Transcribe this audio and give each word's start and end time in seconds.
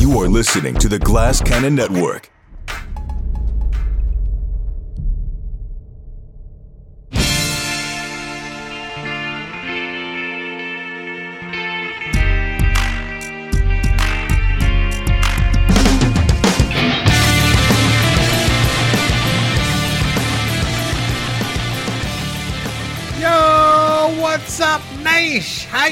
You 0.00 0.18
are 0.18 0.28
listening 0.28 0.74
to 0.76 0.88
the 0.88 0.98
Glass 0.98 1.40
Cannon 1.40 1.76
Network. 1.76 2.30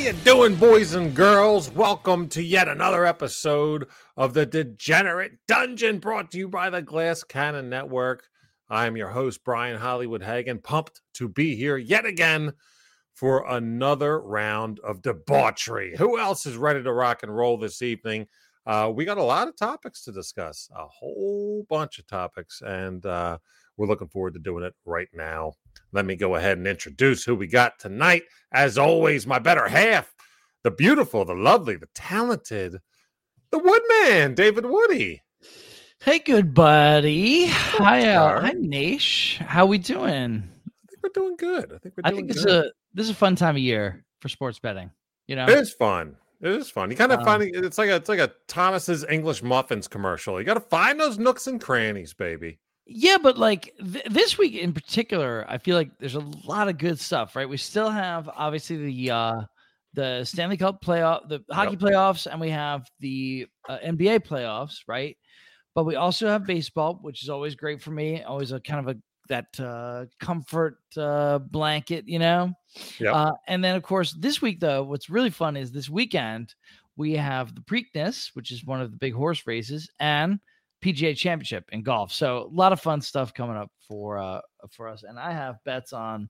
You 0.07 0.12
doing, 0.12 0.54
boys 0.54 0.95
and 0.95 1.16
girls? 1.16 1.68
Welcome 1.72 2.29
to 2.29 2.41
yet 2.41 2.68
another 2.68 3.04
episode 3.04 3.89
of 4.17 4.35
the 4.35 4.46
Degenerate 4.46 5.32
Dungeon, 5.48 5.98
brought 5.98 6.31
to 6.31 6.39
you 6.39 6.46
by 6.46 6.71
the 6.71 6.81
Glass 6.81 7.25
Cannon 7.25 7.68
Network. 7.68 8.29
I'm 8.71 8.96
your 8.96 9.08
host, 9.08 9.43
Brian 9.43 9.81
Hollywood 9.81 10.22
Hagen, 10.22 10.61
pumped 10.61 11.00
to 11.14 11.29
be 11.29 11.57
here 11.57 11.76
yet 11.76 12.07
again 12.07 12.53
for 13.14 13.45
another 13.48 14.21
round 14.21 14.79
of 14.79 15.03
debauchery. 15.03 15.96
Who 15.96 16.20
else 16.20 16.46
is 16.46 16.57
ready 16.57 16.84
to 16.84 16.93
rock 16.93 17.25
and 17.25 17.36
roll 17.36 17.59
this 17.59 17.82
evening? 17.82 18.29
Uh, 18.64 18.93
we 18.95 19.04
got 19.04 19.18
a 19.18 19.25
lot 19.25 19.48
of 19.48 19.57
topics 19.57 20.04
to 20.04 20.12
discuss, 20.12 20.70
a 20.73 20.86
whole 20.86 21.67
bunch 21.68 21.98
of 21.98 22.07
topics, 22.07 22.62
and 22.64 23.04
uh, 23.04 23.39
we're 23.76 23.89
looking 23.89 24.07
forward 24.07 24.34
to 24.34 24.40
doing 24.40 24.62
it 24.62 24.75
right 24.84 25.09
now. 25.12 25.54
Let 25.93 26.04
me 26.07 26.17
go 26.17 26.35
ahead 26.35 26.58
and 26.58 26.67
introduce 26.67 27.25
who 27.25 27.35
we 27.35 27.46
got 27.46 27.79
tonight. 27.79 28.22
As 28.53 28.76
always, 28.79 29.26
my 29.26 29.39
better 29.39 29.68
half, 29.68 30.14
the 30.62 30.71
beautiful, 30.71 31.25
the 31.25 31.35
lovely, 31.35 31.76
the 31.76 31.89
talented, 31.95 32.77
the 33.50 33.59
Woodman, 33.59 34.34
David 34.34 34.67
Woody. 34.67 35.22
Hey, 36.01 36.19
good 36.19 36.53
buddy. 36.55 37.47
Hi, 37.47 38.11
uh, 38.11 38.41
hi, 38.41 38.53
Nish. 38.59 39.39
How 39.41 39.67
we 39.67 39.79
doing? 39.79 40.48
I 40.67 40.87
think 40.89 41.03
we're 41.03 41.09
doing 41.23 41.37
good. 41.37 41.73
I 41.73 41.79
think 41.79 41.95
we're 41.97 42.03
I 42.05 42.11
doing 42.11 42.17
think 42.27 42.29
this 42.29 42.39
is 42.39 42.45
good. 42.45 42.64
a 42.67 42.73
this 42.95 43.05
is 43.07 43.11
a 43.11 43.14
fun 43.14 43.37
time 43.37 43.57
of 43.57 43.62
year 43.62 44.05
for 44.20 44.29
sports 44.29 44.59
betting. 44.59 44.91
You 45.27 45.37
know, 45.37 45.45
It 45.48 45.59
is 45.59 45.73
fun. 45.73 46.17
It 46.42 46.51
is 46.53 46.69
fun. 46.70 46.91
You 46.91 46.97
kind 46.97 47.12
of 47.12 47.20
Um, 47.20 47.25
find 47.25 47.42
it's 47.42 47.79
like 47.79 47.89
a 47.89 47.97
it's 47.97 48.09
like 48.11 48.19
a 48.19 48.31
Thomas's 48.47 49.05
English 49.09 49.42
muffins 49.42 49.89
commercial. 49.89 50.39
You 50.39 50.45
got 50.45 50.55
to 50.55 50.61
find 50.61 51.01
those 51.01 51.19
nooks 51.19 51.47
and 51.47 51.61
crannies, 51.61 52.12
baby. 52.12 52.59
Yeah, 52.87 53.19
but 53.23 53.37
like 53.39 53.75
th- 53.79 54.05
this 54.11 54.39
week 54.39 54.55
in 54.55 54.73
particular, 54.73 55.45
I 55.48 55.59
feel 55.59 55.77
like 55.77 55.91
there's 55.98 56.15
a 56.15 56.25
lot 56.45 56.69
of 56.69 56.79
good 56.79 56.98
stuff. 57.01 57.34
Right, 57.37 57.48
we 57.48 57.56
still 57.56 57.91
have 57.91 58.29
obviously 58.29 58.77
the 58.77 59.11
uh 59.11 59.41
the 59.95 60.25
Stanley 60.25 60.56
Cup 60.56 60.83
playoff, 60.84 61.29
the 61.29 61.42
hockey 61.51 61.73
Yep. 61.73 61.81
playoffs, 61.81 62.27
and 62.31 62.41
we 62.41 62.51
have 62.51 62.87
the 63.01 63.47
uh, 63.69 63.79
NBA 63.84 64.20
playoffs. 64.27 64.79
Right, 64.87 65.17
but 65.75 65.84
we 65.84 65.97
also 65.97 66.29
have 66.29 66.47
baseball, 66.47 66.98
which 67.03 67.23
is 67.23 67.29
always 67.29 67.55
great 67.55 67.83
for 67.83 67.91
me. 67.91 68.23
Always 68.23 68.53
a 68.53 68.61
kind 68.61 68.89
of 68.89 68.97
a 68.97 69.01
that 69.29 69.59
uh, 69.59 70.07
comfort 70.20 70.79
uh, 70.97 71.39
blanket, 71.39 72.05
you 72.07 72.19
know. 72.19 72.53
Yep. 73.01 73.14
Uh, 73.14 73.33
and 73.48 73.64
then, 73.64 73.75
of 73.75 73.83
course, 73.83 74.12
this 74.12 74.41
week, 74.41 74.61
though, 74.61 74.84
what's 74.84 75.11
really 75.11 75.31
fun 75.31 75.57
is 75.57 75.73
this 75.73 75.89
weekend 75.89 76.55
we 76.97 77.12
have 77.14 77.55
the 77.55 77.61
Preakness, 77.62 78.31
which 78.34 78.51
is 78.51 78.64
one 78.64 78.81
of 78.81 78.91
the 78.91 78.97
big 78.97 79.14
horse 79.14 79.47
races, 79.47 79.91
and 80.01 80.39
PGA 80.92 81.17
Championship 81.17 81.65
in 81.73 81.83
golf. 81.83 82.12
So 82.12 82.45
a 82.45 82.55
lot 82.55 82.73
of 82.73 82.81
fun 82.81 83.01
stuff 83.01 83.34
coming 83.34 83.56
up 83.56 83.70
for 83.89 84.19
uh, 84.19 84.41
for 84.70 84.89
us, 84.89 85.03
and 85.03 85.19
I 85.19 85.33
have 85.33 85.56
bets 85.65 85.92
on 85.92 86.29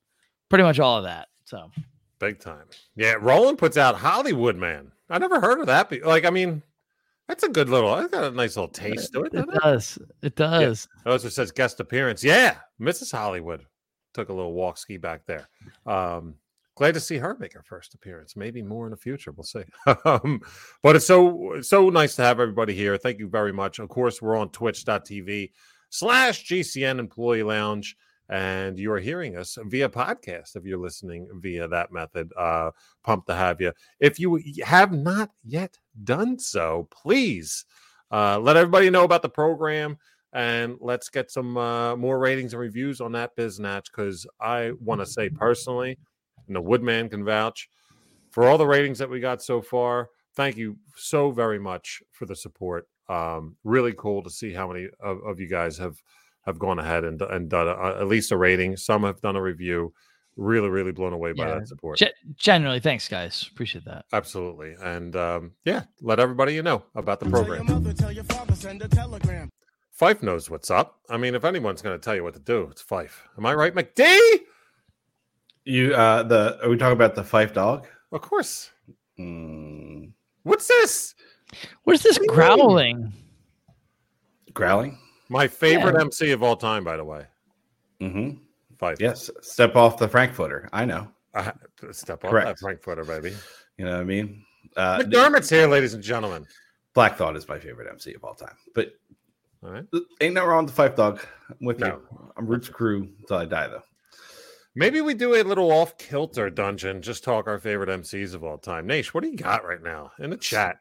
pretty 0.48 0.64
much 0.64 0.78
all 0.80 0.98
of 0.98 1.04
that. 1.04 1.28
So 1.44 1.70
Big 2.18 2.40
time. 2.40 2.64
Yeah, 2.94 3.16
Roland 3.20 3.58
puts 3.58 3.76
out 3.76 3.94
Hollywood 3.96 4.56
Man. 4.56 4.90
I 5.10 5.18
never 5.18 5.38
heard 5.38 5.60
of 5.60 5.66
that. 5.66 5.90
be- 5.90 6.00
Like, 6.02 6.24
I 6.24 6.30
mean, 6.30 6.62
that's 7.28 7.42
a 7.44 7.48
good 7.50 7.68
little. 7.68 7.94
It's 7.98 8.10
got 8.10 8.24
a 8.24 8.30
nice 8.30 8.56
little 8.56 8.70
taste 8.70 9.12
to 9.12 9.24
it. 9.24 9.26
it 9.26 9.32
doesn't 9.34 9.50
it? 9.54 9.60
does, 9.62 9.98
it 10.22 10.34
does. 10.36 10.88
It 11.04 11.10
also 11.10 11.28
says 11.28 11.52
guest 11.52 11.78
appearance. 11.78 12.24
Yeah, 12.24 12.56
Mrs. 12.80 13.12
Hollywood 13.12 13.66
took 14.14 14.30
a 14.30 14.32
little 14.32 14.54
walk 14.54 14.78
ski 14.78 14.96
back 14.96 15.26
there. 15.26 15.46
Um, 15.84 16.36
glad 16.76 16.94
to 16.94 17.00
see 17.00 17.16
her 17.16 17.36
make 17.40 17.54
her 17.54 17.62
first 17.62 17.94
appearance. 17.94 18.36
Maybe 18.36 18.62
more 18.62 18.86
in 18.86 18.92
the 18.92 18.96
future. 18.96 19.32
We'll 19.32 19.44
see. 19.44 19.64
um, 20.04 20.40
but 20.82 20.94
it's 20.94 21.06
so 21.06 21.60
so 21.60 21.90
nice 21.90 22.14
to 22.16 22.22
have 22.22 22.38
everybody 22.38 22.74
here. 22.74 22.96
Thank 22.96 23.18
you 23.18 23.28
very 23.28 23.52
much. 23.52 23.78
Of 23.80 23.88
course, 23.88 24.22
we're 24.22 24.36
on 24.36 24.50
twitch.tv 24.50 25.50
slash 25.90 26.46
GCN 26.46 26.98
Employee 26.98 27.42
Lounge. 27.42 27.96
And 28.28 28.76
you 28.76 28.90
are 28.90 28.98
hearing 28.98 29.36
us 29.36 29.56
via 29.66 29.88
podcast 29.88 30.56
if 30.56 30.64
you're 30.64 30.80
listening 30.80 31.28
via 31.34 31.68
that 31.68 31.92
method. 31.92 32.32
Uh, 32.36 32.72
pumped 33.04 33.28
to 33.28 33.34
have 33.34 33.60
you. 33.60 33.72
If 34.00 34.18
you 34.18 34.42
have 34.64 34.92
not 34.92 35.30
yet 35.44 35.78
done 36.02 36.38
so, 36.38 36.88
please 36.90 37.64
uh, 38.10 38.40
let 38.40 38.56
everybody 38.56 38.90
know 38.90 39.04
about 39.04 39.22
the 39.22 39.28
program 39.28 39.96
and 40.32 40.76
let's 40.80 41.08
get 41.08 41.30
some 41.30 41.56
uh, 41.56 41.94
more 41.96 42.18
ratings 42.18 42.52
and 42.52 42.60
reviews 42.60 43.00
on 43.00 43.12
that 43.12 43.36
biznatch 43.36 43.86
because 43.86 44.26
I 44.40 44.72
want 44.80 45.00
to 45.00 45.06
say 45.06 45.28
personally, 45.28 45.96
and 46.46 46.56
the 46.56 46.60
Woodman 46.60 47.08
can 47.08 47.24
vouch 47.24 47.68
for 48.30 48.46
all 48.48 48.58
the 48.58 48.66
ratings 48.66 48.98
that 48.98 49.08
we 49.10 49.20
got 49.20 49.42
so 49.42 49.60
far. 49.62 50.10
Thank 50.34 50.56
you 50.56 50.76
so 50.96 51.30
very 51.30 51.58
much 51.58 52.02
for 52.12 52.26
the 52.26 52.36
support. 52.36 52.86
Um, 53.08 53.56
really 53.64 53.94
cool 53.96 54.22
to 54.22 54.30
see 54.30 54.52
how 54.52 54.70
many 54.70 54.88
of, 55.00 55.18
of 55.24 55.40
you 55.40 55.46
guys 55.48 55.78
have 55.78 55.96
have 56.44 56.58
gone 56.58 56.78
ahead 56.78 57.04
and 57.04 57.20
and 57.22 57.48
done 57.48 57.68
a, 57.68 58.00
at 58.00 58.06
least 58.06 58.32
a 58.32 58.36
rating. 58.36 58.76
Some 58.76 59.02
have 59.04 59.20
done 59.20 59.36
a 59.36 59.42
review. 59.42 59.92
Really, 60.36 60.68
really 60.68 60.92
blown 60.92 61.14
away 61.14 61.32
by 61.32 61.46
Yeah. 61.48 61.54
that 61.60 61.68
support. 61.68 61.98
Ge- 61.98 62.12
genuinely, 62.36 62.78
thanks, 62.80 63.08
guys. 63.08 63.48
Appreciate 63.50 63.86
that. 63.86 64.04
Absolutely, 64.12 64.74
and 64.82 65.16
um, 65.16 65.52
yeah, 65.64 65.84
let 66.02 66.20
everybody 66.20 66.52
you 66.52 66.62
know 66.62 66.82
about 66.94 67.20
the 67.20 67.30
program. 67.30 67.64
Tell 67.64 67.74
your 67.76 67.80
mother, 67.80 67.92
tell 67.94 68.12
your 68.12 68.24
father, 68.24 68.54
send 68.54 68.82
a 68.82 68.88
telegram. 68.88 69.48
Phife 69.98 70.22
knows 70.22 70.50
what's 70.50 70.70
up. 70.70 71.00
I 71.08 71.16
mean, 71.16 71.34
if 71.34 71.46
anyone's 71.46 71.80
going 71.80 71.98
to 71.98 72.04
tell 72.04 72.14
you 72.14 72.22
what 72.22 72.34
to 72.34 72.40
do, 72.40 72.68
it's 72.70 72.82
Phife. 72.82 73.12
Am 73.38 73.46
I 73.46 73.54
right, 73.54 73.74
McD? 73.74 74.18
You 75.68 75.94
uh 75.94 76.22
the 76.22 76.58
are 76.64 76.68
we 76.70 76.76
talking 76.76 76.92
about 76.96 77.14
the 77.16 77.22
Phife 77.22 77.52
Dawg? 77.52 77.86
Of 78.12 78.20
course. 78.22 78.70
Mm, 79.18 80.12
What's 80.44 80.68
this? 80.68 81.14
Where's 81.84 82.02
this 82.02 82.18
What 82.18 82.20
do 82.20 82.24
you 82.24 82.30
mean? 82.30 82.36
growling? 82.56 83.12
growling? 84.54 84.98
My 85.28 85.48
favorite 85.48 85.94
Yeah. 85.96 86.02
MC 86.02 86.30
of 86.30 86.42
all 86.42 86.56
time, 86.56 86.84
by 86.84 86.96
the 86.96 87.04
way. 87.04 87.26
Mm-hmm. 88.00 88.38
Phife. 88.80 89.00
Yes. 89.00 89.28
Step 89.42 89.74
off 89.74 89.98
the 89.98 90.06
Frankfurter. 90.08 90.68
I 90.72 90.84
know. 90.84 91.08
I 91.34 91.42
ha- 91.42 91.54
step 91.92 92.24
off 92.24 92.30
Correct. 92.30 92.46
that 92.46 92.58
Frankfurter, 92.60 93.04
baby. 93.04 93.34
You 93.76 93.84
know 93.86 93.92
what 93.92 94.00
I 94.00 94.04
mean? 94.04 94.44
Uh 94.76 94.98
McDermott's 95.00 95.50
here, 95.50 95.66
ladies 95.66 95.94
and 95.94 96.02
gentlemen. 96.02 96.46
Black 96.94 97.16
Thought 97.16 97.36
is 97.36 97.48
my 97.48 97.58
favorite 97.58 97.88
MC 97.90 98.14
of 98.14 98.22
all 98.24 98.34
time. 98.34 98.54
But 98.74 98.92
All 99.64 99.70
right. 99.70 99.84
ain't 100.20 100.34
no 100.34 100.46
wrong 100.46 100.64
with 100.64 100.74
the 100.76 100.82
Phife 100.82 100.94
Dawg. 100.96 101.20
I'm 101.50 101.66
with 101.66 101.80
No. 101.80 101.86
you. 101.86 102.32
I'm 102.36 102.46
Roots 102.46 102.68
Crew 102.68 103.08
until 103.20 103.38
I 103.38 103.44
die 103.46 103.66
though. 103.68 103.82
Maybe 104.78 105.00
we 105.00 105.14
do 105.14 105.34
a 105.34 105.42
little 105.42 105.72
off 105.72 105.96
kilter 105.96 106.50
dungeon, 106.50 107.00
just 107.00 107.24
talk 107.24 107.46
our 107.48 107.58
favorite 107.58 107.88
MCs 107.88 108.34
of 108.34 108.44
all 108.44 108.58
time. 108.58 108.86
Nash, 108.86 109.14
what 109.14 109.22
do 109.24 109.30
you 109.30 109.36
got 109.36 109.64
right 109.66 109.82
now 109.82 110.12
in 110.18 110.28
the 110.30 110.36
chat? 110.36 110.76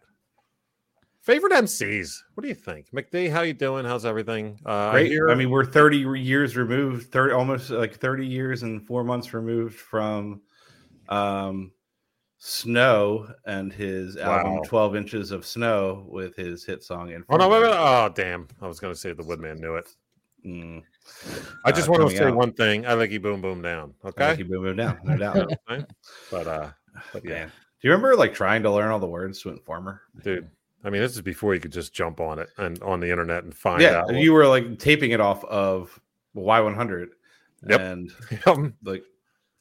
Favorite 1.22 1.53
MCs. 1.53 2.22
What 2.33 2.41
do 2.44 2.50
you 2.50 2.53
think? 2.56 2.91
McD, 2.91 3.31
how 3.31 3.41
you 3.41 3.53
doing? 3.53 3.85
How's 3.85 4.06
everything? 4.06 4.59
Uh, 4.66 4.91
Great. 4.91 5.09
hear- 5.11 5.29
I 5.31 5.35
mean, 5.35 5.50
we're 5.50 5.66
30 5.66 5.97
years 6.19 6.56
removed, 6.57 7.09
30 7.11 7.33
almost 7.33 7.69
like 7.72 7.95
30 7.95 8.28
years 8.28 8.63
and 8.63 8.85
four 8.85 9.03
months 9.03 9.33
removed 9.33 9.75
from 9.75 10.41
um 11.09 11.72
Snow 12.38 13.27
and 13.45 13.72
his 13.73 14.17
Wow. 14.17 14.39
album 14.39 14.63
12 14.66 14.95
Inches 14.97 15.31
of 15.31 15.45
Snow 15.45 16.06
with 16.09 16.35
his 16.35 16.63
hit 16.66 16.83
song 16.83 17.12
in 17.12 17.23
Oh 17.29 17.38
no! 17.38 17.47
Wait, 17.47 17.62
wait, 17.63 17.73
oh 17.73 18.12
damn! 18.13 18.47
I 18.62 18.67
was 18.67 18.79
going 18.79 18.94
to 18.94 19.00
say 19.00 19.13
the 19.13 19.23
Woodman 19.23 19.59
knew 19.59 19.75
it. 19.75 19.89
Mm. 20.45 20.83
I 21.64 21.72
just 21.72 21.88
Uh, 21.88 21.92
want 21.94 22.10
to 22.10 22.18
say 22.18 22.26
out. 22.26 22.36
one 22.36 22.54
thing. 22.54 22.86
I 22.86 22.94
like 22.94 23.12
you, 23.12 23.20
boom, 23.20 23.42
boom, 23.42 23.62
down. 23.62 23.94
Okay, 24.04 24.24
Okay. 24.26 24.38
Keep 24.38 24.50
moving 24.50 24.76
down, 24.76 25.00
no 25.04 25.18
doubt. 25.18 25.36
what 25.36 25.52
I'm 25.52 25.58
saying? 25.78 25.86
but 26.32 26.48
uh, 26.48 26.70
but 27.14 27.24
yeah, 27.26 27.32
Man. 27.34 27.48
Do 27.82 27.88
you 27.88 27.92
remember 27.92 28.16
like 28.16 28.34
trying 28.34 28.64
to 28.64 28.72
learn 28.72 28.90
all 28.92 29.00
the 29.00 29.08
words 29.08 29.42
to 29.42 29.50
Informer? 29.50 30.02
dude. 30.24 30.50
I 30.84 30.90
mean, 30.92 31.02
this 31.02 31.13
is 31.16 31.22
before 31.22 31.56
you 31.56 31.60
could 31.60 31.72
just 31.74 31.94
jump 31.94 32.19
on 32.19 32.38
it 32.38 32.48
and 32.57 32.81
on 32.84 33.00
the 33.00 33.10
internet 33.10 33.44
and 33.44 33.56
find 33.56 33.81
Yeah, 33.81 34.02
out. 34.02 34.13
you 34.13 34.34
were 34.34 34.48
like 34.48 34.78
taping 34.78 35.12
it 35.12 35.19
off 35.19 35.44
of 35.46 36.00
Y100 36.36 37.08
Yep. 37.68 37.80
and 37.80 38.12
what- 38.44 38.72
like 38.84 39.04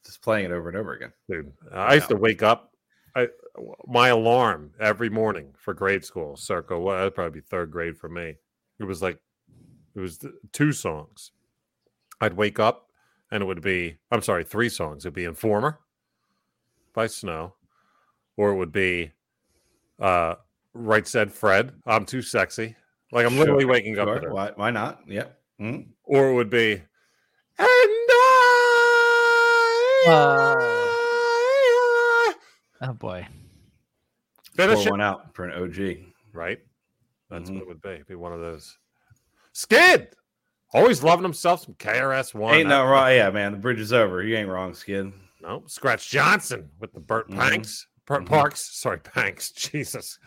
just 0.05 0.21
playing 0.21 0.45
it 0.45 0.51
over 0.51 0.69
and 0.69 0.77
over 0.77 0.93
again. 0.93 1.11
dude. 1.27 1.51
I 1.71 1.95
used 1.95 2.09
to 2.09 2.15
wake 2.15 2.43
up. 2.43 2.71
I 3.15 3.29
my 3.87 4.09
alarm 4.09 4.71
every 4.79 5.09
morning 5.09 5.53
for 5.57 5.73
grade 5.73 6.03
school, 6.05 6.35
circa 6.35 6.77
what 6.77 6.97
that'd 6.97 7.15
probably 7.15 7.39
be 7.39 7.45
third 7.47 7.71
grade 7.71 7.97
for 7.97 8.09
me. 8.09 8.35
It 8.79 8.83
was 8.83 9.01
like 9.01 9.17
it 9.95 9.99
was 9.99 10.19
two 10.51 10.73
songs. 10.73 11.31
I'd 12.21 12.33
wake 12.33 12.59
up 12.59 12.89
and 13.31 13.43
it 13.43 13.45
would 13.45 13.61
be 13.61 13.97
I'm 14.11 14.21
sorry, 14.21 14.43
three 14.43 14.69
songs. 14.69 15.05
It'd 15.05 15.13
be 15.13 15.25
Informer 15.25 15.79
by 16.93 17.07
Snow, 17.07 17.53
or 18.37 18.51
it 18.51 18.55
would 18.55 18.71
be 18.71 19.11
uh 19.99 20.35
Right 20.73 21.07
Said 21.07 21.31
Fred, 21.31 21.73
I'm 21.85 22.05
too 22.05 22.21
sexy. 22.21 22.75
Like 23.11 23.25
I'm 23.25 23.37
literally 23.37 23.63
Sure, 23.63 23.71
waking 23.71 23.99
up 23.99 24.07
Sure, 24.07 24.19
to. 24.19 24.29
Why, 24.29 24.51
why 24.55 24.71
not? 24.71 25.01
Yeah. 25.07 25.27
Mm. 25.59 25.87
Or 26.03 26.29
it 26.29 26.33
would 26.33 26.49
be 26.49 26.81
and 27.57 28.09
I 30.07 32.33
Oh 32.81 32.93
boy. 32.93 33.25
Finish 34.55 34.75
Pour 34.79 34.87
it. 34.87 34.91
one 34.91 35.01
out 35.01 35.33
for 35.33 35.45
an 35.45 35.61
OG. 35.63 36.13
Right? 36.33 36.59
That's 37.29 37.49
Mhm. 37.49 37.55
what 37.55 37.61
it 37.63 37.67
would 37.67 37.81
be. 37.81 38.03
Be 38.07 38.15
one 38.15 38.33
of 38.33 38.39
those. 38.39 38.77
Skid! 39.53 40.13
Always 40.75 41.03
loving 41.03 41.23
himself 41.23 41.63
some 41.65 41.73
KRS 41.75 42.33
One. 42.33 42.53
Ain't 42.55 42.69
no 42.69 42.83
wrong. 42.85 43.09
Yeah, 43.11 43.29
man. 43.29 43.53
The 43.53 43.57
bridge 43.57 43.79
is 43.79 43.93
over. 43.93 44.21
You 44.23 44.35
ain't 44.35 44.49
wrong, 44.49 44.73
Skid. 44.73 45.11
No, 45.41 45.63
Scratch 45.67 46.09
Johnson 46.09 46.69
with 46.79 46.91
the 46.93 46.99
Burt 46.99 47.29
Mhm. 47.29 47.37
Panks. 47.37 47.87
Burt 48.05 48.23
Mhm. 48.23 48.27
Parks. 48.27 48.59
Sorry, 48.77 48.99
Panks. 48.99 49.51
Jesus. 49.55 50.19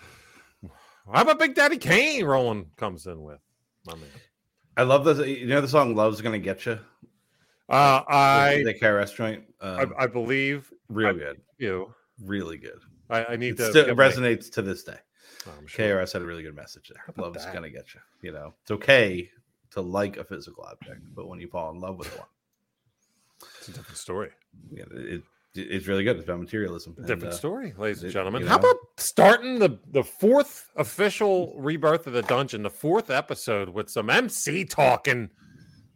How 1.12 1.22
about 1.22 1.38
Big 1.38 1.54
Daddy 1.54 1.78
Kane 1.78 2.24
rolling 2.24 2.70
comes 2.76 3.06
in 3.06 3.22
with? 3.22 3.40
My 3.86 3.94
man. 3.94 4.08
I 4.76 4.82
love 4.82 5.04
this. 5.04 5.18
You 5.26 5.46
know 5.46 5.60
the 5.60 5.68
song 5.68 5.94
"Love's 5.94 6.20
Gonna 6.20 6.38
Get 6.38 6.64
You." 6.66 6.78
Uh, 7.68 8.02
I, 8.08 8.62
the 8.64 8.74
KRS 8.74 9.14
joint. 9.14 9.44
I 9.60 9.82
Um, 9.82 9.94
I 9.98 10.06
believe 10.06 10.72
real 10.88 11.08
I- 11.08 11.12
good, 11.12 11.40
you. 11.58 11.94
really 12.22 12.56
good. 12.58 12.78
I, 13.10 13.24
I 13.24 13.36
need 13.36 13.54
It 13.54 13.56
to 13.58 13.70
still 13.70 13.86
my- 13.94 14.08
resonates 14.08 14.50
to 14.52 14.62
this 14.62 14.82
day. 14.84 14.98
Oh, 15.46 15.50
sure. 15.66 15.84
KRS 15.98 16.12
had 16.12 16.22
a 16.22 16.26
really 16.26 16.42
good 16.42 16.54
message 16.56 16.90
there. 16.94 17.02
Love's 17.16 17.44
that? 17.44 17.52
gonna 17.54 17.70
get 17.70 17.92
you. 17.94 18.00
You 18.22 18.32
know, 18.32 18.54
it's 18.62 18.70
okay 18.70 19.30
to 19.72 19.80
like 19.80 20.16
a 20.16 20.24
physical 20.24 20.64
object, 20.64 21.02
but 21.14 21.28
when 21.28 21.40
you 21.40 21.48
fall 21.48 21.70
in 21.72 21.80
love 21.80 21.98
with 21.98 22.08
one, 22.18 22.26
It's 23.58 23.68
a 23.68 23.72
different 23.72 23.98
story. 23.98 24.30
you 24.70 24.78
know, 24.78 24.86
it, 24.92 25.22
it's 25.54 25.86
really 25.86 26.04
good. 26.04 26.16
It's 26.16 26.24
about 26.24 26.40
materialism. 26.40 26.94
and, 26.98 27.06
Different 27.06 27.34
uh, 27.34 27.36
story, 27.36 27.74
ladies 27.76 28.02
and 28.02 28.12
gentlemen. 28.12 28.42
you 28.42 28.48
How 28.48 28.56
know? 28.58 28.68
about 28.70 28.76
starting 28.96 29.58
the 29.58 29.78
the 29.90 30.04
fourth 30.04 30.70
official 30.76 31.54
rebirth 31.58 32.06
of 32.06 32.12
the 32.12 32.22
dungeon, 32.22 32.62
the 32.62 32.70
fourth 32.70 33.10
episode 33.10 33.68
with 33.68 33.90
some 33.90 34.08
MC 34.10 34.64
talking? 34.64 35.30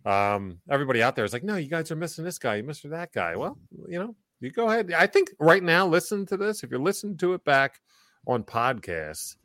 Um, 0.04 0.58
everybody 0.68 1.00
out 1.02 1.14
there 1.14 1.24
is 1.24 1.32
like, 1.32 1.44
no, 1.44 1.54
you 1.56 1.68
guys 1.68 1.90
are 1.92 1.96
missing 1.96 2.24
this 2.24 2.38
guy, 2.38 2.56
you 2.56 2.64
missed 2.64 2.88
that 2.90 3.12
guy. 3.12 3.36
Well, 3.36 3.56
you 3.88 4.00
know, 4.00 4.16
you 4.40 4.50
go 4.50 4.68
ahead. 4.68 4.92
I 4.92 5.06
think 5.06 5.30
right 5.38 5.62
now, 5.62 5.86
listen 5.86 6.26
to 6.26 6.36
this. 6.36 6.64
If 6.64 6.70
you're 6.72 6.80
listening 6.80 7.16
to 7.18 7.34
it 7.34 7.44
back 7.44 7.80
on 8.26 8.42
podcasts, 8.42 9.36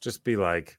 just 0.00 0.24
be 0.24 0.36
like, 0.36 0.78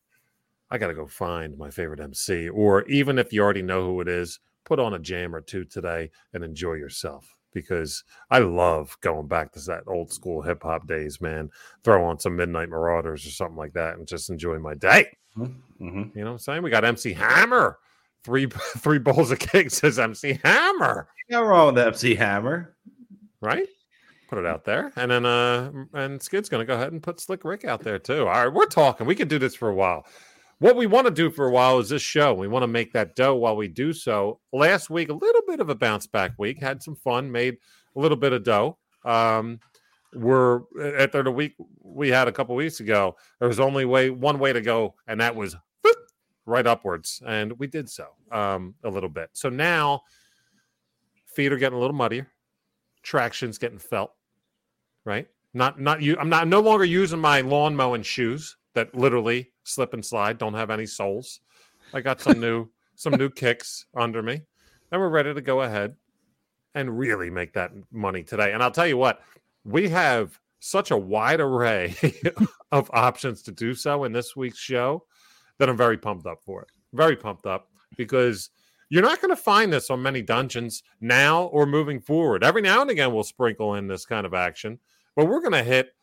I 0.70 0.78
gotta 0.78 0.94
go 0.94 1.08
find 1.08 1.58
my 1.58 1.70
favorite 1.70 2.00
MC, 2.00 2.50
or 2.50 2.84
even 2.88 3.18
if 3.20 3.32
you 3.32 3.42
already 3.42 3.62
know 3.62 3.86
who 3.86 4.02
it 4.02 4.08
is, 4.08 4.40
put 4.66 4.80
on 4.80 4.94
a 4.94 5.00
jam 5.00 5.34
or 5.36 5.42
two 5.42 5.64
today 5.64 6.12
and 6.34 6.44
enjoy 6.44 6.74
yourself. 6.74 7.26
Because 7.54 8.04
I 8.30 8.40
love 8.40 8.96
going 9.02 9.28
back 9.28 9.52
to 9.54 9.60
that 9.62 9.84
old 9.88 10.12
school 10.12 10.42
hip 10.42 10.62
hop 10.64 10.86
days, 10.86 11.20
man. 11.22 11.50
Throw 11.84 12.04
on 12.06 12.20
some 12.20 12.36
Midnight 12.36 12.70
Marauders 12.70 13.26
or 13.26 13.30
something 13.32 13.56
like 13.56 13.74
that 13.74 13.98
and 13.98 14.06
just 14.08 14.30
enjoy 14.30 14.60
my 14.60 14.76
day. 14.76 15.18
mhm. 15.38 15.56
You 15.80 16.12
know 16.16 16.26
what 16.26 16.32
I'm 16.34 16.38
saying? 16.40 16.64
We 16.64 16.70
got 16.70 16.84
MC 16.86 17.14
Hammer. 17.14 17.80
Three 18.24 18.48
three 18.78 19.00
bowls 19.00 19.32
of 19.32 19.40
cake 19.40 19.72
says 19.72 19.98
MC 19.98 20.40
Hammer, 20.44 21.08
No 21.30 21.44
wrong 21.44 21.74
with 21.74 21.84
MC 21.88 22.14
Hammer. 22.16 22.76
right? 23.42 23.68
Put 24.28 24.40
it 24.40 24.46
out 24.46 24.66
there. 24.66 24.92
And 24.98 25.10
then 25.10 25.26
uh 25.26 25.72
and 25.94 26.22
Skid's 26.22 26.50
gonna 26.50 26.66
go 26.66 26.76
ahead 26.76 26.92
and 26.92 27.02
put 27.02 27.22
Slick 27.22 27.46
Rick 27.46 27.64
out 27.64 27.82
there 27.82 27.98
too. 28.00 28.28
All 28.28 28.46
right, 28.46 28.54
we're 28.54 28.66
talking. 28.66 29.08
We 29.08 29.16
could 29.16 29.30
do 29.30 29.40
this 29.40 29.56
for 29.56 29.70
a 29.70 29.74
while. 29.74 30.06
What 30.60 30.76
we 30.76 30.88
want 30.88 31.06
to 31.06 31.14
do 31.14 31.30
for 31.30 31.46
a 31.46 31.52
while 31.52 31.78
is 31.78 31.90
this 31.90 32.02
show. 32.02 32.34
We 32.34 32.48
want 32.48 32.64
to 32.64 32.68
make 32.68 32.92
that 32.94 33.16
dough 33.16 33.36
while 33.36 33.56
we 33.56 33.68
do 33.68 33.94
so. 33.94 34.40
Last 34.52 34.90
week, 34.90 35.10
a 35.10 35.14
little 35.14 35.44
bit 35.48 35.60
of 35.60 35.70
a 35.70 35.76
bounce 35.76 36.08
back 36.08 36.34
week, 36.40 36.60
had 36.60 36.82
some 36.82 36.96
fun, 36.96 37.32
made 37.32 37.58
a 37.96 38.00
little 38.00 38.18
bit 38.18 38.34
of 38.34 38.44
dough. 38.44 38.78
Um, 39.06 39.60
we're 40.16 40.62
after 40.98 41.22
the 41.22 41.32
week 41.32 41.54
we 41.84 42.10
had 42.10 42.28
a 42.28 42.32
couple 42.32 42.56
weeks 42.56 42.80
ago. 42.80 43.16
There 43.40 43.48
was 43.48 43.60
only 43.60 43.86
way 43.86 44.10
one 44.10 44.40
way 44.40 44.52
to 44.52 44.62
go, 44.62 44.96
and 45.08 45.22
that 45.22 45.36
was 45.36 45.56
right 46.48 46.66
upwards, 46.66 47.22
and 47.28 47.54
we 47.60 47.68
did 47.68 47.88
so 47.88 48.08
um, 48.32 48.74
a 48.84 48.90
little 48.90 49.10
bit. 49.10 49.30
So 49.34 49.50
now 49.50 50.02
feet 51.28 51.52
are 51.52 51.58
getting 51.58 51.78
a 51.78 51.82
little 51.82 51.96
muddier, 51.96 52.28
traction's 53.04 53.60
getting 53.60 53.78
felt, 53.78 54.12
right? 55.06 55.28
Not 55.54 55.80
not 55.80 56.02
you. 56.02 56.18
I'm 56.20 56.30
not 56.30 56.48
no 56.48 56.62
longer 56.62 56.86
using 56.86 57.20
my 57.20 57.42
lawn 57.42 57.76
mowing 57.76 58.02
shoes 58.02 58.58
that 58.74 58.94
literally 58.96 59.52
slip 59.64 59.94
and 59.94 60.06
slide, 60.06 60.38
don't 60.38 60.54
have 60.54 60.70
any 60.70 60.86
soles. 60.86 61.42
I 61.94 62.02
got 62.02 62.22
some 62.22 62.40
new 62.40 62.68
some 62.96 63.14
new 63.14 63.30
kicks 63.30 63.86
under 63.96 64.24
me, 64.24 64.42
and 64.92 65.02
we're 65.02 65.10
ready 65.10 65.34
to 65.34 65.42
go 65.42 65.62
ahead 65.62 65.96
and 66.74 66.98
really 66.98 67.30
make 67.30 67.54
that 67.54 67.72
money 67.92 68.24
today. 68.24 68.54
And 68.54 68.64
I'll 68.64 68.72
tell 68.72 68.88
you 68.88 68.98
what, 68.98 69.22
we 69.64 69.90
have 69.90 70.40
such 70.60 70.92
a 70.92 70.98
wide 70.98 71.40
array 71.40 71.96
of 72.72 72.90
options 72.94 73.42
to 73.44 73.52
do 73.52 73.74
so 73.74 74.04
in 74.04 74.12
this 74.12 74.36
week's 74.36 74.58
show 74.58 75.04
that 75.58 75.70
I'm 75.70 75.78
very 75.78 75.98
pumped 75.98 76.26
up 76.26 76.40
for 76.44 76.62
it. 76.64 76.70
Very 76.94 77.16
pumped 77.16 77.46
up 77.46 77.70
because 77.96 78.50
you're 78.90 79.04
not 79.04 79.22
going 79.22 79.36
to 79.36 79.42
find 79.42 79.72
this 79.72 79.90
on 79.90 80.02
many 80.02 80.22
dungeons 80.22 80.84
now 81.02 81.44
or 81.46 81.66
moving 81.66 82.00
forward. 82.00 82.44
Every 82.44 82.62
now 82.62 82.82
and 82.82 82.90
again, 82.90 83.14
we'll 83.14 83.24
sprinkle 83.24 83.76
in 83.76 83.88
this 83.88 84.06
kind 84.06 84.26
of 84.26 84.34
action, 84.34 84.80
but 85.16 85.28
we're 85.28 85.42
going 85.42 85.52
to 85.52 85.64
hit 85.64 85.94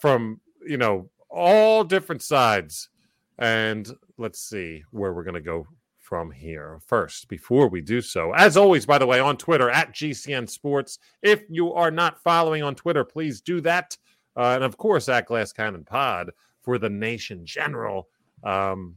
from, 0.00 0.40
you 0.66 0.76
know, 0.76 1.08
all 1.30 1.84
different 1.84 2.22
sides. 2.22 2.88
And 3.38 3.88
let's 4.16 4.40
see 4.40 4.82
where 4.90 5.12
we're 5.12 5.24
going 5.24 5.34
to 5.34 5.40
go 5.40 5.66
from 5.98 6.30
here 6.30 6.80
first 6.86 7.28
before 7.28 7.68
we 7.68 7.80
do 7.80 8.00
so. 8.00 8.32
As 8.32 8.56
always, 8.56 8.86
by 8.86 8.98
the 8.98 9.06
way, 9.06 9.20
on 9.20 9.36
Twitter 9.36 9.68
at 9.70 9.94
GCN 9.94 10.48
Sports. 10.48 10.98
If 11.22 11.42
you 11.48 11.72
are 11.74 11.90
not 11.90 12.22
following 12.22 12.62
on 12.62 12.74
Twitter, 12.74 13.04
please 13.04 13.40
do 13.40 13.60
that. 13.60 13.96
Uh, 14.36 14.52
and 14.54 14.64
of 14.64 14.76
course, 14.76 15.08
at 15.08 15.26
Glass 15.26 15.52
Cannon 15.52 15.84
Pod 15.84 16.30
for 16.62 16.78
the 16.78 16.88
nation 16.88 17.44
general. 17.44 18.08
Um, 18.42 18.96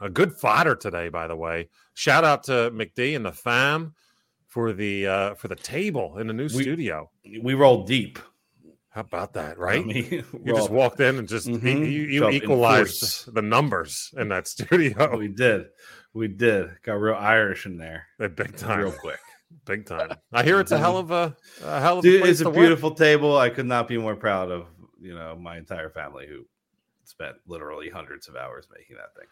a 0.00 0.10
good 0.10 0.32
fodder 0.32 0.74
today, 0.74 1.08
by 1.10 1.28
the 1.28 1.36
way. 1.36 1.68
Shout 1.94 2.24
out 2.24 2.42
to 2.44 2.70
McD 2.72 3.14
and 3.14 3.24
the 3.24 3.32
fam 3.32 3.94
for 4.48 4.72
the 4.72 5.06
uh, 5.06 5.34
for 5.34 5.48
the 5.48 5.54
table 5.54 6.18
in 6.18 6.26
the 6.26 6.32
new 6.32 6.44
We- 6.54 6.62
studio. 6.62 7.08
We 7.40 7.54
roll 7.54 7.84
deep. 7.84 8.18
How 8.94 9.00
about 9.00 9.32
that, 9.34 9.58
right? 9.58 9.80
I 9.80 9.84
mean, 9.84 10.06
you 10.44 10.54
just 10.54 10.68
walked 10.70 11.00
in 11.00 11.18
and 11.18 11.26
just 11.26 11.46
Mhm. 11.48 11.90
you, 11.90 12.02
you, 12.02 12.28
equalized 12.30 13.32
the 13.34 13.40
numbers 13.40 14.12
in 14.18 14.28
that 14.28 14.46
studio. 14.54 15.16
We 15.16 15.28
did. 15.28 15.66
We 16.12 16.28
did. 16.28 16.68
Got 16.82 16.94
real 16.94 17.14
Irish 17.14 17.64
in 17.64 17.78
there. 17.78 18.06
big 18.18 18.54
time, 18.56 18.80
Real 18.80 18.92
quick. 18.92 19.18
big 19.64 19.86
time. 19.86 20.10
I 20.32 20.42
hear 20.42 20.60
it's 20.60 20.72
a 20.72 20.78
hell 20.78 20.98
of 20.98 21.10
a, 21.10 21.34
a 21.62 21.80
hell 21.80 21.98
of 21.98 22.04
a 22.04 22.08
Dude, 22.08 22.20
place 22.20 22.32
it's 22.32 22.40
a 22.42 22.44
to 22.44 22.50
work. 22.50 22.58
beautiful 22.58 22.94
table. 22.94 23.38
I 23.38 23.48
could 23.48 23.64
not 23.66 23.88
be 23.88 23.96
more 23.96 24.14
proud 24.14 24.50
of, 24.50 24.66
you 25.00 25.14
know, 25.14 25.36
my 25.36 25.56
entire 25.56 25.88
family 25.88 26.26
who 26.28 26.44
spent 27.04 27.36
literally 27.46 27.88
hundreds 27.88 28.28
of 28.28 28.36
hours 28.36 28.68
making 28.76 28.96
that 28.96 29.14
thing. 29.18 29.26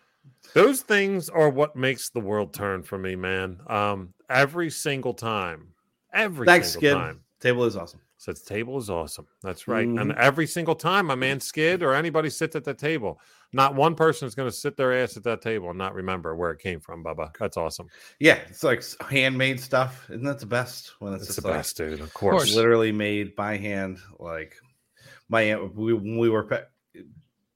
Those 0.54 0.80
things 0.80 1.28
are 1.28 1.50
what 1.50 1.76
makes 1.76 2.08
the 2.10 2.20
world 2.20 2.54
turn 2.54 2.82
for 2.82 2.96
me, 2.98 3.14
man. 3.14 3.60
Um, 3.66 4.14
every 4.30 4.70
single 4.70 5.12
time, 5.14 5.74
every 6.14 6.46
Thanks, 6.46 6.72
single 6.72 6.80
Skid. 6.80 6.94
time. 6.96 7.20
Table 7.40 7.64
is 7.64 7.76
awesome. 7.76 8.00
Says 8.20 8.42
table 8.42 8.76
is 8.76 8.90
awesome. 8.90 9.26
That's 9.42 9.66
right. 9.66 9.86
And 9.88 9.98
Mhm. 9.98 10.16
every 10.18 10.46
single 10.46 10.74
time 10.74 11.06
my 11.06 11.14
man 11.14 11.40
Skid 11.40 11.82
or 11.82 11.94
anybody 11.94 12.28
sits 12.28 12.54
at 12.54 12.64
the 12.64 12.74
table, 12.74 13.18
not 13.54 13.74
one 13.74 13.94
person 13.94 14.28
is 14.28 14.34
going 14.34 14.46
to 14.46 14.54
sit 14.54 14.76
their 14.76 14.92
ass 14.92 15.16
at 15.16 15.22
that 15.22 15.40
table 15.40 15.70
and 15.70 15.78
not 15.78 15.94
remember 15.94 16.36
where 16.36 16.50
it 16.50 16.58
came 16.58 16.80
from, 16.80 17.02
Bubba. 17.02 17.34
That's 17.38 17.56
awesome. 17.56 17.88
Yeah, 18.18 18.34
it's 18.46 18.62
like 18.62 18.84
handmade 19.10 19.58
stuff. 19.58 20.04
Isn't 20.10 20.24
that 20.24 20.38
the 20.38 20.44
best? 20.44 20.92
When 21.00 21.14
it's, 21.14 21.28
It's, 21.28 21.36
the 21.36 21.48
like 21.48 21.56
best, 21.60 21.78
dude. 21.78 21.98
Of 22.00 22.12
course. 22.12 22.34
course. 22.42 22.54
literally 22.54 22.92
made 22.92 23.34
by 23.36 23.56
hand. 23.56 24.00
Like 24.18 24.54
my 25.30 25.40
aunt, 25.40 25.74
we, 25.74 25.94
we 25.94 26.28
were 26.28 26.44
pa- 26.44 26.66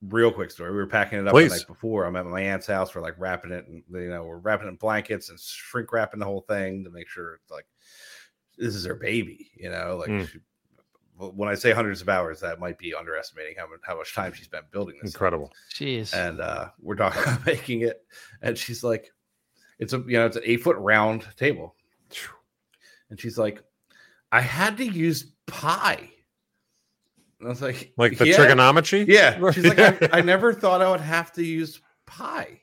real 0.09 0.33
quick 0.33 0.51
story. 0.51 0.71
We 0.71 0.79
were 0.79 0.87
packing 0.87 1.19
it 1.19 1.27
up 1.29 1.35
Please. 1.35 1.51
the 1.51 1.59
night 1.59 1.67
before. 1.67 2.07
I'm 2.07 2.17
at 2.17 2.25
my 2.25 2.41
aunt's 2.41 2.69
house. 2.69 2.95
We're 2.95 3.03
like 3.03 3.19
wrapping 3.19 3.53
it, 3.53 3.67
and 3.69 3.83
you 3.91 4.09
know, 4.09 4.25
we're 4.25 4.39
wrapping 4.39 4.69
in 4.69 4.77
blankets 4.77 5.29
and 5.29 5.39
shrink 5.39 5.93
wrapping 5.93 6.21
the 6.21 6.27
whole 6.27 6.47
thing 6.49 6.85
to 6.85 6.91
make 6.91 7.09
sure 7.11 7.35
it's 7.35 7.51
like 7.51 7.67
this 8.57 8.75
is 8.75 8.87
her 8.87 8.95
baby. 8.95 9.51
You 9.57 9.69
know, 9.69 9.99
like 10.01 10.09
Mm. 10.09 10.27
she, 10.29 10.39
when 11.17 11.49
I 11.49 11.55
say 11.55 11.73
hundreds 11.73 12.01
of 12.03 12.09
hours, 12.09 12.41
that 12.41 12.59
might 12.59 12.77
be 12.79 12.95
underestimating 12.95 13.55
how 13.57 13.69
much 13.69 13.81
how 13.83 13.97
much 13.97 14.15
time 14.15 14.33
she 14.33 14.45
spent 14.45 14.71
building 14.71 14.97
this. 15.03 15.13
thing 15.13 15.17
Incredible. 15.17 15.53
Jeez. 15.73 16.13
and 16.15 16.41
uh 16.41 16.69
we're 16.81 16.97
talking 16.97 17.23
about 17.27 17.47
making 17.47 17.83
it 17.83 18.03
and 18.43 18.59
she's 18.59 18.83
like 18.83 19.11
it's 19.79 19.93
a 19.93 19.99
you 20.07 20.19
know 20.19 20.27
it's 20.27 20.37
an 20.37 20.43
eight 20.45 20.63
foot 20.63 20.77
round 20.77 21.27
table 21.37 21.75
and 23.11 23.21
she's 23.21 23.37
like 23.39 23.63
i 24.33 24.41
had 24.41 24.77
to 24.77 24.85
use 24.85 25.33
pi 25.47 26.09
and 27.41 27.49
i 27.49 27.51
was 27.51 27.61
like 27.63 27.93
Like 27.97 28.19
the 28.19 28.27
yeah, 28.29 28.37
trigonometry? 28.37 29.05
yeah 29.09 29.51
she's 29.53 29.65
like 29.65 29.79
I, 29.79 30.19
I 30.19 30.21
never 30.21 30.53
thought 30.53 30.81
i 30.83 30.91
would 30.91 31.01
have 31.01 31.33
to 31.35 31.45
use 31.45 31.81
pi 32.07 32.61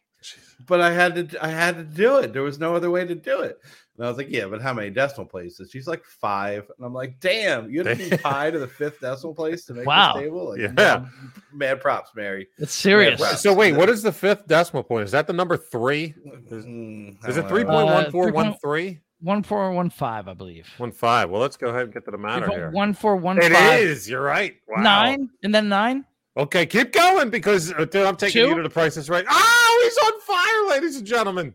but 0.68 0.82
i 0.82 0.92
had 0.92 1.30
to 1.30 1.44
i 1.46 1.48
had 1.50 1.76
to 1.78 1.84
do 1.84 2.18
it 2.18 2.34
there 2.34 2.42
was 2.44 2.60
no 2.60 2.76
other 2.76 2.90
way 2.92 3.06
to 3.06 3.16
do 3.16 3.42
it 3.42 3.58
and 3.98 4.06
i 4.06 4.10
was 4.10 4.18
like 4.18 4.30
yeah 4.30 4.46
but 4.46 4.62
how 4.62 4.74
many 4.74 4.90
decimal 4.90 5.26
places 5.26 5.70
she's 5.72 5.88
like 5.88 6.04
five 6.06 6.70
and 6.78 6.86
i'm 6.86 6.94
like 6.94 7.20
damn 7.20 7.70
you 7.70 7.84
had 7.84 7.98
to 7.98 8.10
be 8.10 8.18
pi 8.24 8.50
to 8.52 8.60
the 8.60 8.68
fifth 8.68 9.00
decimal 9.00 9.34
place 9.34 9.66
to 9.66 9.74
make 9.74 9.86
Wow. 9.86 10.14
this 10.14 10.24
table 10.24 10.50
like 10.50 10.60
Yeah. 10.60 10.72
mad, 10.74 11.08
mad 11.54 11.82
props 11.82 12.12
mary 12.16 12.48
It's 12.58 12.74
serious. 12.74 13.42
So 13.42 13.54
wait, 13.54 13.74
what 13.74 13.90
is 13.90 14.02
the 14.04 14.12
fifth 14.12 14.48
decimal 14.48 14.84
point? 14.84 15.06
Is 15.06 15.12
that 15.12 15.28
the 15.28 15.34
number 15.34 15.58
three? 15.58 16.14
Is- 16.50 16.66
Mm, 16.66 17.28
Is 17.28 17.38
it 17.38 17.42
don't 17.42 17.50
three 17.50 17.64
know. 17.64 17.70
point 17.72 17.86
one 17.88 18.06
Uh, 18.06 18.12
four 18.12 18.32
one 18.32 18.54
3.1 18.54 18.62
three? 18.62 19.00
One 19.24 19.44
four 19.44 19.72
one 19.72 19.90
five, 19.92 20.28
I 20.28 20.34
believe. 20.34 20.68
One 20.80 20.92
five. 20.92 21.30
Well, 21.30 21.42
let's 21.42 21.56
go 21.56 21.68
ahead 21.68 21.84
and 21.84 21.94
get 21.94 22.06
to 22.06 22.12
the 22.12 22.18
matter 22.18 22.48
here. 22.50 22.72
One 22.72 22.94
four 22.96 23.16
one 23.18 23.38
It 23.38 23.52
five. 23.52 23.80
is. 23.82 24.10
You're 24.10 24.22
right. 24.24 24.56
Wow. 24.68 24.82
Nine 24.82 25.30
and 25.44 25.54
then 25.54 25.70
nine. 25.70 26.06
Okay, 26.38 26.66
keep 26.66 26.92
going 26.92 27.30
because 27.30 27.72
uh, 27.74 27.86
dude, 27.86 27.98
I'm 28.08 28.16
taking 28.16 28.42
Two? 28.42 28.50
you 28.50 28.56
to 28.56 28.64
the 28.64 28.70
prices 28.70 29.10
right. 29.12 29.26
Oh, 29.30 29.71
he's 29.92 29.98
on 30.14 30.22
fire, 30.22 30.70
ladies 30.70 30.96
and 30.98 31.06
gentlemen. 31.06 31.54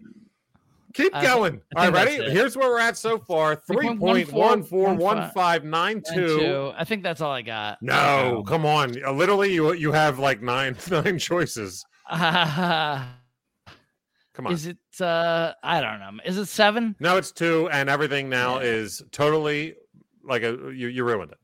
Keep 0.94 1.12
going. 1.12 1.60
All 1.76 1.90
right, 1.90 1.92
ready? 1.92 2.30
Here's 2.30 2.56
where 2.56 2.70
we're 2.70 2.78
at 2.78 2.96
so 2.96 3.18
far. 3.18 3.54
Three 3.56 3.94
point 3.96 4.32
one 4.32 4.62
four 4.62 4.94
one 4.94 5.30
five 5.32 5.62
nine 5.64 6.02
two. 6.14 6.72
I 6.76 6.84
think 6.84 7.02
that's 7.02 7.20
all 7.20 7.32
I 7.32 7.42
got. 7.42 7.78
No, 7.82 8.42
come 8.46 8.64
on. 8.64 8.94
Uh, 9.04 9.12
Literally, 9.12 9.52
you 9.52 9.74
you 9.74 9.92
have 9.92 10.18
like 10.18 10.40
nine 10.40 10.74
nine 10.90 11.18
choices. 11.18 11.84
Um, 12.10 12.20
Come 14.34 14.46
on. 14.48 14.52
is 14.52 14.66
it? 14.66 14.76
uh 15.00 15.52
I 15.62 15.80
don't 15.80 15.98
know. 15.98 16.22
Is 16.24 16.36
it 16.38 16.46
seven? 16.46 16.94
no, 17.00 17.16
it's 17.16 17.32
two, 17.32 17.68
and 17.70 17.88
everything 17.90 18.28
now 18.28 18.58
Yeah. 18.60 18.66
is 18.66 19.02
totally 19.10 19.74
like 20.24 20.42
a 20.42 20.52
you 20.74 20.88
you 20.88 21.04
ruined 21.04 21.32
it. 21.32 21.38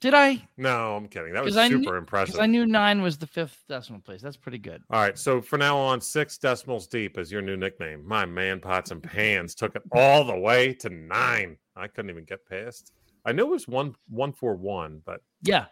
Did 0.00 0.14
I? 0.14 0.46
No, 0.56 0.96
I'm 0.96 1.06
kidding. 1.08 1.32
That 1.32 1.44
was 1.44 1.56
I 1.56 1.68
knew- 1.68 1.82
super 1.82 1.96
impressive. 1.96 2.40
I 2.40 2.46
knew 2.46 2.66
nine 2.66 3.02
was 3.02 3.16
the 3.18 3.26
fifth 3.26 3.62
decimal 3.68 4.00
place. 4.00 4.20
That's 4.20 4.36
pretty 4.36 4.58
good. 4.58 4.82
All 4.90 5.00
right, 5.00 5.16
so 5.16 5.40
for 5.40 5.56
now 5.58 5.76
on, 5.78 6.00
six 6.00 6.36
decimals 6.38 6.86
deep 6.86 7.16
is 7.18 7.30
your 7.32 7.40
new 7.40 7.56
nickname. 7.56 8.06
My 8.06 8.26
man, 8.26 8.60
pots 8.60 8.90
and 8.90 9.02
pans 9.02 9.54
took 9.54 9.74
it 9.76 9.82
all 9.92 10.24
the 10.24 10.36
way 10.36 10.74
to 10.74 10.90
nine. 10.90 11.56
I 11.76 11.86
couldn't 11.86 12.10
even 12.10 12.24
get 12.24 12.44
past. 12.46 12.92
I 13.24 13.32
knew 13.32 13.44
it 13.44 13.50
was 13.50 13.66
one 13.68 13.94
one 14.08 14.32
four 14.32 14.54
one, 14.54 15.00
but 15.04 15.20
Yeah. 15.42 15.66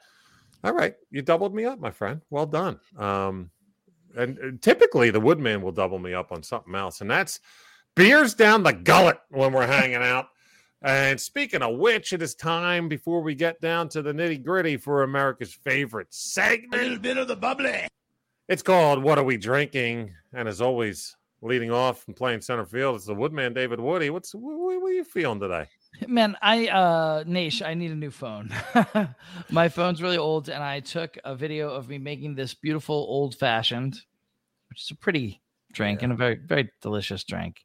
all 0.63 0.73
right, 0.73 0.95
you 1.11 1.21
doubled 1.23 1.55
me 1.55 1.65
up, 1.65 1.79
my 1.81 1.91
friend. 1.91 2.21
Well 2.31 2.47
done. 2.47 2.81
Um, 2.97 3.51
and 4.17 4.39
uh, 4.39 4.43
typically 4.61 5.11
the 5.11 5.21
woodman 5.21 5.61
will 5.61 5.73
double 5.73 5.99
me 5.99 6.15
up 6.15 6.31
on 6.33 6.43
something 6.43 6.75
else, 6.75 7.01
and 7.01 7.11
that's 7.11 7.41
beers 7.97 8.35
down 8.35 8.63
the 8.63 8.73
gullet 8.73 9.19
when 9.31 9.53
we're 9.53 9.67
hanging 9.67 9.97
out. 9.97 10.29
And 10.85 11.19
speaking 11.19 11.63
of 11.63 11.79
which, 11.79 12.13
it 12.13 12.21
is 12.21 12.35
time 12.35 12.91
before 12.91 13.23
we 13.23 13.35
get 13.35 13.59
down 13.63 13.89
to 13.89 14.03
the 14.03 14.13
nitty 14.13 14.45
gritty 14.45 14.77
for 14.77 15.03
America's 15.03 15.55
favorite 15.55 16.13
segment. 16.13 16.75
A 16.75 16.77
little 16.77 16.99
bit 16.99 17.17
of 17.17 17.27
the 17.27 17.37
bubbly. 17.37 17.89
It's 18.51 18.63
called 18.63 19.03
What 19.03 19.19
Are 19.19 19.25
We 19.25 19.39
Drinking? 19.39 20.13
And 20.35 20.47
as 20.47 20.61
always, 20.61 21.17
leading 21.41 21.71
off 21.71 22.07
and 22.07 22.15
playing 22.15 22.43
center 22.43 22.67
field, 22.67 22.97
it's 22.97 23.07
the 23.07 23.15
Woodman 23.15 23.55
David 23.55 23.81
Woody. 23.81 24.11
What's 24.11 24.35
what, 24.35 24.59
what 24.83 24.91
are 24.91 24.93
you 24.93 25.05
feeling 25.05 25.41
today? 25.41 25.67
Man, 26.07 26.37
I 26.43 26.69
uh 26.69 27.25
Nash, 27.27 27.63
I 27.63 27.73
need 27.73 27.91
a 27.91 27.95
new 27.95 28.11
phone. 28.11 28.51
My 29.51 29.71
phone's 29.71 30.03
really 30.03 30.19
old, 30.19 30.51
and 30.51 30.63
I 30.63 30.81
took 30.81 31.17
a 31.25 31.35
video 31.35 31.71
of 31.71 31.89
me 31.89 31.97
making 31.97 32.35
this 32.35 32.53
beautiful 32.53 32.97
old 33.09 33.37
fashioned, 33.37 33.99
which 34.69 34.83
is 34.83 34.91
a 34.91 34.97
pretty 34.97 35.41
drink 35.73 36.03
and 36.03 36.13
a 36.13 36.17
very, 36.17 36.35
very 36.35 36.71
delicious 36.83 37.25
drink. 37.25 37.65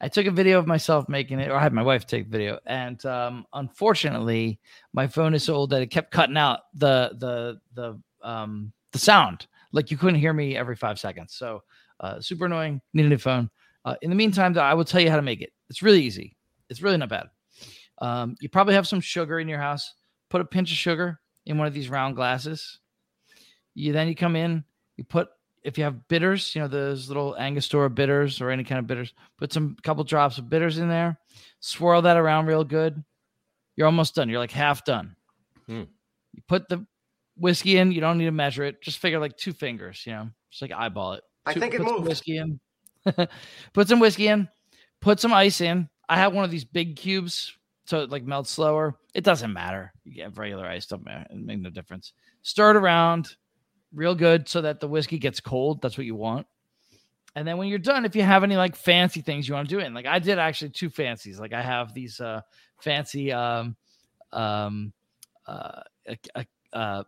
I 0.00 0.08
took 0.08 0.26
a 0.26 0.30
video 0.30 0.58
of 0.58 0.66
myself 0.66 1.08
making 1.08 1.40
it, 1.40 1.50
or 1.50 1.56
I 1.56 1.62
had 1.62 1.72
my 1.72 1.82
wife 1.82 2.06
take 2.06 2.24
the 2.24 2.30
video, 2.30 2.58
and 2.66 3.04
um 3.06 3.46
unfortunately, 3.52 4.60
my 4.92 5.06
phone 5.06 5.34
is 5.34 5.44
so 5.44 5.54
old 5.54 5.70
that 5.70 5.82
it 5.82 5.90
kept 5.90 6.10
cutting 6.10 6.36
out 6.36 6.60
the 6.74 7.16
the 7.18 7.60
the 7.74 8.00
um 8.26 8.72
the 8.92 8.98
sound. 8.98 9.46
Like 9.72 9.90
you 9.90 9.96
couldn't 9.96 10.20
hear 10.20 10.32
me 10.32 10.56
every 10.56 10.76
five 10.76 10.98
seconds. 10.98 11.34
So 11.34 11.62
uh 12.00 12.20
super 12.20 12.46
annoying, 12.46 12.80
need 12.92 13.06
a 13.06 13.08
new 13.08 13.18
phone. 13.18 13.50
Uh, 13.84 13.94
in 14.02 14.10
the 14.10 14.16
meantime, 14.16 14.52
though, 14.52 14.62
I 14.62 14.74
will 14.74 14.84
tell 14.84 15.00
you 15.00 15.10
how 15.10 15.16
to 15.16 15.22
make 15.22 15.40
it. 15.40 15.52
It's 15.70 15.80
really 15.80 16.02
easy. 16.02 16.36
It's 16.68 16.82
really 16.82 16.96
not 16.96 17.08
bad. 17.08 17.28
Um, 17.98 18.34
you 18.40 18.48
probably 18.48 18.74
have 18.74 18.88
some 18.88 19.00
sugar 19.00 19.38
in 19.38 19.48
your 19.48 19.60
house. 19.60 19.94
Put 20.28 20.40
a 20.40 20.44
pinch 20.44 20.72
of 20.72 20.76
sugar 20.76 21.20
in 21.46 21.56
one 21.56 21.68
of 21.68 21.72
these 21.72 21.88
round 21.88 22.16
glasses. 22.16 22.80
You 23.74 23.92
then 23.92 24.08
you 24.08 24.16
come 24.16 24.34
in, 24.34 24.64
you 24.96 25.04
put 25.04 25.28
if 25.66 25.76
you 25.76 25.84
have 25.84 26.06
bitters, 26.06 26.54
you 26.54 26.60
know 26.62 26.68
those 26.68 27.08
little 27.08 27.36
Angostura 27.36 27.90
bitters 27.90 28.40
or 28.40 28.50
any 28.50 28.62
kind 28.62 28.78
of 28.78 28.86
bitters. 28.86 29.12
Put 29.36 29.52
some 29.52 29.76
couple 29.82 30.04
drops 30.04 30.38
of 30.38 30.48
bitters 30.48 30.78
in 30.78 30.88
there. 30.88 31.18
Swirl 31.58 32.02
that 32.02 32.16
around 32.16 32.46
real 32.46 32.62
good. 32.62 33.02
You're 33.74 33.86
almost 33.86 34.14
done. 34.14 34.28
You're 34.28 34.38
like 34.38 34.52
half 34.52 34.84
done. 34.84 35.16
Hmm. 35.66 35.82
You 36.32 36.42
put 36.46 36.68
the 36.68 36.86
whiskey 37.36 37.78
in. 37.78 37.90
You 37.90 38.00
don't 38.00 38.16
need 38.16 38.26
to 38.26 38.30
measure 38.30 38.62
it. 38.62 38.80
Just 38.80 38.98
figure 38.98 39.18
like 39.18 39.36
two 39.36 39.52
fingers. 39.52 40.04
You 40.06 40.12
know, 40.12 40.28
just 40.50 40.62
like 40.62 40.70
eyeball 40.70 41.14
it. 41.14 41.24
I 41.44 41.52
Two- 41.52 41.60
think 41.60 41.74
it 41.74 41.82
put 41.82 41.88
some. 41.88 42.04
Whiskey 42.04 42.36
in. 42.38 42.60
put 43.72 43.88
some 43.88 43.98
whiskey 43.98 44.28
in. 44.28 44.48
Put 45.00 45.18
some 45.18 45.32
ice 45.32 45.60
in. 45.60 45.88
I 46.08 46.16
have 46.16 46.32
one 46.32 46.44
of 46.44 46.50
these 46.52 46.64
big 46.64 46.94
cubes, 46.94 47.52
so 47.86 48.00
it 48.02 48.10
like 48.10 48.24
melts 48.24 48.50
slower. 48.50 48.96
It 49.14 49.24
doesn't 49.24 49.52
matter. 49.52 49.92
You 50.04 50.14
get 50.14 50.36
regular 50.38 50.66
ice, 50.66 50.86
don't 50.86 51.04
matter. 51.04 51.26
It 51.28 51.36
make 51.36 51.58
no 51.58 51.70
difference. 51.70 52.12
Stir 52.42 52.70
it 52.70 52.76
around 52.76 53.34
real 53.94 54.14
good 54.14 54.48
so 54.48 54.62
that 54.62 54.80
the 54.80 54.88
whiskey 54.88 55.18
gets 55.18 55.40
cold. 55.40 55.82
That's 55.82 55.96
what 55.96 56.06
you 56.06 56.14
want. 56.14 56.46
And 57.34 57.46
then 57.46 57.58
when 57.58 57.68
you're 57.68 57.78
done, 57.78 58.04
if 58.04 58.16
you 58.16 58.22
have 58.22 58.44
any 58.44 58.56
like 58.56 58.76
fancy 58.76 59.20
things 59.20 59.46
you 59.46 59.54
want 59.54 59.68
to 59.68 59.74
do 59.74 59.78
it 59.78 59.86
in, 59.86 59.94
like 59.94 60.06
I 60.06 60.18
did 60.18 60.38
actually 60.38 60.70
two 60.70 60.88
fancies. 60.88 61.38
Like 61.38 61.52
I 61.52 61.62
have 61.62 61.92
these 61.92 62.20
uh 62.20 62.40
fancy 62.80 63.32
um 63.32 63.76
um 64.32 64.92
uh 65.46 65.82
uh, 66.34 66.44
uh 66.72 67.04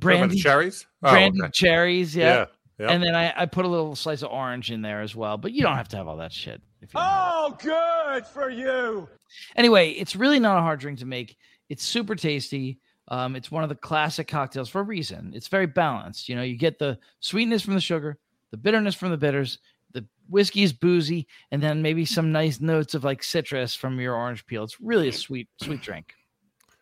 Talking 0.00 0.18
about 0.18 0.28
the 0.30 0.36
brandy 0.36 0.40
cherries? 0.40 0.86
Oh, 1.02 1.10
brandy 1.10 1.42
okay. 1.42 1.50
cherries, 1.52 2.14
yeah. 2.14 2.24
yeah. 2.24 2.44
yeah. 2.78 2.92
And 2.92 3.02
then 3.02 3.14
I, 3.14 3.32
I 3.36 3.46
put 3.46 3.64
a 3.64 3.68
little 3.68 3.96
slice 3.96 4.22
of 4.22 4.30
orange 4.30 4.70
in 4.70 4.82
there 4.82 5.00
as 5.00 5.16
well, 5.16 5.36
but 5.36 5.52
you 5.52 5.62
don't 5.62 5.76
have 5.76 5.88
to 5.88 5.96
have 5.96 6.06
all 6.06 6.16
that 6.18 6.32
shit. 6.32 6.60
If 6.80 6.94
you 6.94 7.00
don't. 7.00 7.08
Oh, 7.10 7.56
good 7.60 8.26
for 8.26 8.50
you. 8.50 9.08
Anyway, 9.56 9.90
it's 9.90 10.14
really 10.14 10.38
not 10.38 10.58
a 10.58 10.60
hard 10.60 10.80
drink 10.80 11.00
to 11.00 11.06
make. 11.06 11.36
It's 11.68 11.84
super 11.84 12.14
tasty. 12.14 12.78
Um, 13.08 13.36
it's 13.36 13.50
one 13.50 13.62
of 13.62 13.68
the 13.68 13.74
classic 13.74 14.28
cocktails 14.28 14.68
for 14.68 14.80
a 14.80 14.84
reason. 14.84 15.32
It's 15.34 15.48
very 15.48 15.66
balanced. 15.66 16.28
You 16.28 16.36
know, 16.36 16.42
you 16.42 16.56
get 16.56 16.78
the 16.78 16.98
sweetness 17.20 17.62
from 17.62 17.74
the 17.74 17.80
sugar, 17.80 18.18
the 18.50 18.56
bitterness 18.56 18.94
from 18.94 19.10
the 19.10 19.16
bitters, 19.16 19.58
the 19.92 20.06
whiskey 20.28 20.62
is 20.62 20.72
boozy, 20.72 21.26
and 21.50 21.62
then 21.62 21.80
maybe 21.80 22.04
some 22.04 22.32
nice 22.32 22.60
notes 22.60 22.94
of 22.94 23.04
like 23.04 23.22
citrus 23.22 23.74
from 23.74 23.98
your 23.98 24.14
orange 24.14 24.44
peel. 24.46 24.62
It's 24.64 24.80
really 24.80 25.08
a 25.08 25.12
sweet, 25.12 25.48
sweet 25.62 25.80
drink. 25.80 26.14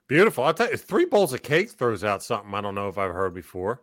Beautiful. 0.09 0.45
I'll 0.45 0.55
tell 0.55 0.71
you, 0.71 0.77
three 0.77 1.05
bowls 1.05 1.33
of 1.33 1.43
cake 1.43 1.71
throws 1.71 2.05
out 2.05 2.23
something 2.23 2.55
I 2.55 2.61
don't 2.61 2.75
know 2.75 2.89
if 2.89 2.99
I've 2.99 3.13
heard 3.13 3.35
before. 3.35 3.83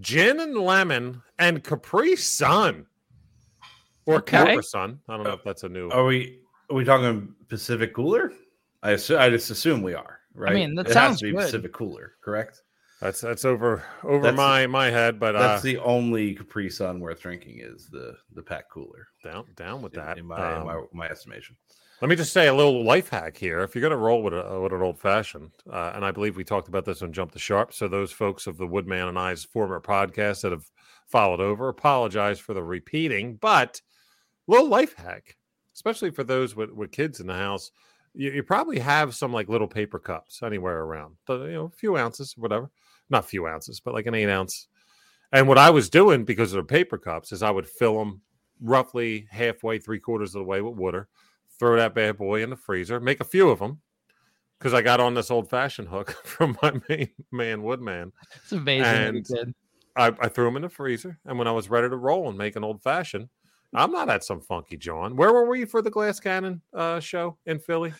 Gin 0.00 0.40
and 0.40 0.56
lemon 0.56 1.22
and 1.38 1.62
Capri 1.62 2.16
Sun. 2.16 2.86
Or 4.06 4.16
Okay. 4.16 4.36
Capri 4.36 4.62
Sun. 4.62 4.98
I 5.08 5.16
don't 5.16 5.24
know 5.24 5.32
if 5.34 5.44
that's 5.44 5.62
a 5.62 5.68
new. 5.68 5.90
Are 5.90 6.04
we 6.04 6.40
are 6.70 6.74
we 6.74 6.84
talking 6.84 7.34
Pacific 7.48 7.94
Cooler? 7.94 8.32
I 8.82 8.92
assume, 8.92 9.20
I 9.20 9.28
just 9.30 9.50
assume 9.50 9.82
we 9.82 9.94
are, 9.94 10.20
right? 10.34 10.54
mean, 10.54 10.74
that 10.76 10.88
it 10.88 10.92
sounds 10.92 11.12
has 11.14 11.18
to 11.20 11.24
be 11.26 11.32
good. 11.32 11.40
Pacific 11.44 11.72
Cooler, 11.72 12.12
correct? 12.22 12.62
That's 13.00 13.20
that's 13.20 13.44
over 13.44 13.82
over 14.04 14.22
That's- 14.22 14.36
my 14.36 14.66
my 14.68 14.90
head, 14.90 15.18
but 15.18 15.34
uh, 15.34 15.40
That's 15.40 15.62
the 15.62 15.78
only 15.78 16.34
Capri 16.34 16.70
Sun 16.70 17.00
worth 17.00 17.20
drinking 17.20 17.58
is 17.60 17.88
the 17.90 18.16
the 18.34 18.42
pack 18.42 18.70
cooler. 18.70 19.08
down 19.24 19.44
down 19.56 19.82
with 19.82 19.94
in- 19.94 20.00
that. 20.00 20.18
in 20.18 20.26
my, 20.26 20.54
Um, 20.54 20.66
my 20.66 20.82
my 20.92 21.08
estimation. 21.08 21.56
Let 22.00 22.08
me 22.08 22.16
just 22.16 22.32
say 22.32 22.48
a 22.48 22.54
little 22.54 22.82
life 22.84 23.08
hack 23.10 23.36
here. 23.36 23.60
If 23.60 23.74
you're 23.76 23.80
going 23.80 23.92
to 23.92 23.96
roll 23.96 24.24
with, 24.24 24.34
a, 24.34 24.60
with 24.60 24.72
an 24.72 24.82
old 24.82 24.98
fashioned, 24.98 25.52
uh, 25.72 25.92
and 25.94 26.04
I 26.04 26.10
believe 26.10 26.36
we 26.36 26.42
talked 26.42 26.66
about 26.66 26.84
this 26.84 27.00
on 27.00 27.12
Jump 27.12 27.30
the 27.30 27.38
Shark. 27.38 27.72
So, 27.72 27.86
those 27.86 28.10
folks 28.10 28.48
of 28.48 28.56
the 28.56 28.66
Woodman 28.66 29.06
and 29.06 29.16
I's 29.16 29.44
former 29.44 29.80
podcast 29.80 30.40
that 30.42 30.50
have 30.50 30.68
followed 31.06 31.38
over, 31.40 31.68
apologize 31.68 32.40
for 32.40 32.54
the 32.54 32.62
repeating, 32.64 33.36
but 33.36 33.80
little 34.48 34.66
life 34.68 34.94
hack, 34.96 35.36
especially 35.76 36.10
for 36.10 36.24
those 36.24 36.56
with, 36.56 36.70
with 36.72 36.90
kids 36.90 37.20
in 37.20 37.28
the 37.28 37.34
house. 37.34 37.70
You, 38.14 38.30
you 38.30 38.42
probably 38.42 38.78
have 38.78 39.14
some 39.14 39.32
like 39.32 39.48
little 39.48 39.68
paper 39.68 39.98
cups 39.98 40.42
anywhere 40.42 40.80
around, 40.80 41.16
so, 41.26 41.44
you 41.44 41.52
know, 41.52 41.64
a 41.66 41.70
few 41.70 41.96
ounces, 41.96 42.36
whatever. 42.36 42.70
Not 43.10 43.24
a 43.24 43.28
few 43.28 43.46
ounces, 43.46 43.80
but 43.80 43.94
like 43.94 44.06
an 44.06 44.14
eight 44.14 44.28
ounce. 44.28 44.68
And 45.32 45.48
what 45.48 45.58
I 45.58 45.70
was 45.70 45.90
doing 45.90 46.24
because 46.24 46.52
of 46.52 46.58
the 46.58 46.72
paper 46.72 46.98
cups 46.98 47.32
is 47.32 47.42
I 47.42 47.50
would 47.50 47.68
fill 47.68 47.98
them 47.98 48.20
roughly 48.60 49.26
halfway, 49.30 49.78
three 49.78 49.98
quarters 49.98 50.34
of 50.34 50.40
the 50.40 50.44
way 50.44 50.60
with 50.60 50.76
water 50.76 51.08
throw 51.58 51.76
that 51.76 51.94
bad 51.94 52.16
boy 52.16 52.42
in 52.42 52.50
the 52.50 52.56
freezer, 52.56 52.98
make 52.98 53.20
a 53.20 53.24
few 53.24 53.48
of 53.48 53.60
them 53.60 53.80
because 54.58 54.74
I 54.74 54.82
got 54.82 55.00
on 55.00 55.14
this 55.14 55.30
old 55.30 55.48
fashioned 55.48 55.88
hook 55.88 56.10
from 56.24 56.58
my 56.62 56.72
main 56.88 57.10
man 57.30 57.62
Woodman. 57.62 58.12
It's 58.36 58.52
amazing. 58.52 59.24
And-. 59.38 59.54
I, 59.94 60.06
I 60.20 60.28
threw 60.28 60.46
them 60.46 60.56
in 60.56 60.62
the 60.62 60.70
freezer, 60.70 61.18
and 61.26 61.38
when 61.38 61.46
I 61.46 61.52
was 61.52 61.68
ready 61.68 61.88
to 61.88 61.96
roll 61.96 62.28
and 62.28 62.38
make 62.38 62.56
an 62.56 62.64
old 62.64 62.82
fashioned, 62.82 63.28
I'm 63.74 63.90
not 63.92 64.08
at 64.10 64.24
some 64.24 64.40
funky 64.40 64.76
John. 64.76 65.16
Where 65.16 65.32
were 65.32 65.46
we 65.48 65.64
for 65.64 65.80
the 65.82 65.90
Glass 65.90 66.20
Cannon 66.20 66.60
uh, 66.74 67.00
show 67.00 67.38
in 67.46 67.58
Philly? 67.58 67.92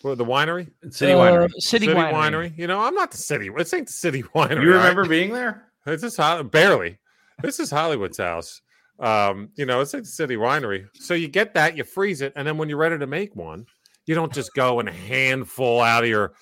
For 0.00 0.14
the 0.14 0.24
winery, 0.24 0.70
City 0.90 1.12
Uh, 1.12 1.18
Winery. 1.18 1.50
City, 1.58 1.86
winery. 1.88 2.56
You 2.56 2.66
know, 2.66 2.80
I'm 2.80 2.94
not 2.94 3.10
the 3.10 3.16
city. 3.16 3.50
This 3.56 3.72
ain't 3.74 3.86
the 3.86 3.92
city 3.92 4.22
winery. 4.34 4.62
You 4.62 4.72
all 4.72 4.76
right? 4.78 4.88
remember 4.88 5.06
being 5.06 5.32
there? 5.32 5.68
This 5.84 6.02
is 6.02 6.16
Hol- 6.16 6.42
barely. 6.44 6.98
This 7.42 7.58
is 7.60 7.70
Hollywood's 7.70 8.18
house. 8.18 8.60
Um, 8.98 9.50
you 9.56 9.66
know, 9.66 9.80
it's 9.80 9.92
like 9.92 10.04
the 10.04 10.08
city 10.08 10.36
winery. 10.36 10.86
So 10.94 11.14
you 11.14 11.28
get 11.28 11.54
that, 11.54 11.76
you 11.76 11.84
freeze 11.84 12.20
it, 12.22 12.32
and 12.36 12.46
then 12.46 12.56
when 12.56 12.68
you're 12.68 12.78
ready 12.78 12.98
to 12.98 13.06
make 13.06 13.36
one, 13.36 13.66
you 14.06 14.14
don't 14.14 14.32
just 14.32 14.54
go 14.54 14.80
and 14.80 14.88
a 14.88 14.92
handful 14.92 15.80
out 15.80 16.04
of 16.04 16.10
your 16.10 16.32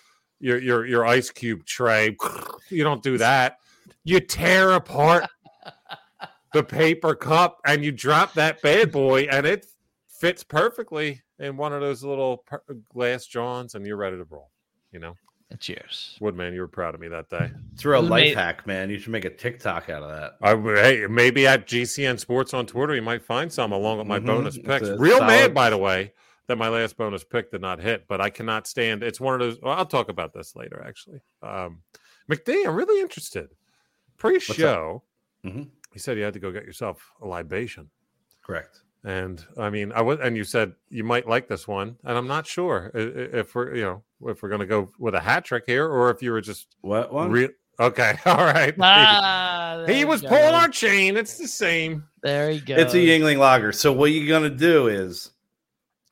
your 0.41 0.59
your 0.59 0.87
your 0.87 1.05
ice 1.07 1.31
cube 1.31 1.65
tray. 1.65 2.17
You 2.71 2.83
don't 2.83 3.03
do 3.03 3.19
that. 3.19 3.59
You 4.05 4.21
tear 4.21 4.73
apart 4.73 5.27
the 6.55 6.65
paper 6.65 7.15
cup 7.15 7.61
and 7.67 7.85
you 7.85 7.93
drop 7.93 8.33
that 8.35 8.63
bad 8.63 8.91
boy, 8.91 9.23
and 9.25 9.45
it 9.45 9.67
fits 10.09 10.43
perfectly 10.43 11.21
in 11.39 11.57
one 11.59 11.73
of 11.75 11.81
those 11.83 12.03
little 12.03 12.39
per- 12.39 12.63
glass 12.93 13.27
johns, 13.27 13.75
and 13.75 13.87
you're 13.87 13.97
ready 13.99 14.17
to 14.17 14.25
roll. 14.25 14.51
You 14.93 15.01
know, 15.01 15.17
Cheers. 15.61 16.17
Woodman, 16.21 16.55
you 16.55 16.61
were 16.61 16.69
proud 16.69 16.95
of 16.95 17.01
me 17.01 17.09
that 17.09 17.29
day. 17.29 17.51
It's 17.75 17.85
a 17.85 17.89
real 17.91 18.03
life 18.03 18.23
made- 18.25 18.35
hack, 18.37 18.67
man. 18.67 18.91
You 18.91 18.99
should 18.99 19.13
make 19.13 19.25
a 19.25 19.31
TikTok 19.31 19.89
out 19.91 20.03
of 20.03 20.09
that. 20.11 20.33
I, 20.43 20.57
hey, 20.83 21.07
maybe 21.09 21.47
at 21.47 21.67
GCN 21.67 22.19
Sports 22.19 22.55
on 22.55 22.67
Twitter, 22.67 22.95
you 22.95 23.03
might 23.03 23.23
find 23.23 23.53
some 23.53 23.71
along 23.73 23.99
with 23.99 24.07
my 24.07 24.19
Mhm. 24.19 24.27
bonus 24.27 24.59
picks. 24.59 24.89
Real 24.89 25.19
solid- 25.19 25.27
mad, 25.29 25.55
by 25.55 25.71
the 25.71 25.79
way, 25.79 26.13
that 26.49 26.57
my 26.57 26.69
last 26.69 26.97
bonus 26.97 27.23
pick 27.25 27.51
did 27.53 27.61
not 27.61 27.81
hit, 27.81 28.07
but 28.09 28.21
I 28.21 28.31
cannot 28.31 28.67
stand. 28.67 29.03
It's 29.03 29.21
one 29.21 29.35
of 29.35 29.41
those. 29.41 29.61
Well, 29.61 29.75
I'll 29.75 29.87
talk 29.87 30.09
about 30.09 30.33
this 30.33 30.57
later. 30.57 30.83
Actually, 30.85 31.21
um, 31.43 31.83
McD, 32.29 32.67
I'm 32.67 32.75
really 32.75 33.01
interested. 33.01 33.51
Pre-show, 34.17 35.03
Mhm. 35.45 35.69
You 35.95 36.01
said 36.01 36.19
you 36.19 36.25
had 36.25 36.35
to 36.35 36.41
go 36.41 36.51
get 36.53 36.65
yourself 36.65 37.11
a 37.23 37.27
libation, 37.27 37.89
Correct. 38.43 38.81
And 39.05 39.45
I 39.59 39.69
mean, 39.71 39.93
I 39.93 40.01
was, 40.03 40.19
and 40.21 40.35
you 40.37 40.45
said 40.45 40.73
you 40.89 41.05
might 41.05 41.29
like 41.29 41.47
this 41.47 41.69
one, 41.69 41.97
and 42.05 42.17
I'm 42.17 42.27
not 42.27 42.47
sure 42.47 42.91
i- 42.95 42.99
i- 42.99 43.39
if 43.41 43.55
we're, 43.55 43.75
you 43.75 43.83
know, 43.83 44.03
if 44.31 44.43
we're 44.43 44.49
going 44.49 44.61
to 44.63 44.67
go 44.67 44.91
with 44.99 45.15
a 45.15 45.21
hat 45.21 45.45
trick 45.45 45.65
here, 45.67 45.87
or 45.87 46.11
if 46.11 46.23
you 46.23 46.33
were 46.33 46.41
just 46.41 46.69
What 46.81 47.13
one? 47.13 47.31
real. 47.31 47.51
Okay, 47.79 48.17
all 48.27 48.37
right. 48.45 48.75
Ah, 48.81 49.85
he 49.87 50.05
was 50.07 50.23
you 50.23 50.29
pulling 50.29 50.55
our 50.55 50.69
chain. 50.69 51.17
It's 51.19 51.37
the 51.39 51.49
same. 51.49 52.05
There 52.23 52.51
you 52.51 52.61
go. 52.63 52.77
It's 52.77 52.95
a 52.95 52.97
Yuengling 52.99 53.39
lager. 53.39 53.73
So 53.73 53.93
what 53.93 54.11
you're 54.11 54.29
gonna 54.29 54.55
do 54.55 54.89
is 54.89 55.31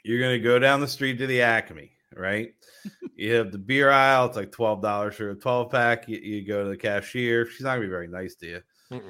you're 0.04 0.20
gonna 0.20 0.38
go 0.38 0.58
down 0.58 0.80
the 0.80 0.88
street 0.88 1.16
to 1.18 1.26
the 1.26 1.40
Acme, 1.42 1.92
right? 2.14 2.52
you 3.16 3.32
have 3.34 3.52
the 3.52 3.58
beer 3.58 3.90
aisle. 3.90 4.26
It's 4.26 4.36
like 4.36 4.52
twelve 4.52 4.82
dollars 4.82 5.14
for 5.14 5.30
a 5.30 5.34
twelve 5.34 5.70
pack. 5.70 6.08
You, 6.08 6.18
you 6.18 6.46
go 6.46 6.64
to 6.64 6.68
the 6.68 6.76
cashier. 6.76 7.46
She's 7.46 7.62
not 7.62 7.70
gonna 7.76 7.82
be 7.86 7.90
very 7.90 8.08
nice 8.08 8.34
to 8.36 8.46
you. 8.46 8.60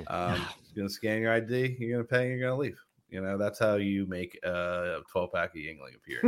Um, 0.06 0.46
she's 0.72 0.76
gonna 0.76 0.88
scan 0.88 1.20
your 1.20 1.32
ID. 1.32 1.76
You're 1.78 1.98
gonna 1.98 2.04
pay. 2.08 2.30
and 2.30 2.38
You're 2.38 2.48
gonna 2.48 2.60
leave. 2.60 2.78
You 3.08 3.20
know 3.20 3.36
that's 3.36 3.58
how 3.58 3.74
you 3.76 4.06
make 4.06 4.38
a 4.42 5.00
twelve 5.10 5.32
pack 5.32 5.50
of 5.50 5.60
Yuengling 5.60 5.96
appear. 5.96 6.22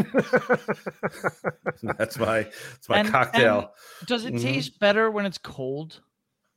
that's 1.98 2.18
my 2.18 2.42
that's 2.42 2.88
my 2.88 2.98
And- 2.98 3.08
cocktail. 3.08 3.72
Does 4.06 4.24
it 4.26 4.34
Mhm. 4.34 4.42
taste 4.42 4.78
better 4.78 5.10
when 5.10 5.24
it's 5.26 5.38
cold? 5.38 6.00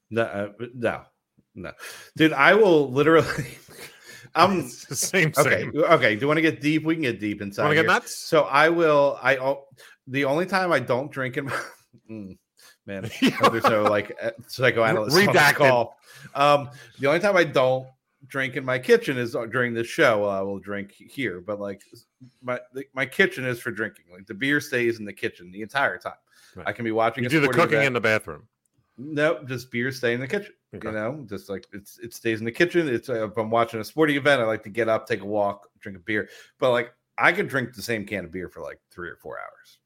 No, 0.10 0.24
uh, 0.24 0.50
no, 0.74 1.04
no, 1.56 1.72
dude. 2.18 2.34
I 2.34 2.54
will 2.56 2.92
literally. 2.92 3.28
I'm 4.36 4.60
It's 4.60 4.86
the 4.86 4.96
same. 4.96 5.32
okay. 5.38 5.62
Same. 5.64 5.72
Okay. 5.84 6.16
Do 6.16 6.22
you 6.22 6.28
want 6.28 6.38
to 6.38 6.42
get 6.42 6.60
deep? 6.62 6.84
We 6.84 6.96
can 6.96 7.04
get 7.04 7.20
deep 7.20 7.42
inside. 7.42 7.64
Want 7.64 7.72
to 7.72 7.76
get 7.84 7.86
nuts? 7.88 8.18
So 8.18 8.44
I 8.44 8.68
will. 8.70 9.18
I 9.22 9.56
the 10.08 10.26
only 10.26 10.46
time 10.46 10.72
I 10.74 10.80
don't 10.80 11.12
drink 11.12 11.38
in 11.38 11.46
my 11.46 11.60
Mm, 12.12 12.38
man, 12.88 13.06
I 13.22 13.30
hope 13.30 13.52
there's 13.52 13.64
no 13.66 13.84
like 13.84 14.18
uh, 14.22 14.32
psychoanalyst 14.48 15.16
on 15.16 15.26
this 15.26 15.36
Redacted. 15.36 15.56
call. 15.56 15.98
Um, 16.34 16.70
the 17.00 17.08
only 17.08 17.20
time 17.20 17.38
I 17.38 17.44
don't 17.44 17.88
drink 18.28 18.56
in 18.56 18.66
my 18.66 18.80
kitchen 18.80 19.18
is 19.18 19.36
uh, 19.36 19.46
during 19.46 19.74
the 19.74 19.84
show. 19.84 20.26
I 20.26 20.42
will 20.42 20.60
drink 20.60 20.94
here, 20.94 21.42
but 21.42 21.60
like 21.60 21.82
my 22.42 22.60
the, 22.74 22.86
my 22.94 23.06
kitchen 23.06 23.46
is 23.46 23.60
for 23.60 23.72
drinking. 23.72 24.06
Like 24.12 24.26
the 24.26 24.34
beer 24.34 24.60
stays 24.60 25.00
in 25.00 25.06
the 25.06 25.14
kitchen 25.14 25.52
the 25.52 25.62
entire 25.62 25.98
time. 25.98 26.14
Right. 26.56 26.68
I 26.68 26.72
can 26.72 26.86
be 26.86 26.92
watching. 26.92 27.24
You 27.24 27.28
a 27.28 27.32
do 27.32 27.40
the 27.42 27.50
cooking 27.50 27.74
event. 27.74 27.88
in 27.88 27.94
the 27.94 28.02
bathroom. 28.02 28.48
Nope, 28.98 29.48
just 29.48 29.70
beer 29.70 29.92
stay 29.92 30.16
in 30.16 30.20
the 30.20 30.28
kitchen. 30.28 30.54
Okay. 30.76 30.88
You 30.88 30.94
know, 30.94 31.24
just 31.30 31.50
like 31.50 31.68
it's 31.72 32.00
it 32.00 32.14
stays 32.14 32.40
in 32.40 32.46
the 32.46 32.52
kitchen. 32.52 32.88
It's 32.88 33.10
uh, 33.10 33.28
if 33.28 33.38
I'm 33.38 33.52
watching 33.52 33.80
a 33.80 33.84
sporting 33.84 34.16
event, 34.16 34.42
I 34.42 34.46
like 34.46 34.64
to 34.64 34.70
get 34.70 34.90
up, 34.90 35.08
take 35.08 35.22
a 35.22 35.26
walk, 35.26 35.68
drink 35.80 35.98
a 35.98 36.02
beer. 36.02 36.30
But 36.60 36.72
like 36.72 36.94
I 37.18 37.32
could 37.32 37.48
drink 37.48 37.74
the 37.74 37.82
same 37.82 38.06
can 38.06 38.26
of 38.26 38.32
beer 38.32 38.50
for 38.50 38.62
like 38.62 38.80
three 38.92 39.10
or 39.10 39.18
four 39.18 39.38
hours. 39.40 39.78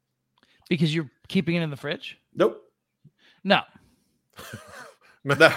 Because 0.68 0.94
you're 0.94 1.10
keeping 1.28 1.56
it 1.56 1.62
in 1.62 1.70
the 1.70 1.76
fridge? 1.76 2.18
Nope. 2.34 2.62
No. 3.44 3.60
No, 5.24 5.34
no, 5.36 5.52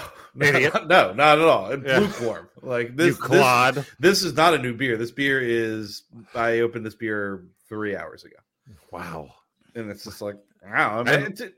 Idiot. 0.46 0.74
no, 0.86 1.12
not 1.12 1.38
at 1.40 1.44
all. 1.44 1.72
It's 1.72 1.82
Yeah. 1.84 1.98
lukewarm. 1.98 2.48
Like 2.62 2.94
this, 2.94 3.16
this, 3.16 3.16
clod. 3.16 3.84
this 3.98 4.22
is 4.22 4.34
not 4.34 4.54
a 4.54 4.58
new 4.58 4.72
beer. 4.74 4.96
This 4.96 5.10
beer 5.10 5.40
is 5.40 6.04
I 6.36 6.60
opened 6.60 6.86
this 6.86 6.94
beer 6.94 7.42
three 7.68 7.96
hours 7.96 8.22
ago, 8.22 8.36
Wow. 8.92 9.28
and 9.74 9.90
it's 9.90 10.04
just 10.04 10.22
like 10.22 10.36
wow. 10.64 11.00
I 11.00 11.02
mean, 11.02 11.24
And- 11.26 11.40
it, 11.40 11.54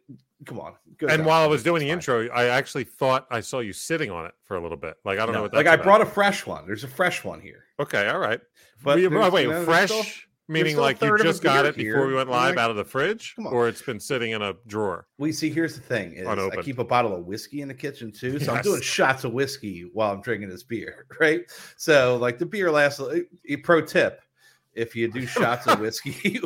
come 0.46 0.58
on. 0.58 0.72
Go 0.96 1.06
And 1.08 1.18
down. 1.18 1.26
while 1.26 1.42
I 1.42 1.46
was 1.48 1.62
doing 1.62 1.80
the 1.80 1.88
fine. 1.88 1.98
intro, 1.98 2.28
I 2.28 2.46
actually 2.46 2.84
thought 2.84 3.26
I 3.30 3.40
saw 3.40 3.58
you 3.58 3.74
sitting 3.74 4.10
on 4.10 4.24
it 4.24 4.32
for 4.44 4.56
a 4.56 4.62
little 4.62 4.78
bit. 4.78 4.96
Like 5.04 5.18
I 5.18 5.26
don't 5.26 5.34
know 5.34 5.40
No, 5.40 5.42
what 5.42 5.52
like 5.52 5.66
I 5.66 5.74
about. 5.74 5.84
brought 5.84 6.00
a 6.00 6.06
fresh 6.06 6.46
one. 6.46 6.66
There's 6.66 6.84
a 6.84 6.88
fresh 6.88 7.24
one 7.24 7.42
here, 7.42 7.64
Okay, 7.78 8.08
all 8.08 8.18
right. 8.18 8.40
but 8.82 8.96
Wait, 8.96 9.04
oh, 9.12 9.30
wait, 9.30 9.42
you 9.42 9.48
know, 9.48 9.54
there's 9.56 9.64
fresh 9.66 9.90
still- 9.90 10.04
meaning 10.48 10.76
like 10.76 11.00
you 11.00 11.08
third 11.08 11.20
of 11.20 11.26
a 11.26 11.28
just 11.28 11.42
got 11.42 11.62
beer 11.62 11.70
it 11.70 11.76
before 11.76 12.06
we 12.06 12.14
went 12.14 12.30
live 12.30 12.56
like, 12.56 12.64
out 12.64 12.70
of 12.70 12.76
the 12.76 12.84
fridge, 12.84 13.34
or 13.38 13.68
it's 13.68 13.82
been 13.82 14.00
sitting 14.00 14.32
in 14.32 14.42
a 14.42 14.54
drawer. 14.66 15.06
We 15.18 15.30
see. 15.32 15.50
Here's 15.50 15.74
the 15.74 15.80
thing: 15.82 16.14
is 16.14 16.26
I 16.26 16.62
keep 16.62 16.78
a 16.78 16.84
bottle 16.84 17.14
of 17.14 17.24
whiskey 17.26 17.60
in 17.60 17.68
the 17.68 17.74
kitchen 17.74 18.10
too, 18.10 18.38
so 18.40 18.54
I'm 18.54 18.62
doing 18.62 18.80
shots 18.80 19.24
of 19.24 19.32
whiskey 19.32 19.88
while 19.92 20.12
I'm 20.12 20.20
drinking 20.22 20.48
this 20.48 20.62
beer. 20.62 21.06
Right. 21.20 21.42
So, 21.76 22.16
like 22.16 22.38
the 22.38 22.46
beer 22.46 22.70
lasts. 22.70 23.00
a 23.00 23.22
a 23.48 23.56
Pro 23.56 23.80
tip: 23.82 24.22
if 24.74 24.96
you 24.96 25.10
do 25.10 25.26
shots 25.26 25.66
of 25.66 25.80
whiskey 25.80 26.40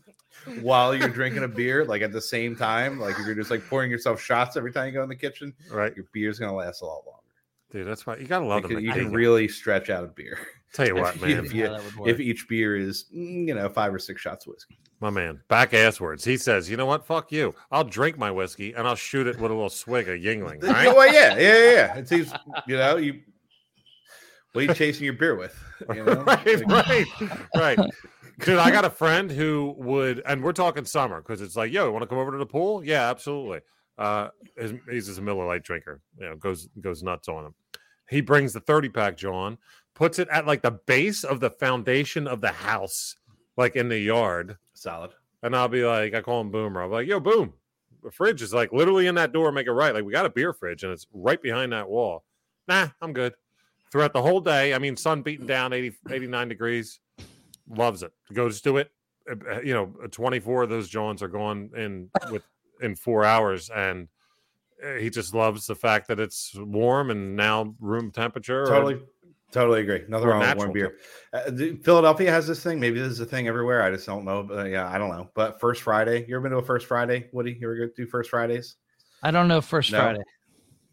while 0.60 0.94
you're 0.94 1.08
drinking 1.08 1.44
a 1.44 1.48
beer, 1.48 1.84
like 1.84 2.02
at 2.02 2.12
the 2.12 2.20
same 2.20 2.56
time, 2.56 2.98
like 2.98 3.18
if 3.18 3.26
you're 3.26 3.34
just 3.34 3.50
like 3.50 3.66
pouring 3.68 3.90
yourself 3.90 4.20
shots 4.20 4.56
every 4.56 4.72
time 4.72 4.86
you 4.86 4.92
go 4.92 5.02
in 5.02 5.08
the 5.08 5.14
kitchen, 5.16 5.52
Right, 5.70 5.94
your 5.96 6.06
beer's 6.12 6.38
gonna 6.38 6.54
last 6.54 6.82
a 6.82 6.86
lot 6.86 7.02
longer. 7.06 7.20
dude. 7.70 7.86
That's 7.86 8.06
why 8.06 8.16
you 8.16 8.26
gotta 8.26 8.46
love 8.46 8.62
You 8.62 8.68
them. 8.68 8.76
can, 8.78 8.84
you 8.84 8.92
can 8.92 9.12
really 9.12 9.48
stretch 9.48 9.90
out 9.90 10.04
a 10.04 10.08
beer 10.08 10.38
Tell 10.74 10.86
you 10.86 10.96
what, 10.96 11.18
man, 11.22 11.44
if 11.44 11.52
you- 11.54 11.62
Yeah, 11.64 11.68
that 11.70 11.82
would 11.84 11.96
work. 11.96 12.08
if 12.10 12.20
each 12.20 12.46
beer 12.48 12.76
is, 12.76 13.06
mm, 13.14 13.48
you 13.48 13.54
know, 13.54 13.68
five 13.70 13.94
or 13.94 13.98
six 13.98 14.20
shots 14.20 14.44
of 14.46 14.52
whiskey. 14.52 14.76
my 15.00 15.08
man, 15.10 15.40
back 15.48 15.72
ass 15.72 16.00
words. 16.00 16.24
He 16.24 16.36
says, 16.36 16.68
"You 16.68 16.76
know 16.76 16.86
what? 16.86 17.06
Fuck 17.06 17.32
you. 17.32 17.54
I'll 17.70 17.84
drink 17.84 18.18
my 18.18 18.30
whiskey 18.30 18.72
and 18.74 18.86
I'll 18.86 18.94
shoot 18.94 19.26
it 19.26 19.36
with 19.40 19.50
a 19.50 19.54
little 19.54 19.70
swig 19.70 20.08
of 20.08 20.18
Yuengling." 20.20 20.62
Yeah, 20.62 20.72
Right? 20.72 20.88
well, 20.94 21.12
yeah, 21.12 21.36
yeah, 21.36 21.58
yeah, 21.58 21.70
yeah. 21.72 21.96
It 21.96 22.08
seems, 22.08 22.32
you 22.66 22.76
know, 22.76 22.96
you 22.96 23.20
what 24.52 24.62
are 24.64 24.66
you 24.68 24.74
chasing 24.74 25.04
your 25.04 25.14
beer 25.14 25.34
with? 25.34 25.56
You 25.92 26.04
know? 26.04 26.22
right, 26.22 26.64
right, 26.68 27.06
right. 27.56 27.78
Dude, 28.44 28.58
I 28.58 28.70
got 28.70 28.84
a 28.84 28.90
friend 28.90 29.30
who 29.30 29.74
would, 29.78 30.22
and 30.26 30.42
we're 30.42 30.52
talking 30.52 30.84
summer 30.84 31.20
because 31.20 31.40
it's 31.40 31.56
like, 31.56 31.72
yo, 31.72 31.90
want 31.90 32.02
to 32.02 32.06
come 32.06 32.18
over 32.18 32.30
to 32.32 32.38
the 32.38 32.46
pool? 32.46 32.84
Yeah, 32.84 33.08
absolutely. 33.10 33.60
Uh, 33.98 34.28
his, 34.56 34.74
he's 34.90 35.06
just 35.06 35.18
a 35.18 35.22
Miller 35.22 35.46
Lite 35.46 35.62
drinker. 35.64 36.00
You 36.18 36.30
know, 36.30 36.36
goes 36.36 36.68
goes 36.80 37.02
nuts 37.02 37.28
on 37.28 37.46
him. 37.46 37.54
He 38.08 38.20
brings 38.20 38.52
the 38.52 38.60
thirty 38.60 38.88
pack, 38.88 39.16
John, 39.16 39.58
puts 39.94 40.18
it 40.18 40.28
at 40.28 40.46
like 40.46 40.62
the 40.62 40.70
base 40.72 41.24
of 41.24 41.40
the 41.40 41.50
foundation 41.50 42.26
of 42.26 42.40
the 42.40 42.52
house, 42.52 43.16
like 43.56 43.76
in 43.76 43.88
the 43.88 43.98
yard, 43.98 44.56
Solid. 44.74 45.12
and 45.42 45.54
I'll 45.56 45.68
be 45.68 45.84
like, 45.84 46.14
I 46.14 46.20
call 46.20 46.40
him 46.40 46.50
Boomer. 46.50 46.82
I'm 46.82 46.90
like, 46.90 47.06
yo, 47.06 47.20
Boom, 47.20 47.52
the 48.02 48.10
fridge 48.10 48.42
is 48.42 48.52
like 48.52 48.72
literally 48.72 49.06
in 49.06 49.14
that 49.16 49.32
door. 49.32 49.50
Make 49.52 49.66
it 49.66 49.72
right. 49.72 49.94
Like 49.94 50.04
we 50.04 50.12
got 50.12 50.26
a 50.26 50.30
beer 50.30 50.52
fridge, 50.52 50.82
and 50.82 50.92
it's 50.92 51.06
right 51.12 51.40
behind 51.40 51.72
that 51.72 51.88
wall. 51.88 52.24
Nah, 52.68 52.88
I'm 53.00 53.12
good. 53.12 53.34
Throughout 53.92 54.12
the 54.12 54.22
whole 54.22 54.40
day, 54.40 54.74
I 54.74 54.78
mean, 54.78 54.96
sun 54.96 55.22
beating 55.22 55.46
down 55.46 55.72
80, 55.72 55.96
89 56.10 56.48
degrees. 56.48 56.98
Loves 57.68 58.02
it. 58.02 58.12
Goes 58.32 58.60
to 58.62 58.76
it. 58.78 58.90
Uh, 59.30 59.60
You 59.60 59.72
know, 59.72 59.86
24 60.10 60.64
of 60.64 60.68
those 60.70 60.88
Johns 60.88 61.22
are 61.22 61.28
gone 61.28 61.70
in 61.76 62.10
with 62.30 62.42
in 62.82 62.94
four 62.96 63.24
hours, 63.24 63.70
and 63.70 64.08
uh, 64.84 64.94
he 64.94 65.08
just 65.10 65.32
loves 65.32 65.66
the 65.66 65.74
fact 65.76 66.08
that 66.08 66.18
it's 66.20 66.52
warm 66.56 67.10
and 67.10 67.36
now 67.36 67.74
room 67.80 68.10
temperature. 68.10 68.64
or- 68.64 68.66
Totally, 68.66 69.00
totally 69.52 69.80
agree. 69.82 70.02
Nothing 70.08 70.28
wrong 70.28 70.40
with 70.40 70.56
warm 70.56 70.72
beer. 70.72 70.96
Uh, 71.32 71.50
Philadelphia 71.82 72.30
has 72.30 72.46
this 72.46 72.62
thing. 72.62 72.78
Maybe 72.80 72.98
this 73.00 73.10
is 73.12 73.20
a 73.20 73.26
thing 73.26 73.48
everywhere. 73.48 73.82
I 73.82 73.90
just 73.90 74.06
don't 74.06 74.24
know. 74.24 74.42
But 74.42 74.70
yeah, 74.70 74.88
I 74.88 74.98
don't 74.98 75.10
know. 75.10 75.30
But 75.34 75.60
First 75.60 75.82
Friday, 75.82 76.24
you 76.28 76.34
ever 76.36 76.42
been 76.42 76.52
to 76.52 76.58
a 76.58 76.62
First 76.64 76.86
Friday? 76.86 77.28
Woody, 77.32 77.56
you 77.60 77.66
ever 77.66 77.76
go 77.86 77.92
do 77.96 78.06
First 78.06 78.30
Fridays? 78.30 78.76
I 79.22 79.30
don't 79.30 79.48
know 79.48 79.60
First 79.60 79.92
No. 79.92 79.98
Friday. 79.98 80.22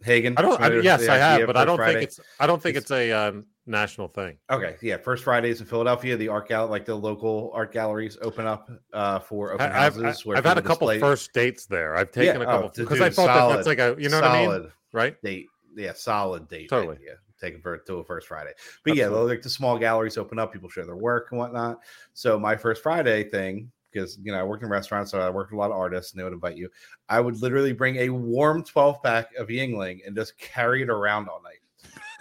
Hagen. 0.03 0.33
I 0.37 0.41
don't. 0.41 0.53
I, 0.53 0.55
Familiar 0.55 0.75
with 0.77 0.85
yes, 0.85 1.07
I 1.07 1.17
have, 1.17 1.45
but 1.45 1.55
I 1.57 1.63
don't 1.65 1.77
Friday? 1.77 1.93
think 1.99 2.03
it's. 2.09 2.19
I 2.39 2.47
don't 2.47 2.61
think 2.61 2.75
It's- 2.75 2.89
it's 2.89 2.91
a 2.91 3.11
uh, 3.11 3.31
national 3.67 4.07
thing. 4.07 4.37
Okay, 4.49 4.75
yeah, 4.81 4.97
First 4.97 5.23
Fridays 5.23 5.59
in 5.61 5.67
Philadelphia, 5.67 6.17
the 6.17 6.27
art 6.27 6.47
gal 6.47 6.65
like 6.67 6.85
the 6.85 6.95
local 6.95 7.51
art 7.53 7.71
galleries 7.71 8.17
open 8.23 8.47
up 8.47 8.67
uh, 8.93 9.19
for 9.19 9.51
open 9.53 9.71
I- 9.71 9.85
I've, 9.85 9.95
houses. 9.95 10.23
I- 10.25 10.27
where 10.27 10.37
I've 10.37 10.45
had 10.45 10.57
a 10.57 10.61
couple 10.63 10.87
display- 10.87 10.99
first 10.99 11.31
dates 11.33 11.67
there. 11.67 11.95
I've 11.95 12.11
taken 12.11 12.37
Yeah, 12.37 12.41
a 12.41 12.45
couple 12.45 12.67
oh, 12.69 12.71
because 12.75 12.97
dude, 12.97 13.01
I 13.07 13.09
thought 13.11 13.27
that 13.27 13.35
solid, 13.37 13.57
that's 13.57 13.67
like 13.67 13.77
a 13.79 13.95
you 13.99 14.09
know 14.09 14.21
what 14.21 14.31
I 14.31 14.47
mean, 14.47 14.71
right? 14.91 15.21
date. 15.21 15.45
Yeah, 15.75 15.93
solid 15.93 16.47
date. 16.47 16.69
Totally. 16.69 16.95
idea. 16.95 17.17
Take 17.41 17.55
it 17.55 17.63
for 17.63 17.77
to 17.77 17.95
a 17.95 18.03
first 18.03 18.27
Friday. 18.27 18.51
But 18.85 18.95
yeah, 18.95 19.05
Absolutely. 19.05 19.33
like 19.35 19.41
the 19.41 19.49
small 19.49 19.77
galleries 19.79 20.17
open 20.17 20.37
up, 20.39 20.53
people 20.53 20.69
share 20.69 20.85
their 20.85 20.95
work 20.95 21.29
and 21.31 21.39
whatnot. 21.39 21.79
So 22.13 22.39
my 22.39 22.55
first 22.55 22.83
Friday 22.83 23.23
thing, 23.29 23.71
because 23.91 24.17
you 24.23 24.31
know, 24.31 24.39
I 24.39 24.43
worked 24.43 24.63
in 24.63 24.69
restaurants, 24.69 25.09
so 25.11 25.19
I 25.19 25.29
worked 25.29 25.51
with 25.51 25.57
a 25.57 25.59
lot 25.59 25.71
of 25.71 25.77
artists 25.77 26.11
and 26.13 26.19
they 26.19 26.23
would 26.23 26.33
invite 26.33 26.55
you. 26.55 26.69
I 27.09 27.19
would 27.19 27.41
literally 27.41 27.73
bring 27.73 27.95
a 27.97 28.09
warm 28.09 28.63
12 28.63 29.01
pack 29.03 29.33
of 29.35 29.47
Yuengling 29.47 29.99
and 30.05 30.15
just 30.15 30.37
carry 30.37 30.83
it 30.83 30.89
around 30.89 31.27
all 31.27 31.41
night. 31.41 31.57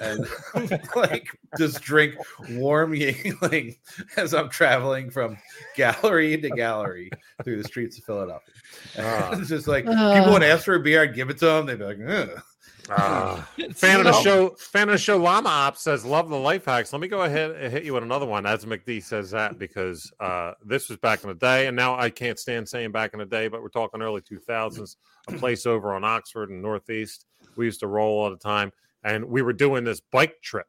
And 0.01 0.27
like 0.97 1.29
just 1.59 1.83
drink 1.83 2.15
warm 2.53 2.93
Yuengling 2.93 3.77
as 4.17 4.33
I'm 4.33 4.49
traveling 4.49 5.11
from 5.11 5.37
gallery 5.77 6.41
to 6.41 6.49
gallery 6.49 7.11
through 7.45 7.59
the 7.63 7.69
streets 7.69 7.99
of 7.99 8.05
Philadelphia. 8.05 8.55
Ah. 8.99 9.31
it's 9.39 9.49
just 9.51 9.69
like 9.69 9.87
Uh. 9.87 10.15
people 10.19 10.33
would 10.33 10.43
ask 10.43 10.65
for 10.65 10.75
a 10.77 10.81
beer, 10.81 11.03
I'd 11.03 11.15
give 11.15 11.29
it 11.29 11.37
to 11.39 11.45
them. 11.47 11.67
They'd 11.67 11.79
be 11.79 11.85
like, 11.85 11.99
Ugh. 12.09 12.43
Fan 13.75 14.01
of 14.01 14.05
the 14.05 14.21
show, 14.23 14.51
fan 14.59 14.89
of 14.89 14.93
the 14.93 14.99
show, 14.99 15.17
Llama 15.17 15.49
Op 15.49 15.77
says, 15.77 16.05
"Love 16.05 16.29
the 16.29 16.37
life 16.37 16.65
hacks." 16.65 16.93
Let 16.93 17.01
me 17.01 17.09
go 17.09 17.23
ahead 17.23 17.53
and 17.53 17.73
hit 17.73 17.85
you 17.85 17.95
with 17.95 18.03
another 18.03 18.27
one. 18.27 18.47
As 18.47 18.65
McD 18.65 19.03
says 19.03 19.31
that 19.31 19.59
because 19.59 20.11
uh, 20.21 20.53
this 20.65 20.89
was 20.89 20.99
back 20.99 21.23
in 21.23 21.29
the 21.29 21.35
day, 21.35 21.67
and 21.69 21.77
now 21.77 21.97
I 21.99 22.11
can't 22.11 22.39
stand 22.39 22.69
saying 22.69 22.93
back 22.93 23.13
in 23.13 23.19
the 23.19 23.27
day, 23.27 23.49
but 23.49 23.63
we're 23.63 23.69
talking 23.69 24.03
early 24.03 24.21
two 24.21 24.39
thousands. 24.39 24.97
A 25.29 25.33
place 25.33 25.67
over 25.67 25.95
on 25.95 26.03
Oxford 26.05 26.51
and 26.51 26.61
Northeast, 26.63 27.27
we 27.57 27.67
used 27.67 27.81
to 27.81 27.87
roll 27.87 28.19
all 28.19 28.31
the 28.31 28.37
time, 28.37 28.73
and 29.05 29.25
we 29.25 29.43
were 29.43 29.53
doing 29.53 29.85
this 29.85 30.01
bike 30.01 30.41
trip 30.43 30.67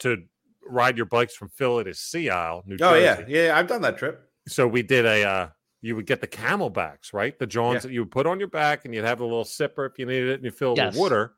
to 0.00 0.18
ride 0.66 0.96
your 0.96 1.06
bikes 1.06 1.34
from 1.36 1.48
Philly 1.50 1.84
to 1.84 1.94
Sea 1.94 2.30
Isle, 2.30 2.62
New 2.66 2.74
Oh 2.76 2.78
Jersey. 2.78 3.22
Oh 3.22 3.26
yeah, 3.28 3.42
yeah, 3.46 3.58
I've 3.58 3.66
done 3.68 3.82
that 3.82 3.98
trip. 3.98 4.28
so 4.48 4.66
we 4.66 4.82
did 4.82 5.04
a 5.06 5.22
uh 5.24 5.48
you 5.82 5.94
would 5.94 6.06
get 6.06 6.22
the 6.22 6.26
camelbacks 6.26 7.12
right 7.12 7.38
the 7.38 7.46
johns 7.46 7.74
Yeah. 7.76 7.80
that 7.80 7.92
you 7.92 8.00
would 8.00 8.10
put 8.10 8.26
on 8.26 8.38
your 8.38 8.48
back 8.48 8.86
and 8.86 8.94
you'd 8.94 9.04
have 9.04 9.20
a 9.20 9.24
little 9.24 9.44
sipper 9.44 9.86
if 9.86 9.98
you 9.98 10.06
needed 10.06 10.30
it 10.30 10.34
and 10.36 10.44
you 10.44 10.50
fill 10.50 10.72
it 10.72 10.78
Yes. 10.78 10.92
with 10.94 11.00
water 11.00 11.34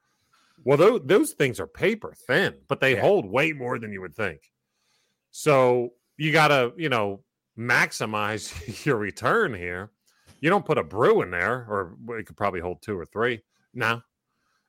well 0.64 0.76
those, 0.78 1.00
those 1.04 1.32
things 1.32 1.60
are 1.60 1.66
paper 1.66 2.14
thin 2.26 2.54
but 2.68 2.80
they 2.80 2.94
Yeah. 2.94 3.00
hold 3.02 3.26
way 3.30 3.52
more 3.52 3.78
than 3.78 3.92
you 3.92 4.00
would 4.00 4.14
think. 4.14 4.40
So 5.30 5.90
you 6.16 6.32
gotta 6.32 6.72
you 6.76 6.88
know 6.88 7.22
maximize 7.58 8.84
your 8.86 8.96
return 8.96 9.54
here. 9.54 9.90
You 10.40 10.50
don't 10.50 10.64
put 10.66 10.78
a 10.78 10.84
brew 10.84 11.22
in 11.22 11.30
there 11.30 11.66
or 11.68 11.96
it 12.18 12.26
could 12.26 12.36
probably 12.36 12.60
hold 12.60 12.82
two 12.82 12.98
or 12.98 13.06
three. 13.06 13.42
No. 13.74 14.02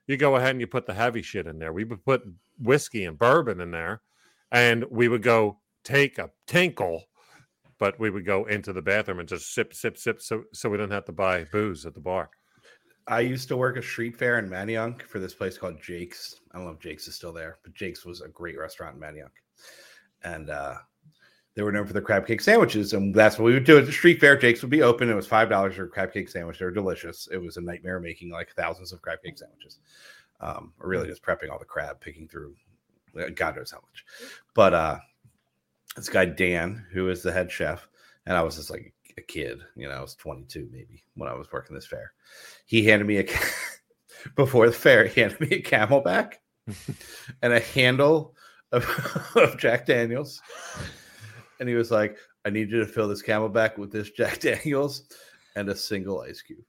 You 0.07 0.15
go 0.17 0.35
ahead 0.37 0.51
and 0.51 0.61
you 0.61 0.67
put 0.67 0.85
the 0.85 0.93
heavy 0.93 1.21
shit 1.21 1.47
in 1.47 1.59
there. 1.59 1.73
We 1.73 1.83
would 1.83 2.03
put 2.05 2.23
whiskey 2.59 3.03
and 3.05 3.17
bourbon 3.19 3.59
in 3.59 3.71
there 3.71 4.01
and 4.51 4.85
we 4.89 5.07
would 5.09 5.21
go 5.21 5.59
take 5.83 6.17
a 6.17 6.29
tinkle, 6.47 7.03
but 7.77 7.99
we 7.99 8.09
would 8.09 8.25
go 8.25 8.45
into 8.45 8.71
the 8.71 8.81
bathroom 8.81 9.19
and 9.19 9.27
just 9.27 9.53
sip, 9.53 9.73
sip, 9.73 9.97
sip, 9.97 10.21
so 10.21 10.43
so 10.53 10.69
we 10.69 10.77
didn't 10.77 10.93
have 10.93 11.05
to 11.05 11.11
buy 11.11 11.43
booze 11.45 11.85
at 11.85 11.93
the 11.93 11.99
bar. 11.99 12.29
I 13.07 13.21
used 13.21 13.47
to 13.49 13.57
work 13.57 13.77
a 13.77 13.81
street 13.81 14.17
fair 14.17 14.37
in 14.37 14.49
Manayunk 14.49 15.03
for 15.03 15.19
this 15.19 15.33
place 15.33 15.57
called 15.57 15.81
Jake's. 15.81 16.35
I 16.51 16.57
don't 16.57 16.65
know 16.65 16.73
if 16.73 16.79
Jake's 16.79 17.07
is 17.07 17.15
still 17.15 17.31
there, 17.31 17.57
but 17.63 17.73
Jake's 17.73 18.05
was 18.05 18.21
a 18.21 18.27
great 18.27 18.57
restaurant 18.57 18.95
in 18.95 19.01
Manayunk. 19.01 19.31
And 20.23 20.49
uh, 20.49 20.75
they 21.55 21.63
were 21.63 21.71
known 21.71 21.87
for 21.87 21.93
their 21.93 22.01
crab 22.01 22.27
cake 22.27 22.41
sandwiches. 22.41 22.91
And 22.93 23.15
that's 23.15 23.39
what 23.39 23.45
we 23.45 23.53
would 23.53 23.63
do 23.63 23.77
at 23.77 23.85
the 23.85 23.91
street 23.91 24.19
fair. 24.19 24.37
Jake's 24.37 24.61
would 24.61 24.71
be 24.71 24.81
open. 24.81 25.09
It 25.09 25.15
was 25.15 25.27
$5 25.27 25.73
for 25.73 25.83
a 25.83 25.87
crab 25.87 26.11
cake 26.11 26.27
sandwich. 26.27 26.59
They 26.59 26.65
were 26.65 26.71
delicious. 26.71 27.29
It 27.31 27.37
was 27.37 27.55
a 27.55 27.61
nightmare 27.61 27.99
making 27.99 28.29
like 28.29 28.51
thousands 28.53 28.91
of 28.91 29.01
crab 29.01 29.19
cake 29.23 29.37
sandwiches. 29.37 29.79
Um, 30.41 30.73
or 30.79 30.89
really 30.89 31.07
just 31.07 31.23
prepping 31.23 31.49
all 31.49 31.59
the 31.59 31.65
crab, 31.65 31.99
picking 32.01 32.27
through 32.27 32.55
uh, 33.17 33.29
God 33.33 33.55
knows 33.55 33.71
how 33.71 33.77
much. 33.77 34.05
But 34.53 34.73
uh, 34.73 34.97
this 35.95 36.09
guy, 36.09 36.25
Dan, 36.25 36.85
who 36.91 37.09
is 37.09 37.23
the 37.23 37.31
head 37.31 37.51
chef, 37.51 37.87
and 38.25 38.35
I 38.35 38.43
was 38.43 38.57
just 38.57 38.69
like 38.69 38.93
a 39.17 39.21
kid, 39.21 39.59
you 39.75 39.87
know, 39.87 39.95
I 39.95 40.01
was 40.01 40.15
22 40.15 40.69
maybe 40.71 41.03
when 41.15 41.29
I 41.29 41.33
was 41.33 41.51
working 41.51 41.75
this 41.75 41.85
fair. 41.85 42.13
He 42.65 42.85
handed 42.85 43.07
me 43.07 43.17
a 43.17 43.25
before 44.35 44.67
the 44.67 44.73
fair, 44.73 45.05
he 45.07 45.21
handed 45.21 45.39
me 45.39 45.47
a 45.57 45.61
camelback 45.61 46.33
and 47.41 47.53
a 47.53 47.59
handle 47.59 48.35
of, 48.71 48.85
of 49.35 49.57
Jack 49.57 49.85
Daniels. 49.85 50.41
And 51.59 51.67
he 51.67 51.75
was 51.75 51.91
like, 51.91 52.17
I 52.45 52.49
need 52.49 52.71
you 52.71 52.79
to 52.79 52.85
fill 52.85 53.07
this 53.07 53.23
camelback 53.23 53.77
with 53.77 53.91
this 53.91 54.11
Jack 54.11 54.39
Daniels 54.39 55.03
and 55.55 55.69
a 55.69 55.75
single 55.75 56.21
ice 56.21 56.41
cube. 56.41 56.63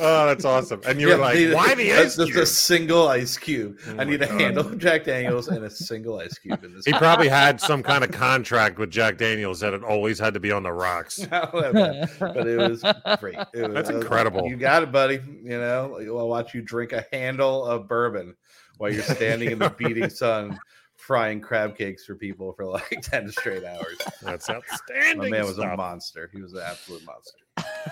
Oh, 0.00 0.26
that's 0.26 0.44
awesome! 0.44 0.80
And 0.86 1.00
you 1.00 1.08
Yeah, 1.08 1.14
were 1.16 1.20
like, 1.20 1.36
he- 1.36 1.52
"Why 1.52 1.74
the 1.74 1.92
ice 1.92 2.16
just 2.16 2.34
a 2.36 2.46
single 2.46 3.08
ice 3.08 3.36
cube. 3.36 3.78
Oh 3.88 3.96
I 3.98 4.04
need 4.04 4.22
a 4.22 4.26
handle 4.26 4.66
of 4.66 4.78
Jack 4.84 5.04
Daniels 5.04 5.48
and 5.48 5.64
a 5.64 5.70
single 5.70 6.18
ice 6.18 6.38
cube 6.38 6.62
in 6.64 6.74
this. 6.74 6.84
He 6.84 6.92
probably 6.92 7.28
had 7.28 7.60
some 7.60 7.82
kind 7.82 8.04
of 8.04 8.10
contract 8.10 8.78
with 8.78 8.90
Jack 8.90 9.16
Daniels 9.18 9.60
that 9.60 9.74
it 9.74 9.82
always 9.82 10.18
had 10.18 10.34
to 10.34 10.40
be 10.40 10.52
on 10.52 10.62
the 10.62 10.72
rocks. 10.72 11.18
But 11.30 12.46
it 12.46 12.58
was 12.58 12.82
great. 13.20 13.36
It 13.54 13.62
was, 13.66 13.74
That's 13.74 13.90
I 13.90 13.92
was 13.94 14.02
like, 14.02 14.02
incredible. 14.02 14.48
you 14.48 14.56
got 14.56 14.82
it, 14.82 14.92
buddy. 14.92 15.20
You 15.42 15.58
know, 15.58 15.98
I'll 16.18 16.28
watch 16.28 16.54
you 16.54 16.62
drink 16.62 16.92
a 16.92 17.04
handle 17.12 17.64
of 17.64 17.88
bourbon 17.88 18.34
while 18.78 18.92
you're 18.92 19.02
standing 19.02 19.50
in 19.50 19.58
the 19.58 19.70
beating 19.78 20.10
sun, 20.10 20.58
frying 20.96 21.40
crab 21.40 21.76
cakes 21.76 22.04
for 22.04 22.14
people 22.14 22.52
for 22.52 22.64
like 22.64 23.00
ten 23.02 23.30
straight 23.30 23.64
hours. 23.64 23.96
That's 24.22 24.48
outstanding. 24.50 25.18
My 25.18 25.28
man 25.30 25.46
was 25.46 25.58
a 25.58 25.76
monster. 25.76 26.30
He 26.32 26.40
was 26.42 26.52
an 26.54 26.62
absolute 26.64 27.04
monster. 27.04 27.38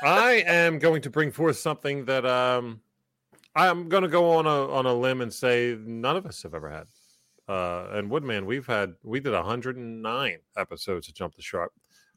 I 0.03 0.45
am 0.47 0.79
going 0.79 1.03
to 1.03 1.11
bring 1.11 1.31
forth 1.31 1.57
something 1.57 2.05
that 2.07 2.27
um, 2.27 2.81
I'm 3.55 3.89
going 3.89 4.03
to 4.03 4.09
go 4.09 4.33
on 4.33 4.47
a 4.47 4.71
on 4.71 4.87
a 4.87 4.95
limb 4.95 5.21
and 5.21 5.33
say 5.33 5.77
none 5.81 6.17
of 6.17 6.27
us 6.27 6.43
have 6.43 6.55
ever 6.55 6.71
had. 6.71 6.87
Uh, 7.49 7.89
and 7.93 8.11
Woodman, 8.11 8.45
we've 8.45 8.67
had 8.67 8.95
we 9.03 9.21
did 9.21 9.33
109 9.33 10.39
episodes 10.57 11.09
of 11.09 11.15
Jump 11.15 11.37
the 11.37 11.43
Shark. 11.43 11.73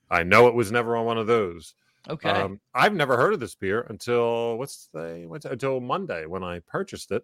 I 0.09 0.23
know 0.23 0.47
it 0.47 0.55
was 0.55 0.71
never 0.71 0.97
on 0.97 1.05
one 1.05 1.17
of 1.17 1.27
those. 1.27 1.75
Okay. 2.07 2.29
Um, 2.29 2.59
I've 2.73 2.93
never 2.93 3.17
heard 3.17 3.33
of 3.33 3.39
this 3.39 3.55
beer 3.55 3.85
until 3.89 4.57
what's 4.57 4.89
the 4.93 5.25
what's 5.27 5.45
until 5.45 5.79
Monday 5.79 6.25
when 6.25 6.43
I 6.43 6.59
purchased 6.59 7.11
it. 7.11 7.23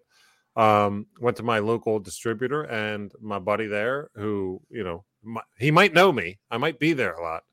Um, 0.56 1.08
went 1.20 1.36
to 1.38 1.44
my 1.44 1.60
local 1.60 2.00
distributor 2.00 2.64
and 2.64 3.12
my 3.20 3.40
buddy 3.40 3.68
there, 3.68 4.10
who 4.16 4.62
you 4.70 4.84
know 4.84 5.04
mi- 5.24 5.42
he 5.58 5.72
might 5.72 5.94
know 5.94 6.12
me. 6.12 6.40
I 6.52 6.58
might 6.58 6.80
be 6.80 6.94
there 6.94 7.14
a 7.14 7.22
lot. 7.22 7.44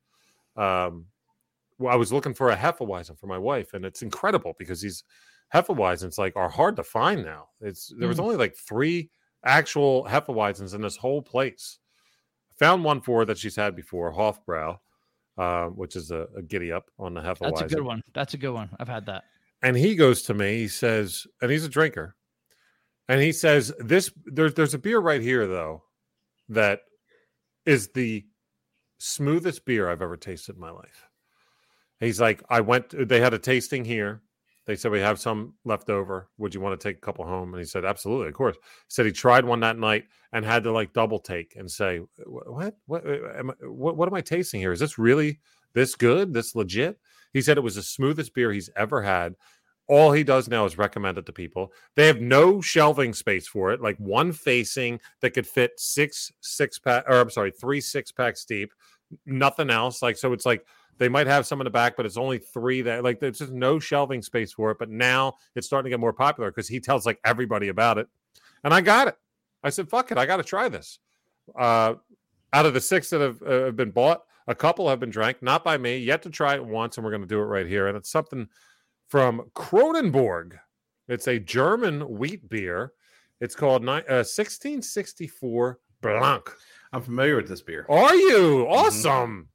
Um, 0.54 1.06
I 1.86 1.96
was 1.96 2.12
looking 2.12 2.34
for 2.34 2.50
a 2.50 2.56
Hefeweizen 2.56 3.18
for 3.18 3.26
my 3.26 3.38
wife, 3.38 3.74
and 3.74 3.84
it's 3.84 4.02
incredible 4.02 4.54
because 4.58 4.80
these 4.80 5.04
Hefeweizens 5.54 6.18
like 6.18 6.34
are 6.36 6.48
hard 6.48 6.76
to 6.76 6.82
find 6.82 7.24
now. 7.24 7.48
It's 7.60 7.92
there 7.98 8.08
was 8.08 8.18
Mm. 8.18 8.22
only 8.24 8.36
like 8.36 8.56
three 8.56 9.10
actual 9.44 10.04
Hefeweizens 10.04 10.74
in 10.74 10.80
this 10.80 10.96
whole 10.96 11.20
place. 11.22 11.78
I 12.52 12.54
Found 12.58 12.84
one 12.84 13.00
for 13.00 13.20
her 13.20 13.24
that 13.26 13.38
she's 13.38 13.56
had 13.56 13.74
before, 13.76 14.12
Hofbrau, 14.12 14.78
uh, 15.36 15.66
which 15.68 15.96
is 15.96 16.10
a, 16.10 16.28
a 16.36 16.42
giddy 16.42 16.70
up 16.72 16.90
on 16.98 17.14
the 17.14 17.20
Hefeweizen. 17.20 17.58
That's 17.58 17.72
a 17.72 17.76
good 17.76 17.84
one. 17.84 18.02
That's 18.14 18.34
a 18.34 18.38
good 18.38 18.52
one. 18.52 18.70
I've 18.78 18.88
had 18.88 19.06
that. 19.06 19.24
And 19.62 19.76
he 19.76 19.94
goes 19.94 20.22
to 20.22 20.34
me, 20.34 20.58
he 20.58 20.68
says, 20.68 21.26
and 21.40 21.50
he's 21.50 21.64
a 21.64 21.68
drinker, 21.68 22.16
and 23.08 23.20
he 23.20 23.32
says, 23.32 23.72
"This 23.78 24.10
there's 24.24 24.54
there's 24.54 24.74
a 24.74 24.78
beer 24.78 24.98
right 25.00 25.20
here 25.20 25.46
though, 25.46 25.84
that 26.48 26.80
is 27.66 27.88
the 27.88 28.26
smoothest 28.98 29.64
beer 29.64 29.88
I've 29.88 30.02
ever 30.02 30.16
tasted 30.16 30.54
in 30.56 30.60
my 30.60 30.70
life." 30.70 31.08
He's 32.02 32.20
like, 32.20 32.42
"I 32.50 32.60
went. 32.60 33.08
They 33.08 33.20
had 33.20 33.34
a 33.34 33.38
tasting 33.38 33.84
here. 33.84 34.22
They 34.66 34.76
said 34.76 34.92
we 34.92 35.00
have 35.00 35.18
some 35.18 35.54
left 35.64 35.90
over. 35.90 36.28
Would 36.38 36.54
you 36.54 36.60
want 36.60 36.78
to 36.78 36.88
take 36.88 36.98
a 36.98 37.00
couple 37.00 37.24
home?" 37.26 37.54
And 37.54 37.60
he 37.60 37.66
said, 37.66 37.84
"Absolutely, 37.84 38.28
of 38.28 38.34
course." 38.34 38.56
Said 38.88 39.06
he 39.06 39.12
tried 39.12 39.44
one 39.44 39.60
that 39.60 39.78
night 39.78 40.04
and 40.32 40.44
had 40.44 40.64
to 40.64 40.72
like 40.72 40.92
double 40.92 41.18
take 41.18 41.54
and 41.56 41.70
say, 41.70 42.00
"What? 42.26 42.76
What? 42.86 43.06
uh, 43.06 43.38
Am 43.38 43.50
I, 43.50 43.54
what? 43.66 43.96
What 43.96 44.08
am 44.08 44.14
I 44.14 44.20
tasting 44.20 44.60
here? 44.60 44.72
Is 44.72 44.80
this 44.80 44.98
really 44.98 45.40
this 45.74 45.94
good? 45.94 46.32
This 46.32 46.54
legit?" 46.54 46.98
He 47.32 47.40
said 47.40 47.56
it 47.56 47.62
was 47.62 47.76
the 47.76 47.82
smoothest 47.82 48.34
beer 48.34 48.52
he's 48.52 48.70
ever 48.76 49.02
had. 49.02 49.34
All 49.88 50.12
he 50.12 50.22
does 50.24 50.48
now 50.48 50.64
is 50.64 50.78
recommend 50.78 51.18
it 51.18 51.26
to 51.26 51.32
people. 51.32 51.72
They 51.96 52.06
have 52.06 52.20
no 52.20 52.60
shelving 52.60 53.12
space 53.12 53.48
for 53.48 53.72
it, 53.72 53.80
like 53.80 53.96
one 53.98 54.32
facing 54.32 55.00
that 55.20 55.30
could 55.30 55.46
fit 55.46 55.72
six 55.76 56.32
six 56.40 56.78
pack, 56.78 57.04
or 57.08 57.20
I'm 57.20 57.30
sorry, 57.30 57.50
three 57.50 57.80
six 57.80 58.12
packs 58.12 58.44
deep. 58.44 58.72
Nothing 59.26 59.70
else. 59.70 60.02
Like 60.02 60.16
so, 60.16 60.32
it's 60.32 60.46
like 60.46 60.64
they 60.98 61.08
might 61.08 61.26
have 61.26 61.46
some 61.46 61.60
in 61.60 61.64
the 61.64 61.70
back, 61.70 61.96
but 61.96 62.06
it's 62.06 62.16
only 62.16 62.38
three 62.38 62.82
that 62.82 63.02
like 63.02 63.20
there's 63.20 63.38
just 63.38 63.52
no 63.52 63.78
shelving 63.78 64.22
space 64.22 64.52
for 64.52 64.70
it. 64.70 64.78
But 64.78 64.90
now 64.90 65.34
it's 65.54 65.66
starting 65.66 65.90
to 65.90 65.90
get 65.90 66.00
more 66.00 66.12
popular 66.12 66.50
because 66.50 66.68
he 66.68 66.80
tells 66.80 67.06
like 67.06 67.18
everybody 67.24 67.68
about 67.68 67.98
it, 67.98 68.08
and 68.64 68.72
I 68.72 68.80
got 68.80 69.08
it. 69.08 69.16
I 69.62 69.70
said, 69.70 69.88
"Fuck 69.88 70.12
it, 70.12 70.18
I 70.18 70.26
got 70.26 70.36
to 70.36 70.44
try 70.44 70.68
this." 70.68 70.98
Uh, 71.58 71.94
out 72.52 72.66
of 72.66 72.74
the 72.74 72.80
six 72.80 73.10
that 73.10 73.20
have, 73.20 73.42
uh, 73.42 73.64
have 73.64 73.76
been 73.76 73.90
bought, 73.90 74.22
a 74.46 74.54
couple 74.54 74.88
have 74.88 75.00
been 75.00 75.10
drank, 75.10 75.42
not 75.42 75.64
by 75.64 75.78
me. 75.78 75.98
Yet 75.98 76.22
to 76.22 76.30
try 76.30 76.54
it 76.54 76.64
once, 76.64 76.96
and 76.96 77.04
we're 77.04 77.10
going 77.10 77.22
to 77.22 77.28
do 77.28 77.40
it 77.40 77.44
right 77.44 77.66
here. 77.66 77.88
And 77.88 77.96
it's 77.96 78.10
something 78.10 78.48
from 79.08 79.50
Kronenbourg. 79.54 80.58
It's 81.08 81.28
a 81.28 81.38
German 81.38 82.00
wheat 82.18 82.48
beer. 82.48 82.92
It's 83.40 83.54
called 83.54 83.82
ni- 83.82 84.06
uh, 84.08 84.24
1664 84.24 85.78
Blanc. 86.00 86.50
I'm 86.92 87.02
familiar 87.02 87.36
with 87.36 87.48
this 87.48 87.62
beer. 87.62 87.86
Are 87.88 88.14
you 88.14 88.66
awesome? 88.68 89.48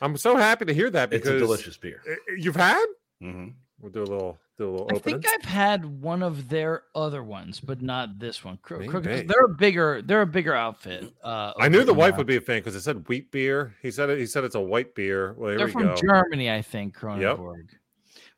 I'm 0.00 0.16
so 0.16 0.36
happy 0.36 0.64
to 0.66 0.74
hear 0.74 0.90
that 0.90 1.10
because 1.10 1.28
It's 1.28 1.36
a 1.36 1.38
delicious 1.38 1.76
beer. 1.76 2.02
You've 2.36 2.56
had? 2.56 2.84
Mhm. 3.22 3.54
We'll 3.80 3.92
do 3.92 4.00
a 4.02 4.04
little, 4.04 4.38
do 4.56 4.68
a 4.68 4.70
little 4.70 4.86
I 4.90 4.96
opening. 4.96 5.20
think 5.20 5.26
I've 5.34 5.44
had 5.44 5.84
one 5.84 6.22
of 6.22 6.48
their 6.48 6.84
other 6.94 7.22
ones, 7.22 7.60
but 7.60 7.82
not 7.82 8.18
this 8.18 8.42
one. 8.42 8.58
Cro- 8.62 8.86
Cro- 8.88 9.00
They're 9.00 9.44
a 9.44 9.48
bigger. 9.54 10.00
They're 10.02 10.22
a 10.22 10.26
bigger 10.26 10.54
outfit. 10.54 11.12
Uh, 11.22 11.52
I 11.58 11.68
knew 11.68 11.84
the 11.84 11.92
wife 11.92 12.16
would 12.16 12.26
be 12.26 12.36
a 12.36 12.40
fan 12.40 12.60
because 12.60 12.74
it 12.74 12.80
said 12.80 13.06
wheat 13.08 13.30
beer. 13.30 13.74
He 13.82 13.90
said 13.90 14.08
it. 14.08 14.18
He 14.18 14.26
said 14.26 14.44
it's 14.44 14.54
a 14.54 14.60
white 14.60 14.94
beer. 14.94 15.34
Well, 15.36 15.56
They're 15.56 15.66
we 15.66 15.72
from 15.72 15.82
go. 15.82 15.94
Germany, 15.96 16.50
I 16.50 16.62
think. 16.62 16.96
Cronenberg. 16.96 17.68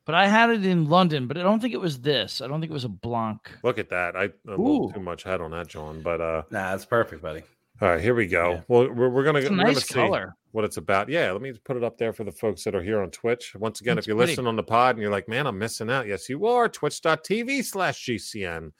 But 0.05 0.15
I 0.15 0.27
had 0.27 0.49
it 0.49 0.65
in 0.65 0.89
London, 0.89 1.27
but 1.27 1.37
I 1.37 1.43
don't 1.43 1.59
think 1.61 1.73
it 1.73 1.79
was 1.79 1.99
this. 2.01 2.41
I 2.41 2.47
don't 2.47 2.59
think 2.59 2.71
it 2.71 2.73
was 2.73 2.83
a 2.83 2.89
Blanc. 2.89 3.49
Look 3.63 3.77
at 3.77 3.89
that. 3.89 4.15
I 4.17 4.23
a 4.25 4.31
little 4.57 4.91
too 4.91 4.99
much 5.01 5.23
head 5.23 5.39
on 5.39 5.51
that, 5.51 5.67
John. 5.67 6.01
But 6.01 6.19
uh, 6.19 6.41
Nah, 6.51 6.73
it's 6.73 6.83
perfect, 6.85 7.21
buddy. 7.21 7.43
all 7.79 7.89
right, 7.89 8.01
here 8.01 8.15
we 8.15 8.25
go. 8.27 8.51
Yeah. 8.53 8.61
Well, 8.67 8.91
we're, 8.91 9.09
we're 9.09 9.23
gonna 9.23 9.39
It's 9.39 9.47
a 9.47 9.51
we're 9.51 9.57
gonna 9.57 9.71
nice 9.73 9.85
see 9.87 9.93
color. 9.93 10.35
What 10.51 10.65
it's 10.65 10.77
about. 10.77 11.09
Yeah, 11.09 11.31
let 11.31 11.41
me 11.41 11.53
put 11.63 11.77
it 11.77 11.83
up 11.83 11.97
there 11.99 12.11
for 12.11 12.23
the 12.23 12.31
folks 12.31 12.63
that 12.63 12.73
are 12.73 12.81
here 12.81 13.01
on 13.01 13.11
Twitch. 13.11 13.53
Once 13.55 13.81
again, 13.81 13.97
It's 13.99 14.05
if 14.05 14.07
you're 14.07 14.17
pretty. 14.17 14.31
listening 14.31 14.47
on 14.47 14.55
the 14.55 14.63
pod 14.63 14.95
and 14.95 15.01
you're 15.01 15.11
like, 15.11 15.27
man, 15.27 15.45
I'm 15.45 15.59
missing 15.59 15.91
out. 15.91 16.07
Yes, 16.07 16.27
you 16.27 16.45
are. 16.47 16.67
Twitch.tv 16.67 17.63
slash 17.63 18.03
GCN 18.05 18.71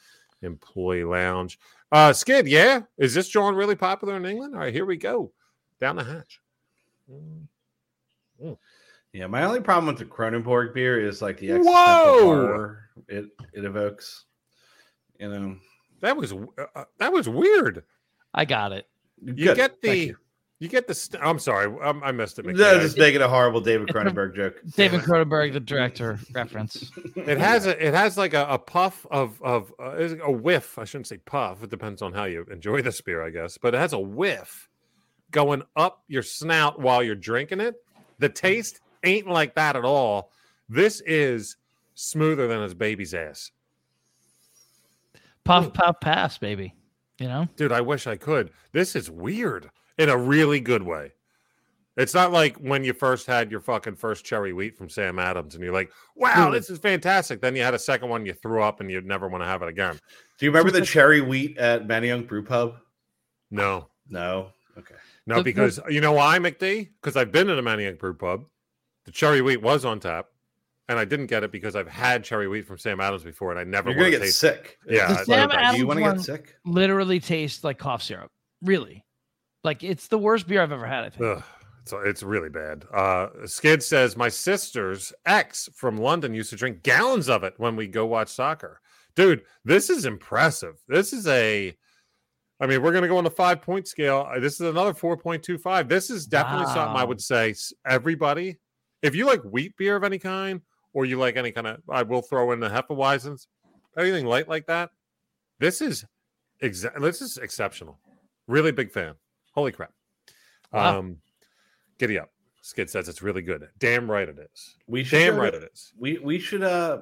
Employee 0.41 1.03
Lounge. 1.03 1.59
Uh, 1.91 2.11
Skid, 2.11 2.47
yeah. 2.47 2.81
Is 2.97 3.13
this 3.13 3.29
John 3.29 3.53
really 3.55 3.75
popular 3.75 4.17
in 4.17 4.25
England? 4.25 4.55
All 4.55 4.61
right, 4.61 4.73
here 4.73 4.85
we 4.85 4.97
go. 4.97 5.31
Down 5.79 5.95
the 5.95 6.03
hatch. 6.03 6.39
Mm. 7.11 8.57
Yeah, 9.13 9.27
my 9.27 9.43
only 9.43 9.59
problem 9.61 9.87
with 9.87 9.97
the 9.97 10.05
Kronenbourg 10.05 10.73
beer 10.73 11.03
is 11.03 11.21
like 11.21 11.37
the 11.37 11.51
existential 11.51 11.73
Whoa! 11.73 12.23
horror 12.23 12.79
it 13.07 13.25
it 13.53 13.65
evokes. 13.65 14.25
You 15.19 15.29
know, 15.29 15.55
That 16.01 16.15
was 16.15 16.31
uh, 16.31 16.45
uh, 16.75 16.85
that 16.99 17.11
was 17.11 17.27
weird. 17.27 17.83
I 18.33 18.45
got 18.45 18.71
it. 18.71 18.87
You 19.23 19.33
Good, 19.33 19.55
get 19.57 19.71
thank 19.71 19.81
the 19.81 19.97
you. 19.97 20.17
You. 20.59 20.67
get 20.67 20.87
the. 20.87 20.93
St- 20.93 21.23
I'm 21.23 21.39
sorry, 21.39 21.73
um, 21.81 22.01
I 22.03 22.11
missed 22.11 22.39
it. 22.39 22.45
No, 22.45 22.79
just 22.79 22.97
making 22.97 23.21
a 23.21 23.27
horrible 23.27 23.61
David 23.61 23.87
Cronenberg 23.89 24.35
joke. 24.35 24.55
David 24.75 25.01
Cronenberg, 25.01 25.53
the 25.53 25.59
director, 25.59 26.19
reference. 26.33 26.91
It 27.15 27.37
has 27.37 27.65
a 27.65 27.85
it 27.85 27.93
has 27.93 28.17
like 28.17 28.33
a, 28.33 28.45
a 28.49 28.57
puff 28.57 29.05
of 29.09 29.41
of 29.41 29.73
uh, 29.79 30.17
a 30.23 30.31
whiff. 30.31 30.77
I 30.77 30.83
shouldn't 30.83 31.07
say 31.07 31.17
puff. 31.17 31.63
It 31.63 31.69
depends 31.69 32.01
on 32.01 32.13
how 32.13 32.25
you 32.25 32.45
enjoy 32.51 32.81
the 32.81 33.01
beer, 33.05 33.23
I 33.23 33.29
guess. 33.29 33.57
But 33.57 33.73
it 33.73 33.77
has 33.77 33.93
a 33.93 33.99
whiff 33.99 34.69
going 35.31 35.63
up 35.75 36.03
your 36.07 36.23
snout 36.23 36.79
while 36.79 37.03
you're 37.03 37.15
drinking 37.15 37.61
it. 37.61 37.75
The 38.19 38.29
taste 38.29 38.81
ain't 39.03 39.27
like 39.27 39.55
that 39.55 39.75
at 39.75 39.85
all. 39.85 40.31
This 40.67 41.01
is 41.01 41.55
smoother 41.95 42.47
than 42.47 42.61
his 42.61 42.73
baby's 42.73 43.13
ass, 43.13 43.51
Puff, 45.43 45.73
puff, 45.73 45.99
pass, 45.99 46.37
baby. 46.37 46.75
You 47.17 47.27
know, 47.27 47.47
dude. 47.55 47.71
I 47.71 47.81
wish 47.81 48.07
I 48.07 48.15
could. 48.15 48.51
This 48.71 48.95
is 48.95 49.09
weird 49.09 49.69
in 49.99 50.09
a 50.09 50.17
really 50.17 50.59
good 50.59 50.81
way. 50.81 51.11
It's 51.97 52.13
not 52.13 52.31
like 52.31 52.55
when 52.57 52.85
you 52.85 52.93
first 52.93 53.27
had 53.27 53.51
your 53.51 53.59
fucking 53.59 53.95
first 53.95 54.23
cherry 54.23 54.53
wheat 54.53 54.77
from 54.77 54.89
Sam 54.89 55.19
Adams 55.19 55.53
and 55.55 55.63
you're 55.63 55.73
like, 55.73 55.91
wow, 56.15 56.47
hmm. 56.47 56.53
this 56.53 56.69
is 56.69 56.79
fantastic. 56.79 57.41
Then 57.41 57.55
you 57.57 57.61
had 57.61 57.73
a 57.73 57.79
second 57.79 58.07
one, 58.09 58.25
you 58.25 58.31
threw 58.33 58.63
up 58.63 58.79
and 58.79 58.89
you'd 58.89 59.05
never 59.05 59.27
want 59.27 59.43
to 59.43 59.47
have 59.47 59.61
it 59.61 59.67
again. 59.67 59.99
Do 60.37 60.45
you 60.45 60.51
remember 60.51 60.71
the 60.71 60.85
cherry 60.85 61.19
wheat 61.19 61.57
at 61.57 61.87
Manayunk 61.87 62.27
Brew 62.27 62.43
Pub? 62.43 62.75
No, 63.51 63.89
No. 64.09 64.51
Okay. 64.77 64.95
no, 65.27 65.35
The- 65.35 65.39
the- 65.41 65.43
because 65.43 65.79
you 65.89 65.99
know 65.99 66.13
why, 66.13 66.39
McD? 66.39 66.89
Because 67.01 67.17
I've 67.17 67.33
been 67.33 67.49
in 67.49 67.59
a 67.59 67.63
Manayunk 67.63 67.99
Brew 67.99 68.13
Pub. 68.13 68.45
The 69.03 69.11
cherry 69.11 69.41
wheat 69.41 69.61
was 69.61 69.83
on 69.83 69.99
tap, 69.99 70.27
and 70.87 70.97
I 70.97 71.03
didn't 71.03 71.25
get 71.25 71.43
it 71.43 71.51
because 71.51 71.75
I've 71.75 71.87
had 71.89 72.23
cherry 72.23 72.47
wheat 72.47 72.65
from 72.65 72.77
Sam 72.77 73.01
Adams 73.01 73.23
before, 73.23 73.51
and 73.51 73.59
I 73.59 73.65
never 73.65 73.89
You're 73.89 73.95
gonna 73.95 74.03
want 74.05 74.13
to 74.13 74.19
get 74.19 74.25
taste 74.25 74.39
sick. 74.39 74.77
Yeah, 74.87 75.07
The 75.11 75.19
I- 75.19 75.23
Sam 75.23 75.49
Do 75.49 75.55
Adams 75.57 75.77
you 75.79 75.87
want 75.87 75.97
to 75.97 76.03
one 76.03 76.15
get 76.15 76.23
sick? 76.25 76.55
literally 76.63 77.19
tastes 77.19 77.63
like 77.65 77.77
cough 77.77 78.03
syrup. 78.03 78.31
Really, 78.61 79.03
like 79.63 79.83
it's 79.83 80.07
the 80.07 80.17
worst 80.17 80.47
beer 80.47 80.61
I've 80.61 80.71
ever 80.71 80.85
had. 80.87 81.03
I 81.05 81.09
think. 81.09 81.25
Ugh, 81.25 81.43
it's, 81.81 81.93
it's 82.05 82.23
really 82.23 82.49
bad. 82.49 82.85
Uh, 82.93 83.27
Skid 83.45 83.81
says 83.83 84.15
my 84.17 84.29
sister's 84.29 85.13
ex 85.25 85.69
from 85.75 85.97
London 85.97 86.33
used 86.33 86.49
to 86.51 86.55
drink 86.55 86.83
gallons 86.83 87.29
of 87.29 87.43
it 87.43 87.53
when 87.57 87.75
we 87.75 87.87
go 87.87 88.05
watch 88.05 88.29
soccer. 88.29 88.79
Dude, 89.15 89.43
this 89.65 89.89
is 89.89 90.05
impressive. 90.05 90.75
This 90.87 91.13
is 91.13 91.27
a, 91.27 91.75
I 92.61 92.67
mean, 92.67 92.81
we're 92.81 92.93
gonna 92.93 93.07
go 93.07 93.17
on 93.17 93.23
the 93.23 93.31
five 93.31 93.61
point 93.61 93.87
scale. 93.87 94.27
Uh, 94.33 94.39
This 94.39 94.53
is 94.55 94.61
another 94.61 94.93
four 94.93 95.17
point 95.17 95.43
two 95.43 95.57
five. 95.57 95.89
This 95.89 96.09
is 96.09 96.25
definitely 96.25 96.67
something 96.67 96.95
I 96.95 97.03
would 97.03 97.21
say 97.21 97.53
everybody, 97.85 98.59
if 99.01 99.15
you 99.15 99.25
like 99.25 99.41
wheat 99.43 99.75
beer 99.77 99.95
of 99.95 100.03
any 100.03 100.19
kind, 100.19 100.61
or 100.93 101.05
you 101.05 101.17
like 101.19 101.37
any 101.37 101.51
kind 101.51 101.67
of, 101.67 101.81
I 101.89 102.03
will 102.03 102.21
throw 102.21 102.51
in 102.51 102.59
the 102.59 102.69
Hefeweizens, 102.69 103.47
anything 103.97 104.25
light 104.25 104.47
like 104.49 104.65
that. 104.67 104.89
This 105.59 105.81
is 105.81 106.05
exa- 106.63 106.99
This 107.01 107.21
is 107.21 107.37
exceptional. 107.37 107.99
Really 108.47 108.71
big 108.71 108.91
fan. 108.91 109.13
Holy 109.59 109.73
crap. 109.73 109.91
Wow. 110.71 110.99
Um, 110.99 111.17
giddy 111.97 112.17
up. 112.17 112.29
Skid 112.61 112.89
says 112.89 113.09
it's 113.09 113.21
really 113.21 113.41
good. 113.41 113.67
Damn 113.77 114.09
right 114.09 114.29
it 114.29 114.37
is. 114.39 114.75
We 114.87 115.03
should 115.03 115.17
Damn 115.19 115.35
right 115.35 115.53
it 115.53 115.69
is. 115.73 115.91
We 115.97 116.17
we 116.19 116.39
should 116.39 116.63
uh 116.63 116.99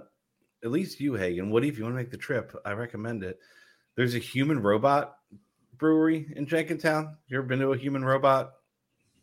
at 0.64 0.72
least 0.72 1.00
you, 1.00 1.14
Hagen. 1.14 1.52
Woody, 1.52 1.68
if 1.68 1.78
you 1.78 1.84
want 1.84 1.94
to 1.94 1.98
make 2.02 2.10
the 2.10 2.18
trip, 2.18 2.56
I 2.66 2.72
recommend 2.72 3.24
it. 3.24 3.38
There's 3.96 4.16
a 4.16 4.20
human 4.20 4.60
robot 4.60 5.18
brewery 5.78 6.34
in 6.36 6.48
Jenkintown. 6.48 7.16
You 7.28 7.38
ever 7.38 7.46
been 7.46 7.60
to 7.60 7.74
a 7.74 7.78
human 7.78 8.04
robot? 8.04 8.54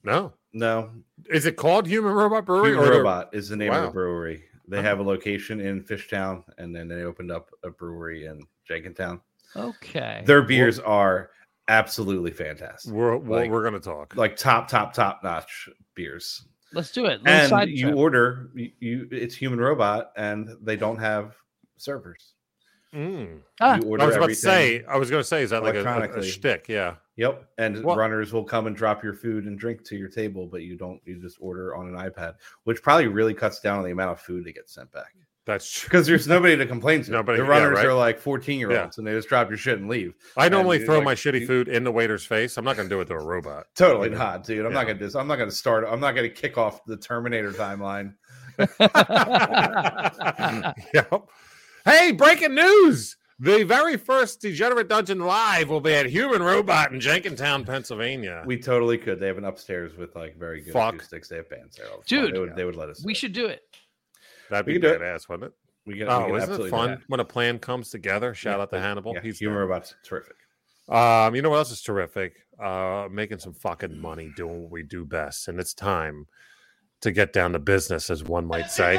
No. 0.05 0.33
No. 0.53 0.91
Is 1.29 1.45
it 1.47 1.57
called 1.57 1.89
Human 1.89 2.13
Robot 2.13 2.45
Brewery? 2.47 2.69
Human 2.71 2.85
or 2.85 2.89
they're- 2.89 2.99
Robot 2.99 3.31
is 3.35 3.49
the 3.49 3.57
name 3.57 3.73
of 3.73 3.83
the 3.83 3.91
brewery. 3.91 4.45
They 4.69 4.79
Uh-huh. 4.79 4.87
have 4.87 4.99
a 5.01 5.03
location 5.03 5.61
in 5.61 5.83
Fishtown 5.83 6.45
and 6.59 6.73
then 6.77 6.87
they 6.87 7.03
opened 7.03 7.33
up 7.33 7.51
a 7.65 7.71
brewery 7.71 8.27
in 8.27 8.41
Jenkintown. 8.69 9.21
Okay. 9.57 10.23
Their 10.27 10.43
beers 10.43 10.79
are 10.79 11.31
absolutely 11.69 12.31
fantastic. 12.31 12.93
We're, 12.93 13.17
we're, 13.17 13.41
Like- 13.41 13.51
we're 13.51 13.63
going 13.63 13.75
to 13.75 13.81
talk. 13.81 14.17
Like 14.17 14.37
top, 14.37 14.69
top, 14.69 14.93
top 14.95 15.23
notch 15.25 15.69
beers. 15.95 16.45
Let's 16.73 16.91
do 16.91 17.07
it. 17.07 17.23
Little 17.23 17.29
and 17.29 17.49
side 17.49 17.69
you 17.69 17.87
trip. 17.87 17.97
order 17.97 18.51
you, 18.55 18.71
you 18.81 19.09
it's 19.13 19.35
human 19.37 19.61
robot 19.61 20.11
and 20.17 20.49
they 20.63 20.77
don't 20.77 20.99
have 20.99 21.37
servers 21.77 22.33
Mm. 22.95 23.41
Ah, 23.61 23.75
you 23.83 23.99
I 24.01 24.07
was 24.07 24.15
about 24.15 24.29
to 24.29 24.37
say, 24.37 24.85
I 24.89 24.97
was 24.97 25.11
going 25.11 25.21
to 25.21 25.27
say, 25.27 25.43
is 25.43 25.51
that 25.51 25.65
like 25.65 25.75
a, 25.75 25.83
a, 25.83 26.19
a 26.21 26.23
shtick? 26.23 26.67
Yeah. 26.69 26.95
yep 27.17 27.49
and 27.59 27.83
Well- 27.83 27.97
runners 27.97 28.33
will 28.33 28.45
come 28.45 28.69
and 28.69 28.77
drop 28.77 29.03
your 29.03 29.15
food 29.15 29.47
and 29.47 29.59
drink 29.59 29.83
to 29.87 29.97
your 29.97 30.09
table 30.09 30.47
but 30.47 30.63
you 30.63 30.77
don't 30.77 31.01
you 31.05 31.21
just 31.21 31.37
order 31.41 31.75
on 31.75 31.89
an 31.89 31.95
ipad 31.95 32.35
which 32.65 32.83
probably 32.83 33.09
really 33.09 33.35
cuts 33.35 33.59
down 33.59 33.79
on 33.79 33.85
the 33.85 33.91
amount 33.91 34.13
of 34.13 34.21
food 34.21 34.45
that 34.45 34.55
gets 34.55 34.75
sent 34.75 34.93
back 34.93 35.13
That's 35.47 35.71
true. 35.71 35.89
because 35.89 36.07
there's 36.07 36.27
nobody 36.27 36.57
to 36.57 36.67
complain 36.67 37.03
to 37.05 37.11
Nobody- 37.11 37.39
the 37.39 37.45
yeah, 37.45 37.51
runners 37.51 37.77
right. 37.77 37.87
are 37.87 37.95
like 37.95 38.19
14 38.19 38.59
year 38.59 38.81
olds 38.81 38.97
and 38.99 39.07
they 39.07 39.13
just 39.13 39.29
drop 39.29 39.49
your 39.51 39.59
shit 39.59 39.79
and 39.79 39.89
leave 39.89 40.15
I 40.37 40.49
normally 40.49 40.79
it's 40.79 40.87
throw 40.87 40.97
like- 40.97 41.05
my 41.05 41.15
shitty 41.15 41.47
food 41.47 41.69
in 41.69 41.85
the 41.85 41.93
waiter's 41.93 42.25
face. 42.25 42.57
I'm 42.57 42.65
not 42.65 42.77
going 42.77 42.89
to 42.89 42.95
do 42.95 43.01
it 43.03 43.07
to 43.09 43.15
a 43.15 43.23
robot. 43.23 43.67
totally 43.75 44.11
Yeah. 44.11 44.19
not 44.19 44.45
dude 44.45 44.65
i'm 44.65 44.73
not 44.73 44.87
gonna 44.87 44.99
just 44.99 45.17
i'm 45.17 45.27
not 45.27 45.37
gonna 45.37 45.51
start 45.51 45.85
i'm 45.87 46.01
not 46.01 46.13
gonna 46.15 46.31
kick 46.31 46.57
off 46.57 46.83
the 46.87 46.97
terminator 46.97 47.53
timeline 47.53 48.15
yep. 50.95 51.23
Hey, 51.85 52.13
breaking 52.13 52.55
news! 52.55 53.17
The 53.41 53.65
very 53.65 53.97
first 53.97 54.41
Degenerate 54.41 54.89
Dungeon 54.89 55.19
Live 55.19 55.69
will 55.69 55.81
be 55.81 55.93
at 55.93 56.07
Human 56.07 56.41
Robot 56.43 56.93
in 56.93 57.01
Jenkintown, 57.01 57.67
Pennsylvania. 57.67 58.43
we 58.47 58.57
totally 58.59 58.97
could 58.97 59.19
they 59.19 59.27
have 59.27 59.39
an 59.39 59.45
upstairs 59.45 59.97
with 59.97 60.15
like 60.15 60.39
very 60.39 60.63
good 60.63 60.73
Fuck. 60.73 60.95
acoustics 60.95 61.29
they 61.29 61.37
have 61.37 61.51
bands 61.51 61.77
there 61.77 61.87
the. 61.87 62.03
Dude. 62.07 62.35
they 62.35 62.39
would, 62.39 62.57
they 62.57 62.65
would 62.65 62.77
let 62.77 62.89
us 62.89 63.05
we 63.05 63.13
do 63.13 63.13
it. 63.13 63.17
should 63.19 63.33
do 63.33 63.47
it. 63.47 63.63
That'd 64.51 64.67
we 64.67 64.75
be 64.75 64.81
can 64.81 64.91
do 64.91 64.95
it. 64.97 65.01
badass, 65.01 65.29
wouldn't 65.29 65.49
it? 65.49 65.53
we 65.87 65.99
can, 65.99 66.07
we 66.07 66.13
Oh, 66.13 66.27
can 66.27 66.37
isn't 66.37 66.37
it 66.37 66.43
absolutely 66.43 66.71
fun 66.71 67.03
when 67.09 67.21
a 67.21 67.25
plan 67.25 67.59
comes 67.59 67.91
together? 67.91 68.35
Shout 68.35 68.61
out 68.61 68.71
to 68.71 68.81
Hannibal. 68.81 69.15
Yeah, 69.15 69.21
He's 69.23 69.39
humor 69.39 69.57
there. 69.57 69.67
robot's 69.67 69.95
terrific. 70.05 70.37
Um, 70.89 71.35
you 71.35 71.43
know 71.43 71.51
what 71.51 71.57
else 71.59 71.71
is 71.73 71.83
terrific? 71.83 72.35
Uh, 72.63 73.09
making 73.11 73.39
some 73.39 73.53
fucking 73.55 73.99
money 73.99 74.31
doing 74.37 74.63
what 74.63 74.71
we 74.71 74.83
do 74.83 75.05
best, 75.05 75.49
and 75.49 75.59
it's 75.59 75.75
time 75.75 76.27
to 77.01 77.11
get 77.11 77.33
down 77.33 77.53
to 77.53 77.59
business, 77.59 78.11
as 78.11 78.23
one 78.25 78.47
might 78.47 78.71
say. 78.71 78.99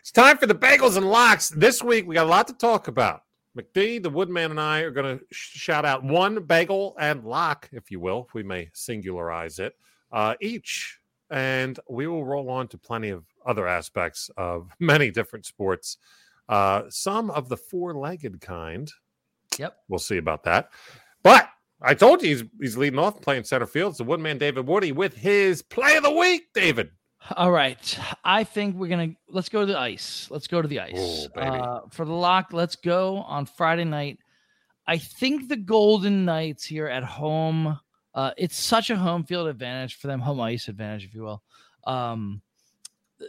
It's 0.00 0.12
time 0.12 0.38
for 0.38 0.46
the 0.46 0.54
bagels 0.54 0.96
and 0.96 1.08
locks. 1.08 1.48
This 1.50 1.82
week 1.82 2.06
we 2.06 2.14
got 2.14 2.26
a 2.26 2.28
lot 2.30 2.46
to 2.48 2.54
talk 2.54 2.88
about. 2.88 3.22
McD, 3.58 4.02
the 4.02 4.08
Woodman, 4.10 4.52
and 4.52 4.60
I 4.60 4.80
are 4.80 4.90
going 4.90 5.18
to 5.18 5.24
sh- 5.32 5.58
shout 5.58 5.84
out 5.84 6.04
one 6.04 6.42
bagel 6.44 6.94
and 6.98 7.24
lock, 7.24 7.68
if 7.72 7.90
you 7.90 7.98
will, 8.00 8.24
if 8.28 8.32
we 8.34 8.42
may 8.42 8.70
singularize 8.74 9.58
it, 9.58 9.74
uh, 10.12 10.34
each, 10.40 10.98
and 11.30 11.78
we 11.88 12.06
will 12.06 12.24
roll 12.24 12.48
on 12.48 12.68
to 12.68 12.78
plenty 12.78 13.10
of 13.10 13.24
other 13.46 13.66
aspects 13.66 14.30
of 14.36 14.70
many 14.80 15.10
different 15.10 15.46
sports. 15.46 15.98
Uh, 16.48 16.82
some 16.88 17.30
of 17.30 17.48
the 17.48 17.56
four-legged 17.56 18.40
kind. 18.40 18.90
Yep. 19.58 19.76
We'll 19.88 19.98
see 19.98 20.16
about 20.16 20.44
that. 20.44 20.70
But 21.22 21.48
I 21.82 21.94
told 21.94 22.22
you 22.22 22.28
he's 22.28 22.44
he's 22.60 22.76
leading 22.76 22.98
off 22.98 23.20
playing 23.20 23.44
center 23.44 23.66
field. 23.66 23.90
It's 23.90 23.98
the 23.98 24.04
Woodman 24.04 24.38
David 24.38 24.66
Woody 24.66 24.92
with 24.92 25.16
his 25.16 25.62
play 25.62 25.96
of 25.96 26.02
the 26.02 26.10
week, 26.10 26.48
David. 26.54 26.90
All 27.36 27.52
right. 27.52 27.98
I 28.24 28.44
think 28.44 28.76
we're 28.76 28.88
gonna 28.88 29.14
let's 29.28 29.48
go 29.48 29.60
to 29.60 29.66
the 29.66 29.78
ice. 29.78 30.28
Let's 30.30 30.46
go 30.46 30.62
to 30.62 30.68
the 30.68 30.80
ice. 30.80 30.92
Oh, 30.96 31.26
baby. 31.34 31.56
Uh, 31.56 31.80
for 31.90 32.04
the 32.04 32.12
lock, 32.12 32.52
let's 32.52 32.76
go 32.76 33.18
on 33.18 33.46
Friday 33.46 33.84
night. 33.84 34.18
I 34.86 34.98
think 34.98 35.48
the 35.48 35.56
Golden 35.56 36.24
Knights 36.24 36.64
here 36.64 36.86
at 36.86 37.04
home. 37.04 37.78
Uh, 38.14 38.32
it's 38.36 38.58
such 38.58 38.90
a 38.90 38.96
home 38.96 39.24
field 39.24 39.46
advantage 39.46 39.96
for 39.96 40.08
them, 40.08 40.20
home 40.20 40.40
ice 40.40 40.68
advantage, 40.68 41.04
if 41.04 41.14
you 41.14 41.22
will. 41.22 41.42
Um, 41.84 42.42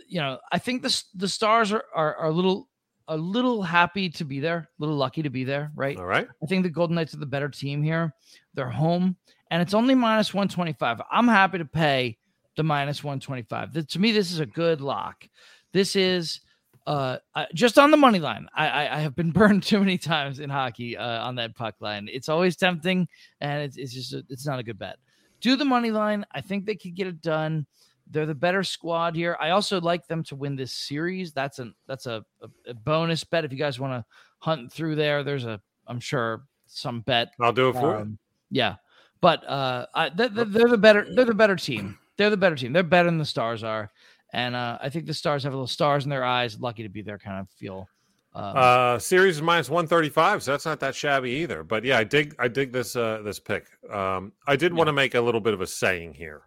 you 0.08 0.20
know, 0.20 0.40
I 0.52 0.58
think 0.60 0.84
the 0.84 1.04
the 1.16 1.28
Stars 1.28 1.72
are, 1.72 1.84
are 1.96 2.16
are 2.16 2.30
a 2.30 2.32
little 2.32 2.70
a 3.08 3.18
little 3.18 3.62
happy 3.62 4.10
to 4.10 4.24
be 4.24 4.40
there, 4.40 4.58
a 4.58 4.68
little 4.80 4.96
lucky 4.96 5.22
to 5.24 5.30
be 5.30 5.44
there, 5.44 5.72
right? 5.76 5.98
All 5.98 6.06
right. 6.06 6.28
I 6.42 6.46
think 6.46 6.64
the 6.64 6.70
Golden 6.70 6.96
Knights 6.96 7.14
are 7.14 7.18
the 7.18 7.26
better 7.26 7.50
team 7.50 7.84
here. 7.84 8.14
They're 8.54 8.70
home, 8.70 9.18
and 9.50 9.62
it's 9.62 9.74
only 9.74 9.96
minus 9.96 10.34
125. 10.34 11.02
I'm 11.12 11.28
happy 11.28 11.58
to 11.58 11.66
pay 11.66 12.18
the 12.56 12.64
minus 12.64 13.04
125. 13.04 13.88
To 13.88 14.00
me, 14.00 14.12
this 14.12 14.32
is 14.32 14.40
a 14.40 14.46
good 14.46 14.82
lock. 14.82 15.28
This 15.74 15.96
is 15.96 16.42
uh, 16.88 17.18
uh, 17.36 17.46
just 17.54 17.78
on 17.78 17.92
the 17.92 17.98
money 17.98 18.20
line. 18.20 18.48
I, 18.56 18.68
I, 18.68 18.98
I 18.98 19.00
have 19.00 19.16
been 19.16 19.32
burned 19.34 19.64
too 19.64 19.80
many 19.80 19.98
times 19.98 20.40
in 20.40 20.50
hockey 20.50 20.98
uh, 20.98 21.24
on 21.24 21.36
that 21.36 21.56
puck 21.56 21.76
line. 21.80 22.08
It's 22.12 22.30
always 22.30 22.56
tempting, 22.56 23.08
and 23.40 23.64
it's, 23.64 23.78
it's 23.78 23.94
just 23.94 24.14
a, 24.14 24.24
it's 24.30 24.46
not 24.46 24.60
a 24.60 24.64
good 24.64 24.80
bet. 24.80 24.98
Do 25.42 25.56
the 25.56 25.66
money 25.66 25.92
line. 25.92 26.26
I 26.32 26.42
think 26.42 26.66
they 26.66 26.76
could 26.76 26.96
get 26.96 27.08
it 27.08 27.22
done. 27.22 27.66
They're 28.12 28.26
the 28.26 28.36
better 28.36 28.64
squad 28.64 29.16
here. 29.16 29.38
I 29.40 29.52
also 29.52 29.80
like 29.80 30.06
them 30.08 30.24
to 30.26 30.36
win 30.36 30.56
this 30.56 30.74
series. 30.74 31.32
That's 31.34 31.60
a 31.60 31.72
that's 31.88 32.06
a, 32.06 32.24
a, 32.42 32.70
a 32.70 32.74
bonus 32.74 33.24
bet 33.24 33.46
if 33.46 33.52
you 33.52 33.58
guys 33.58 33.80
want 33.80 33.94
to 33.94 34.06
hunt 34.40 34.72
through 34.72 34.96
there. 34.96 35.24
There's 35.24 35.46
a 35.46 35.62
I'm 35.88 36.00
sure 36.00 36.44
some 36.68 37.02
bet. 37.02 37.34
I'll 37.40 37.54
do 37.54 37.70
it 37.70 37.74
for 37.74 37.96
you. 37.96 38.02
Um, 38.02 38.18
yeah, 38.50 38.76
but 39.22 39.48
uh, 39.48 39.86
I, 39.96 40.10
they're, 40.10 40.30
they're 40.30 40.68
the 40.68 40.78
better 40.78 41.08
they're 41.16 41.26
the 41.26 41.34
better 41.34 41.56
team. 41.56 41.98
They're 42.18 42.30
the 42.30 42.38
better 42.38 42.56
team. 42.56 42.74
They're 42.74 42.84
better 42.84 43.10
than 43.10 43.18
the 43.18 43.26
Stars 43.26 43.64
are, 43.64 43.92
and 44.34 44.56
uh, 44.56 44.78
I 44.82 44.90
think 44.90 45.06
the 45.06 45.14
Stars 45.14 45.44
have 45.44 45.54
a 45.54 45.56
little 45.56 45.68
stars 45.68 46.04
in 46.04 46.10
their 46.10 46.24
eyes. 46.24 46.60
Lucky 46.60 46.84
to 46.84 46.90
be 46.90 47.02
there, 47.02 47.18
kind 47.18 47.40
of 47.40 47.50
feel. 47.50 47.88
Um, 48.34 48.54
Uh, 48.56 49.00
series 49.00 49.38
is 49.38 49.42
minus 49.42 49.70
one 49.70 49.88
thirty 49.88 50.10
five, 50.10 50.44
so 50.44 50.52
that's 50.52 50.66
not 50.66 50.80
that 50.82 50.96
shabby 50.96 51.32
either. 51.32 51.64
But 51.64 51.84
yeah, 51.84 51.98
I 51.98 52.04
dig 52.04 52.36
I 52.40 52.48
dig 52.48 52.72
this 52.72 52.96
uh 52.96 53.22
this 53.24 53.40
pick. 53.40 53.68
Um, 53.90 54.34
I 54.48 54.56
did 54.56 54.74
want 54.74 54.88
to 54.88 54.94
make 54.94 55.16
a 55.16 55.22
little 55.22 55.42
bit 55.42 55.54
of 55.54 55.62
a 55.62 55.68
saying 55.68 56.14
here. 56.14 56.44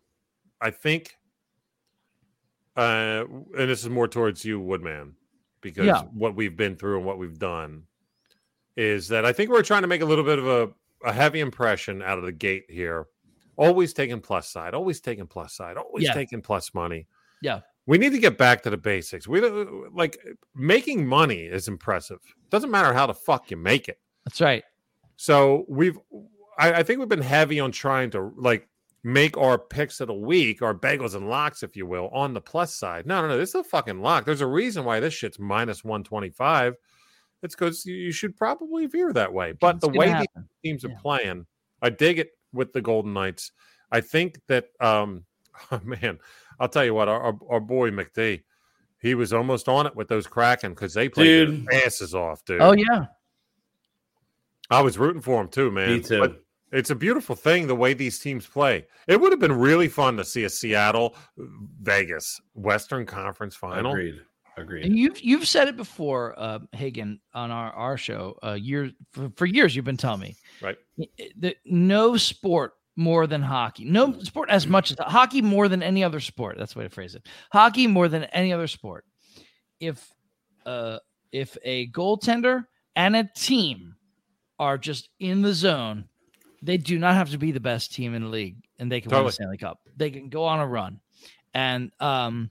I 0.61 0.71
think, 0.71 1.17
uh, 2.77 3.25
and 3.57 3.69
this 3.71 3.83
is 3.83 3.89
more 3.91 4.09
towards 4.09 4.45
you, 4.45 4.61
Woodman, 4.61 5.15
because 5.61 5.87
Yeah. 5.87 6.03
what 6.13 6.35
we've 6.35 6.57
been 6.57 6.77
through 6.77 6.99
and 6.99 7.07
what 7.07 7.19
we've 7.19 7.39
done 7.39 7.85
is 8.77 9.09
that 9.09 9.25
I 9.25 9.33
think 9.33 9.51
we're 9.51 9.63
trying 9.63 9.83
to 9.83 9.89
make 9.89 10.01
a 10.03 10.05
little 10.07 10.25
bit 10.25 10.39
of 10.39 10.47
a, 10.47 10.71
a 11.05 11.13
heavy 11.13 11.41
impression 11.41 12.03
out 12.03 12.19
of 12.19 12.25
the 12.25 12.33
gate 12.33 12.65
here. 12.69 13.07
Always 13.57 13.93
taking 13.93 14.21
plus 14.21 14.49
side, 14.51 14.75
always 14.75 15.01
taking 15.01 15.27
plus 15.29 15.55
side, 15.55 15.77
always 15.77 16.05
Yeah. 16.05 16.13
taking 16.15 16.43
plus 16.43 16.75
money. 16.75 17.07
Yeah. 17.41 17.61
We 17.87 17.99
need 17.99 18.11
to 18.13 18.19
get 18.19 18.37
back 18.39 18.63
to 18.63 18.71
the 18.71 18.77
basics. 18.77 19.29
We 19.29 19.41
don't 19.41 19.95
like 19.95 20.19
making 20.55 21.07
money 21.07 21.43
is 21.45 21.69
impressive. 21.69 22.19
Doesn't 22.51 22.71
matter 22.71 22.93
how 22.93 23.07
the 23.07 23.15
fuck 23.15 23.51
you 23.51 23.57
make 23.57 23.89
it. 23.89 24.01
that's 24.25 24.41
right. 24.41 24.65
So 25.17 25.65
we've, 25.69 25.99
I, 26.59 26.73
I 26.75 26.83
think 26.83 26.99
we've 26.99 27.09
been 27.09 27.21
heavy 27.21 27.61
on 27.61 27.71
trying 27.71 28.11
to 28.13 28.33
like 28.37 28.69
make 29.05 29.37
our 29.37 29.59
picks 29.59 30.01
of 30.01 30.09
the 30.09 30.15
week, 30.15 30.63
our 30.63 30.75
bagels 30.75 31.15
and 31.15 31.29
locks, 31.29 31.63
if 31.63 31.77
you 31.77 31.87
will, 31.87 32.09
on 32.09 32.33
the 32.35 32.41
plus 32.41 32.75
side. 32.75 33.07
No, 33.07 33.21
no, 33.23 33.29
no. 33.29 33.37
This 33.39 33.51
is 33.51 33.55
a 33.57 33.63
fucking 33.65 34.01
lock. 34.01 34.25
There's 34.25 34.41
a 34.41 34.47
reason 34.47 34.85
why 34.85 34.99
this 34.99 35.13
shit's 35.15 35.39
minus 35.39 35.85
125. 35.85 36.75
It's 37.43 37.55
because 37.55 37.85
you 37.85 38.11
should 38.11 38.35
probably 38.37 38.87
veer 38.87 39.13
that 39.13 39.33
way. 39.33 39.53
But 39.53 39.77
It's 39.77 39.83
the 39.83 39.89
gonna 39.89 39.99
way 39.99 40.07
these 40.07 40.15
happen. 40.15 40.49
teams 40.65 40.85
are 40.87 40.89
Yeah. 40.89 40.99
playing, 41.03 41.47
I 41.83 41.91
dig 41.91 42.19
it 42.19 42.31
with 42.55 42.73
the 42.73 42.81
Golden 42.81 43.13
Knights. 43.13 43.53
I 43.93 44.01
think 44.01 44.41
that 44.49 44.69
um, 44.81 45.25
Oh, 45.71 45.81
man, 45.85 46.19
I'll 46.59 46.69
tell 46.69 46.85
you 46.85 46.95
what, 46.95 47.09
our, 47.09 47.21
our, 47.21 47.39
our 47.51 47.61
boy 47.61 47.91
McD, 47.91 48.43
he 49.01 49.15
was 49.15 49.33
almost 49.35 49.69
on 49.69 49.87
it 49.87 49.95
with 49.95 50.09
those 50.09 50.27
Kraken 50.27 50.73
because 50.73 50.95
they 50.95 51.11
played 51.11 51.47
Dude. 51.47 51.67
their 51.67 51.85
asses 51.87 52.15
off, 52.15 52.43
dude. 52.47 52.63
Oh 52.63 52.73
yeah, 52.73 53.07
I 54.71 54.81
was 54.81 54.97
rooting 54.99 55.21
for 55.21 55.41
him 55.43 55.49
too, 55.49 55.71
man. 55.71 55.89
Me 55.91 56.01
too. 56.01 56.21
But 56.21 56.44
it's 56.75 56.91
a 56.91 56.95
beautiful 56.95 57.35
thing 57.37 57.67
the 57.67 57.75
way 57.75 57.95
these 57.95 58.19
teams 58.19 58.47
play. 58.47 58.87
It 59.09 59.21
would 59.21 59.33
have 59.33 59.41
been 59.41 59.53
really 59.59 59.89
fun 59.89 60.17
to 60.19 60.25
see 60.25 60.45
a 60.45 60.51
Seattle 60.51 61.15
Vegas 61.81 62.41
Western 62.55 63.07
Conference 63.07 63.55
final. 63.55 63.93
Agreed. 63.93 64.21
Agreed. 64.57 64.85
and 64.85 64.97
you've 64.97 65.21
you've 65.21 65.49
said 65.49 65.67
it 65.67 65.77
before, 65.77 66.35
uh, 66.39 66.61
Hagen, 66.73 67.19
on 67.35 67.51
our 67.51 67.73
our 67.73 67.97
show. 67.97 68.39
Uh, 68.45 68.53
years 68.53 68.93
for, 69.13 69.29
for 69.37 69.47
years, 69.47 69.75
you've 69.75 69.85
been 69.85 69.97
telling 69.97 70.21
me 70.21 70.37
Right. 70.63 70.77
that 71.39 71.57
no 71.65 72.17
sport 72.17 72.75
more 72.95 73.27
than 73.27 73.43
hockey, 73.43 73.85
no 73.85 74.17
sport 74.21 74.51
as 74.51 74.69
much 74.69 74.93
as 74.93 74.97
hockey 75.01 75.43
more 75.43 75.67
than 75.67 75.83
any 75.83 76.05
other 76.05 76.21
sport. 76.21 76.57
That's 76.57 76.75
the 76.75 76.79
way 76.79 76.85
to 76.85 76.89
phrase 76.91 77.17
it. 77.17 77.27
Hockey 77.53 77.89
more 77.89 78.07
than 78.07 78.25
any 78.25 78.53
other 78.53 78.69
sport. 78.69 79.05
If 79.81 80.09
uh 80.65 80.99
if 81.33 81.57
a 81.65 81.89
goaltender 81.89 82.65
and 82.95 83.17
a 83.17 83.29
team 83.37 83.97
are 84.61 84.79
just 84.79 85.09
in 85.19 85.43
the 85.43 85.53
zone, 85.53 86.05
they 86.65 86.77
do 86.77 86.99
not 86.99 87.15
have 87.15 87.31
to 87.31 87.39
be 87.39 87.53
the 87.53 87.61
best 87.61 87.95
team 87.95 88.15
in 88.15 88.23
the 88.23 88.29
league, 88.29 88.57
and 88.79 88.91
they 88.91 89.01
can 89.01 89.11
win 89.11 89.25
the 89.25 89.33
Stanley 89.33 89.59
Cup. 89.59 89.81
They 89.97 90.11
can 90.11 90.29
go 90.29 90.45
on 90.45 90.61
a 90.61 90.67
run, 90.67 91.01
and 91.53 91.93
um, 92.01 92.51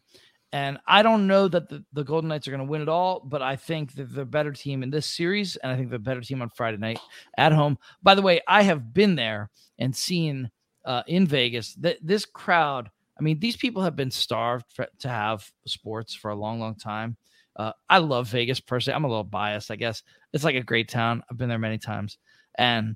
and 0.54 0.78
I 0.86 1.02
don't 1.02 1.26
know 1.26 1.48
that 1.48 1.68
the, 1.68 1.84
the 1.94 2.04
Golden 2.04 2.28
Knights 2.28 2.48
are 2.48 2.52
going 2.52 2.66
to 2.66 2.70
win 2.70 2.84
it 2.84 2.90
all, 2.90 3.22
but 3.26 3.42
I 3.42 3.56
think 3.56 3.96
that 3.96 4.14
they're 4.14 4.24
a 4.24 4.28
better 4.28 4.52
team 4.52 4.84
in 4.84 4.92
this 4.92 5.08
series, 5.08 5.56
and 5.58 5.72
I 5.72 5.76
think 5.76 5.90
they're 5.90 5.98
a 5.98 6.00
better 6.00 6.22
team 6.22 6.44
on 6.44 6.50
Friday 6.50 6.78
night 6.78 7.00
at 7.38 7.52
home. 7.52 7.80
By 8.04 8.14
the 8.14 8.22
way, 8.22 8.40
I 8.48 8.62
have 8.62 8.94
been 8.94 9.16
there 9.16 9.50
and 9.80 9.96
seen 9.96 10.52
uh, 10.86 11.02
in 11.08 11.26
Vegas 11.26 11.74
that 11.76 11.98
this 12.02 12.26
crowd. 12.26 12.92
I 13.20 13.24
mean, 13.24 13.40
these 13.40 13.58
people 13.58 13.84
have 13.84 13.96
been 13.96 14.12
starved 14.12 14.66
for, 14.74 14.88
to 15.00 15.10
have 15.10 15.50
sports 15.68 16.16
for 16.16 16.32
a 16.32 16.36
long, 16.36 16.60
long 16.60 16.76
time. 16.76 17.18
Uh, 17.56 17.72
I 17.88 18.00
love 18.00 18.28
Vegas 18.30 18.60
personally. 18.60 18.96
I'm 18.96 19.04
a 19.04 19.08
little 19.08 19.24
biased, 19.24 19.70
I 19.70 19.76
guess. 19.76 20.02
It's 20.34 20.44
like 20.44 20.56
a 20.56 20.64
great 20.64 20.90
town. 20.90 21.24
I've 21.30 21.38
been 21.38 21.50
there 21.50 21.60
many 21.60 21.78
times, 21.78 22.18
and 22.58 22.96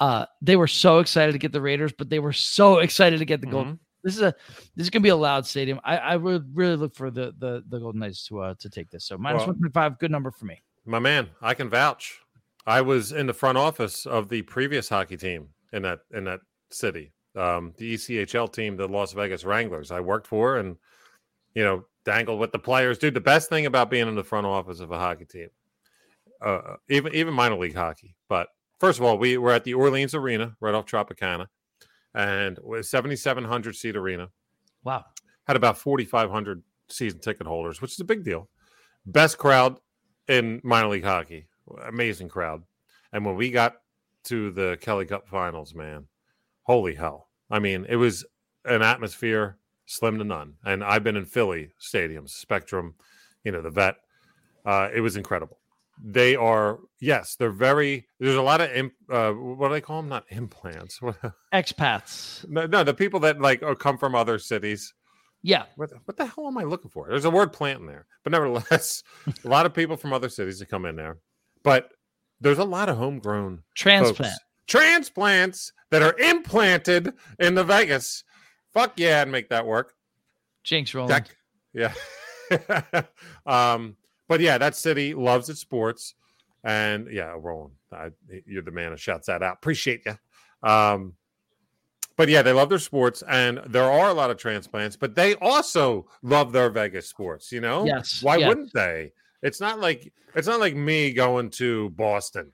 uh, 0.00 0.26
they 0.42 0.56
were 0.56 0.66
so 0.66 0.98
excited 0.98 1.32
to 1.32 1.38
get 1.38 1.52
the 1.52 1.60
Raiders, 1.60 1.92
but 1.92 2.08
they 2.10 2.18
were 2.18 2.32
so 2.32 2.78
excited 2.78 3.18
to 3.18 3.24
get 3.24 3.40
the 3.40 3.46
Golden. 3.46 3.74
Mhm. 3.74 3.78
This 4.02 4.16
is 4.16 4.22
a 4.22 4.34
this 4.74 4.84
is 4.84 4.90
gonna 4.90 5.02
be 5.02 5.10
a 5.10 5.16
loud 5.16 5.46
stadium. 5.46 5.78
I, 5.84 5.98
I 5.98 6.16
would 6.16 6.56
really 6.56 6.76
look 6.76 6.94
for 6.94 7.10
the 7.10 7.34
the 7.38 7.62
the 7.68 7.78
Golden 7.78 8.00
Knights 8.00 8.26
to 8.28 8.40
uh 8.40 8.54
to 8.58 8.70
take 8.70 8.90
this. 8.90 9.04
So 9.04 9.18
minus 9.18 9.40
Well- 9.40 9.48
one 9.48 9.56
twenty 9.58 9.72
five, 9.72 9.98
good 9.98 10.10
number 10.10 10.30
for 10.30 10.46
me. 10.46 10.60
My 10.86 10.98
man, 10.98 11.28
I 11.42 11.52
can 11.54 11.68
vouch. 11.68 12.18
I 12.66 12.80
was 12.80 13.12
in 13.12 13.26
the 13.26 13.34
front 13.34 13.58
office 13.58 14.06
of 14.06 14.28
the 14.30 14.40
previous 14.42 14.88
hockey 14.88 15.18
team 15.18 15.48
in 15.74 15.82
that 15.82 16.00
in 16.12 16.24
that 16.24 16.40
city, 16.70 17.12
um, 17.36 17.74
the 17.76 17.92
ECHL 17.94 18.50
team, 18.50 18.76
the 18.76 18.88
Las 18.88 19.12
Vegas 19.12 19.44
Wranglers. 19.44 19.90
I 19.90 20.00
worked 20.00 20.26
for 20.26 20.56
and 20.56 20.76
you 21.54 21.62
know 21.62 21.84
dangled 22.06 22.40
with 22.40 22.52
the 22.52 22.58
players. 22.58 22.96
Dude, 22.96 23.12
the 23.12 23.20
best 23.20 23.50
thing 23.50 23.66
about 23.66 23.90
being 23.90 24.08
in 24.08 24.14
the 24.14 24.24
front 24.24 24.46
office 24.46 24.80
of 24.80 24.90
a 24.92 24.98
hockey 24.98 25.26
team, 25.26 25.48
uh, 26.40 26.76
even 26.88 27.14
even 27.14 27.34
minor 27.34 27.56
league 27.56 27.74
hockey. 27.74 28.16
But 28.30 28.48
first 28.80 28.98
of 28.98 29.04
all, 29.04 29.16
we 29.18 29.38
were 29.38 29.52
at 29.52 29.62
the 29.64 29.74
Orleans 29.74 30.14
Arena 30.14 30.56
right 30.60 30.74
off 30.74 30.86
Tropicana, 30.86 31.46
and 32.14 32.58
was 32.62 32.90
seventy 32.90 33.14
seven 33.16 33.44
hundred 33.44 33.76
seat 33.76 33.94
arena 33.96 34.30
Wow. 34.82 35.04
had 35.46 35.56
about 35.56 35.76
4,500 35.78 36.62
season 36.88 37.20
ticket 37.20 37.46
holders, 37.46 37.80
which 37.82 37.92
is 37.92 38.00
a 38.00 38.04
big 38.04 38.24
deal. 38.24 38.48
Best 39.04 39.36
crowd 39.38 39.78
in 40.26 40.60
minor 40.64 40.88
league 40.88 41.04
hockey. 41.04 41.46
Amazing 41.86 42.28
crowd. 42.30 42.62
And 43.12 43.24
when 43.26 43.36
we 43.36 43.50
got 43.50 43.76
to 44.24 44.50
the 44.50 44.78
Kelly 44.80 45.04
Cup 45.04 45.28
finals, 45.28 45.74
man, 45.74 46.06
holy 46.62 46.94
hell. 46.94 47.28
I 47.50 47.58
mean, 47.58 47.84
it 47.88 47.96
was 47.96 48.24
an 48.64 48.82
atmosphere 48.82 49.58
slim 49.86 50.18
to 50.18 50.24
none. 50.24 50.54
And 50.64 50.82
I've 50.82 51.04
been 51.04 51.16
in 51.16 51.24
Philly 51.26 51.72
stadiums, 51.80 52.30
Spectrum, 52.30 52.94
you 53.44 53.52
know, 53.52 53.60
the 53.60 53.70
vet. 53.70 53.96
Uh, 54.64 54.88
it 54.94 55.00
was 55.00 55.16
incredible. 55.16 55.58
They 56.02 56.34
are, 56.34 56.78
yes, 57.00 57.36
they're 57.38 57.50
very, 57.50 58.06
there's 58.18 58.36
a 58.36 58.42
lot 58.42 58.60
of, 58.62 58.70
imp, 58.72 58.94
uh, 59.10 59.32
what 59.32 59.68
do 59.68 59.74
they 59.74 59.80
call 59.82 60.00
them? 60.00 60.08
Not 60.08 60.24
implants. 60.30 60.98
Expats. 61.52 62.48
no, 62.48 62.66
no, 62.66 62.82
the 62.84 62.94
people 62.94 63.20
that 63.20 63.40
like 63.40 63.62
come 63.78 63.98
from 63.98 64.14
other 64.14 64.38
cities 64.38 64.94
Yeah. 65.42 65.64
what, 65.76 65.90
what 66.06 66.16
the 66.16 66.24
hell 66.26 66.46
am 66.46 66.56
I 66.56 66.64
looking 66.64 66.90
for? 66.90 67.06
There's 67.08 67.26
a 67.26 67.30
word 67.30 67.52
plant 67.52 67.80
in 67.80 67.86
there, 67.86 68.06
but 68.24 68.30
nevertheless, 68.32 69.02
a 69.44 69.48
lot 69.48 69.66
of 69.66 69.74
people 69.74 69.96
from 69.98 70.12
other 70.14 70.28
cities 70.30 70.58
that 70.60 70.70
come 70.70 70.86
in 70.86 70.96
there. 70.96 71.18
But 71.62 71.90
there's 72.40 72.58
a 72.58 72.64
lot 72.64 72.88
of 72.88 72.96
homegrown 72.96 73.62
Transplant. 73.74 74.16
folks. 74.16 74.38
transplants 74.66 75.72
that 75.90 76.00
are 76.02 76.16
implanted 76.18 77.12
in 77.38 77.54
the 77.54 77.64
Vegas. 77.64 78.24
Fuck 78.72 78.94
yeah, 78.96 79.20
and 79.22 79.30
make 79.32 79.50
that 79.50 79.66
work. 79.66 79.92
Jinx 80.64 80.94
rolling. 80.94 81.10
That- 81.10 81.28
yeah. 81.74 81.92
um, 83.46 83.96
but 84.30 84.38
yeah, 84.38 84.56
that 84.58 84.76
city 84.76 85.12
loves 85.12 85.48
its 85.48 85.58
sports, 85.58 86.14
and 86.62 87.08
yeah, 87.10 87.34
Roland, 87.36 87.72
I, 87.92 88.10
you're 88.46 88.62
the 88.62 88.70
man 88.70 88.92
who 88.92 88.96
shouts 88.96 89.26
that 89.26 89.42
out. 89.42 89.54
Appreciate 89.54 90.02
you. 90.06 90.16
Um, 90.62 91.14
but 92.16 92.28
yeah, 92.28 92.40
they 92.42 92.52
love 92.52 92.68
their 92.68 92.78
sports, 92.78 93.24
and 93.28 93.60
there 93.66 93.90
are 93.90 94.08
a 94.08 94.14
lot 94.14 94.30
of 94.30 94.36
transplants, 94.36 94.94
but 94.94 95.16
they 95.16 95.34
also 95.34 96.06
love 96.22 96.52
their 96.52 96.70
Vegas 96.70 97.08
sports. 97.08 97.50
You 97.50 97.60
know, 97.60 97.84
Yes, 97.84 98.22
Why 98.22 98.36
yes. 98.36 98.46
wouldn't 98.48 98.72
they? 98.72 99.12
It's 99.42 99.60
not 99.60 99.80
like 99.80 100.12
it's 100.36 100.46
not 100.46 100.60
like 100.60 100.76
me 100.76 101.12
going 101.12 101.50
to 101.50 101.90
Boston 101.90 102.52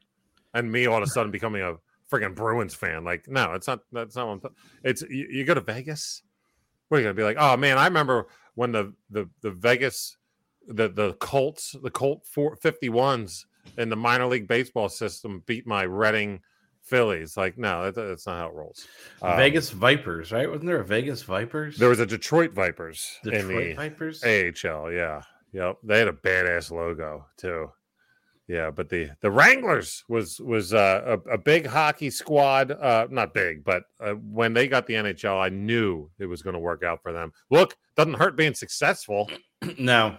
and 0.54 0.72
me 0.72 0.86
all 0.86 0.96
of 0.96 1.02
a 1.02 1.06
sudden 1.08 1.30
becoming 1.30 1.60
a 1.60 1.74
freaking 2.10 2.34
Bruins 2.34 2.74
fan. 2.74 3.04
Like, 3.04 3.28
no, 3.28 3.52
it's 3.52 3.66
not. 3.66 3.80
That's 3.92 4.16
not. 4.16 4.28
What 4.28 4.32
I'm 4.32 4.40
th- 4.40 4.52
it's 4.82 5.02
you, 5.02 5.28
you 5.30 5.44
go 5.44 5.52
to 5.52 5.60
Vegas. 5.60 6.22
What 6.88 6.96
are 6.96 7.00
you 7.00 7.04
gonna 7.04 7.14
be 7.14 7.24
like? 7.24 7.36
Oh 7.38 7.58
man, 7.58 7.76
I 7.76 7.84
remember 7.84 8.28
when 8.54 8.72
the 8.72 8.94
the 9.10 9.28
the 9.42 9.50
Vegas 9.50 10.16
the 10.66 10.88
the 10.88 11.14
Colts 11.14 11.74
the 11.82 11.90
Colt 11.90 12.26
four, 12.26 12.56
51s 12.56 13.44
in 13.78 13.88
the 13.88 13.96
minor 13.96 14.26
league 14.26 14.48
baseball 14.48 14.88
system 14.88 15.42
beat 15.46 15.66
my 15.66 15.82
Reading 15.82 16.40
Phillies. 16.82 17.36
Like, 17.36 17.58
no, 17.58 17.90
that, 17.90 17.94
that's 17.94 18.26
not 18.26 18.38
how 18.38 18.46
it 18.48 18.54
rolls. 18.54 18.86
Um, 19.20 19.36
Vegas 19.36 19.70
Vipers, 19.70 20.32
right? 20.32 20.48
Wasn't 20.48 20.66
there 20.66 20.80
a 20.80 20.84
Vegas 20.84 21.22
Vipers? 21.22 21.76
There 21.76 21.88
was 21.88 22.00
a 22.00 22.06
Detroit 22.06 22.52
Vipers 22.52 23.18
in 23.24 23.30
Detroit 23.30 23.68
the 23.68 23.74
Vipers. 23.74 24.22
AHL. 24.22 24.92
Yeah, 24.92 25.22
yep. 25.52 25.78
They 25.82 25.98
had 25.98 26.08
a 26.08 26.12
badass 26.12 26.70
logo 26.70 27.26
too. 27.36 27.70
Yeah, 28.48 28.70
but 28.70 28.88
the 28.88 29.10
the 29.20 29.30
Wranglers 29.30 30.04
was 30.08 30.38
was 30.38 30.72
uh, 30.72 31.18
a, 31.26 31.32
a 31.32 31.38
big 31.38 31.66
hockey 31.66 32.10
squad. 32.10 32.70
Uh, 32.70 33.08
not 33.10 33.34
big, 33.34 33.64
but 33.64 33.82
uh, 34.00 34.12
when 34.12 34.52
they 34.52 34.68
got 34.68 34.86
the 34.86 34.94
NHL, 34.94 35.40
I 35.40 35.48
knew 35.48 36.08
it 36.20 36.26
was 36.26 36.42
going 36.42 36.54
to 36.54 36.60
work 36.60 36.84
out 36.84 37.02
for 37.02 37.12
them. 37.12 37.32
Look, 37.50 37.76
doesn't 37.96 38.14
hurt 38.14 38.36
being 38.36 38.54
successful. 38.54 39.28
No, 39.78 40.16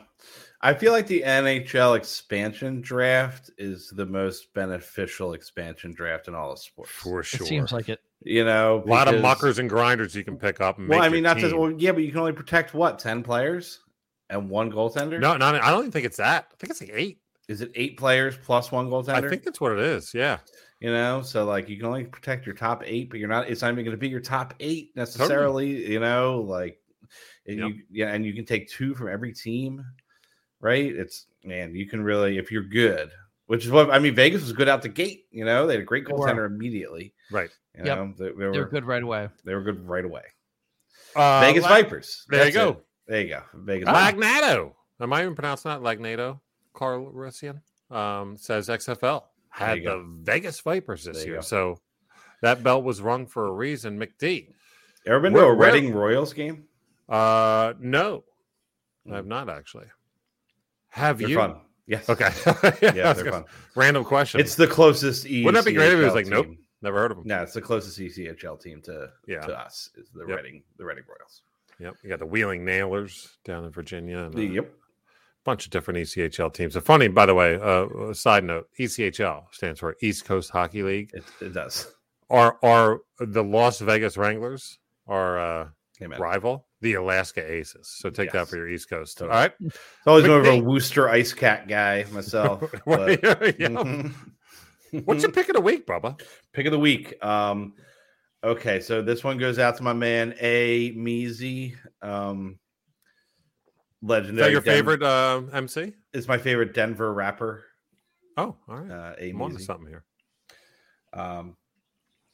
I 0.62 0.74
feel 0.74 0.92
like 0.92 1.06
the 1.08 1.22
NHL 1.22 1.96
expansion 1.96 2.82
draft 2.82 3.52
is 3.58 3.90
the 3.96 4.06
most 4.06 4.54
beneficial 4.54 5.34
expansion 5.34 5.94
draft 5.94 6.28
in 6.28 6.34
all 6.36 6.52
of 6.52 6.60
sports. 6.60 6.90
For 6.92 7.22
sure. 7.24 7.46
It 7.46 7.50
seems 7.50 7.72
like 7.72 7.90
it. 7.90 8.00
You 8.24 8.44
know, 8.44 8.84
a 8.84 8.90
lot 8.90 9.08
of 9.08 9.22
muckers 9.22 9.60
and 9.60 9.70
grinders 9.70 10.16
you 10.16 10.24
can 10.24 10.38
pick 10.38 10.60
up. 10.60 10.80
And 10.80 10.90
Well, 10.90 11.00
make 11.00 11.06
I 11.06 11.10
mean, 11.10 11.24
your 11.24 11.34
not 11.34 11.38
just 11.38 11.56
well, 11.56 11.72
yeah, 11.72 11.92
but 11.92 12.02
you 12.04 12.10
can 12.12 12.20
only 12.20 12.34
protect 12.34 12.74
what 12.74 12.98
ten 12.98 13.22
players 13.22 13.80
and 14.32 14.50
one 14.50 14.72
goaltender. 14.72 15.20
No, 15.20 15.38
no, 15.38 15.46
I 15.46 15.70
don't 15.70 15.82
even 15.82 15.92
think 15.92 16.06
it's 16.06 16.18
that. 16.18 16.48
I 16.52 16.56
think 16.58 16.72
it's 16.72 16.82
like 16.82 16.92
eight. 16.94 17.20
is 17.48 17.62
it 17.62 17.72
eight 17.76 17.96
players 17.98 18.36
plus 18.36 18.72
one 18.72 18.90
goaltender? 18.90 19.24
I 19.26 19.30
think 19.30 19.44
that's 19.44 19.62
what 19.62 19.74
it 19.74 19.80
is. 19.80 20.14
Yeah. 20.16 20.40
you 20.80 20.92
know, 20.92 21.22
so 21.22 21.46
like 21.46 21.70
you 21.70 21.78
can 21.78 21.86
only 21.86 22.06
protect 22.06 22.48
your 22.48 22.56
top 22.56 22.82
eight, 22.86 23.12
but 23.12 23.20
you're 23.20 23.30
not. 23.30 23.48
It's 23.48 23.62
not 23.62 23.72
even 23.72 23.86
going 23.86 23.96
to 23.96 24.02
be 24.02 24.10
your 24.10 24.20
top 24.20 24.56
eight 24.60 24.96
necessarily. 24.96 25.92
You 25.92 26.00
know, 26.00 26.42
like 26.42 26.80
and 27.46 27.60
Yep. 27.60 27.70
you 27.70 27.82
yeah, 27.92 28.12
and 28.14 28.26
you 28.26 28.34
can 28.34 28.46
take 28.46 28.68
two 28.68 28.96
from 28.96 29.10
every 29.10 29.32
team, 29.34 29.86
right? 30.60 30.86
It's 30.86 31.26
man, 31.44 31.76
you 31.76 31.86
can 31.88 32.02
really 32.04 32.38
if 32.38 32.52
you're 32.52 32.64
good. 32.64 33.10
Which 33.48 33.64
is 33.66 33.72
what 33.72 33.90
I 33.92 34.00
mean. 34.00 34.14
Vegas 34.14 34.42
was 34.42 34.52
good 34.52 34.68
out 34.68 34.82
the 34.82 34.90
gate. 34.90 35.26
You 35.32 35.46
know, 35.46 35.66
they 35.68 35.74
had 35.76 35.82
a 35.82 35.86
great 35.86 36.06
They 36.06 36.12
were. 36.14 36.20
goaltender 36.28 36.46
immediately. 36.48 37.14
Right. 37.32 37.50
You 37.76 37.86
Yep. 37.86 37.98
know, 37.98 38.14
they, 38.18 38.26
they 38.32 38.34
They're 38.52 38.52
were 38.64 38.66
good 38.70 38.84
right 38.86 39.02
away. 39.04 39.30
They 39.46 39.56
were 39.56 39.62
good 39.62 39.88
right 39.88 40.04
away. 40.04 40.24
Uh, 41.16 41.40
Vegas 41.42 41.64
La- 41.64 41.70
Vipers. 41.70 42.26
There 42.30 42.46
you 42.46 42.52
go. 42.52 42.70
it. 42.72 42.86
There 43.08 43.22
you 43.22 43.28
go. 43.30 43.42
Vegas. 43.54 43.88
Vipers. 43.90 44.22
Lagnato. 44.22 44.74
Am 45.00 45.14
I 45.14 45.22
even 45.22 45.36
pronouncing 45.36 45.70
that? 45.72 45.82
Lagnato. 45.82 46.40
Carl 46.74 47.10
Russian 47.12 47.62
um, 47.90 48.36
says 48.36 48.68
XFL 48.68 49.24
had 49.50 49.84
the. 49.84 50.04
Vegas 50.24 50.60
Vipers 50.60 51.06
this 51.06 51.26
year. 51.26 51.36
go. 51.36 51.42
So 51.42 51.80
that 52.42 52.64
belt 52.64 52.84
was 52.84 53.02
rung 53.02 53.26
for 53.28 53.48
a 53.48 53.52
reason. 53.52 53.98
McD. 53.98 54.50
Ever 55.06 55.20
been 55.22 55.34
to 55.34 55.40
a 55.40 55.54
Reading 55.56 55.94
Royals 55.94 56.34
game? 56.34 56.66
Uh, 57.08 57.74
no, 57.80 58.26
I 59.10 59.16
have 59.16 59.26
not 59.26 59.50
actually. 59.50 59.86
Have 60.98 61.20
They're 61.20 61.30
you? 61.30 61.36
fun. 61.38 61.58
Yes. 61.86 62.10
Okay. 62.10 62.30
Yeah, 62.82 63.14
they're 63.14 63.32
fun. 63.32 63.46
Random 63.76 64.04
question. 64.04 64.40
It's 64.42 64.56
the 64.56 64.68
closest. 64.68 65.26
E 65.26 65.46
Wouldn't 65.46 65.64
that 65.64 65.70
be 65.70 65.76
great 65.76 65.94
if 65.94 66.00
it 66.00 66.04
was 66.04 66.14
like, 66.16 66.26
nope, 66.28 66.48
never 66.82 66.98
heard 66.98 67.12
of 67.12 67.18
them? 67.18 67.28
No, 67.28 67.42
it's 67.44 67.54
the 67.54 67.62
closest 67.62 67.98
ECHL 68.00 68.60
team 68.60 68.82
to 68.84 69.10
Yeah. 69.28 69.42
to 69.42 69.58
us. 69.58 69.90
Is 69.96 70.10
the 70.14 70.26
Yep. 70.28 70.38
Reading 70.38 70.64
the 70.78 70.86
Reading 70.86 71.04
Royals. 71.08 71.44
Yep. 71.80 71.96
You 72.04 72.10
got 72.10 72.20
the 72.20 72.26
Wheeling 72.26 72.66
Nailers 72.66 73.38
down 73.46 73.64
in 73.64 73.72
Virginia. 73.72 74.18
And, 74.24 74.36
uh, 74.36 74.40
Yep. 74.42 74.74
bunch 75.46 75.66
of 75.66 75.72
different 75.72 76.00
ECHL 76.00 76.50
teams. 76.50 76.74
So 76.74 76.82
funny, 76.82 77.08
by 77.08 77.26
the 77.26 77.34
way. 77.36 77.56
Uh, 77.56 77.86
a 78.10 78.16
side 78.16 78.44
note: 78.44 78.68
ECHL 78.80 79.48
stands 79.52 79.80
for 79.80 79.96
East 80.02 80.26
Coast 80.26 80.50
Hockey 80.50 80.84
League. 80.84 81.12
It, 81.14 81.24
it 81.40 81.54
does. 81.54 81.94
Are 82.30 82.58
are 82.64 83.00
the 83.20 83.44
Las 83.44 83.80
Vegas 83.80 84.18
Wranglers 84.18 84.80
our 85.08 85.40
uh, 85.40 85.68
rival? 86.20 86.67
The 86.82 86.94
Alaska 86.96 87.42
Aces. 87.52 87.88
So 87.98 88.10
take 88.10 88.32
that 88.34 88.48
for 88.48 88.56
your 88.58 88.70
East 88.70 88.90
Coast. 88.90 89.22
All 89.22 89.28
right. 89.28 89.52
It's 89.60 89.78
always 90.06 90.26
more 90.26 90.40
of 90.40 90.46
a 90.46 90.60
Worcester 90.60 91.06
IceCat 91.06 91.68
guy 91.68 92.06
myself. 92.12 92.64
Right, 92.86 93.20
yeah. 93.60 94.10
What's 95.06 95.24
your 95.24 95.32
pick 95.32 95.50
of 95.50 95.56
the 95.56 95.62
week, 95.62 95.86
Bubba? 95.86 96.22
pick 96.54 96.66
of 96.66 96.72
the 96.72 96.80
week? 96.80 97.22
Um, 97.24 97.74
okay, 98.44 98.80
so 98.80 99.02
this 99.02 99.24
one 99.24 99.38
goes 99.38 99.60
out 99.60 99.76
to 99.78 99.84
my 99.84 99.94
man 99.94 100.34
A 100.40 100.92
Measy. 100.94 101.76
Um, 102.02 102.58
Is 104.02 104.08
legendary. 104.08 104.46
that 104.48 104.52
your 104.52 104.62
Den- 104.62 104.74
favorite 104.76 105.04
uh, 105.04 105.42
MC? 105.52 105.94
Is 106.14 106.28
my 106.28 106.38
favorite 106.38 106.74
Denver 106.74 107.12
rapper. 107.14 107.66
Oh, 108.38 108.56
all 108.70 108.76
right. 108.78 108.90
Uh, 108.92 109.14
A 109.20 109.30
I'm 109.32 109.42
on 109.42 109.52
to 109.52 109.60
something 109.60 109.88
here. 109.88 110.06
Um, 111.12 111.58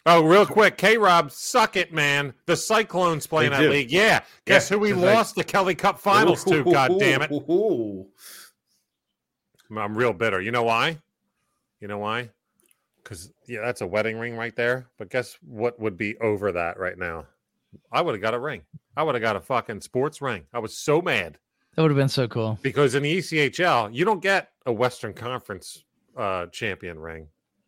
Oh, 0.05 0.23
real 0.25 0.45
quick, 0.45 0.77
K 0.77 0.97
Rob, 0.97 1.31
suck 1.31 1.77
it, 1.77 1.93
man. 1.93 2.33
The 2.45 2.57
Cyclones 2.57 3.25
playing 3.25 3.51
They 3.51 3.57
that 3.57 3.63
do. 3.63 3.69
league. 3.69 3.91
Yeah. 3.91 4.21
Guess 4.45 4.69
Yeah, 4.69 4.75
who 4.75 4.81
we 4.81 4.89
just 4.89 5.01
like- 5.01 5.15
lost 5.15 5.35
the 5.35 5.43
Kelly 5.45 5.75
Cup 5.75 5.97
finals 5.97 6.43
to? 6.45 6.63
God 6.65 6.99
damn 6.99 7.21
it. 7.21 7.31
Ooh. 7.31 8.07
I'm 9.75 9.97
real 9.97 10.13
bitter. 10.13 10.41
You 10.41 10.51
know 10.51 10.63
why? 10.63 10.99
You 11.79 11.87
know 11.87 11.97
why? 11.97 12.29
Because 13.01 13.31
yeah, 13.47 13.61
that's 13.61 13.81
a 13.81 13.87
wedding 13.87 14.19
ring 14.19 14.35
right 14.35 14.55
there. 14.55 14.87
But 14.97 15.09
guess 15.09 15.37
what 15.41 15.79
would 15.79 15.97
be 15.97 16.17
over 16.17 16.51
that 16.51 16.77
right 16.77 16.97
now? 16.97 17.25
I 17.91 18.01
would 18.01 18.13
have 18.13 18.21
got 18.21 18.33
a 18.33 18.39
ring. 18.39 18.61
I 18.95 19.03
would 19.03 19.15
have 19.15 19.21
got 19.21 19.35
a 19.35 19.41
fucking 19.41 19.81
sports 19.81 20.21
ring. 20.21 20.43
I 20.53 20.59
was 20.59 20.77
so 20.77 21.01
mad 21.01 21.39
That 21.75 21.81
would 21.81 21.91
have 21.91 21.97
been 21.97 22.07
so 22.09 22.27
cool. 22.27 22.59
because 22.61 22.93
in 22.93 23.03
the 23.03 23.17
ECHL 23.17 23.93
you 23.93 24.05
don't 24.05 24.21
get 24.21 24.49
a 24.65 24.71
Western 24.71 25.13
Conference 25.13 25.83
uh, 26.15 26.45
champion 26.47 26.99
ring. 26.99 27.27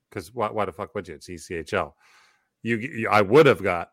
Because 0.10 0.34
why, 0.34 0.50
why 0.52 0.66
the 0.66 0.72
fuck 0.72 0.94
would 0.96 1.08
you? 1.08 1.16
It's 1.16 1.28
ECHL. 1.28 1.94
You, 2.66 2.78
you, 2.78 3.10
I 3.10 3.22
would 3.22 3.46
have 3.46 3.62
got 3.62 3.92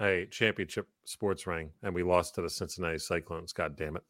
a 0.00 0.26
championship 0.30 0.88
sports 1.04 1.46
ring, 1.46 1.72
and 1.82 1.94
we 1.94 2.02
lost 2.02 2.36
to 2.36 2.40
the 2.40 2.48
Cincinnati 2.48 2.96
Cyclones. 2.96 3.52
God 3.52 3.76
damn 3.76 3.96
it. 3.96 4.02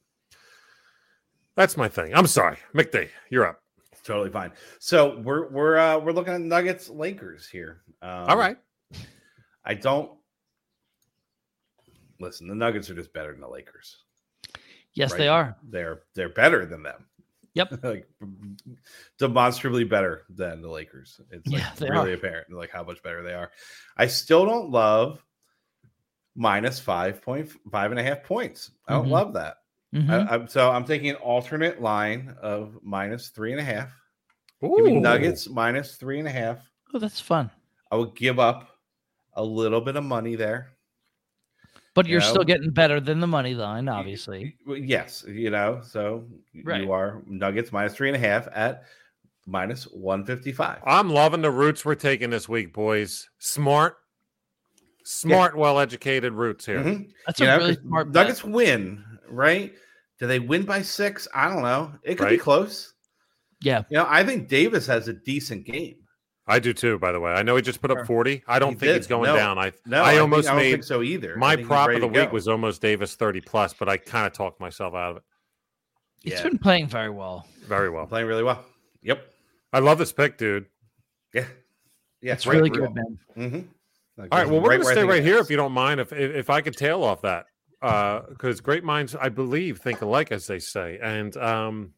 That's 1.57 1.77
my 1.77 1.89
thing. 1.89 2.15
I'm 2.15 2.29
sorry, 2.29 2.59
McD. 2.77 3.09
You're 3.29 3.49
up. 3.49 3.61
Totally 4.05 4.31
fine. 4.31 4.53
So 4.79 5.19
we're 5.19 5.49
we're 5.49 5.79
uh, 5.79 5.99
we're 5.99 6.13
looking 6.13 6.33
at 6.33 6.41
Nuggets 6.41 6.89
Lakers 6.89 7.49
here. 7.49 7.81
Um, 8.01 8.27
All 8.29 8.37
right. 8.37 8.57
I 9.65 9.75
don't 9.75 10.13
listen. 12.21 12.47
The 12.47 12.55
Nuggets 12.55 12.89
are 12.89 12.95
just 12.95 13.13
better 13.13 13.33
than 13.33 13.41
the 13.41 13.49
Lakers. 13.49 14.05
Yes, 14.95 15.11
right? 15.11 15.19
they 15.19 15.29
are. 15.29 15.57
They're 15.69 16.03
they're 16.15 16.29
better 16.29 16.67
than 16.67 16.85
them. 16.85 17.05
Yep. 17.59 17.79
like 17.85 18.09
demonstrably 19.19 19.85
better 19.85 20.25
than 20.31 20.63
the 20.63 20.69
Lakers. 20.71 21.21
It's 21.31 21.47
like 21.49 21.63
Yeah, 21.81 21.89
really 21.91 22.13
are. 22.13 22.15
apparent 22.15 22.51
like 22.53 22.71
how 22.71 22.83
much 22.85 23.03
better 23.03 23.23
they 23.23 23.35
are. 23.35 23.51
I 23.97 24.07
still 24.07 24.47
don't 24.47 24.71
love 24.71 25.23
minus 26.37 26.79
five 26.79 27.21
point 27.21 27.51
five 27.71 27.91
and 27.91 27.99
a 28.01 28.03
half 28.03 28.23
points. 28.23 28.71
I 28.87 28.93
don't 28.95 29.07
Mhm. 29.07 29.11
love 29.11 29.33
that. 29.35 29.57
Mhm. 29.95 30.11
I, 30.11 30.35
I'm, 30.35 30.49
so 30.49 30.71
I'm 30.71 30.85
taking 30.85 31.11
an 31.11 31.17
alternate 31.17 31.81
line 31.83 32.35
of 32.41 32.79
minus 32.83 33.29
three 33.31 33.53
and 33.53 33.61
a 33.61 33.65
half. 33.65 33.91
Give 34.61 34.85
me 34.85 34.99
Nuggets 35.01 35.49
minus 35.49 35.97
three 35.97 36.19
and 36.19 36.29
a 36.29 36.33
half. 36.33 36.59
oh, 36.95 36.99
that's 36.99 37.21
fun. 37.21 37.51
I 37.91 37.97
would 37.97 38.15
give 38.17 38.39
up 38.39 38.69
a 39.35 39.43
little 39.43 39.81
bit 39.81 39.97
of 39.97 40.05
money 40.05 40.35
there. 40.37 40.73
But 41.99 42.07
you're 42.07 42.21
You 42.21 42.27
still 42.29 42.45
getting 42.45 42.71
better 42.71 43.01
than 43.01 43.19
the 43.19 43.27
money 43.27 43.55
line, 43.55 43.89
obviously. 43.89 44.55
Yes, 44.69 45.25
you 45.27 45.51
know, 45.51 45.81
so 45.83 46.25
Right. 46.63 46.83
you 46.83 46.93
are 46.93 47.23
Nuggets 47.27 47.73
minus 47.73 47.93
three 47.95 48.09
and 48.09 48.15
a 48.15 48.21
half 48.21 48.47
at 48.55 48.85
minus 49.47 49.83
155. 49.83 50.79
I'm 50.87 51.11
loving 51.11 51.43
the 51.43 51.51
routes 51.51 51.85
we're 51.85 51.97
taking 51.97 52.31
this 52.31 52.49
week, 52.49 52.73
boys. 52.73 53.29
Smart, 53.41 53.97
smart, 55.03 55.57
well-educated 55.57 56.33
routes 56.35 56.67
here. 56.67 56.79
Mhm. 56.85 57.11
That's 57.27 57.41
You 57.41 57.47
a 57.47 57.49
know, 57.49 57.57
really 57.57 57.75
'cause 57.75 57.85
smart 57.85 58.13
bet. 58.13 58.23
Nuggets 58.27 58.45
win, 58.45 59.05
right? 59.29 59.75
Do 60.21 60.29
they 60.29 60.39
win 60.39 60.63
by 60.63 60.83
six? 60.83 61.27
I 61.35 61.49
don't 61.53 61.63
know. 61.63 61.95
It 62.05 62.17
could 62.17 62.29
be 62.29 62.39
close. 62.39 62.95
Yeah. 63.61 63.83
You 63.91 63.97
know, 63.97 64.07
I 64.09 64.23
think 64.23 64.47
Davis 64.47 64.87
has 64.87 65.09
a 65.09 65.13
decent 65.15 65.65
game. 65.65 65.97
I 66.49 66.59
do 66.59 66.73
too, 66.73 66.99
by 66.99 67.13
the 67.13 67.21
way. 67.21 67.31
I 67.33 67.43
know 67.43 67.57
he 67.57 67.63
just 67.63 67.81
put 67.81 67.91
up 67.91 68.07
40. 68.07 68.43
I 68.47 68.59
don't 68.59 68.71
He 68.73 68.79
think 68.79 68.89
did. 68.91 68.97
it's 68.97 69.07
going 69.07 69.29
No. 69.31 69.37
down. 69.37 69.59
I 69.59 69.73
No, 69.87 70.03
I 70.03 70.11
think- 70.13 70.21
almost 70.23 70.49
I 70.49 70.53
don't 70.53 70.57
made 70.63 70.71
think 70.73 70.85
so 70.85 71.03
either. 71.03 71.37
My 71.37 71.57
prop 71.57 71.91
of 71.91 72.01
the 72.01 72.07
week 72.09 72.29
go. 72.29 72.33
was 72.33 72.49
almost 72.49 72.81
Davis 72.81 73.15
30 73.17 73.41
plus, 73.43 73.75
but 73.75 73.89
I 73.89 73.99
kind 73.99 74.27
of 74.27 74.33
talked 74.33 74.59
myself 74.61 74.95
out 74.95 75.11
of 75.13 75.17
it 75.19 75.23
He's 76.23 76.33
Yeah. 76.33 76.43
been 76.45 76.59
playing 76.59 76.89
very 76.89 77.11
well. 77.11 77.47
very 77.67 77.91
well. 77.91 78.07
playing 78.07 78.27
really 78.27 78.43
well. 78.43 78.65
Yep. 79.03 79.25
I 79.73 79.79
love 79.81 79.99
this 79.99 80.13
pick, 80.13 80.37
dude. 80.39 80.67
Yeah. 81.35 81.45
Yeah. 82.23 82.33
It's 82.33 82.47
right- 82.47 82.55
really 82.57 82.71
right- 82.71 82.81
good, 82.81 82.95
man. 82.95 83.19
Mhm. 83.37 83.65
Like, 84.17 84.29
All 84.35 84.39
right, 84.41 84.49
well, 84.51 84.61
we're 84.61 84.71
going 84.71 84.81
to 84.81 84.87
stay 84.87 85.05
right 85.05 85.19
it 85.21 85.25
here 85.25 85.37
is. 85.37 85.43
if 85.45 85.51
you 85.51 85.57
don't 85.57 85.71
mind. 85.73 86.01
If 86.01 86.13
if, 86.13 86.35
if 86.35 86.51
I 86.51 86.61
could 86.61 86.77
tail 86.77 87.05
off 87.05 87.23
that, 87.23 87.47
because 87.81 88.61
great 88.61 88.83
minds, 88.83 89.15
I 89.15 89.29
believe, 89.29 89.79
think 89.79 90.01
alike, 90.01 90.33
as 90.33 90.47
they 90.49 90.59
say. 90.59 90.99
And 91.01 91.37
um, 91.37 91.93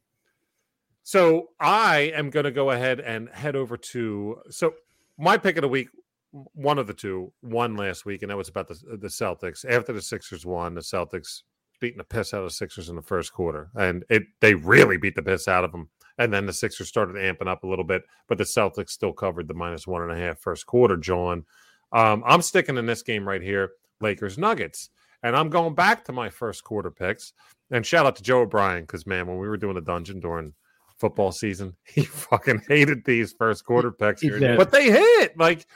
so 1.03 1.49
I 1.59 2.13
am 2.15 2.31
going 2.31 2.45
to 2.45 2.51
go 2.51 2.71
ahead 2.71 3.01
and 3.01 3.29
head 3.31 3.57
over 3.57 3.77
to. 3.77 4.37
So 4.51 4.75
my 5.19 5.39
pick 5.39 5.57
of 5.57 5.63
the 5.63 5.69
week, 5.69 5.89
one 6.31 6.79
of 6.79 6.87
the 6.87 6.95
two, 6.95 7.33
won 7.43 7.77
last 7.77 8.05
week, 8.05 8.23
and 8.23 8.31
that 8.31 8.37
was 8.37 8.49
about 8.49 8.69
the 8.69 8.75
the 9.01 9.09
Celtics. 9.09 9.65
After 9.69 9.93
the 9.93 10.03
Sixers 10.03 10.47
won, 10.47 10.75
the 10.75 10.81
Celtics 10.81 11.43
beating 11.81 11.99
the 11.99 12.05
piss 12.05 12.35
out 12.35 12.43
of 12.43 12.49
the 12.49 12.55
Sixers 12.55 12.89
in 12.89 12.97
the 12.97 13.03
first 13.03 13.33
quarter, 13.33 13.71
and 13.75 14.05
it 14.09 14.25
they 14.41 14.55
really 14.55 14.97
beat 14.97 15.15
the 15.17 15.23
piss 15.23 15.49
out 15.49 15.65
of 15.65 15.73
them. 15.73 15.89
And 16.19 16.33
then 16.33 16.45
the 16.45 16.53
Sixers 16.53 16.89
started 16.89 17.17
amping 17.17 17.49
up 17.49 17.65
a 17.65 17.67
little 17.67 17.85
bit, 17.85 18.03
but 18.29 18.37
the 18.37 18.45
Celtics 18.45 18.91
still 18.91 19.13
covered 19.13 19.49
the 19.49 19.55
minus 19.55 19.87
one 19.87 20.03
and 20.03 20.13
a 20.13 20.17
half 20.17 20.39
first 20.39 20.67
quarter. 20.67 20.99
John, 20.99 21.47
um, 21.93 22.23
I'm 22.27 22.43
sticking 22.43 22.77
in 22.77 22.85
this 22.85 23.03
game 23.03 23.27
right 23.27 23.41
here, 23.41 23.71
Lakers 24.03 24.37
Nuggets, 24.37 24.91
and 25.23 25.35
I'm 25.35 25.49
going 25.49 25.75
back 25.75 26.05
to 26.05 26.13
my 26.13 26.29
first 26.29 26.63
quarter 26.63 26.91
picks. 26.91 27.33
And 27.71 27.87
shout 27.87 28.05
out 28.05 28.17
to 28.17 28.23
Joe 28.23 28.41
O'Brien 28.41 28.83
because 28.83 29.07
man, 29.07 29.27
when 29.27 29.39
we 29.39 29.49
were 29.49 29.57
doing 29.57 29.77
the 29.77 29.81
dungeon 29.81 30.21
during 30.21 30.53
football 31.01 31.33
season, 31.33 31.75
he 31.85 32.03
fucking 32.05 32.63
hated 32.69 33.05
these 33.05 33.33
first 33.33 33.65
quarter 33.65 33.91
picks, 33.91 34.21
He 34.23 34.29
but 34.31 34.71
they 34.71 34.91
hit 34.91 35.37
like 35.37 35.67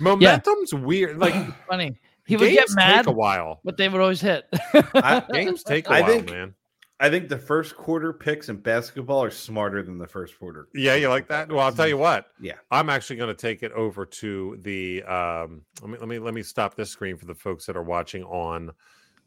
momentum's 0.00 0.74
weird. 0.74 1.18
Like 1.18 1.34
Funny. 1.68 1.96
He 2.26 2.36
would 2.36 2.50
get 2.52 2.68
mad, 2.74 3.04
take 3.04 3.06
a 3.06 3.12
while. 3.12 3.60
but 3.64 3.78
they 3.78 3.88
would 3.88 4.00
always 4.02 4.20
hit. 4.20 4.44
I- 4.94 5.22
Games 5.32 5.62
take 5.62 5.88
a 5.88 5.92
I 5.92 6.00
while, 6.02 6.10
think- 6.10 6.30
man. 6.30 6.54
I 7.00 7.08
think 7.10 7.28
the 7.28 7.38
first 7.38 7.76
quarter 7.76 8.12
picks 8.12 8.48
in 8.48 8.56
basketball 8.56 9.22
are 9.22 9.30
smarter 9.30 9.84
than 9.84 9.98
the 9.98 10.06
first 10.08 10.36
quarter. 10.36 10.66
Yeah, 10.74 10.96
you 10.96 11.08
like 11.08 11.28
that? 11.28 11.48
Well, 11.48 11.60
I'll 11.60 11.70
tell 11.72 11.86
you 11.86 11.96
what. 11.96 12.26
Yeah. 12.40 12.54
I'm 12.72 12.90
actually 12.90 13.14
going 13.16 13.28
to 13.34 13.40
take 13.40 13.62
it 13.62 13.70
over 13.70 14.04
to 14.04 14.58
the. 14.62 15.04
Um, 15.04 15.62
let 15.80 15.90
me 15.90 15.98
let 15.98 16.08
me 16.08 16.18
let 16.18 16.34
me 16.34 16.42
stop 16.42 16.74
this 16.74 16.90
screen 16.90 17.16
for 17.16 17.26
the 17.26 17.36
folks 17.36 17.66
that 17.66 17.76
are 17.76 17.84
watching 17.84 18.24
on 18.24 18.72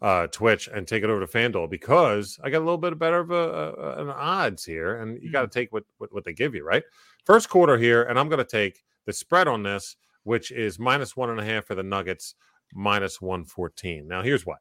uh, 0.01 0.27
Twitch 0.27 0.67
and 0.67 0.87
take 0.87 1.03
it 1.03 1.09
over 1.09 1.19
to 1.19 1.27
FanDuel 1.27 1.69
because 1.69 2.39
I 2.43 2.49
got 2.49 2.59
a 2.59 2.65
little 2.65 2.77
bit 2.77 2.97
better 2.97 3.19
of 3.19 3.31
a, 3.31 3.35
a, 3.35 4.01
an 4.01 4.09
odds 4.09 4.65
here, 4.65 4.97
and 4.97 5.21
you 5.21 5.31
got 5.31 5.41
to 5.41 5.47
take 5.47 5.71
what, 5.71 5.83
what 5.97 6.11
what 6.13 6.25
they 6.25 6.33
give 6.33 6.55
you, 6.55 6.63
right? 6.63 6.83
First 7.25 7.49
quarter 7.49 7.77
here, 7.77 8.03
and 8.03 8.17
I'm 8.17 8.29
going 8.29 8.39
to 8.39 8.45
take 8.45 8.83
the 9.05 9.13
spread 9.13 9.47
on 9.47 9.63
this, 9.63 9.95
which 10.23 10.51
is 10.51 10.79
minus 10.79 11.15
one 11.15 11.29
and 11.29 11.39
a 11.39 11.45
half 11.45 11.65
for 11.65 11.75
the 11.75 11.83
Nuggets, 11.83 12.35
minus 12.73 13.21
one 13.21 13.45
fourteen. 13.45 14.07
Now, 14.07 14.23
here's 14.23 14.45
what. 14.45 14.59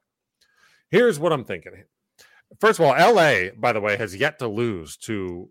Here's 0.91 1.18
what 1.18 1.32
I'm 1.32 1.45
thinking. 1.45 1.72
First 2.59 2.80
of 2.80 2.86
all, 2.86 2.93
LA, 2.93 3.51
by 3.57 3.72
the 3.72 3.80
way, 3.80 3.97
has 3.97 4.14
yet 4.16 4.38
to 4.41 4.49
lose 4.49 4.97
to 4.99 5.49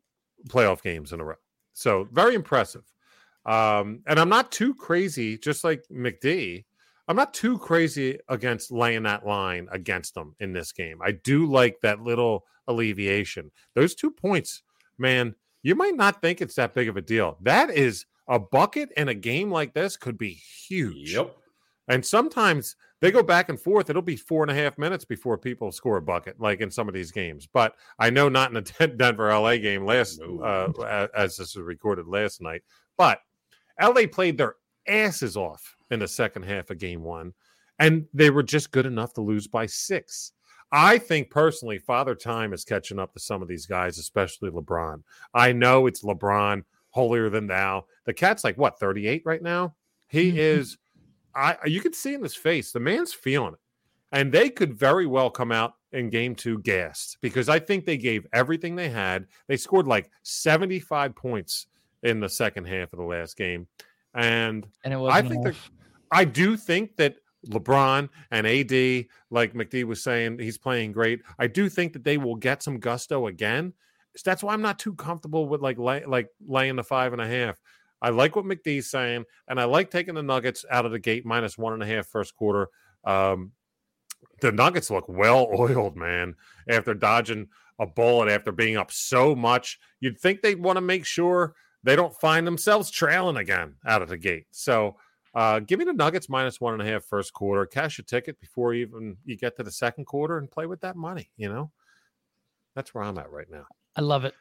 playoff 0.50 0.82
games 0.82 1.14
in 1.14 1.22
a 1.22 1.26
row. 1.26 1.36
So 1.74 2.08
very 2.12 2.36
impressive. 2.36 2.84
Um, 3.46 4.02
and 4.06 4.20
I'm 4.20 4.30
not 4.30 4.52
too 4.52 4.76
crazy, 4.76 5.38
just 5.38 5.64
like 5.64 5.84
McD. 5.92 6.66
I'm 7.10 7.16
not 7.16 7.34
too 7.34 7.58
crazy 7.58 8.20
against 8.30 8.72
laying 8.72 9.02
that 9.04 9.26
line 9.26 9.68
against 9.72 10.14
them 10.14 10.36
in 10.40 10.54
this 10.54 10.72
game. 10.72 11.00
I 11.04 11.12
do 11.12 11.48
like 11.48 11.82
that 11.82 12.02
little 12.02 12.46
alleviation. 12.68 13.50
Those 13.74 13.96
two 13.96 14.12
points, 14.12 14.62
man, 15.00 15.34
you 15.64 15.74
might 15.74 15.96
not 15.96 16.22
think 16.22 16.40
it's 16.40 16.54
that 16.56 16.76
big 16.76 16.88
of 16.88 16.98
a 16.98 17.02
deal. 17.02 17.38
That 17.42 17.72
is 17.72 18.06
a 18.28 18.38
bucket 18.38 18.92
in 18.96 19.10
a 19.10 19.16
game 19.16 19.50
like 19.50 19.74
this 19.74 19.98
could 19.98 20.20
be 20.20 20.30
huge. 20.68 21.16
Yep. 21.16 21.36
And 21.88 22.06
sometimes 22.06 22.76
they 23.02 23.10
go 23.10 23.24
back 23.24 23.50
and 23.50 23.60
forth. 23.60 23.90
It'll 23.90 24.04
be 24.04 24.16
four 24.16 24.44
and 24.44 24.52
a 24.52 24.54
half 24.54 24.78
minutes 24.78 25.04
before 25.04 25.36
people 25.40 25.72
score 25.72 25.98
a 25.98 26.02
bucket, 26.04 26.40
like 26.40 26.62
in 26.62 26.70
some 26.70 26.88
of 26.88 26.94
these 26.94 27.12
games. 27.12 27.48
But 27.52 27.74
I 27.98 28.12
know 28.12 28.30
not 28.30 28.56
in 28.56 28.64
the 28.64 28.88
Denver 28.98 29.30
LA 29.34 29.58
game 29.58 29.84
last, 29.84 30.20
No. 30.22 30.42
uh, 30.84 31.08
as 31.18 31.38
this 31.38 31.56
was 31.56 31.66
recorded 31.66 32.06
last 32.06 32.40
night. 32.40 32.62
But 33.00 33.20
LA 33.82 34.04
played 34.06 34.38
their 34.38 34.54
asses 34.88 35.36
off 35.36 35.76
in 35.92 36.00
the 36.00 36.08
second 36.08 36.44
half 36.44 36.70
of 36.70 36.78
game 36.78 37.04
one, 37.04 37.34
and 37.80 38.06
they 38.14 38.30
were 38.30 38.44
just 38.44 38.72
good 38.72 38.86
enough 38.86 39.14
to 39.14 39.22
lose 39.22 39.48
by 39.48 39.66
six. 39.66 40.34
I 40.72 41.00
think 41.00 41.32
personally, 41.32 41.80
Father 41.80 42.14
Time 42.14 42.54
is 42.54 42.64
catching 42.64 43.00
up 43.00 43.14
to 43.14 43.20
some 43.20 43.42
of 43.42 43.48
these 43.48 43.66
guys, 43.66 43.98
especially 43.98 44.52
LeBron. 44.52 45.02
I 45.34 45.52
know 45.52 45.88
it's 45.88 46.04
LeBron, 46.04 46.64
holier 46.92 47.30
than 47.30 47.48
thou. 47.48 47.86
The 48.06 48.14
cat's 48.14 48.44
like 48.44 48.58
what, 48.58 48.80
38 48.80 49.24
right 49.26 49.42
now? 49.42 49.76
He 50.08 50.32
Mhm. 50.32 50.38
is 50.38 50.78
I 51.36 51.58
you 51.66 51.80
can 51.82 51.94
see 51.94 52.14
in 52.16 52.24
his 52.24 52.36
face, 52.36 52.72
the 52.72 52.80
man's 52.80 53.14
feeling 53.14 53.54
it. 53.54 53.60
And 54.12 54.32
they 54.32 54.50
could 54.50 54.74
very 54.74 55.06
well 55.06 55.30
come 55.30 55.52
out 55.52 55.76
in 55.92 56.10
game 56.10 56.34
two 56.36 56.58
gassed 56.60 57.18
because 57.22 57.48
I 57.50 57.60
think 57.60 57.86
they 57.86 57.98
gave 57.98 58.26
everything 58.34 58.76
they 58.76 58.90
had. 58.90 59.28
They 59.48 59.56
scored 59.56 59.88
like 59.88 60.10
75 60.24 61.16
points 61.16 61.68
in 62.02 62.20
the 62.20 62.30
second 62.30 62.66
half 62.66 62.92
of 62.94 62.98
the 63.00 63.06
last 63.06 63.38
game. 63.38 63.68
And 64.16 64.68
and 64.84 64.94
it 64.94 64.98
I 64.98 65.22
think 65.22 65.44
they're- 65.44 65.52
enough. 65.52 65.72
I 66.12 66.26
do 66.26 66.58
think 66.58 66.96
that 66.98 67.18
LeBron 67.48 68.10
and 68.32 68.48
AD, 68.48 69.06
like 69.30 69.54
McD 69.54 69.84
was 69.86 70.04
saying, 70.04 70.40
he's 70.40 70.58
playing 70.58 70.92
great. 70.92 71.22
I 71.38 71.48
do 71.48 71.70
think 71.70 71.94
that 71.94 72.04
they 72.04 72.18
will 72.18 72.36
get 72.36 72.64
some 72.64 72.80
gusto 72.80 73.28
again. 73.28 73.74
So 74.16 74.24
that's 74.26 74.44
why 74.44 74.54
I'm 74.54 74.62
not 74.62 74.80
too 74.80 74.94
comfortable 74.96 75.48
with 75.48 75.62
like 75.62 75.78
lay, 75.78 76.04
like 76.06 76.30
laying 76.46 76.76
the 76.76 76.84
five 76.84 77.14
and 77.14 77.22
a 77.22 77.28
half. 77.28 77.60
I 78.02 78.10
like 78.10 78.36
what 78.36 78.46
McD's 78.46 78.90
saying, 78.90 79.26
and 79.48 79.60
I 79.60 79.66
like 79.66 79.92
taking 79.92 80.16
the 80.16 80.24
Nuggets 80.24 80.66
out 80.72 80.86
of 80.86 80.92
the 80.92 81.00
gate 81.00 81.26
minus 81.26 81.58
one 81.58 81.74
and 81.74 81.84
a 81.84 81.86
half 81.86 82.08
first 82.08 82.36
quarter. 82.36 82.70
Um, 83.04 83.52
the 84.42 84.52
Nuggets 84.52 84.90
look 84.90 85.08
well 85.08 85.48
oiled, 85.58 85.96
man, 85.96 86.36
after 86.68 86.94
dodging 86.94 87.48
a 87.80 87.86
bullet 87.86 88.30
after 88.30 88.52
being 88.52 88.78
up 88.78 88.92
so 88.92 89.36
much. 89.36 89.80
You'd 90.02 90.20
think 90.20 90.42
they'd 90.42 90.62
want 90.62 90.78
to 90.78 90.82
make 90.82 91.06
sure 91.06 91.56
they 91.84 91.96
don't 91.96 92.16
find 92.20 92.46
themselves 92.46 92.92
trailing 92.92 93.38
again 93.38 93.76
out 93.86 94.02
of 94.02 94.10
the 94.10 94.18
gate. 94.18 94.48
So 94.52 94.98
uh, 95.40 95.60
give 95.60 95.80
me 95.80 95.86
the 95.86 95.94
Nuggets 95.94 96.28
minus 96.28 96.60
one 96.60 96.74
and 96.74 96.82
a 96.82 96.86
half 96.86 97.06
first 97.06 97.32
quarter. 97.32 97.66
Cash 97.66 97.98
a 97.98 98.04
ticket 98.04 98.38
before 98.42 98.74
even 98.74 99.16
you 99.24 99.38
get 99.38 99.56
to 99.56 99.64
the 99.64 99.72
second 99.72 100.04
quarter 100.04 100.38
and 100.38 100.52
play 100.52 100.66
with 100.66 100.82
that 100.82 100.98
money. 100.98 101.32
You 101.38 101.48
know, 101.48 101.72
that's 102.76 102.94
where 102.94 103.06
I'm 103.06 103.18
at 103.18 103.32
right 103.32 103.50
now. 103.50 103.64
I 103.96 104.02
love 104.02 104.26
it. 104.26 104.34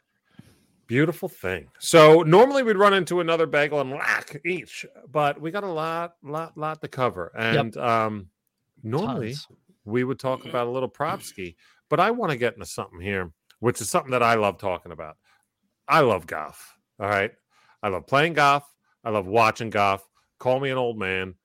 Beautiful 0.87 1.29
thing. 1.29 1.69
So 1.79 2.23
normally 2.23 2.63
we'd 2.63 2.75
run 2.75 2.93
into 2.93 3.21
another 3.21 3.45
bagel 3.45 3.79
and 3.79 3.91
lack 3.91 4.41
each, 4.45 4.85
but 5.09 5.39
we 5.39 5.51
got 5.51 5.63
a 5.63 5.71
lot, 5.71 6.15
lot, 6.21 6.57
lot 6.57 6.81
to 6.81 6.89
cover. 6.89 7.31
And 7.33 7.77
um, 7.77 8.27
normally 8.83 9.29
Tons. 9.29 9.47
we 9.85 10.03
would 10.03 10.19
talk 10.19 10.43
about 10.43 10.67
a 10.67 10.69
little 10.69 10.89
prop 10.89 11.21
ski, 11.21 11.55
but 11.87 12.01
I 12.01 12.11
want 12.11 12.33
to 12.33 12.37
get 12.37 12.55
into 12.55 12.65
something 12.65 12.99
here, 12.99 13.31
which 13.61 13.79
is 13.79 13.89
something 13.89 14.11
that 14.11 14.23
I 14.23 14.33
love 14.33 14.57
talking 14.57 14.91
about. 14.91 15.15
I 15.87 16.01
love 16.01 16.27
golf. 16.27 16.75
All 16.99 17.07
right. 17.07 17.31
I 17.81 17.87
love 17.87 18.05
playing 18.05 18.33
golf. 18.33 18.65
I 19.05 19.11
love 19.11 19.27
watching 19.27 19.69
golf. 19.69 20.05
Call 20.39 20.59
me 20.59 20.69
an 20.69 20.77
old 20.77 20.97
man, 20.97 21.35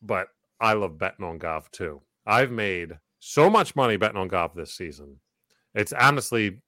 but 0.00 0.28
I 0.60 0.72
love 0.72 0.98
betting 0.98 1.24
on 1.24 1.38
golf 1.38 1.70
too. 1.70 2.02
I've 2.26 2.50
made 2.50 2.98
so 3.18 3.50
much 3.50 3.76
money 3.76 3.96
betting 3.96 4.16
on 4.16 4.28
golf 4.28 4.54
this 4.54 4.74
season. 4.74 5.20
It's 5.74 5.92
honestly 5.92 6.60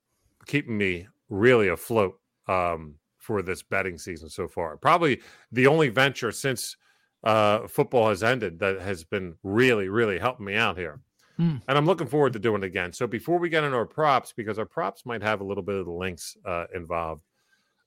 keeping 0.46 0.76
me 0.76 1.08
really 1.28 1.68
afloat 1.68 2.18
um, 2.46 2.96
for 3.18 3.42
this 3.42 3.62
betting 3.62 3.98
season 3.98 4.28
so 4.28 4.48
far. 4.48 4.76
Probably 4.76 5.20
the 5.50 5.66
only 5.66 5.88
venture 5.88 6.30
since 6.30 6.76
uh, 7.24 7.66
football 7.66 8.10
has 8.10 8.22
ended 8.22 8.58
that 8.58 8.80
has 8.80 9.02
been 9.04 9.34
really, 9.42 9.88
really 9.88 10.18
helping 10.18 10.46
me 10.46 10.56
out 10.56 10.76
here. 10.76 11.00
Hmm. 11.36 11.56
And 11.66 11.76
I'm 11.76 11.86
looking 11.86 12.06
forward 12.06 12.34
to 12.34 12.38
doing 12.38 12.62
it 12.62 12.66
again. 12.66 12.92
So 12.92 13.06
before 13.06 13.38
we 13.38 13.48
get 13.48 13.64
into 13.64 13.76
our 13.76 13.86
props, 13.86 14.32
because 14.36 14.58
our 14.58 14.66
props 14.66 15.04
might 15.04 15.22
have 15.22 15.40
a 15.40 15.44
little 15.44 15.62
bit 15.62 15.76
of 15.76 15.86
the 15.86 15.92
links 15.92 16.36
uh, 16.44 16.66
involved, 16.74 17.22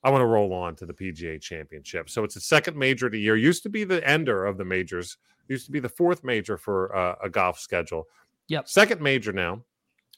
I 0.04 0.10
want 0.10 0.22
to 0.22 0.26
roll 0.26 0.54
on 0.54 0.76
to 0.78 0.86
the 0.86 0.94
PGA 0.94 1.42
Championship. 1.42 2.10
So 2.10 2.24
it's 2.24 2.36
the 2.36 2.42
second 2.42 2.78
major 2.78 3.08
of 3.08 3.12
the 3.12 3.20
year. 3.20 3.36
Used 3.36 3.64
to 3.64 3.70
be 3.70 3.84
the 3.84 4.08
ender 4.08 4.46
of 4.46 4.58
the 4.58 4.66
majors. 4.66 5.18
Used 5.48 5.66
to 5.66 5.72
be 5.72 5.80
the 5.80 5.90
fourth 5.90 6.24
major 6.24 6.58
for 6.58 6.96
uh, 6.96 7.16
a 7.24 7.30
golf 7.30 7.60
schedule. 7.60 8.06
Yep. 8.48 8.68
Second 8.70 9.02
major 9.02 9.34
now. 9.34 9.64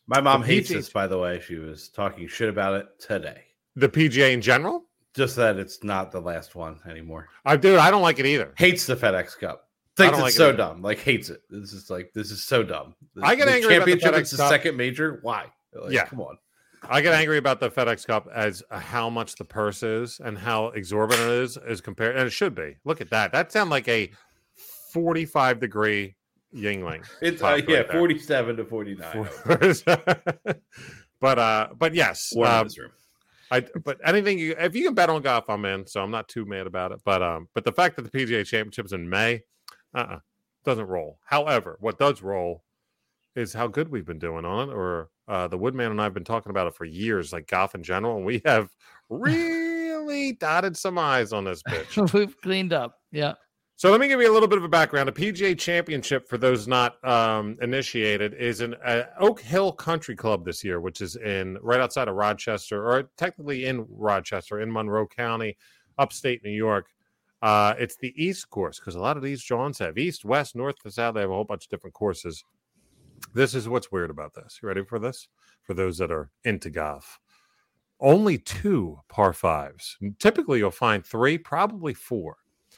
My 0.08 0.20
mom 0.22 0.42
The 0.42 0.48
hates 0.48 0.70
PGA 0.70 0.74
this, 0.76 0.90
by 0.90 1.08
the 1.08 1.18
way. 1.18 1.40
She 1.40 1.56
was 1.56 1.90
talking 1.90 2.28
shit 2.28 2.50
about 2.50 2.74
it 2.76 2.88
today. 3.00 3.44
The 3.76 3.90
PGA 3.90 4.34
in 4.34 4.42
general. 4.42 4.86
Just 5.16 5.36
that 5.38 5.58
it's 5.58 5.84
not 5.84 6.12
the 6.12 6.20
last 6.22 6.56
one 6.56 6.80
anymore. 6.88 7.28
I 7.46 7.58
do. 7.58 7.78
I 7.80 7.90
don't 7.92 8.02
like 8.02 8.20
it 8.20 8.26
either. 8.26 8.54
Hates 8.58 8.86
the 8.86 8.96
FedEx 8.96 9.38
Cup. 9.40 9.68
Thinks 9.98 10.14
it's 10.18 10.22
like 10.22 10.34
so 10.34 10.50
either. 10.50 10.58
dumb. 10.58 10.82
Like 10.82 11.00
hates 11.00 11.30
it. 11.30 11.42
This 11.50 11.74
is 11.74 11.90
like 11.90 12.12
this 12.14 12.32
is 12.32 12.44
so 12.44 12.64
dumb. 12.64 12.96
The, 13.16 13.26
I 13.26 13.36
get 13.36 13.46
the 13.48 13.54
angry 13.54 13.76
about 13.76 13.86
the 13.86 13.92
championship. 13.98 14.14
FedEx 14.14 14.20
It's 14.22 14.32
the 14.32 14.38
Cup. 14.38 14.50
second 14.50 14.78
major. 14.78 15.20
Why? 15.24 15.46
Like, 15.74 15.92
Yeah. 15.92 16.06
come 16.06 16.22
on. 16.22 16.38
I 16.84 17.02
get 17.02 17.14
angry 17.14 17.38
about 17.38 17.60
the 17.60 17.70
FedEx 17.70 18.06
Cup 18.06 18.28
as 18.34 18.64
how 18.72 19.10
much 19.10 19.36
the 19.36 19.46
purse 19.46 19.84
is 19.84 20.20
and 20.24 20.38
how 20.38 20.68
exorbitant 20.68 21.30
it 21.30 21.44
is 21.44 21.58
as 21.58 21.82
compared, 21.82 22.16
and 22.16 22.28
it 22.28 22.32
should 22.32 22.56
be. 22.56 22.78
Look 22.86 23.02
at 23.02 23.10
that. 23.10 23.32
That 23.32 23.52
sounds 23.52 23.70
like 23.70 23.88
a 23.88 24.12
forty-five 24.92 25.60
degree 25.60 26.16
Yuengling. 26.56 27.06
It's 27.22 27.42
uh, 27.42 27.62
yeah, 27.68 27.80
right 27.80 27.92
forty-seven 27.92 28.58
to 28.58 28.66
forty-nine. 28.66 29.28
but 31.20 31.40
uh, 31.40 31.68
but 31.78 31.94
yes, 31.94 32.34
um. 32.36 32.68
I 33.52 33.62
but 33.84 34.00
anything 34.06 34.38
you 34.38 34.56
if 34.58 34.76
you 34.76 34.86
can 34.86 34.94
bet 34.94 35.10
on 35.10 35.22
golf, 35.22 35.50
I'm 35.50 35.66
in. 35.66 35.88
So 35.88 36.04
I'm 36.04 36.12
not 36.12 36.28
too 36.28 36.46
mad 36.46 36.68
about 36.68 36.92
it. 36.92 37.02
But 37.04 37.24
um, 37.24 37.50
but 37.54 37.66
the 37.66 37.72
fact 37.72 37.96
that 37.96 38.04
the 38.04 38.12
PGA 38.12 38.46
Championship's 38.46 38.94
in 38.94 39.10
May, 39.10 39.42
uh, 39.94 39.98
uh 39.98 40.20
doesn't 40.64 40.86
roll. 40.86 41.20
However, 41.26 41.78
what 41.80 41.98
does 41.98 42.22
roll 42.22 42.64
is 43.36 43.54
how 43.54 43.68
good 43.68 43.90
we've 43.90 44.06
been 44.06 44.20
doing 44.20 44.46
on 44.46 44.70
it. 44.70 44.74
Or 44.74 45.10
uh, 45.30 45.48
the 45.48 45.58
Woodman 45.58 45.92
and 45.92 46.02
I've 46.02 46.14
been 46.14 46.24
talking 46.24 46.50
about 46.50 46.68
it 46.68 46.76
for 46.76 46.86
years, 46.86 47.32
like 47.32 47.48
golf 47.48 47.76
in 47.76 47.84
general, 47.84 48.18
and 48.18 48.26
we 48.26 48.42
have 48.46 48.70
really 49.10 50.34
dotted 50.34 50.76
some 50.76 50.98
eyes 50.98 51.32
on 51.32 51.46
this 51.46 51.62
bitch. 51.64 52.14
We've 52.14 52.36
cleaned 52.42 52.74
up. 52.74 52.96
Yeah. 53.12 53.34
So 53.76 53.92
let 53.92 54.02
me 54.02 54.10
give 54.10 54.20
you 54.20 54.30
a 54.30 54.34
little 54.34 54.50
bit 54.50 54.58
of 54.58 54.66
a 54.66 54.70
background. 54.70 55.08
A 55.08 55.12
PGA 55.14 55.58
Championship, 55.58 56.28
for 56.28 56.38
those 56.38 56.68
not 56.68 57.02
um, 57.08 57.58
initiated, 57.62 58.34
is 58.34 58.60
an 58.60 58.76
uh, 58.84 59.04
Oak 59.22 59.40
Hill 59.40 59.72
Country 59.72 60.18
Club 60.18 60.44
this 60.44 60.66
year, 60.66 60.82
which 60.82 61.00
is 61.00 61.16
in 61.16 61.58
right 61.62 61.80
outside 61.80 62.10
of 62.10 62.16
Rochester, 62.16 62.86
or 62.86 63.04
technically 63.16 63.68
in 63.68 63.86
Rochester, 63.88 64.60
in 64.60 64.70
Monroe 64.70 65.08
County, 65.08 65.56
upstate 65.98 66.44
New 66.44 66.52
York. 66.52 66.88
Uh, 67.42 67.74
it's 67.80 67.96
the 67.96 68.14
East 68.22 68.50
course 68.50 68.80
because 68.80 68.96
a 68.96 69.00
lot 69.00 69.16
of 69.16 69.24
these 69.24 69.42
Johns 69.42 69.80
have 69.80 69.98
East, 69.98 70.26
West, 70.26 70.58
North, 70.58 70.76
to 70.80 70.92
South. 70.92 71.14
They 71.14 71.22
have 71.22 71.30
a 71.30 71.34
whole 71.34 71.46
bunch 71.46 71.64
of 71.64 71.70
different 71.70 71.94
courses. 71.94 72.44
This 73.34 73.56
is 73.56 73.68
what's 73.70 73.92
weird 73.92 74.10
about 74.10 74.34
this. 74.34 74.60
You 74.62 74.68
ready 74.68 74.84
for 74.84 75.00
this? 75.00 75.28
For 75.64 75.74
those 75.74 75.98
that 76.00 76.12
are 76.12 76.32
into 76.46 76.70
golf, 76.70 77.20
only 78.00 78.38
two 78.38 79.00
par 79.10 79.34
fives. 79.34 79.98
Typically, 80.20 80.60
you'll 80.60 80.72
find 80.72 81.06
three, 81.06 81.38
probably 81.38 81.94
four 81.94 82.38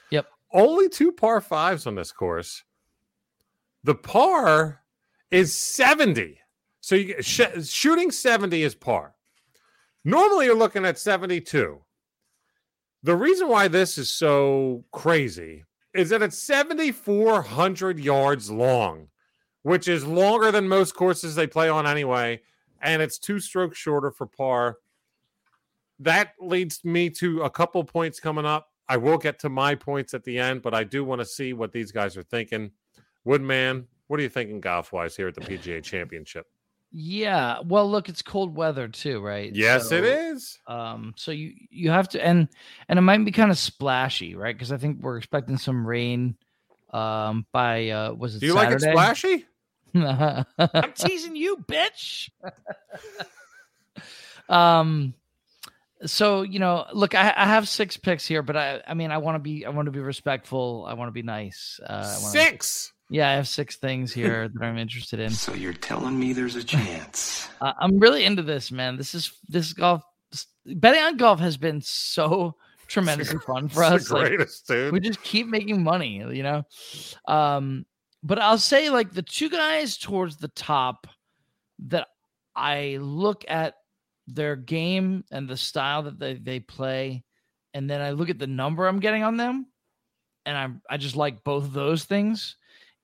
Yep. 0.09 0.27
only 0.53 0.89
two 0.89 1.11
par 1.11 1.39
fives 1.41 1.87
on 1.87 1.95
this 1.95 2.11
course. 2.11 2.63
The 3.83 3.95
par 3.95 4.83
is 5.29 5.55
70. 5.55 6.39
So 6.81 6.95
you 6.95 7.05
get 7.05 7.23
sh- 7.25 7.69
shooting 7.69 8.11
70 8.11 8.63
is 8.63 8.75
par. 8.75 9.15
Normally 10.03 10.45
you're 10.45 10.55
looking 10.57 10.85
at 10.85 10.97
72. 10.99 11.81
The 13.03 13.15
reason 13.15 13.47
why 13.47 13.67
this 13.67 13.97
is 13.97 14.09
so 14.09 14.83
crazy 14.91 15.63
is 15.93 16.09
that 16.09 16.21
it's 16.21 16.37
7,400 16.39 17.99
yards 17.99 18.49
long, 18.51 19.07
which 19.63 19.87
is 19.87 20.05
longer 20.05 20.51
than 20.51 20.67
most 20.67 20.95
courses 20.95 21.35
they 21.35 21.47
play 21.47 21.69
on 21.69 21.85
anyway. 21.87 22.41
And 22.81 23.01
it's 23.01 23.19
two 23.19 23.39
strokes 23.39 23.77
shorter 23.77 24.11
for 24.11 24.25
par. 24.25 24.77
That 25.99 26.33
leads 26.39 26.83
me 26.83 27.09
to 27.11 27.43
a 27.43 27.49
couple 27.49 27.83
points 27.83 28.19
coming 28.19 28.45
up. 28.45 28.69
I 28.89 28.97
will 28.97 29.17
get 29.17 29.39
to 29.39 29.49
my 29.49 29.75
points 29.75 30.13
at 30.13 30.23
the 30.23 30.37
end, 30.39 30.63
but 30.63 30.73
I 30.73 30.83
do 30.83 31.03
want 31.03 31.21
to 31.21 31.25
see 31.25 31.53
what 31.53 31.71
these 31.71 31.91
guys 31.91 32.17
are 32.17 32.23
thinking. 32.23 32.71
Woodman, 33.23 33.87
what 34.07 34.19
are 34.19 34.23
you 34.23 34.29
thinking 34.29 34.59
golf 34.59 34.91
wise 34.91 35.15
here 35.15 35.27
at 35.27 35.35
the 35.35 35.41
PGA 35.41 35.81
Championship? 35.83 36.47
Yeah. 36.91 37.59
Well, 37.63 37.89
look, 37.89 38.09
it's 38.09 38.21
cold 38.21 38.53
weather 38.55 38.87
too, 38.89 39.21
right? 39.21 39.55
Yes, 39.55 39.85
it 39.93 40.03
So, 40.03 40.03
is. 40.03 40.59
Um, 40.67 41.13
so 41.15 41.31
you 41.31 41.53
you 41.69 41.89
have 41.89 42.09
to 42.09 42.25
and 42.25 42.49
and 42.89 42.99
it 42.99 43.01
might 43.03 43.23
be 43.23 43.31
kind 43.31 43.49
of 43.51 43.57
splashy, 43.57 44.35
right? 44.35 44.53
Because 44.53 44.73
I 44.73 44.77
think 44.77 45.01
we're 45.01 45.17
expecting 45.17 45.57
some 45.57 45.87
rain 45.87 46.35
um 46.91 47.45
by 47.53 47.89
uh 47.89 48.11
was 48.11 48.35
it 48.35 48.39
Do 48.39 48.47
you 48.47 48.53
like 48.53 48.71
it 48.71 48.81
splashy? 48.81 49.45
I'm 49.95 50.93
teasing 50.95 51.35
you, 51.35 51.57
bitch. 51.67 52.29
um 54.49 55.13
so 56.05 56.41
you 56.41 56.59
know 56.59 56.85
look 56.93 57.13
I, 57.15 57.33
I 57.35 57.45
have 57.45 57.67
six 57.67 57.95
picks 57.97 58.25
here 58.25 58.41
but 58.41 58.57
i 58.57 58.81
i 58.87 58.93
mean 58.93 59.11
i 59.11 59.17
want 59.19 59.35
to 59.35 59.39
be 59.39 59.65
i 59.65 59.69
want 59.69 59.85
to 59.85 59.91
be 59.91 59.99
respectful 59.99 60.85
i 60.87 60.93
want 60.93 61.09
to 61.09 61.13
be 61.13 61.21
nice 61.21 61.79
uh 61.87 61.93
I 61.93 62.21
wanna- 62.21 62.31
Six. 62.31 62.91
yeah 63.09 63.29
i 63.29 63.33
have 63.33 63.47
six 63.47 63.77
things 63.77 64.11
here 64.11 64.49
that 64.49 64.63
i'm 64.63 64.77
interested 64.77 65.19
in 65.19 65.29
So 65.29 65.53
you're 65.53 65.73
telling 65.73 66.19
me 66.19 66.33
there's 66.33 66.55
a 66.55 66.63
chance? 66.63 67.47
uh, 67.61 67.73
i'm 67.79 67.99
really 67.99 68.23
into 68.25 68.41
this 68.41 68.71
man 68.71 68.97
this 68.97 69.13
is 69.13 69.31
this 69.47 69.73
golf 69.73 70.01
betting 70.65 71.01
on 71.01 71.17
golf 71.17 71.39
has 71.39 71.57
been 71.57 71.81
so 71.81 72.55
tremendously 72.87 73.39
fun 73.39 73.69
for 73.69 73.83
us 73.83 74.07
the 74.07 74.15
like, 74.15 74.27
greatest, 74.29 74.67
dude. 74.67 74.91
we 74.91 74.99
just 74.99 75.21
keep 75.23 75.47
making 75.47 75.83
money 75.83 76.25
you 76.33 76.43
know 76.43 76.63
um 77.27 77.85
but 78.23 78.39
i'll 78.39 78.57
say 78.57 78.89
like 78.89 79.11
the 79.11 79.21
two 79.21 79.49
guys 79.49 79.97
towards 79.97 80.37
the 80.37 80.49
top 80.49 81.07
that 81.79 82.07
i 82.55 82.97
look 83.01 83.43
at 83.47 83.75
their 84.27 84.55
game 84.55 85.23
and 85.31 85.47
the 85.47 85.57
style 85.57 86.03
that 86.03 86.19
they, 86.19 86.35
they 86.35 86.59
play 86.59 87.23
and 87.73 87.89
then 87.89 88.01
i 88.01 88.11
look 88.11 88.29
at 88.29 88.39
the 88.39 88.47
number 88.47 88.87
i'm 88.87 88.99
getting 88.99 89.23
on 89.23 89.37
them 89.37 89.65
and 90.45 90.57
i'm 90.57 90.81
i 90.89 90.97
just 90.97 91.15
like 91.15 91.43
both 91.43 91.63
of 91.63 91.73
those 91.73 92.05
things 92.05 92.55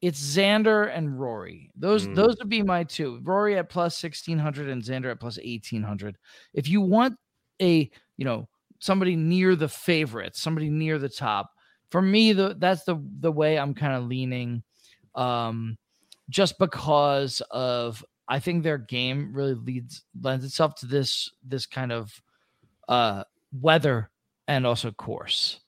it's 0.02 0.22
xander 0.22 0.96
and 0.96 1.20
rory. 1.20 1.72
Those 1.76 2.08
Mm. 2.08 2.16
those 2.16 2.38
would 2.38 2.50
be 2.50 2.62
my 2.62 2.84
two. 2.84 3.20
Rory 3.24 3.58
at 3.58 3.70
plus 3.70 4.02
1600 4.02 4.70
and 4.70 4.82
xander 4.84 5.10
at 5.10 5.20
plus 5.20 5.38
1800 5.38 6.18
if 6.54 6.68
you 6.68 6.82
want 6.82 7.18
a 7.60 7.90
you 8.18 8.26
know 8.26 8.48
somebody 8.80 9.16
near 9.16 9.56
the 9.56 9.68
favorites 9.68 10.40
somebody 10.40 10.70
near 10.70 11.00
the 11.00 11.10
top 11.10 11.50
for 11.90 12.00
me 12.00 12.32
the 12.32 12.56
that's 12.60 12.84
the 12.84 13.04
the 13.22 13.32
way 13.32 13.58
i'm 13.58 13.74
kind 13.74 13.94
of 13.94 14.04
leaning 14.04 14.62
um 15.18 15.78
just 16.30 16.58
because 16.60 17.42
of 17.52 18.04
i 18.30 18.40
think 18.40 18.64
their 18.64 18.78
game 18.78 19.34
really 19.34 19.56
leads 19.56 20.04
lends 20.22 20.46
itself 20.46 20.76
to 20.76 20.86
this 20.86 21.30
this 21.44 21.66
kind 21.66 21.92
of 21.92 22.12
uh 22.88 23.24
weather 23.52 24.10
and 24.48 24.66
also 24.66 24.92
course 24.92 25.60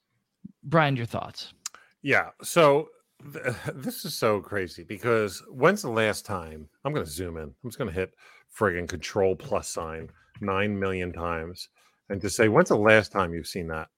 brian 0.64 0.96
your 0.96 1.06
thoughts 1.06 1.54
Yeah. 2.02 2.30
So 2.42 2.88
th- 3.34 3.56
this 3.76 4.06
is 4.06 4.16
so 4.18 4.40
crazy 4.40 4.84
because 4.84 5.44
when's 5.50 5.82
the 5.82 5.90
last 5.92 6.26
time? 6.26 6.70
I'm 6.86 6.94
going 6.94 7.06
to 7.06 7.12
zoom 7.12 7.36
in. 7.36 7.44
I'm 7.44 7.70
just 7.70 7.78
going 7.78 7.90
to 7.90 8.00
hit 8.00 8.14
friggin' 8.58 8.88
control 8.88 9.36
plus 9.36 9.68
sign 9.68 10.10
nine 10.40 10.80
million 10.80 11.12
times 11.12 11.68
and 12.10 12.22
just 12.22 12.38
say, 12.38 12.48
when's 12.48 12.70
the 12.70 12.78
last 12.78 13.12
time 13.12 13.34
you've 13.34 13.48
seen 13.48 13.68
that? 13.68 13.90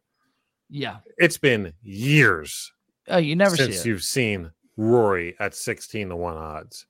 Yeah. 0.70 0.98
It's 1.18 1.38
been 1.38 1.74
years 1.84 2.72
Oh, 3.08 3.18
you 3.18 3.36
never 3.36 3.56
see 3.56 3.64
since 3.66 3.82
it. 3.82 3.86
you've 3.86 4.04
seen 4.04 4.50
Rory 4.78 5.36
at 5.40 5.54
16 5.56 6.10
to 6.10 6.16
1 6.16 6.38
odds. 6.38 6.86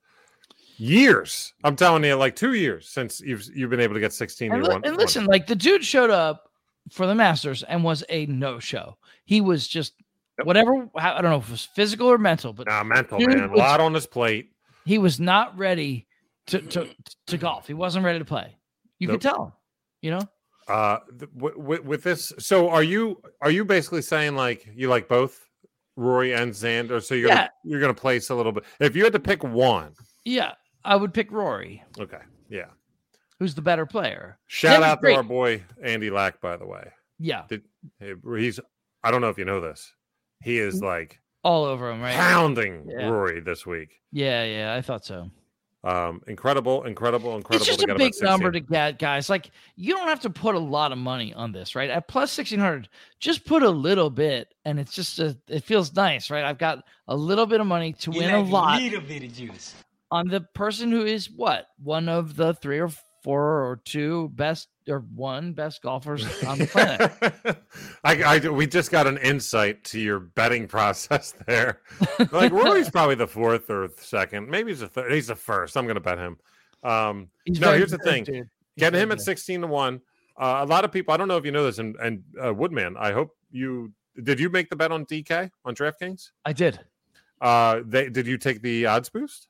Years. 0.77 1.53
I'm 1.63 1.75
telling 1.75 2.03
you, 2.03 2.15
like 2.15 2.35
two 2.35 2.53
years 2.53 2.89
since 2.89 3.21
you've 3.21 3.45
you've 3.55 3.69
been 3.69 3.79
able 3.79 3.93
to 3.93 3.99
get 3.99 4.13
16 4.13 4.51
And, 4.51 4.63
to 4.63 4.69
li- 4.69 4.75
1. 4.75 4.85
and 4.85 4.97
listen, 4.97 5.25
like 5.25 5.45
the 5.45 5.55
dude 5.55 5.83
showed 5.85 6.09
up 6.09 6.49
for 6.91 7.05
the 7.05 7.13
Masters 7.13 7.61
and 7.63 7.83
was 7.83 8.03
a 8.09 8.25
no 8.25 8.57
show. 8.59 8.97
He 9.25 9.41
was 9.41 9.67
just 9.67 9.93
Yep. 10.39 10.47
whatever. 10.47 10.89
I 10.95 11.21
don't 11.21 11.29
know 11.29 11.37
if 11.37 11.47
it 11.49 11.51
was 11.51 11.65
physical 11.75 12.07
or 12.07 12.17
mental, 12.17 12.53
but 12.53 12.65
Nah, 12.67 12.83
mental, 12.83 13.19
man. 13.19 13.49
A 13.49 13.55
lot 13.55 13.79
on 13.81 13.93
his 13.93 14.07
plate. 14.07 14.53
he 14.85 14.97
was 14.97 15.19
not 15.19 15.55
ready 15.57 16.07
to 16.47 16.61
to 16.61 16.87
to 17.27 17.37
golf. 17.37 17.67
He 17.67 17.73
wasn't 17.75 18.05
ready 18.05 18.17
to 18.19 18.25
play. 18.25 18.55
You 18.97 19.07
Nope. 19.07 19.15
could 19.15 19.29
tell. 19.29 19.59
You 20.01 20.11
know. 20.11 20.21
Uh, 20.67 20.99
th- 21.19 21.29
w- 21.35 21.55
w- 21.57 21.83
with 21.83 22.01
this, 22.03 22.31
so 22.39 22.69
are 22.69 22.81
you 22.81 23.21
are 23.41 23.51
you 23.51 23.65
basically 23.65 24.01
saying 24.01 24.35
like 24.35 24.65
you 24.73 24.87
like 24.87 25.07
both 25.09 25.47
Rory 25.95 26.33
and 26.33 26.51
Xander? 26.51 27.01
So 27.03 27.15
you're 27.15 27.29
Yeah. 27.29 27.35
gonna, 27.35 27.49
you're 27.63 27.79
gonna 27.81 27.93
place 27.93 28.29
a 28.29 28.35
little 28.35 28.51
bit. 28.51 28.63
If 28.79 28.95
you 28.95 29.03
had 29.03 29.13
to 29.13 29.19
pick 29.19 29.43
one, 29.43 29.93
Yeah, 30.25 30.53
I 30.83 30.95
would 30.95 31.13
pick 31.13 31.31
Rory, 31.31 31.83
okay, 31.99 32.19
yeah. 32.49 32.67
who's 33.39 33.55
the 33.55 33.61
better 33.61 33.85
player. 33.85 34.37
Shout 34.47 34.79
Xander's 34.81 34.85
out 34.85 34.95
to 34.95 35.01
great. 35.01 35.17
our 35.17 35.23
boy 35.23 35.63
Andy 35.83 36.09
Lack, 36.09 36.39
by 36.41 36.57
the 36.57 36.65
way. 36.65 36.91
Yeah, 37.19 37.43
Hey, 37.99 38.13
He's 38.37 38.59
I 39.03 39.11
don't 39.11 39.21
know 39.21 39.29
if 39.29 39.37
you 39.37 39.45
know 39.45 39.59
this. 39.61 39.91
He 40.43 40.57
is 40.57 40.75
Mm-hmm. 40.75 40.85
like 40.85 41.19
all 41.43 41.65
over 41.65 41.89
him, 41.91 42.01
right? 42.01 42.15
pounding 42.15 42.87
Yeah. 42.89 43.07
Rory 43.09 43.39
this 43.41 43.65
week. 43.65 43.99
Yeah, 44.11 44.43
yeah, 44.43 44.75
I 44.75 44.81
thought 44.81 45.05
so. 45.05 45.29
Um, 45.83 46.21
incredible, 46.27 46.83
incredible, 46.83 47.35
incredible. 47.35 47.55
It's 47.55 47.65
just 47.65 47.79
to 47.79 47.85
a 47.85 47.87
get 47.87 47.99
him 47.99 48.11
big 48.11 48.13
number 48.21 48.51
to 48.51 48.59
get, 48.59 48.99
guys. 48.99 49.31
Like 49.31 49.49
you 49.75 49.95
don't 49.95 50.07
have 50.07 50.19
to 50.19 50.29
put 50.29 50.53
a 50.53 50.59
lot 50.59 50.91
of 50.91 50.99
money 50.99 51.33
on 51.33 51.51
this, 51.51 51.75
right? 51.75 51.89
At 51.89 52.07
plus 52.07 52.31
sixteen 52.31 52.59
hundred, 52.59 52.87
just 53.19 53.45
put 53.45 53.63
a 53.63 53.69
little 53.69 54.11
bit, 54.11 54.53
and 54.63 54.79
it's 54.79 54.93
just 54.93 55.17
a. 55.17 55.35
It 55.47 55.63
feels 55.63 55.95
nice, 55.95 56.29
right? 56.29 56.43
I've 56.43 56.59
got 56.59 56.83
a 57.07 57.15
little 57.15 57.47
bit 57.47 57.61
of 57.61 57.67
money 57.67 57.93
to 57.93 58.11
win 58.11 58.29
a 58.29 58.41
lot 58.41 58.79
little 58.79 59.01
bit 59.01 59.23
of 59.23 59.33
juice. 59.33 59.73
on 60.11 60.27
the 60.27 60.41
person 60.41 60.91
who 60.91 61.03
is 61.03 61.31
what 61.31 61.65
one 61.81 62.07
of 62.07 62.35
the 62.35 62.53
three 62.53 62.79
or 62.79 62.89
four 63.23 63.41
or 63.41 63.81
two 63.83 64.29
best 64.35 64.67
or 64.91 64.99
one 64.99 65.53
best 65.53 65.81
golfers 65.81 66.25
on 66.43 66.59
the 66.59 66.67
planet. 66.67 67.57
I, 68.03 68.23
I 68.23 68.49
we 68.49 68.67
just 68.67 68.91
got 68.91 69.07
an 69.07 69.17
insight 69.17 69.83
to 69.85 69.99
your 69.99 70.19
betting 70.19 70.67
process 70.67 71.33
there. 71.47 71.81
Like 72.31 72.51
Rory's 72.51 72.89
probably 72.91 73.15
the 73.15 73.27
fourth 73.27 73.69
or 73.69 73.89
second, 73.97 74.49
maybe 74.49 74.71
he's 74.71 74.81
the 74.81 74.87
third. 74.87 75.11
He's 75.11 75.27
the 75.27 75.35
first. 75.35 75.77
I'm 75.77 75.85
going 75.85 75.95
to 75.95 76.01
bet 76.01 76.17
him. 76.17 76.37
Um, 76.83 77.29
no, 77.47 77.73
here's 77.73 77.91
the 77.91 77.97
thing: 77.99 78.23
dude. 78.23 78.49
Get 78.77 78.93
very 78.93 79.03
him 79.03 79.11
at 79.11 79.21
16 79.21 79.61
to 79.61 79.67
one. 79.67 80.01
Uh, 80.37 80.59
a 80.61 80.65
lot 80.65 80.85
of 80.85 80.91
people. 80.91 81.13
I 81.13 81.17
don't 81.17 81.27
know 81.27 81.37
if 81.37 81.45
you 81.45 81.51
know 81.51 81.63
this, 81.63 81.79
and 81.79 81.95
and 81.97 82.23
uh, 82.43 82.53
Woodman. 82.53 82.95
I 82.97 83.11
hope 83.11 83.35
you 83.51 83.91
did. 84.21 84.39
You 84.39 84.49
make 84.49 84.69
the 84.69 84.75
bet 84.75 84.91
on 84.91 85.05
DK 85.05 85.49
on 85.65 85.75
DraftKings. 85.75 86.31
I 86.45 86.53
did. 86.53 86.79
Uh, 87.39 87.81
they 87.85 88.09
did 88.09 88.27
you 88.27 88.37
take 88.37 88.61
the 88.61 88.85
odds 88.85 89.09
boost? 89.09 89.47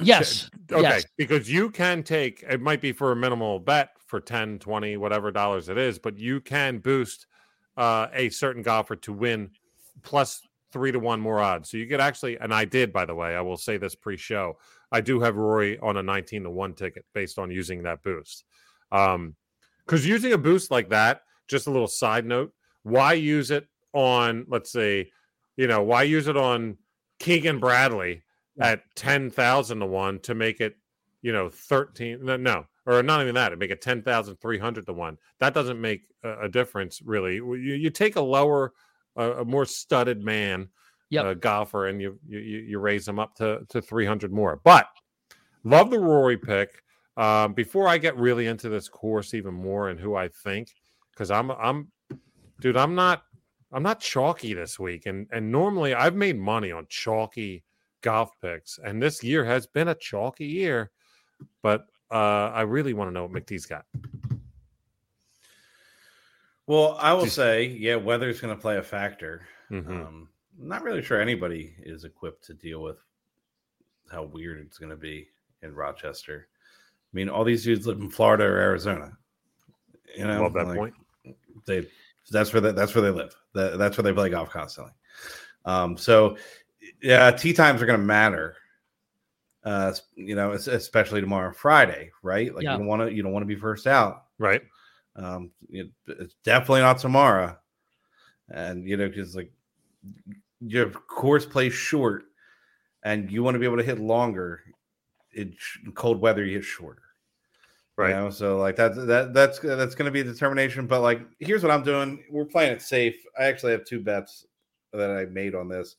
Yes. 0.00 0.50
Okay, 0.70 0.82
Yes. 0.82 1.04
because 1.16 1.50
you 1.50 1.70
can 1.70 2.02
take 2.02 2.44
it 2.48 2.60
might 2.60 2.80
be 2.80 2.92
for 2.92 3.12
a 3.12 3.16
minimal 3.16 3.58
bet 3.60 3.90
for 4.06 4.20
10, 4.20 4.58
20, 4.58 4.96
whatever 4.96 5.30
dollars 5.30 5.68
it 5.68 5.78
is, 5.78 5.98
but 5.98 6.18
you 6.18 6.40
can 6.40 6.78
boost 6.78 7.26
uh, 7.76 8.08
a 8.12 8.28
certain 8.30 8.62
golfer 8.62 8.96
to 8.96 9.12
win 9.12 9.50
plus 10.02 10.40
three 10.72 10.92
to 10.92 10.98
one 10.98 11.20
more 11.20 11.40
odds. 11.40 11.70
So 11.70 11.76
you 11.76 11.86
could 11.86 12.00
actually, 12.00 12.36
and 12.38 12.52
I 12.52 12.64
did, 12.64 12.92
by 12.92 13.04
the 13.04 13.14
way, 13.14 13.34
I 13.36 13.40
will 13.40 13.56
say 13.56 13.76
this 13.76 13.94
pre 13.94 14.16
show. 14.16 14.58
I 14.92 15.00
do 15.00 15.20
have 15.20 15.36
Rory 15.36 15.78
on 15.80 15.96
a 15.96 16.02
19 16.02 16.44
to 16.44 16.50
one 16.50 16.74
ticket 16.74 17.04
based 17.14 17.38
on 17.38 17.50
using 17.50 17.82
that 17.84 18.02
boost. 18.02 18.44
Um, 18.92 19.34
because 19.84 20.06
using 20.06 20.32
a 20.32 20.38
boost 20.38 20.70
like 20.70 20.90
that, 20.90 21.22
just 21.48 21.66
a 21.66 21.70
little 21.70 21.86
side 21.88 22.26
note, 22.26 22.52
why 22.82 23.12
use 23.12 23.50
it 23.50 23.66
on, 23.92 24.44
let's 24.48 24.70
say, 24.70 25.10
you 25.56 25.66
know, 25.68 25.82
why 25.82 26.02
use 26.02 26.26
it 26.26 26.36
on 26.36 26.76
Keegan 27.20 27.60
Bradley 27.60 28.22
at 28.60 28.82
10,000 28.94 29.80
to 29.80 29.86
1 29.86 30.18
to 30.20 30.34
make 30.34 30.60
it, 30.60 30.76
you 31.22 31.32
know, 31.32 31.48
13 31.50 32.24
no, 32.24 32.36
no 32.36 32.66
or 32.86 33.02
not 33.02 33.20
even 33.20 33.34
that, 33.34 33.52
it 33.52 33.58
make 33.58 33.70
it 33.70 33.82
10,300 33.82 34.86
to 34.86 34.92
1. 34.92 35.18
That 35.40 35.54
doesn't 35.54 35.80
make 35.80 36.02
a, 36.22 36.42
a 36.44 36.48
difference 36.48 37.02
really. 37.02 37.34
You, 37.36 37.54
you 37.54 37.90
take 37.90 38.16
a 38.16 38.20
lower 38.20 38.72
uh, 39.18 39.36
a 39.38 39.44
more 39.44 39.64
studded 39.64 40.22
man 40.22 40.68
Yep. 41.10 41.24
uh, 41.24 41.34
golfer 41.34 41.86
and 41.86 42.00
you, 42.02 42.18
you 42.26 42.38
you 42.40 42.78
raise 42.80 43.06
them 43.06 43.18
up 43.20 43.34
to 43.36 43.60
to 43.68 43.80
300 43.80 44.32
more. 44.32 44.60
But 44.64 44.88
love 45.62 45.90
the 45.90 45.98
Rory 46.00 46.36
pick. 46.36 46.82
Um, 47.16 47.54
before 47.54 47.88
I 47.88 47.96
get 47.96 48.16
really 48.16 48.46
into 48.46 48.68
this 48.68 48.88
course 48.88 49.32
even 49.32 49.54
more 49.54 49.88
and 49.88 50.00
who 50.00 50.16
I 50.16 50.28
think, 50.28 50.74
because 51.12 51.30
I'm 51.30 51.50
I'm 51.52 51.92
dude, 52.60 52.76
I'm 52.76 52.94
not 52.96 53.22
I'm 53.72 53.84
not 53.84 54.00
chalky 54.00 54.52
this 54.52 54.80
week, 54.80 55.06
and 55.06 55.28
and 55.30 55.50
normally 55.52 55.94
I've 55.94 56.16
made 56.16 56.38
money 56.38 56.72
on 56.72 56.86
chalky 56.88 57.62
golf 58.02 58.30
picks, 58.40 58.78
and 58.82 59.02
this 59.02 59.22
year 59.22 59.44
has 59.44 59.66
been 59.66 59.88
a 59.88 59.94
chalky 59.94 60.46
year. 60.46 60.90
But 61.62 61.86
uh, 62.10 62.50
I 62.54 62.62
really 62.62 62.94
want 62.94 63.08
to 63.08 63.12
know 63.12 63.26
what 63.26 63.32
McDee's 63.32 63.66
got. 63.66 63.84
Well, 66.66 66.96
I 67.00 67.12
will 67.12 67.26
say, 67.26 67.66
yeah, 67.66 67.96
weather's 67.96 68.40
going 68.40 68.54
to 68.54 68.60
play 68.60 68.76
a 68.78 68.82
factor. 68.82 69.46
Mhm. 69.70 69.88
Um, 69.88 70.28
I'm 70.60 70.68
not 70.68 70.82
really 70.82 71.02
sure 71.02 71.20
anybody 71.20 71.74
is 71.80 72.04
equipped 72.04 72.44
to 72.46 72.54
deal 72.54 72.82
with 72.82 72.98
how 74.10 74.24
weird 74.24 74.58
it's 74.58 74.78
going 74.78 74.90
to 74.90 74.96
be 74.96 75.28
in 75.62 75.74
Rochester. 75.74 76.48
I 76.50 77.12
mean, 77.16 77.28
all 77.28 77.44
these 77.44 77.64
dudes 77.64 77.86
live 77.86 78.00
in 78.00 78.10
Florida 78.10 78.44
or 78.44 78.58
Arizona. 78.58 79.16
You 80.16 80.26
know, 80.26 80.42
Love 80.42 80.54
that 80.54 80.68
like, 80.68 80.76
point. 80.76 80.94
They 81.66 81.86
that's 82.30 82.52
where 82.52 82.60
they, 82.60 82.72
that's 82.72 82.94
where 82.94 83.02
they 83.02 83.10
live. 83.10 83.34
That, 83.54 83.78
that's 83.78 83.96
where 83.96 84.02
they 84.02 84.12
play 84.12 84.30
golf 84.30 84.50
constantly. 84.50 84.92
Um, 85.64 85.96
so 85.96 86.36
yeah, 87.02 87.30
tee 87.30 87.52
times 87.52 87.82
are 87.82 87.86
going 87.86 87.98
to 87.98 88.04
matter. 88.04 88.56
Uh, 89.64 89.92
you 90.14 90.36
know, 90.36 90.52
especially 90.52 91.20
tomorrow, 91.20 91.52
Friday, 91.52 92.10
right? 92.22 92.54
Like 92.54 92.62
Yeah. 92.62 92.72
you 92.72 92.78
don't 92.78 92.86
want 92.86 93.02
to 93.02 93.12
you 93.12 93.22
don't 93.22 93.32
want 93.32 93.42
to 93.42 93.48
be 93.48 93.56
first 93.56 93.86
out. 93.86 94.26
Right. 94.38 94.62
Um, 95.16 95.50
it, 95.70 95.90
it's 96.06 96.34
definitely 96.44 96.82
not 96.82 96.98
tomorrow. 96.98 97.56
And 98.48 98.86
you 98.86 98.96
know, 98.96 99.08
because 99.08 99.34
like 99.34 99.50
your 100.60 100.90
course 100.90 101.44
plays 101.44 101.72
short, 101.72 102.24
and 103.02 103.30
you 103.30 103.42
want 103.42 103.56
to 103.56 103.58
be 103.58 103.66
able 103.66 103.78
to 103.78 103.82
hit 103.82 103.98
longer. 103.98 104.60
In 105.34 105.54
cold 105.94 106.20
weather, 106.20 106.44
you 106.44 106.54
hit 106.54 106.64
shorter. 106.64 107.02
Right. 107.96 108.10
You 108.10 108.14
know, 108.16 108.30
so 108.30 108.58
like 108.58 108.76
that 108.76 108.94
that 109.06 109.34
that's 109.34 109.58
that's 109.58 109.94
going 109.94 110.06
to 110.06 110.12
be 110.12 110.20
a 110.20 110.24
determination. 110.24 110.86
But 110.86 111.00
like, 111.00 111.22
here's 111.40 111.62
what 111.62 111.72
I'm 111.72 111.82
doing. 111.82 112.22
We're 112.30 112.44
playing 112.44 112.72
it 112.72 112.82
safe. 112.82 113.16
I 113.38 113.44
actually 113.44 113.72
have 113.72 113.84
two 113.84 114.00
bets 114.00 114.46
that 114.92 115.10
I 115.10 115.24
made 115.26 115.54
on 115.54 115.68
this. 115.68 115.96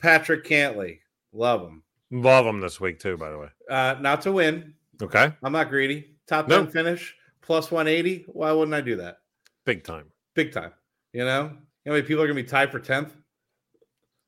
Patrick 0.00 0.44
Cantlay, 0.44 1.00
love 1.32 1.62
him. 1.62 1.82
Love 2.10 2.44
them 2.44 2.60
this 2.60 2.80
week 2.80 2.98
too, 2.98 3.16
by 3.16 3.30
the 3.30 3.38
way. 3.38 3.48
Uh, 3.68 3.96
not 4.00 4.22
to 4.22 4.32
win. 4.32 4.74
Okay. 5.02 5.32
I'm 5.42 5.52
not 5.52 5.68
greedy. 5.68 6.16
Top 6.26 6.48
No. 6.48 6.64
10 6.64 6.72
finish 6.72 7.14
plus 7.42 7.70
180. 7.70 8.24
Why 8.28 8.52
wouldn't 8.52 8.74
I 8.74 8.80
do 8.80 8.96
that? 8.96 9.18
Big 9.64 9.84
time. 9.84 10.06
Big 10.34 10.52
time. 10.52 10.72
You 11.12 11.24
know, 11.24 11.42
you 11.44 11.48
know 11.50 11.56
how 11.86 11.92
many 11.92 12.02
people 12.02 12.22
are 12.22 12.26
gonna 12.26 12.34
be 12.40 12.44
tied 12.44 12.70
for 12.72 12.80
10th? 12.80 13.10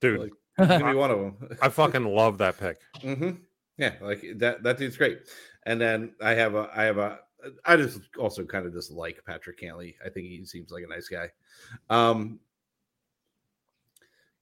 Dude, 0.00 0.20
Like, 0.20 0.32
gonna 0.78 0.92
be 0.92 0.96
one 0.98 1.10
of 1.10 1.18
them. 1.18 1.56
I 1.62 1.68
fucking 1.68 2.04
love 2.04 2.38
that 2.38 2.58
pick. 2.58 2.78
hmm 3.00 3.30
Yeah, 3.78 3.94
like 4.00 4.24
that. 4.36 4.62
That 4.62 4.78
dude's 4.78 4.96
great. 4.96 5.20
And 5.66 5.80
then 5.80 6.14
I 6.22 6.30
have 6.34 6.54
a, 6.54 6.70
I 6.74 6.84
have 6.84 6.98
a, 6.98 7.18
I 7.64 7.76
just 7.76 8.00
also 8.18 8.44
kind 8.44 8.66
of 8.66 8.72
dislike 8.74 9.22
Patrick 9.26 9.60
Cantlay. 9.60 9.94
I 10.04 10.10
think 10.10 10.26
he 10.26 10.44
seems 10.44 10.70
like 10.70 10.84
a 10.84 10.88
nice 10.88 11.08
guy. 11.08 11.30
Um, 11.88 12.40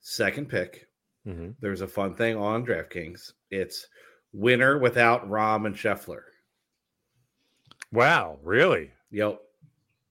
second 0.00 0.48
pick. 0.48 0.87
Mhm. 1.28 1.54
There's 1.60 1.82
a 1.82 1.88
fun 1.88 2.14
thing 2.14 2.36
on 2.36 2.64
DraftKings. 2.64 3.32
It's 3.50 3.86
winner 4.32 4.78
without 4.78 5.28
Rahm 5.28 5.66
and 5.66 5.74
Scheffler. 5.74 6.22
Wow, 7.92 8.38
really? 8.42 8.92
Yep. 9.10 9.40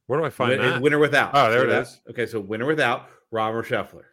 Where 0.06 0.20
do 0.20 0.26
I 0.26 0.30
find 0.30 0.52
Win- 0.60 0.62
that? 0.62 0.82
winner 0.82 1.00
without. 1.00 1.32
Oh, 1.34 1.50
there 1.50 1.62
See 1.62 1.66
it 1.68 1.70
that? 1.70 1.82
is. 1.84 2.02
Okay, 2.10 2.26
so 2.26 2.40
winner 2.40 2.66
without 2.66 3.10
Rahm 3.34 3.54
or 3.54 3.64
Scheffler. 3.64 4.04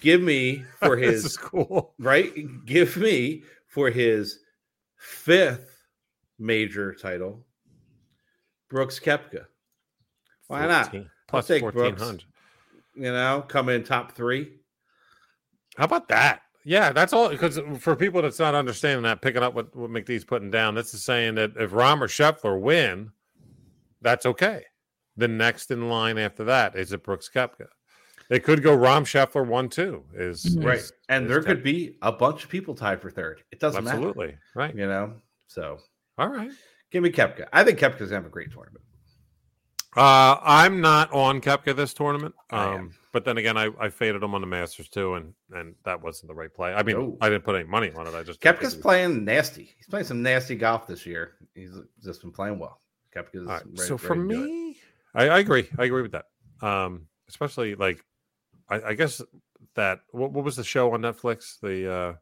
Give 0.00 0.20
me 0.22 0.64
for 0.78 0.96
this 1.00 1.10
his 1.10 1.24
is 1.26 1.36
cool. 1.36 1.94
right? 1.98 2.32
Give 2.64 2.96
me 2.96 3.42
for 3.66 3.90
his 3.90 4.38
fifth 4.96 5.82
major 6.38 6.94
title, 6.94 7.44
Brooks 8.68 9.00
Koepka. 9.00 9.46
Why 10.48 10.66
not? 10.66 10.86
14 10.86 11.10
Plus 11.28 11.46
take 11.48 11.62
Brooks. 11.62 11.76
1400. 11.76 12.24
You 12.94 13.12
know, 13.12 13.44
come 13.46 13.68
in 13.68 13.82
top 13.84 14.12
three. 14.12 14.52
How 15.76 15.84
about 15.84 16.08
that? 16.08 16.42
Yeah, 16.64 16.92
that's 16.92 17.12
all. 17.12 17.28
Because 17.28 17.60
for 17.78 17.94
people 17.94 18.22
that's 18.22 18.38
not 18.40 18.54
understanding 18.54 19.02
that, 19.04 19.22
picking 19.22 19.42
up 19.42 19.54
what, 19.54 19.74
what 19.76 19.90
McDee's 19.90 20.24
putting 20.24 20.50
down, 20.50 20.74
this 20.74 20.92
is 20.94 21.04
saying 21.04 21.36
that 21.36 21.52
if 21.56 21.70
Rahm 21.70 22.00
or 22.00 22.08
Scheffler 22.08 22.60
win, 22.60 23.10
that's 24.02 24.26
okay. 24.26 24.64
The 25.16 25.28
next 25.28 25.70
in 25.70 25.88
line 25.88 26.18
after 26.18 26.44
that 26.44 26.76
is 26.76 26.92
a 26.92 26.98
Brooks 26.98 27.30
Koepka. 27.32 27.68
It 28.28 28.42
could 28.42 28.62
go 28.62 28.76
Rahm 28.76 29.02
Scheffler 29.02 29.46
one 29.46 29.68
two. 29.68 30.04
Is 30.12 30.56
Mhm. 30.56 30.64
Right. 30.64 30.78
is- 30.78 30.92
And 31.08 31.26
is 31.26 31.30
there 31.30 31.38
tech- 31.40 31.46
could 31.46 31.62
be 31.62 31.96
a 32.02 32.10
bunch 32.10 32.42
of 32.42 32.50
people 32.50 32.74
tied 32.74 33.00
for 33.00 33.10
third. 33.10 33.42
It 33.52 33.60
doesn't 33.60 33.84
matter. 33.84 33.96
absolutely 33.96 34.36
right. 34.56 34.74
You 34.74 34.88
know? 34.88 35.14
So 35.46 35.78
All 36.18 36.28
right. 36.28 36.50
give 36.90 37.04
me 37.04 37.10
Koepka. 37.10 37.46
I 37.52 37.62
think 37.62 37.78
Koepka's 37.78 38.08
gonna 38.10 38.16
have 38.16 38.26
a 38.26 38.30
great 38.30 38.50
tournament. 38.50 38.84
Uh, 39.96 40.36
I'm 40.42 40.80
not 40.80 41.12
on 41.12 41.40
Koepka 41.40 41.74
this 41.76 41.94
tournament. 41.94 42.34
I 42.50 42.66
am. 42.74 42.74
Um, 42.80 42.90
but 43.16 43.24
then 43.24 43.38
again, 43.38 43.56
I, 43.56 43.70
I 43.80 43.88
faded 43.88 44.22
him 44.22 44.34
on 44.34 44.42
the 44.42 44.46
Masters 44.46 44.90
too, 44.90 45.14
and 45.14 45.32
and 45.54 45.74
that 45.86 46.02
wasn't 46.02 46.28
the 46.28 46.34
right 46.34 46.52
play. 46.52 46.74
I 46.74 46.82
mean, 46.82 46.96
No. 46.98 47.16
I 47.22 47.30
didn't 47.30 47.44
put 47.44 47.54
any 47.56 47.64
money 47.66 47.90
on 47.96 48.06
it. 48.06 48.14
I 48.14 48.22
just 48.22 48.42
Koepka's 48.42 48.74
playing 48.74 49.24
nasty. 49.24 49.74
He's 49.78 49.86
playing 49.86 50.04
some 50.04 50.22
nasty 50.22 50.54
golf 50.54 50.86
this 50.86 51.06
year. 51.06 51.32
He's 51.54 51.72
just 52.04 52.20
been 52.20 52.30
playing 52.30 52.58
well. 52.58 52.82
Koepka's 53.14 53.46
right. 53.46 53.62
ready- 53.64 53.78
so 53.88 53.96
for 53.96 54.14
me, 54.14 54.76
I, 55.14 55.28
I 55.30 55.38
agree. 55.38 55.66
I 55.78 55.84
agree 55.84 56.02
with 56.02 56.12
that. 56.12 56.26
Um, 56.60 57.06
especially 57.30 57.74
like, 57.74 58.04
I, 58.68 58.82
I 58.82 58.92
guess 58.94 59.22
that 59.76 60.00
what, 60.10 60.32
what 60.32 60.44
was 60.44 60.56
the 60.56 60.64
show 60.64 60.92
on 60.92 61.00
Netflix? 61.00 61.58
The 61.62 61.90
uh, 61.90 62.12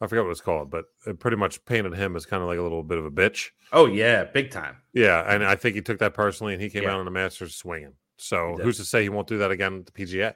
I 0.00 0.06
forget 0.06 0.22
what 0.22 0.28
it 0.28 0.38
was 0.38 0.40
called, 0.40 0.70
but 0.70 0.84
it 1.04 1.18
pretty 1.18 1.36
much 1.36 1.64
painted 1.64 1.94
him 1.94 2.14
as 2.14 2.26
kind 2.26 2.44
of 2.44 2.48
like 2.48 2.58
a 2.58 2.62
little 2.62 2.84
bit 2.84 2.98
of 2.98 3.06
a 3.06 3.10
bitch. 3.10 3.48
Oh 3.72 3.86
yeah, 3.86 4.22
big 4.22 4.52
time. 4.52 4.76
Yeah, 4.92 5.24
and 5.26 5.44
I 5.44 5.56
think 5.56 5.74
he 5.74 5.82
took 5.82 5.98
that 5.98 6.14
personally, 6.14 6.52
and 6.52 6.62
he 6.62 6.70
came 6.70 6.84
Yeah. 6.84 6.92
out 6.92 7.00
on 7.00 7.06
the 7.06 7.10
Masters 7.10 7.56
swinging. 7.56 7.94
So 8.18 8.56
He 8.56 8.62
who's 8.62 8.76
to 8.78 8.84
say 8.84 9.02
he 9.02 9.08
won't 9.08 9.28
do 9.28 9.38
that 9.38 9.50
again 9.50 9.78
at 9.80 9.86
the 9.86 9.92
PGA? 9.92 10.34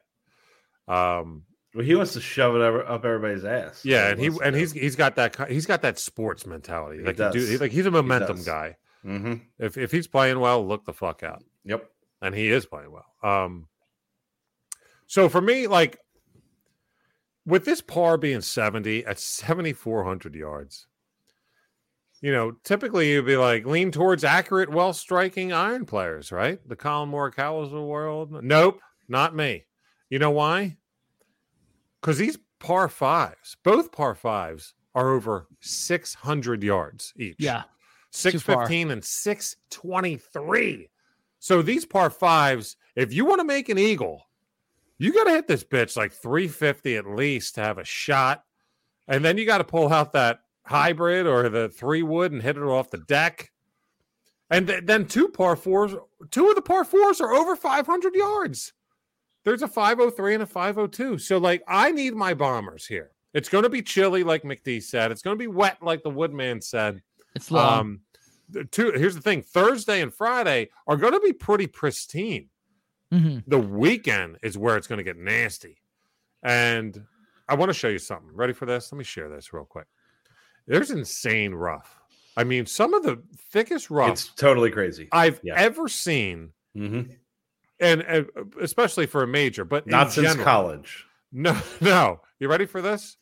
Um, 0.86 1.44
Well, 1.74 1.84
he 1.84 1.94
wants 1.94 2.12
to 2.14 2.20
shove 2.20 2.56
it 2.56 2.62
up 2.62 3.04
everybody's 3.04 3.44
ass. 3.44 3.84
yeah, 3.84 4.08
That's 4.08 4.12
and 4.12 4.20
he 4.20 4.26
and 4.26 4.54
that. 4.54 4.58
he's 4.58 4.72
he's 4.72 4.96
got 4.96 5.16
that 5.16 5.48
he's 5.48 5.66
got 5.66 5.82
that 5.82 5.98
sports 5.98 6.46
mentality. 6.46 6.98
He 6.98 7.04
Like 7.04 7.16
he 7.18 7.30
do, 7.40 7.46
he- 7.46 7.58
like 7.58 7.72
he's 7.72 7.86
a 7.86 7.90
momentum 7.90 8.36
does. 8.36 8.46
guy. 8.46 8.76
Mhm. 9.04 9.40
If 9.58 9.78
if 9.78 9.90
he's 9.92 10.06
playing 10.08 10.40
well, 10.40 10.66
look 10.66 10.84
the 10.84 10.92
fuck 10.92 11.22
out, 11.22 11.42
Yep. 11.64 11.88
and 12.20 12.34
he 12.34 12.50
is 12.50 12.66
playing 12.66 12.90
well. 12.92 13.06
Um, 13.22 13.68
so 15.06 15.28
for 15.28 15.40
me, 15.40 15.66
like 15.68 15.98
with 17.46 17.64
this 17.64 17.80
par 17.80 18.18
being 18.18 18.42
seventy 18.42 19.04
at 19.06 19.18
seventy 19.18 19.72
four 19.72 20.04
hundred 20.04 20.34
yards. 20.34 20.86
You 22.20 22.32
know, 22.32 22.52
typically 22.64 23.10
you'd 23.10 23.26
be 23.26 23.36
like 23.36 23.64
lean 23.64 23.90
towards 23.90 24.24
accurate, 24.24 24.70
well 24.70 24.92
striking 24.92 25.52
iron 25.52 25.86
players, 25.86 26.30
right? 26.30 26.58
The 26.68 26.76
Collin 26.76 27.10
Morikawa's 27.10 27.68
of 27.68 27.72
the 27.72 27.82
world. 27.82 28.42
Nope, 28.42 28.80
not 29.08 29.34
me. 29.34 29.64
You 30.10 30.18
know 30.18 30.30
why? 30.30 30.76
Because 32.00 32.18
these 32.18 32.38
par 32.58 32.88
fives, 32.88 33.56
both 33.62 33.90
par 33.92 34.14
fives, 34.14 34.74
are 34.94 35.12
over 35.12 35.46
600 35.60 36.62
yards 36.62 37.12
each. 37.16 37.36
Yeah. 37.38 37.62
615 38.10 38.90
and 38.90 39.04
623. 39.04 40.88
So 41.38 41.62
these 41.62 41.86
par 41.86 42.10
fives, 42.10 42.76
if 42.96 43.12
you 43.12 43.24
want 43.24 43.40
to 43.40 43.44
make 43.44 43.68
an 43.68 43.78
eagle, 43.78 44.26
you 44.98 45.12
got 45.12 45.24
to 45.24 45.30
hit 45.30 45.46
this 45.46 45.64
bitch 45.64 45.96
like 45.96 46.12
350 46.12 46.96
at 46.96 47.06
least 47.06 47.54
to 47.54 47.62
have 47.62 47.78
a 47.78 47.84
shot. 47.84 48.44
And 49.08 49.24
then 49.24 49.38
you 49.38 49.46
got 49.46 49.58
to 49.58 49.64
pull 49.64 49.92
out 49.92 50.12
that 50.12 50.40
hybrid 50.70 51.26
or 51.26 51.48
the 51.48 51.68
three 51.68 52.02
wood 52.02 52.30
and 52.30 52.40
hit 52.42 52.56
it 52.56 52.62
off 52.62 52.90
the 52.90 52.98
deck. 52.98 53.50
And 54.50 54.68
th- 54.68 54.84
then 54.84 55.06
two 55.06 55.28
par 55.28 55.56
fours, 55.56 55.94
two 56.30 56.48
of 56.48 56.54
the 56.54 56.62
par 56.62 56.84
fours 56.84 57.20
are 57.20 57.32
over 57.34 57.56
500 57.56 58.14
yards. 58.14 58.72
There's 59.44 59.62
a 59.62 59.68
503 59.68 60.34
and 60.34 60.42
a 60.44 60.46
502. 60.46 61.18
So, 61.18 61.38
like, 61.38 61.62
I 61.66 61.90
need 61.90 62.14
my 62.14 62.34
bombers 62.34 62.86
here. 62.86 63.10
It's 63.34 63.48
going 63.48 63.64
to 63.64 63.70
be 63.70 63.82
chilly, 63.82 64.22
like 64.22 64.42
McD 64.42 64.82
said. 64.82 65.10
It's 65.10 65.22
going 65.22 65.36
to 65.36 65.38
be 65.42 65.46
wet, 65.48 65.78
like 65.82 66.02
the 66.02 66.10
Woodman 66.10 66.60
said. 66.60 67.00
It's 67.34 67.50
long. 67.50 67.78
Um, 67.78 68.00
two, 68.70 68.92
here's 68.92 69.14
the 69.14 69.20
thing 69.20 69.42
Thursday 69.42 70.02
and 70.02 70.12
Friday 70.12 70.70
are 70.86 70.96
going 70.96 71.12
to 71.14 71.20
be 71.20 71.32
pretty 71.32 71.66
pristine. 71.66 72.48
Mhm. 73.12 73.42
The 73.46 73.58
weekend 73.58 74.38
is 74.42 74.56
where 74.58 74.76
it's 74.76 74.86
going 74.86 74.98
to 74.98 75.04
get 75.04 75.16
nasty. 75.16 75.78
And 76.42 77.04
I 77.48 77.54
want 77.54 77.70
to 77.70 77.74
show 77.74 77.88
you 77.88 77.98
something. 77.98 78.30
Ready 78.34 78.52
for 78.52 78.66
this? 78.66 78.92
Let 78.92 78.98
me 78.98 79.04
share 79.04 79.28
this 79.28 79.52
real 79.52 79.64
quick. 79.64 79.86
There's 80.66 80.90
insane 80.90 81.54
rough. 81.54 81.98
I 82.36 82.44
mean, 82.44 82.66
some 82.66 82.94
of 82.94 83.02
the 83.02 83.22
thickest 83.50 83.90
rough 83.90 84.10
It's 84.10 84.28
totally 84.28 84.70
crazy. 84.70 85.08
I've 85.12 85.40
yeah. 85.42 85.54
ever 85.56 85.88
seen, 85.88 86.52
Mhm. 86.76 87.16
and, 87.80 88.02
and 88.02 88.28
especially 88.60 89.06
for 89.06 89.22
a 89.22 89.26
major, 89.26 89.64
but 89.64 89.86
Not 89.86 90.12
since 90.12 90.28
general. 90.28 90.44
college. 90.44 91.06
No, 91.32 91.60
no. 91.80 92.20
You 92.38 92.48
ready 92.48 92.66
for 92.66 92.80
this? 92.80 93.16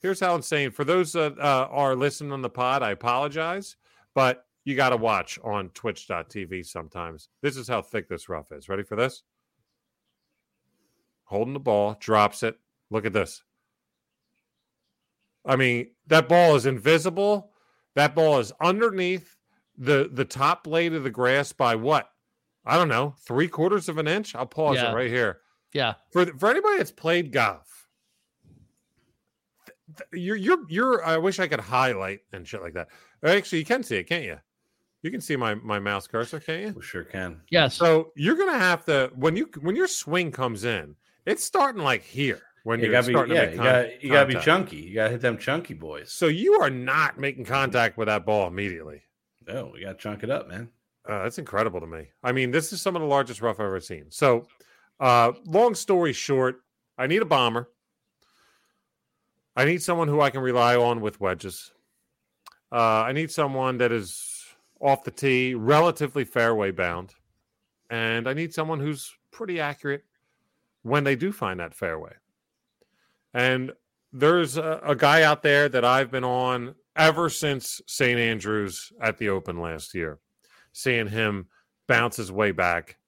Here's 0.00 0.20
how 0.20 0.34
insane. 0.34 0.70
For 0.70 0.84
those 0.84 1.12
that 1.12 1.38
uh, 1.38 1.68
are 1.70 1.94
listening 1.94 2.32
on 2.32 2.42
the 2.42 2.50
pod, 2.50 2.82
I 2.82 2.90
apologize, 2.90 3.76
but 4.14 4.46
you 4.64 4.74
got 4.76 4.90
to 4.90 4.96
watch 4.96 5.38
on 5.44 5.68
twitch.tv 5.70 6.64
sometimes. 6.66 7.28
This 7.42 7.56
is 7.56 7.68
how 7.68 7.82
thick 7.82 8.08
this 8.08 8.28
rough 8.28 8.50
is. 8.52 8.68
Ready 8.68 8.82
for 8.82 8.96
this? 8.96 9.22
Holding 11.24 11.54
the 11.54 11.60
ball, 11.60 11.96
drops 12.00 12.42
it. 12.42 12.58
Look 12.90 13.06
at 13.06 13.12
this. 13.12 13.42
I 15.44 15.56
mean, 15.56 15.88
that 16.06 16.28
ball 16.28 16.54
is 16.56 16.66
invisible. 16.66 17.52
That 17.94 18.14
ball 18.14 18.38
is 18.38 18.52
underneath 18.60 19.36
the 19.76 20.08
the 20.12 20.24
top 20.24 20.64
blade 20.64 20.94
of 20.94 21.04
the 21.04 21.10
grass 21.10 21.52
by 21.52 21.74
what? 21.74 22.10
I 22.64 22.76
don't 22.76 22.88
know, 22.88 23.14
three 23.20 23.48
quarters 23.48 23.88
of 23.88 23.98
an 23.98 24.08
inch. 24.08 24.34
I'll 24.34 24.46
pause 24.46 24.76
Yeah. 24.76 24.92
it 24.92 24.94
right 24.94 25.10
here 25.10 25.40
yeah. 25.72 25.94
for 26.12 26.26
for 26.38 26.48
anybody 26.50 26.78
that's 26.78 26.90
played 26.92 27.30
golf, 27.30 27.88
th- 29.66 29.76
th- 30.10 30.22
you're 30.24 30.36
you're 30.36 30.64
you're. 30.68 31.04
I 31.04 31.18
wish 31.18 31.38
I 31.38 31.46
could 31.46 31.60
highlight 31.60 32.20
and 32.32 32.46
shit 32.48 32.62
like 32.62 32.74
that. 32.74 32.88
Actually, 33.22 33.58
you 33.58 33.64
can 33.64 33.82
see 33.82 33.96
it, 33.96 34.04
can't 34.04 34.24
you? 34.24 34.38
You 35.02 35.10
can 35.10 35.20
see 35.20 35.36
my 35.36 35.54
my 35.56 35.78
mouse 35.78 36.06
cursor, 36.06 36.40
can't 36.40 36.62
you? 36.62 36.72
We 36.74 36.82
sure 36.82 37.04
can. 37.04 37.42
Yes. 37.50 37.74
So 37.74 38.12
you're 38.16 38.36
gonna 38.36 38.58
have 38.58 38.84
to 38.86 39.10
when 39.14 39.36
you 39.36 39.50
when 39.60 39.76
your 39.76 39.88
swing 39.88 40.32
comes 40.32 40.64
in, 40.64 40.96
it's 41.26 41.44
starting 41.44 41.82
like 41.82 42.02
here 42.02 42.40
when 42.64 42.80
You 42.80 42.86
you're 42.86 42.92
gotta 42.92 43.06
be, 43.06 43.12
yeah, 43.12 43.22
to 43.22 43.28
make 43.28 43.50
you 43.50 43.56
con- 43.56 43.64
gotta, 43.66 43.92
you 44.00 44.10
gotta 44.10 44.26
be 44.26 44.40
chunky. 44.40 44.76
You 44.76 44.94
gotta 44.94 45.10
hit 45.10 45.20
them 45.20 45.38
chunky 45.38 45.74
boys. 45.74 46.10
So 46.10 46.26
you 46.26 46.54
are 46.54 46.70
not 46.70 47.18
making 47.18 47.44
contact 47.44 47.96
with 47.96 48.08
that 48.08 48.26
ball 48.26 48.48
immediately. 48.48 49.02
No, 49.46 49.70
we 49.72 49.82
gotta 49.82 49.94
chunk 49.94 50.22
it 50.22 50.30
up, 50.30 50.48
man. 50.48 50.70
Uh, 51.06 51.22
that's 51.22 51.38
incredible 51.38 51.78
to 51.80 51.86
me. 51.86 52.08
I 52.22 52.32
mean, 52.32 52.50
this 52.50 52.72
is 52.72 52.80
some 52.80 52.96
of 52.96 53.02
the 53.02 53.08
largest 53.08 53.42
rough 53.42 53.60
I've 53.60 53.66
ever 53.66 53.80
seen. 53.80 54.06
So, 54.08 54.46
uh, 54.98 55.32
long 55.44 55.74
story 55.74 56.14
short, 56.14 56.62
I 56.96 57.06
need 57.06 57.20
a 57.20 57.26
bomber. 57.26 57.68
I 59.54 59.66
need 59.66 59.82
someone 59.82 60.08
who 60.08 60.22
I 60.22 60.30
can 60.30 60.40
rely 60.40 60.74
on 60.74 61.02
with 61.02 61.20
wedges. 61.20 61.70
Uh, 62.72 63.02
I 63.02 63.12
need 63.12 63.30
someone 63.30 63.76
that 63.78 63.92
is 63.92 64.46
off 64.80 65.04
the 65.04 65.10
tee, 65.10 65.54
relatively 65.54 66.24
fairway 66.24 66.70
bound. 66.70 67.14
And 67.90 68.26
I 68.26 68.32
need 68.32 68.54
someone 68.54 68.80
who's 68.80 69.14
pretty 69.30 69.60
accurate 69.60 70.04
when 70.82 71.04
they 71.04 71.14
do 71.14 71.30
find 71.30 71.60
that 71.60 71.74
fairway. 71.74 72.14
And 73.34 73.72
there's 74.12 74.56
a, 74.56 74.80
a 74.84 74.94
guy 74.94 75.22
out 75.22 75.42
there 75.42 75.68
that 75.68 75.84
I've 75.84 76.10
been 76.10 76.24
on 76.24 76.76
ever 76.96 77.28
since 77.28 77.80
St. 77.86 78.18
Andrews 78.18 78.92
at 79.00 79.18
the 79.18 79.28
Open 79.28 79.60
last 79.60 79.94
year 79.94 80.20
seeing 80.74 81.08
him 81.08 81.46
bounce 81.86 82.16
his 82.16 82.30
way 82.30 82.50
back 82.50 82.98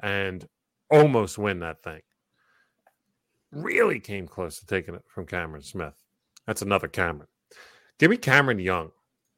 and 0.00 0.48
almost 0.90 1.38
win 1.38 1.60
that 1.60 1.82
thing. 1.82 2.00
Really 3.52 4.00
came 4.00 4.26
close 4.26 4.58
to 4.58 4.66
taking 4.66 4.94
it 4.94 5.04
from 5.06 5.26
Cameron 5.26 5.62
Smith. 5.62 5.94
That's 6.46 6.62
another 6.62 6.88
Cameron. 6.88 7.28
Give 7.98 8.10
me 8.10 8.16
Cameron 8.16 8.58
Young. 8.58 8.90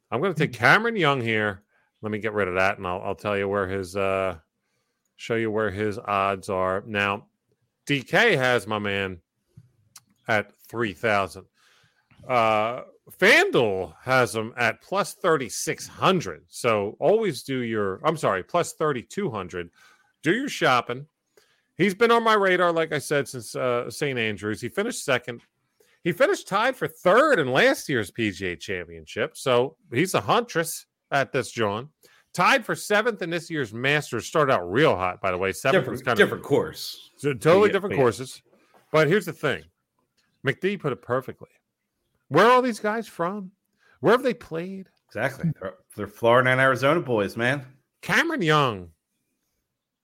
I'm 0.09 0.21
going 0.21 0.33
to 0.33 0.39
take 0.39 0.53
Cameron 0.53 0.95
Young 0.95 1.21
here. 1.21 1.61
Let 2.01 2.11
me 2.11 2.19
get 2.19 2.33
rid 2.33 2.47
of 2.47 2.55
that, 2.55 2.77
and 2.77 2.87
I'll, 2.87 3.01
I'll 3.01 3.15
tell 3.15 3.37
you 3.37 3.47
where 3.47 3.67
his 3.67 3.95
uh, 3.95 4.37
show 5.17 5.35
you 5.35 5.51
where 5.51 5.69
his 5.69 5.99
odds 5.99 6.49
are. 6.49 6.83
Now, 6.87 7.25
DK 7.85 8.37
has 8.37 8.65
my 8.65 8.79
man 8.79 9.19
at 10.27 10.51
three 10.67 10.93
thousand. 10.93 11.45
Uh, 12.27 12.81
FanDuel 13.19 13.93
has 14.03 14.33
them 14.33 14.53
at 14.57 14.81
plus 14.81 15.13
3,600. 15.13 16.43
So 16.49 16.97
always 16.99 17.43
do 17.43 17.59
your, 17.59 18.01
I'm 18.03 18.17
sorry, 18.17 18.43
plus 18.43 18.73
3,200. 18.73 19.69
Do 20.23 20.33
your 20.33 20.49
shopping. 20.49 21.05
He's 21.77 21.93
been 21.93 22.11
on 22.11 22.23
my 22.23 22.33
radar, 22.33 22.73
like 22.73 22.91
I 22.91 22.97
said, 22.99 23.29
since 23.29 23.55
uh, 23.55 23.89
St. 23.89 24.19
Andrews. 24.19 24.59
He 24.59 24.67
finished 24.67 25.05
second. 25.05 25.41
He 26.03 26.11
finished 26.11 26.49
tied 26.49 26.75
for 26.75 26.87
third 26.87 27.39
in 27.39 27.51
last 27.51 27.87
year's 27.87 28.11
PGA 28.11 28.59
championship. 28.59 29.37
So 29.37 29.77
he's 29.93 30.13
a 30.13 30.21
huntress 30.21 30.85
at 31.11 31.31
this, 31.31 31.51
John. 31.51 31.89
Tied 32.33 32.65
for 32.65 32.75
seventh 32.75 33.21
in 33.21 33.29
this 33.29 33.49
year's 33.49 33.73
Masters. 33.73 34.27
Started 34.27 34.51
out 34.53 34.69
real 34.69 34.95
hot, 34.97 35.21
by 35.21 35.31
the 35.31 35.37
way. 35.37 35.53
Seventh 35.53 35.87
was 35.87 36.01
Different, 36.01 36.05
kind 36.05 36.19
of 36.19 36.25
different 36.27 36.43
course. 36.43 37.11
so 37.15 37.33
totally 37.33 37.69
Yeah, 37.69 37.73
different 37.73 37.95
yeah. 37.95 38.01
courses. 38.01 38.41
But 38.91 39.07
here's 39.07 39.25
the 39.25 39.33
thing 39.33 39.63
McD 40.45 40.79
put 40.79 40.93
it 40.93 41.01
perfectly. 41.01 41.49
Where 42.29 42.45
are 42.45 42.51
all 42.51 42.61
these 42.61 42.79
guys 42.79 43.07
from? 43.07 43.51
Where 43.99 44.13
have 44.13 44.23
they 44.23 44.33
played? 44.33 44.89
Exactly. 45.07 45.51
They're, 45.59 45.75
they're 45.95 46.07
Florida 46.07 46.49
and 46.51 46.59
Arizona 46.61 46.99
boys, 46.99 47.37
man. 47.37 47.65
Cameron 48.01 48.41
Young, 48.41 48.89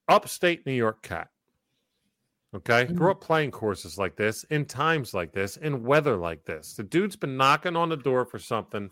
upstate 0.08 0.66
New 0.66 0.74
York 0.74 1.02
cat. 1.04 1.30
Okay. 2.56 2.86
Grew 2.86 3.12
up 3.12 3.20
playing 3.22 3.52
courses 3.52 3.98
like 3.98 4.16
this, 4.16 4.44
in 4.46 4.66
times 4.66 5.14
like 5.14 5.32
this, 5.32 5.58
in 5.58 5.84
weather 5.84 6.16
like 6.18 6.46
this. 6.46 6.74
The 6.76 6.84
dude's 6.84 7.16
been 7.16 7.36
knocking 7.36 7.76
on 7.76 7.90
the 7.90 7.98
door 7.98 8.26
for 8.26 8.38
something. 8.40 8.90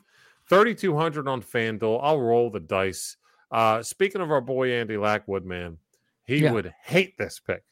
3,200 0.50 1.28
on 1.28 1.42
FanDuel. 1.42 2.00
I'll 2.02 2.20
roll 2.20 2.50
the 2.50 2.60
dice. 2.60 3.18
Uh, 3.52 3.84
speaking 3.84 4.22
of 4.22 4.32
our 4.32 4.42
boy 4.42 4.72
Andy 4.72 4.96
Lackwood, 4.96 5.46
man, 5.46 5.78
he 6.26 6.38
Yeah. 6.38 6.52
would 6.54 6.74
hate 6.84 7.18
this 7.18 7.39
pick. 7.39 7.64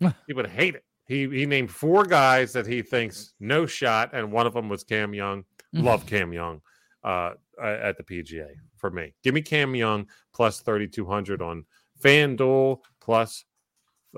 he 0.26 0.32
would 0.32 0.48
hate 0.48 0.74
it. 0.74 0.84
He 1.08 1.26
he 1.28 1.46
named 1.46 1.70
four 1.70 2.04
guys 2.04 2.52
that 2.52 2.66
he 2.66 2.82
thinks 2.82 3.32
no 3.40 3.64
shot, 3.66 4.10
and 4.12 4.30
one 4.30 4.46
of 4.46 4.52
them 4.54 4.68
was 4.68 4.84
Cam 4.84 5.14
Young. 5.14 5.44
Love 5.72 6.06
Cam 6.06 6.32
Young 6.32 6.60
uh, 7.04 7.32
at 7.62 7.96
the 7.96 8.02
PGA 8.04 8.48
for 8.76 8.90
me. 8.90 9.12
Give 9.22 9.34
me 9.34 9.42
Cam 9.42 9.74
Young 9.74 10.06
plus 10.34 10.60
thirty 10.60 10.86
two 10.86 11.04
hundred 11.06 11.42
on 11.42 11.64
FanDuel 12.02 12.78
plus 13.00 13.44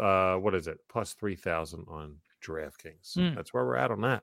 uh, 0.00 0.34
what 0.36 0.54
is 0.54 0.66
it? 0.66 0.78
Plus 0.88 1.14
three 1.14 1.36
thousand 1.36 1.84
on 1.88 2.16
DraftKings. 2.44 3.14
Hmm. 3.14 3.34
That's 3.34 3.52
where 3.54 3.64
we're 3.64 3.76
at 3.76 3.90
on 3.90 4.00
that. 4.02 4.22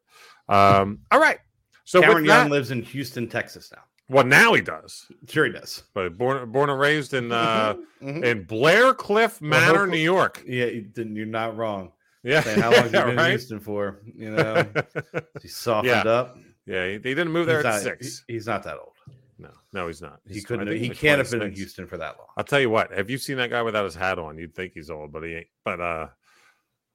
Um, 0.50 1.00
all 1.12 1.20
right. 1.20 1.40
So 1.86 2.02
Cameron 2.02 2.26
Young 2.26 2.46
that, 2.50 2.52
lives 2.52 2.72
in 2.72 2.82
Houston, 2.84 3.28
Texas 3.30 3.72
now. 3.74 3.84
well, 4.10 4.26
now 4.26 4.54
he 4.54 4.62
does. 4.62 5.06
Sure, 5.30 5.46
he 5.46 5.52
does. 5.52 5.84
But 5.94 6.18
born 6.18 6.50
born 6.52 6.70
and 6.70 6.80
raised 6.80 7.14
in 7.14 7.32
uh, 7.32 7.76
Mhm. 8.02 8.24
in 8.26 8.44
Blair 8.44 8.94
Cliff 8.94 9.40
Well, 9.42 9.52
Manor, 9.52 9.66
hopefully- 9.80 9.92
New 9.98 10.04
York. 10.04 10.44
Yeah, 10.46 10.66
didn't- 10.66 11.16
you're 11.16 11.26
not 11.26 11.56
wrong. 11.58 11.92
Yeah. 12.28 12.42
Saying 12.42 12.60
how 12.60 12.72
long 12.72 12.90
have 12.90 12.94
you 12.94 13.02
been 13.16 13.20
in? 13.20 13.30
Houston 13.30 13.60
for? 13.60 14.02
You 14.16 14.32
know, 14.32 14.66
he 15.42 15.48
softened 15.48 15.88
Yeah. 16.06 16.12
up. 16.12 16.38
yeah, 16.66 16.86
he, 16.88 16.92
he 16.94 17.00
didn't 17.00 17.32
move 17.32 17.48
there 17.48 17.58
he's 17.58 17.66
at 17.66 17.72
not, 17.74 17.82
six. 17.82 18.24
he- 18.28 18.34
he's 18.34 18.48
not 18.48 18.64
that 18.64 18.78
old. 18.78 18.92
No, 19.40 19.50
no, 19.72 19.88
he's 19.88 20.02
not. 20.02 20.20
He 20.28 20.34
He's- 20.34 20.46
I 20.46 20.48
couldn't. 20.48 20.68
think 20.68 20.82
He 20.82 20.90
can't 20.90 21.20
have 21.20 21.30
been 21.32 21.44
in 21.44 21.54
Houston 21.54 21.88
for 21.88 21.98
that 21.98 22.18
long. 22.18 22.28
I'll 22.36 22.44
tell 22.44 22.60
you 22.60 22.70
what. 22.72 22.92
Have 22.92 23.10
you 23.10 23.18
seen 23.18 23.38
that 23.38 23.52
guy 23.52 23.62
without 23.62 23.86
his 23.86 23.96
hat 23.96 24.18
on? 24.20 24.38
You'd 24.38 24.56
think 24.56 24.74
he's 24.74 24.90
old, 24.90 25.12
but 25.14 25.24
he 25.24 25.36
ain't. 25.36 25.48
But 25.64 25.80
uh, 25.80 26.08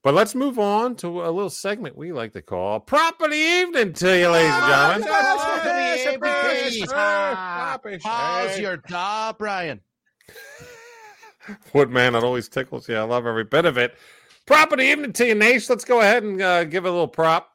but 0.03 0.15
let's 0.15 0.35
move 0.35 0.59
on 0.59 0.97
to 0.97 1.23
a 1.25 1.31
little 1.31 1.51
segment 1.51 1.97
we 1.97 2.11
like 2.13 2.33
to 2.33 2.43
call 2.43 2.81
"Property 2.81 3.37
Evening" 3.37 3.93
to 3.93 4.19
you, 4.19 4.29
ladies 4.29 4.53
and 4.53 5.05
gentlemen. 5.05 5.09
How's 8.03 8.59
your 8.59 8.79
job, 8.89 9.39
Brian? 9.39 9.81
Woodman? 11.75 12.15
It 12.15 12.25
always 12.25 12.49
tickles 12.49 12.89
you. 12.89 12.97
I 12.97 13.03
love 13.03 13.27
every 13.27 13.45
bit 13.45 13.65
of 13.65 13.79
it. 13.79 13.95
Property 14.47 14.85
Evening 14.85 15.13
to 15.15 15.27
you, 15.27 15.35
Nash. 15.35 15.69
Let's 15.69 15.85
go 15.85 16.01
ahead 16.01 16.23
and 16.23 16.41
uh, 16.41 16.65
give 16.65 16.85
a 16.85 16.91
little 16.91 17.09
prop 17.09 17.51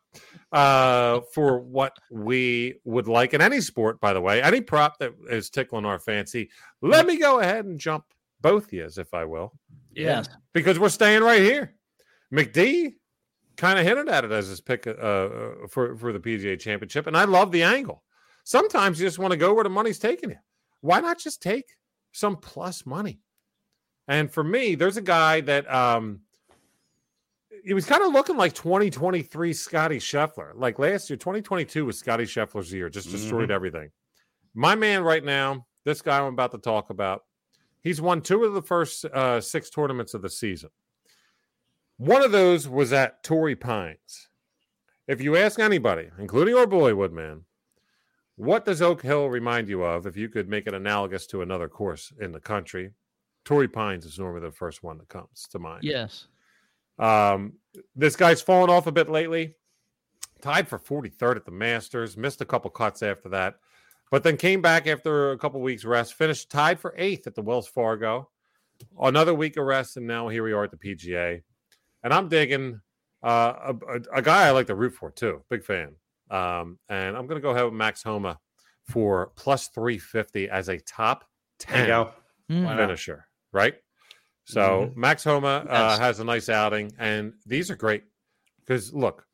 uh, 0.52 1.22
for 1.34 1.60
what 1.60 1.98
we 2.10 2.76
would 2.86 3.08
like 3.08 3.34
in 3.34 3.42
any 3.42 3.62
sport. 3.62 4.00
By 4.00 4.14
the 4.14 4.22
way, 4.22 4.42
any 4.42 4.62
prop 4.62 4.98
that 5.00 5.14
is 5.30 5.50
tickling 5.50 5.86
our 5.86 6.00
fancy. 6.00 6.50
Let 6.82 7.06
me 7.06 7.18
go 7.18 7.40
ahead 7.40 7.66
and 7.66 7.80
jump 7.80 8.06
both 8.42 8.72
years, 8.72 8.98
if 8.98 9.14
I 9.14 9.26
will. 9.26 9.54
Yes. 9.94 10.30
because 10.54 10.80
we're 10.80 10.90
staying 10.90 11.24
right 11.24 11.42
here. 11.42 11.74
McD 12.34 12.94
kind 13.58 13.80
of 13.80 13.86
hinted 13.86 14.10
at 14.10 14.24
it 14.24 14.32
as 14.32 14.48
his 14.48 14.62
pick 14.62 14.86
uh, 14.86 14.92
uh, 14.92 15.52
for 15.70 15.96
for 15.98 16.14
the 16.14 16.20
PGA 16.20 16.60
Championship, 16.60 17.08
and 17.08 17.18
I 17.18 17.24
love 17.26 17.52
the 17.52 17.64
angle. 17.64 18.04
Sometimes 18.44 19.00
you 19.00 19.08
just 19.08 19.20
want 19.20 19.32
to 19.32 19.38
go 19.38 19.54
where 19.54 19.64
the 19.64 19.70
money's 19.70 20.00
taking 20.00 20.30
you. 20.30 20.38
Why 20.82 21.02
not 21.02 21.20
just 21.20 21.42
take 21.42 21.66
some 22.12 22.38
plus 22.38 22.86
money? 22.86 23.20
And 24.08 24.32
for 24.32 24.44
me, 24.44 24.76
there's 24.76 24.98
a 24.98 25.02
guy 25.02 25.42
that 25.42 25.70
um, 25.74 26.22
he 27.68 27.74
was 27.74 27.86
kind 27.86 28.02
of 28.02 28.14
looking 28.14 28.38
like 28.38 28.54
2023 28.54 29.52
Scotty 29.52 29.98
Scheffler. 29.98 30.54
Like 30.56 30.80
last 30.80 31.10
year, 31.10 31.18
2022 31.18 31.86
was 31.86 32.00
Scotty 32.00 32.24
Scheffler's 32.24 32.72
year, 32.72 32.90
just 32.90 33.12
destroyed 33.12 33.52
everything. 33.52 33.90
My 34.54 34.74
man, 34.74 35.04
right 35.04 35.24
now, 35.24 35.66
this 35.84 36.02
guy 36.02 36.18
I'm 36.20 36.32
about 36.32 36.52
to 36.52 36.60
talk 36.60 36.90
about, 36.92 37.26
he's 37.84 38.00
won 38.00 38.22
two 38.22 38.46
of 38.46 38.54
the 38.54 38.62
first 38.62 39.04
uh, 39.04 39.42
six 39.42 39.70
tournaments 39.70 40.14
of 40.14 40.22
the 40.22 40.30
season. 40.30 40.70
One 41.98 42.24
of 42.24 42.32
those 42.32 42.70
was 42.70 42.94
at 42.94 43.22
Torrey 43.22 43.58
Pines. 43.58 44.30
If 45.06 45.20
you 45.20 45.36
ask 45.36 45.60
anybody, 45.60 46.08
including 46.18 46.56
our 46.56 46.68
boy 46.68 46.96
Woodman, 46.96 47.44
what 48.38 48.64
does 48.64 48.82
Oak 48.82 49.02
Hill 49.02 49.28
remind 49.28 49.68
you 49.68 49.84
of 49.84 50.08
if 50.08 50.16
you 50.16 50.30
could 50.30 50.48
make 50.48 50.68
it 50.68 50.74
analogous 50.74 51.28
to 51.28 51.42
another 51.42 51.68
course 51.68 52.14
in 52.18 52.32
the 52.32 52.40
country? 52.40 52.92
Torrey 53.44 53.68
Pines 53.68 54.06
is 54.06 54.18
normally 54.18 54.42
the 54.42 54.52
first 54.52 54.84
one 54.84 54.98
that 55.00 55.10
comes 55.10 55.48
to 55.52 55.60
mind. 55.60 55.84
Yes. 55.84 56.28
Um, 57.00 57.54
this 57.96 58.16
guy's 58.16 58.42
fallen 58.42 58.70
off 58.70 58.88
a 58.88 58.92
bit 58.92 59.10
lately. 59.10 59.56
Tied 60.42 60.68
for 60.68 60.80
43rd 60.80 61.38
at 61.38 61.46
the 61.46 61.52
Masters, 61.52 62.16
missed 62.16 62.42
a 62.42 62.46
couple 62.46 62.70
cuts 62.70 63.02
after 63.02 63.30
that, 63.30 63.56
but 64.12 64.24
then 64.24 64.38
came 64.38 64.62
back 64.62 64.86
after 64.86 65.32
a 65.32 65.38
couple 65.38 65.60
weeks 65.62 65.84
rest, 65.84 66.14
finished 66.14 66.52
tied 66.52 66.80
for 66.80 66.94
eighth 66.98 67.26
at 67.26 67.36
the 67.36 67.42
Wells 67.42 67.68
Fargo. 67.68 68.30
Another 69.02 69.34
week 69.34 69.58
of 69.58 69.66
rest, 69.66 69.98
and 69.98 70.06
now 70.06 70.28
here 70.28 70.44
we 70.44 70.54
are 70.54 70.64
at 70.64 70.72
the 70.72 70.78
PGA. 70.78 71.42
And 72.04 72.14
I'm 72.14 72.30
digging 72.30 72.80
uh, 73.24 73.54
a, 73.74 73.96
a, 73.96 74.18
a 74.18 74.22
guy 74.22 74.48
I 74.48 74.52
like 74.52 74.68
to 74.68 74.76
root 74.76 74.94
for 74.94 75.12
too. 75.12 75.44
Big 75.50 75.64
fan. 75.64 75.96
Um, 76.30 76.78
and 76.90 77.18
I'm 77.18 77.26
going 77.26 77.42
to 77.42 77.42
go 77.42 77.52
ahead 77.52 77.66
with 77.66 77.74
Max 77.74 78.04
Homa 78.04 78.40
for 78.84 79.32
plus 79.36 79.68
350 79.70 80.50
as 80.50 80.70
a 80.70 80.80
top 80.80 81.26
There 81.68 81.78
10 81.78 81.88
go. 81.88 82.12
Mm. 82.52 82.64
Why 82.64 82.76
not? 82.76 82.88
finisher, 82.88 83.28
right? 83.52 83.76
So 84.48 84.92
Max 84.96 85.24
Homa 85.26 85.66
uh, 85.68 86.00
has 86.00 86.20
a 86.22 86.24
nice 86.24 86.48
outing, 86.48 86.94
and 86.98 87.34
these 87.46 87.70
are 87.70 87.76
great 87.76 88.04
because 88.62 88.94
look, 88.94 89.26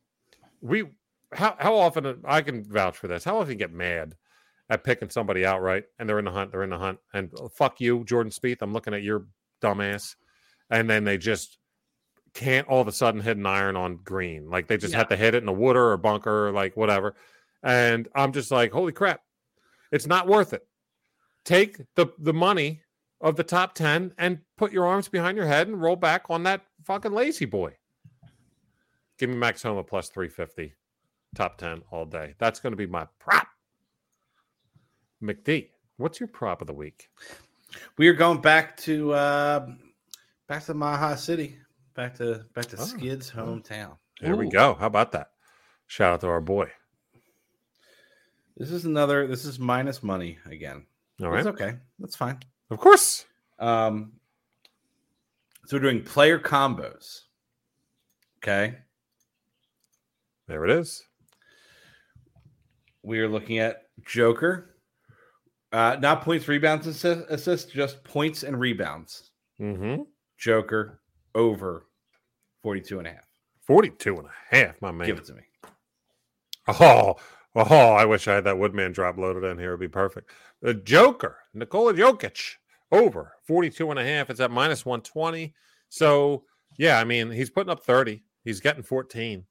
we 0.59 0.86
how 1.32 1.55
how 1.59 1.76
often 1.76 2.22
I 2.26 2.41
can 2.41 2.64
vouch 2.64 2.97
for 2.97 3.07
this. 3.07 3.24
How 3.24 3.38
often 3.38 3.51
you 3.51 3.57
get 3.57 3.72
mad 3.72 4.16
at 4.72 4.84
picking 4.84 5.09
somebody 5.11 5.45
outright, 5.45 5.84
and 5.99 6.09
they're 6.09 6.18
in 6.18 6.26
the 6.26 6.32
hunt, 6.32 6.51
they're 6.51 6.64
in 6.64 6.72
the 6.72 6.80
hunt, 6.80 6.97
and 7.14 7.30
oh, 7.39 7.47
fuck 7.49 7.80
you, 7.80 8.03
Jordan 8.05 8.32
Spieth. 8.32 8.61
I'm 8.61 8.74
looking 8.74 8.95
at 8.95 9.03
your 9.03 9.28
dumbass, 9.61 10.16
and 10.72 10.89
then 10.89 11.03
they 11.03 11.20
just 11.20 11.59
can't 12.34 12.68
all 12.68 12.82
of 12.82 12.88
a 12.88 12.91
sudden 12.91 13.22
hit 13.22 13.38
an 13.38 13.45
iron 13.45 13.76
on 13.76 13.97
green, 13.97 14.49
like 14.49 14.66
they 14.68 14.78
just 14.78 14.93
Yeah. 14.93 14.97
have 14.99 15.09
to 15.09 15.16
hit 15.16 15.36
it 15.36 15.43
in 15.43 15.49
a 15.49 15.53
wooder 15.53 15.91
or 15.91 15.97
bunker 15.97 16.47
or 16.47 16.51
like 16.51 16.76
whatever, 16.76 17.14
and 17.61 18.07
I'm 18.16 18.32
just 18.32 18.49
like, 18.49 18.72
holy 18.72 18.93
crap, 18.93 19.22
it's 19.91 20.07
not 20.07 20.28
worth 20.28 20.53
it. 20.53 20.66
Take 21.45 21.78
the 21.95 22.07
the 22.18 22.34
money 22.34 22.82
of 23.24 23.38
the 23.38 23.43
top 23.43 23.74
10 23.74 24.13
and 24.17 24.39
put 24.57 24.74
your 24.74 24.86
arms 24.86 25.07
behind 25.07 25.38
your 25.38 25.47
head 25.47 25.67
and 25.67 25.82
roll 25.82 25.95
back 25.95 26.26
on 26.30 26.43
that 26.43 26.61
fucking 26.84 27.13
lazy 27.13 27.45
boy. 27.45 27.74
Give 29.17 29.30
me 29.30 29.38
Max 29.38 29.63
Homa 29.63 29.84
plus 29.84 30.09
350, 30.09 30.74
top 31.34 31.57
10 31.57 31.84
all 31.89 32.05
day. 32.05 32.36
That's 32.38 32.59
going 32.59 32.74
to 32.74 32.78
be 32.78 32.86
my 32.86 33.07
prop. 33.19 33.47
McD, 35.24 35.69
what's 35.95 36.19
your 36.19 36.28
prop 36.28 36.59
of 36.59 36.67
the 36.67 36.74
week? 36.74 37.09
We 37.97 38.09
are 38.09 38.13
going 38.13 38.41
back 38.41 38.76
to 38.78 39.13
uh, 39.13 39.67
back 40.47 40.65
to 40.65 40.74
Maha 40.74 41.17
City, 41.17 41.57
back 41.95 42.13
to 42.15 42.45
back 42.53 42.65
to 42.65 42.78
Oh, 42.78 42.84
Skid's 42.84 43.32
hometown. 43.32 43.97
There 44.19 44.36
we 44.36 44.49
go. 44.49 44.76
How 44.76 44.88
about 44.88 45.13
that? 45.13 45.32
Shout 45.88 46.13
out 46.13 46.21
to 46.21 46.28
our 46.28 46.41
boy. 46.41 46.69
This 48.57 48.69
is 48.69 48.86
another. 48.86 49.26
This 49.28 49.45
is 49.45 49.57
minus 49.59 50.03
money 50.03 50.38
again. 50.45 50.86
All 51.21 51.30
right. 51.30 51.39
It's 51.39 51.47
okay. 51.47 51.76
That's 51.99 52.15
fine. 52.15 52.39
Of 52.74 52.80
course. 52.80 53.26
Um, 53.59 54.13
so 55.65 55.78
we're 55.78 55.82
doing 55.84 56.03
player 56.03 56.39
combos. 56.39 57.21
Okay, 58.39 58.76
There 60.47 60.65
it 60.65 60.71
is. 60.71 61.01
we 63.03 63.19
are 63.19 63.30
looking 63.30 63.59
at 63.59 63.84
Joker. 64.05 64.76
Uh, 65.71 65.95
not 66.01 66.24
points, 66.24 66.47
rebounds, 66.47 66.86
assist, 66.88 67.26
assists, 67.30 67.71
just 67.71 68.03
points 68.03 68.43
and 68.43 68.59
rebounds. 68.59 69.32
Mm-hmm. 69.61 70.01
Joker 70.38 70.99
over 71.34 71.86
42 72.63 72.99
and 72.99 73.07
a 73.07 73.11
half. 73.11 73.28
42 73.61 74.17
and 74.17 74.28
a 74.28 74.55
half, 74.55 74.82
my 74.82 74.91
man. 74.91 75.07
Give 75.07 75.17
it 75.19 75.26
to 75.26 75.34
me. 75.36 75.43
Oh, 76.67 77.15
oh, 77.55 77.93
I 77.93 78.03
wish 78.05 78.28
I 78.28 78.34
had 78.36 78.43
that 78.43 78.57
Woodman 78.57 78.91
drop 78.91 79.17
loaded 79.17 79.43
in 79.45 79.57
here. 79.57 79.69
It'd 79.69 79.80
be 79.80 79.88
perfect. 79.88 80.32
The 80.61 80.74
Joker, 80.74 81.38
Nikola 81.53 81.93
Jokic, 81.93 82.55
over 82.94 83.34
42 83.48 83.89
and 83.89 84.00
a 84.00 84.04
half. 84.06 84.30
It's 84.30 84.39
at 84.39 84.52
minus 84.52 84.86
120. 84.86 85.54
So, 85.89 86.44
yeah, 86.78 87.00
I 87.00 87.04
mean, 87.04 87.30
he's 87.32 87.50
putting 87.50 87.70
up 87.72 87.84
30. 87.84 88.24
He's 88.44 88.60
getting 88.60 88.84
14 88.84 89.46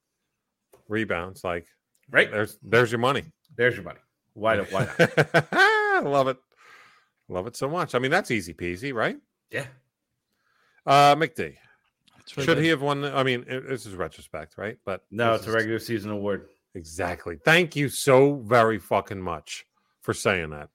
rebounds. 0.88 1.44
Like, 1.44 1.66
Right 2.10 2.30
there's 2.30 2.58
there's 2.62 2.90
your 2.92 2.98
money. 2.98 3.24
there's 3.56 3.74
your 3.74 3.84
money. 3.84 4.00
Why 4.34 4.56
don't 4.56 4.70
why 4.72 4.84
not? 4.98 5.46
I 5.52 6.00
love 6.04 6.28
it. 6.28 6.36
Love 7.28 7.46
it 7.46 7.56
so 7.56 7.68
much. 7.70 7.94
I 7.94 7.98
mean, 8.00 8.10
that's 8.10 8.30
easy 8.30 8.52
peasy, 8.52 8.92
right? 8.92 9.16
Yeah. 9.50 9.66
Uh, 10.84 11.14
McD. 11.14 11.38
Really 11.38 11.56
Should 12.26 12.46
good. 12.46 12.58
he 12.58 12.68
have 12.68 12.82
won? 12.82 13.00
the- 13.02 13.14
I 13.16 13.22
mean, 13.22 13.44
it- 13.48 13.68
this 13.68 13.86
is 13.86 13.94
retrospect, 13.94 14.58
right? 14.58 14.78
But 14.84 15.04
No, 15.10 15.32
this 15.32 15.42
it's 15.42 15.48
a 15.48 15.52
regular 15.52 15.78
season 15.78 16.10
award. 16.10 16.48
Exactly. 16.74 17.38
Thank 17.44 17.76
you 17.76 17.88
so 17.88 18.36
very 18.46 18.78
fucking 18.78 19.20
much 19.20 19.64
for 20.02 20.12
saying 20.14 20.50
that. 20.50 20.68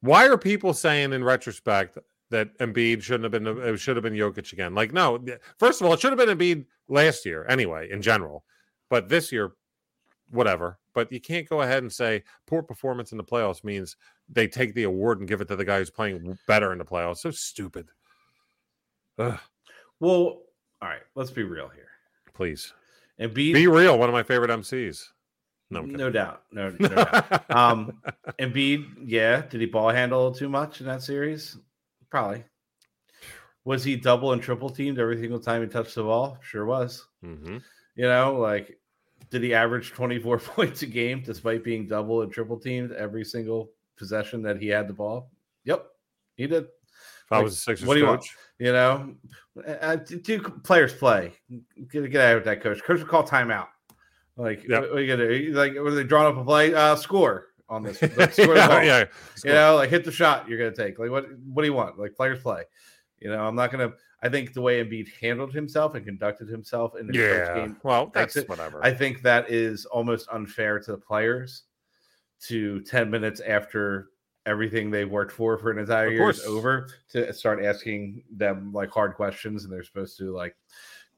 Why 0.00 0.26
are 0.28 0.38
people 0.38 0.72
saying 0.74 1.12
in 1.12 1.24
retrospect 1.24 1.98
that 2.30 2.56
Embiid 2.58 3.02
shouldn't 3.02 3.24
have 3.24 3.32
been 3.32 3.46
it 3.46 3.76
should 3.78 3.96
have 3.96 4.02
been 4.02 4.14
Jokic 4.14 4.52
again? 4.52 4.74
Like, 4.74 4.92
no. 4.92 5.18
First 5.58 5.80
of 5.80 5.86
all, 5.86 5.94
it 5.94 6.00
should 6.00 6.16
have 6.16 6.18
been 6.18 6.36
Embiid 6.38 6.66
last 6.88 7.24
year 7.26 7.46
anyway, 7.48 7.90
in 7.90 8.02
general. 8.02 8.44
But 8.90 9.08
this 9.08 9.32
year, 9.32 9.52
whatever. 10.30 10.78
But 10.94 11.12
you 11.12 11.20
can't 11.20 11.48
go 11.48 11.62
ahead 11.62 11.82
and 11.82 11.92
say 11.92 12.22
poor 12.46 12.62
performance 12.62 13.12
in 13.12 13.18
the 13.18 13.24
playoffs 13.24 13.64
means 13.64 13.96
they 14.28 14.46
take 14.48 14.74
the 14.74 14.84
award 14.84 15.18
and 15.20 15.28
give 15.28 15.40
it 15.40 15.48
to 15.48 15.56
the 15.56 15.64
guy 15.64 15.78
who's 15.78 15.90
playing 15.90 16.38
better 16.46 16.72
in 16.72 16.78
the 16.78 16.84
playoffs. 16.84 17.18
So 17.18 17.30
stupid. 17.30 17.88
Ugh, 19.18 19.38
Well, 20.00 20.42
all 20.80 20.88
right, 20.88 21.02
let's 21.14 21.30
be 21.30 21.42
real 21.42 21.68
here. 21.68 21.88
please. 22.34 22.72
And 23.18 23.34
Be 23.34 23.52
be, 23.52 23.66
real. 23.66 23.98
One 23.98 24.08
of 24.08 24.12
my 24.12 24.22
favorite 24.22 24.50
MCs. 24.50 25.08
No, 25.70 25.82
no 25.82 26.10
doubt. 26.10 26.44
No, 26.50 26.74
no 26.78 26.88
doubt. 26.88 27.50
Um, 27.50 28.00
Embiid, 28.38 28.86
yeah. 29.04 29.42
Did 29.42 29.60
he 29.60 29.66
ball 29.66 29.90
handle 29.90 30.32
too 30.32 30.48
much 30.48 30.80
in 30.80 30.86
that 30.86 31.02
series? 31.02 31.56
Probably. 32.10 32.44
Was 33.64 33.84
he 33.84 33.96
double 33.96 34.32
and 34.32 34.42
triple 34.42 34.70
teamed 34.70 34.98
every 34.98 35.20
single 35.20 35.38
time 35.40 35.60
he 35.60 35.68
touched 35.68 35.94
the 35.94 36.04
ball? 36.04 36.38
Sure 36.40 36.64
was. 36.64 37.06
hmm 37.22 37.58
You 37.96 38.04
know, 38.04 38.38
like 38.38 38.78
did 39.30 39.42
he 39.42 39.52
average 39.52 39.92
24 39.92 40.38
points 40.38 40.82
a 40.82 40.86
game 40.86 41.22
despite 41.24 41.64
being 41.64 41.86
double 41.86 42.22
and 42.22 42.32
triple 42.32 42.58
teamed 42.58 42.92
every 42.92 43.24
single 43.24 43.70
possession 43.96 44.42
that 44.42 44.60
he 44.60 44.68
had 44.68 44.88
the 44.88 44.94
ball? 44.94 45.30
Yep, 45.64 45.86
he 46.36 46.46
did. 46.46 46.64
If 46.64 47.32
I 47.32 47.42
was 47.42 47.52
a 47.52 47.56
Sixers 47.56 47.86
what 47.86 47.94
do 47.94 48.00
you 48.00 48.06
want? 48.06 48.24
You 48.58 48.72
know, 48.72 49.14
uh, 49.82 49.96
do 49.96 50.40
players 50.40 50.94
play? 50.94 51.34
Get, 51.92 52.10
get 52.10 52.22
out 52.22 52.38
of 52.38 52.44
that 52.44 52.62
coach. 52.62 52.82
Coach 52.82 53.00
will 53.00 53.06
call 53.06 53.26
timeout. 53.26 53.68
Like, 54.38 54.66
Yep. 54.68 54.80
what, 54.82 54.90
what 54.90 54.98
are 54.98 55.02
you 55.02 55.08
gonna 55.16 55.28
do? 55.28 55.52
Like, 55.52 55.74
were 55.74 55.90
they 55.90 56.04
drawing 56.04 56.32
up 56.32 56.40
a 56.40 56.44
play? 56.44 56.72
Uh, 56.72 56.96
score 56.96 57.48
on 57.68 57.82
this. 57.82 58.00
Like, 58.16 58.32
score 58.32 58.56
yeah, 58.56 58.82
yeah, 58.82 59.04
You 59.44 59.52
know, 59.52 59.74
like 59.76 59.90
hit 59.90 60.04
the 60.04 60.12
shot 60.12 60.48
you're 60.48 60.58
gonna 60.58 60.74
take. 60.74 60.98
Like, 60.98 61.10
what 61.10 61.26
what 61.52 61.62
do 61.62 61.68
you 61.68 61.74
want? 61.74 61.98
Like, 61.98 62.14
players 62.14 62.40
play. 62.40 62.62
You 63.18 63.30
know, 63.30 63.44
I'm 63.46 63.56
not 63.56 63.70
gonna. 63.70 63.92
I 64.22 64.28
think 64.28 64.52
the 64.52 64.62
way 64.62 64.82
Embiid 64.84 65.08
handled 65.20 65.52
himself 65.52 65.94
and 65.94 66.04
conducted 66.04 66.48
himself 66.48 66.96
in 66.98 67.06
the 67.06 67.12
first 67.12 67.50
yeah. 67.50 67.54
game, 67.54 67.76
Well, 67.84 68.10
that's 68.12 68.36
it. 68.36 68.48
whatever. 68.48 68.84
I 68.84 68.92
think 68.92 69.22
that 69.22 69.48
is 69.50 69.84
almost 69.86 70.28
unfair 70.32 70.80
to 70.80 70.92
the 70.92 70.98
players. 70.98 71.64
To 72.46 72.80
10 72.82 73.10
minutes 73.10 73.40
after 73.40 74.10
everything 74.46 74.90
they 74.92 75.04
worked 75.04 75.32
for 75.32 75.58
for 75.58 75.72
an 75.72 75.78
entire 75.78 76.08
year 76.08 76.30
is 76.30 76.44
over, 76.44 76.88
to 77.10 77.32
start 77.32 77.64
asking 77.64 78.22
them 78.30 78.72
like 78.72 78.90
hard 78.90 79.14
questions, 79.14 79.64
and 79.64 79.72
they're 79.72 79.82
supposed 79.82 80.16
to 80.18 80.32
like 80.32 80.54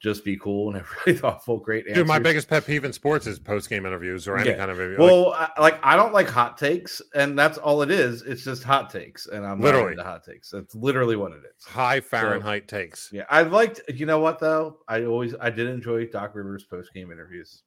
just 0.01 0.25
be 0.25 0.37
cool 0.37 0.69
and 0.69 0.77
have 0.79 0.89
really 1.07 1.19
thoughtful, 1.19 1.59
great 1.59 1.85
answers. 1.87 1.99
Dude, 1.99 2.07
my 2.09 2.19
biggest 2.19 2.49
pet 2.49 2.65
peeve 2.67 2.85
in 2.85 2.93
sports 2.93 3.27
is 3.27 3.39
post 3.39 3.69
game 3.69 3.85
interviews 3.85 4.27
or 4.27 4.37
any 4.39 4.51
Yeah. 4.51 4.57
kind 4.57 4.71
of 4.71 4.81
interview. 4.81 4.99
Well, 4.99 5.33
I, 5.33 5.51
like 5.61 5.79
I 5.83 5.97
don't 5.97 6.13
like 6.15 6.29
hot 6.29 6.57
takes, 6.57 7.03
and 7.15 7.39
that's 7.39 7.59
all 7.59 7.83
it 7.83 7.91
is. 7.91 8.23
It's 8.23 8.43
just 8.45 8.63
hot 8.65 8.89
takes, 8.91 9.27
and 9.27 9.45
I'm 9.47 9.61
Literally. 9.61 9.95
the 9.97 10.03
hot 10.05 10.25
takes. 10.25 10.51
That's 10.51 10.75
literally 10.75 11.17
what 11.17 11.33
it 11.33 11.43
is. 11.45 11.65
high 11.65 12.01
Fahrenheit 12.01 12.67
takes. 12.67 13.11
Yeah, 13.13 13.25
I 13.29 13.43
liked. 13.43 13.81
You 13.89 14.07
know 14.07 14.21
what 14.21 14.39
though? 14.39 14.79
I 14.89 15.05
always 15.05 15.35
I 15.41 15.51
did 15.51 15.67
enjoy 15.69 16.07
Doc 16.07 16.35
Rivers 16.35 16.65
post 16.65 16.93
game 16.95 17.13
interviews. 17.13 17.63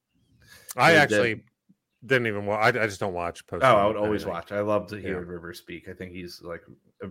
I 0.75 0.93
They 0.93 0.97
actually 0.97 1.33
did. 1.35 1.43
didn't 2.05 2.27
even 2.27 2.45
watch. 2.47 2.75
I, 2.75 2.83
I 2.83 2.87
just 2.87 2.99
don't 2.99 3.13
watch 3.13 3.45
post. 3.45 3.63
Oh, 3.63 3.75
I 3.75 3.85
would 3.85 3.95
always 3.95 4.25
watch. 4.25 4.51
I 4.51 4.61
love 4.61 4.87
to 4.87 4.95
hear 4.95 5.19
Yeah. 5.21 5.27
Rivers 5.27 5.59
speak. 5.59 5.87
I 5.87 5.93
think 5.93 6.11
he's 6.13 6.41
like 6.43 6.61
a, 7.03 7.07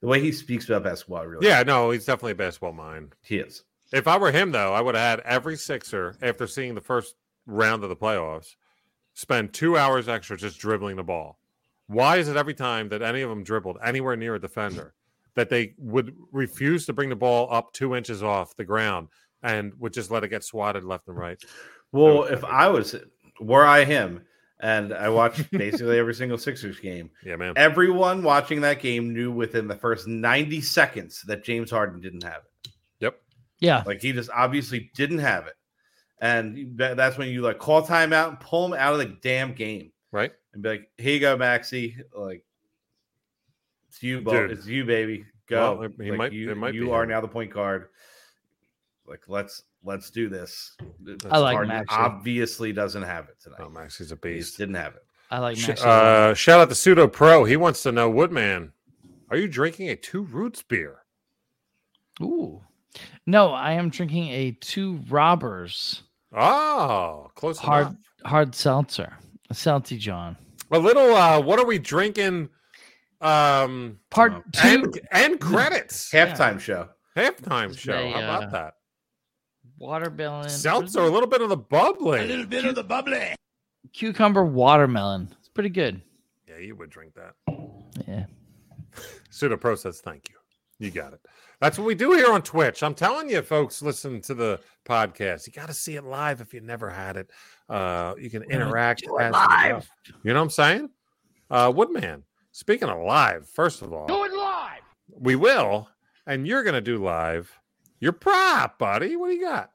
the 0.00 0.06
way 0.06 0.20
he 0.20 0.30
speaks 0.32 0.68
about 0.68 0.84
basketball. 0.84 1.18
I 1.18 1.24
Really, 1.24 1.46
Yeah, 1.48 1.62
no, 1.64 1.90
he's 1.90 2.04
definitely 2.06 2.32
a 2.32 2.36
basketball 2.36 2.72
mind. 2.72 3.14
he 3.22 3.38
is. 3.38 3.64
If 3.92 4.06
I 4.06 4.18
were 4.18 4.32
him, 4.32 4.52
though, 4.52 4.74
I 4.74 4.80
would 4.80 4.94
have 4.94 5.20
had 5.20 5.20
every 5.20 5.56
Sixer 5.56 6.16
after 6.20 6.46
seeing 6.46 6.74
the 6.74 6.80
first 6.80 7.14
round 7.46 7.82
of 7.82 7.88
the 7.88 7.96
playoffs 7.96 8.56
spend 9.14 9.52
two 9.52 9.76
hours 9.76 10.08
extra 10.08 10.36
just 10.36 10.58
dribbling 10.58 10.96
the 10.96 11.02
ball. 11.02 11.38
Why 11.86 12.18
is 12.18 12.28
it 12.28 12.36
every 12.36 12.54
time 12.54 12.90
that 12.90 13.00
any 13.02 13.22
of 13.22 13.30
them 13.30 13.42
dribbled 13.42 13.78
anywhere 13.82 14.14
near 14.16 14.34
a 14.34 14.40
defender 14.40 14.94
that 15.34 15.48
they 15.48 15.74
would 15.78 16.14
refuse 16.32 16.84
to 16.86 16.92
bring 16.92 17.08
the 17.08 17.16
ball 17.16 17.48
up 17.50 17.72
two 17.72 17.94
inches 17.96 18.22
off 18.22 18.54
the 18.56 18.64
ground 18.64 19.08
and 19.42 19.72
would 19.78 19.92
just 19.94 20.10
let 20.10 20.22
it 20.24 20.28
get 20.28 20.44
swatted 20.44 20.84
left 20.84 21.08
and 21.08 21.16
right? 21.16 21.42
Well, 21.92 22.24
if 22.24 22.44
I 22.44 22.68
was 22.68 22.94
were 23.40 23.64
I 23.64 23.84
him, 23.84 24.22
and 24.60 24.92
I 24.92 25.08
watched 25.08 25.48
basically 25.52 25.98
every 25.98 26.14
single 26.14 26.36
Sixers 26.36 26.80
game, 26.80 27.10
Yeah, 27.24 27.36
man. 27.36 27.54
everyone 27.56 28.22
watching 28.24 28.60
that 28.62 28.82
game 28.82 29.14
knew 29.14 29.30
within 29.30 29.68
the 29.68 29.76
first 29.76 30.06
ninety 30.08 30.60
seconds 30.60 31.22
that 31.28 31.44
James 31.44 31.70
Harden 31.70 32.00
didn't 32.00 32.24
have 32.24 32.42
it. 32.44 32.50
Yep. 33.60 33.78
Yeah. 33.78 33.82
Like 33.86 34.00
he 34.00 34.12
just 34.12 34.30
obviously 34.34 34.90
didn't 34.94 35.18
have 35.18 35.46
it, 35.46 35.54
and 36.20 36.76
that, 36.78 36.96
that's 36.96 37.18
when 37.18 37.28
you 37.28 37.42
like 37.42 37.58
call 37.58 37.82
timeout 37.86 38.28
and 38.28 38.40
pull 38.40 38.66
him 38.66 38.72
out 38.74 38.92
of 38.92 38.98
the 38.98 39.16
damn 39.22 39.52
game 39.54 39.92
Right? 40.12 40.32
and 40.52 40.62
be 40.62 40.68
like, 40.68 40.90
"Here 40.96 41.14
you 41.14 41.20
go, 41.20 41.36
Maxey. 41.36 41.96
Like 42.14 42.44
it's 43.88 44.02
you, 44.02 44.20
ball. 44.20 44.34
Dude. 44.34 44.50
It's 44.52 44.66
you, 44.66 44.84
baby. 44.84 45.24
Go. 45.48 45.76
Well, 45.78 45.88
he 46.00 46.10
Like, 46.10 46.18
might- 46.18 46.32
you, 46.32 46.54
might 46.54 46.74
you 46.74 46.84
be 46.86 46.90
are 46.90 47.02
him. 47.04 47.08
now 47.10 47.20
the 47.20 47.28
point 47.28 47.52
guard. 47.52 47.88
Like 49.06 49.22
let's 49.28 49.62
let's 49.82 50.10
do 50.10 50.28
this. 50.28 50.76
I 51.30 51.38
like 51.38 51.54
Harden 51.54 51.68
Maxey. 51.74 51.96
obviously 51.96 52.72
doesn't 52.72 53.02
have 53.04 53.28
it 53.28 53.36
tonight. 53.42 53.60
Oh, 53.62 53.70
Max, 53.70 53.96
he's 53.98 54.12
a 54.12 54.16
beast. 54.16 54.48
just 54.48 54.58
didn't 54.58 54.74
have 54.74 54.94
it. 54.96 55.04
I 55.30 55.38
like 55.38 55.56
Sh- 55.56 55.68
Max. 55.68 55.82
uh, 55.82 56.34
shout 56.34 56.60
out 56.60 56.68
to 56.68 56.74
Pseudo 56.74 57.08
Pro. 57.08 57.44
He 57.44 57.56
wants 57.56 57.82
to 57.84 57.92
know, 57.92 58.10
Woodman, 58.10 58.72
are 59.30 59.36
you 59.38 59.48
drinking 59.48 59.88
a 59.88 59.96
two 59.96 60.22
roots 60.22 60.62
beer? 60.62 60.98
Ooh. 62.20 62.62
No, 63.28 63.50
I 63.52 63.72
am 63.72 63.90
drinking 63.90 64.28
a 64.30 64.52
two 64.52 65.00
robbers 65.10 66.02
Oh, 66.34 67.30
close 67.34 67.58
hard 67.58 67.88
enough. 67.88 67.96
hard 68.24 68.54
seltzer. 68.54 69.12
A 69.50 69.54
Celty 69.54 69.98
John. 69.98 70.34
A 70.70 70.78
little. 70.78 71.14
Uh, 71.14 71.38
what 71.42 71.58
are 71.58 71.66
we 71.66 71.78
drinking? 71.78 72.48
Um, 73.20 73.98
Part 74.10 74.50
two. 74.54 74.66
and 74.66 75.00
and 75.12 75.40
credits. 75.40 76.10
Halftime 76.12 76.58
show. 76.58 76.88
Halftime 77.16 77.76
show. 77.78 77.98
a, 77.98 78.10
How 78.12 78.18
about 78.18 78.44
uh, 78.44 78.50
that? 78.50 78.74
watermelon. 79.78 80.48
Seltzer, 80.48 81.00
a 81.00 81.10
little 81.10 81.28
bit 81.28 81.42
of 81.42 81.50
the 81.50 81.56
bubbly. 81.58 82.20
A 82.20 82.24
little 82.24 82.46
bit 82.46 82.64
of 82.64 82.74
the 82.76 82.84
bubbly. 82.84 83.34
Cucumber 83.92 84.44
watermelon. 84.44 85.34
It's 85.38 85.48
pretty 85.50 85.70
good. 85.70 86.00
Yeah, 86.48 86.58
you 86.58 86.76
would 86.76 86.88
drink 86.88 87.12
that. 87.14 87.34
Yeah. 88.06 88.24
Pseudo 89.30 89.58
Pro 89.58 89.74
says 89.74 90.00
thank 90.00 90.30
you. 90.30 90.36
You 90.78 90.90
got 90.90 91.12
it. 91.12 91.20
That's 91.60 91.76
what 91.76 91.86
we 91.86 91.94
do 91.96 92.12
here 92.12 92.32
on 92.32 92.42
Twitch. 92.42 92.82
I'm 92.84 92.94
telling 92.94 93.28
you, 93.28 93.42
folks, 93.42 93.82
listen 93.82 94.20
to 94.22 94.34
the 94.34 94.60
podcast. 94.84 95.46
You 95.46 95.52
got 95.52 95.66
to 95.66 95.74
see 95.74 95.96
it 95.96 96.04
live 96.04 96.40
if 96.40 96.54
you 96.54 96.60
never 96.60 96.88
had 96.88 97.16
it. 97.16 97.30
Uh, 97.68 98.14
you 98.18 98.30
can 98.30 98.44
interact 98.44 99.02
do 99.02 99.16
it 99.18 99.22
as 99.22 99.32
we 99.32 99.38
go. 99.40 99.46
live. 99.74 99.90
You 100.22 100.32
know 100.32 100.38
what 100.40 100.44
I'm 100.44 100.50
saying? 100.50 100.90
Uh, 101.50 101.72
Woodman. 101.74 102.22
Speaking 102.52 102.88
of 102.88 103.00
live, 103.04 103.48
first 103.48 103.82
of 103.82 103.92
all, 103.92 104.06
Do 104.06 104.24
it 104.24 104.32
live. 104.32 104.80
we 105.08 105.34
will, 105.36 105.88
and 106.26 106.46
you're 106.46 106.62
gonna 106.64 106.80
do 106.80 107.02
live 107.02 107.50
your 108.00 108.12
prop, 108.12 108.78
buddy. 108.78 109.16
What 109.16 109.28
do 109.28 109.34
you 109.34 109.42
got? 109.42 109.70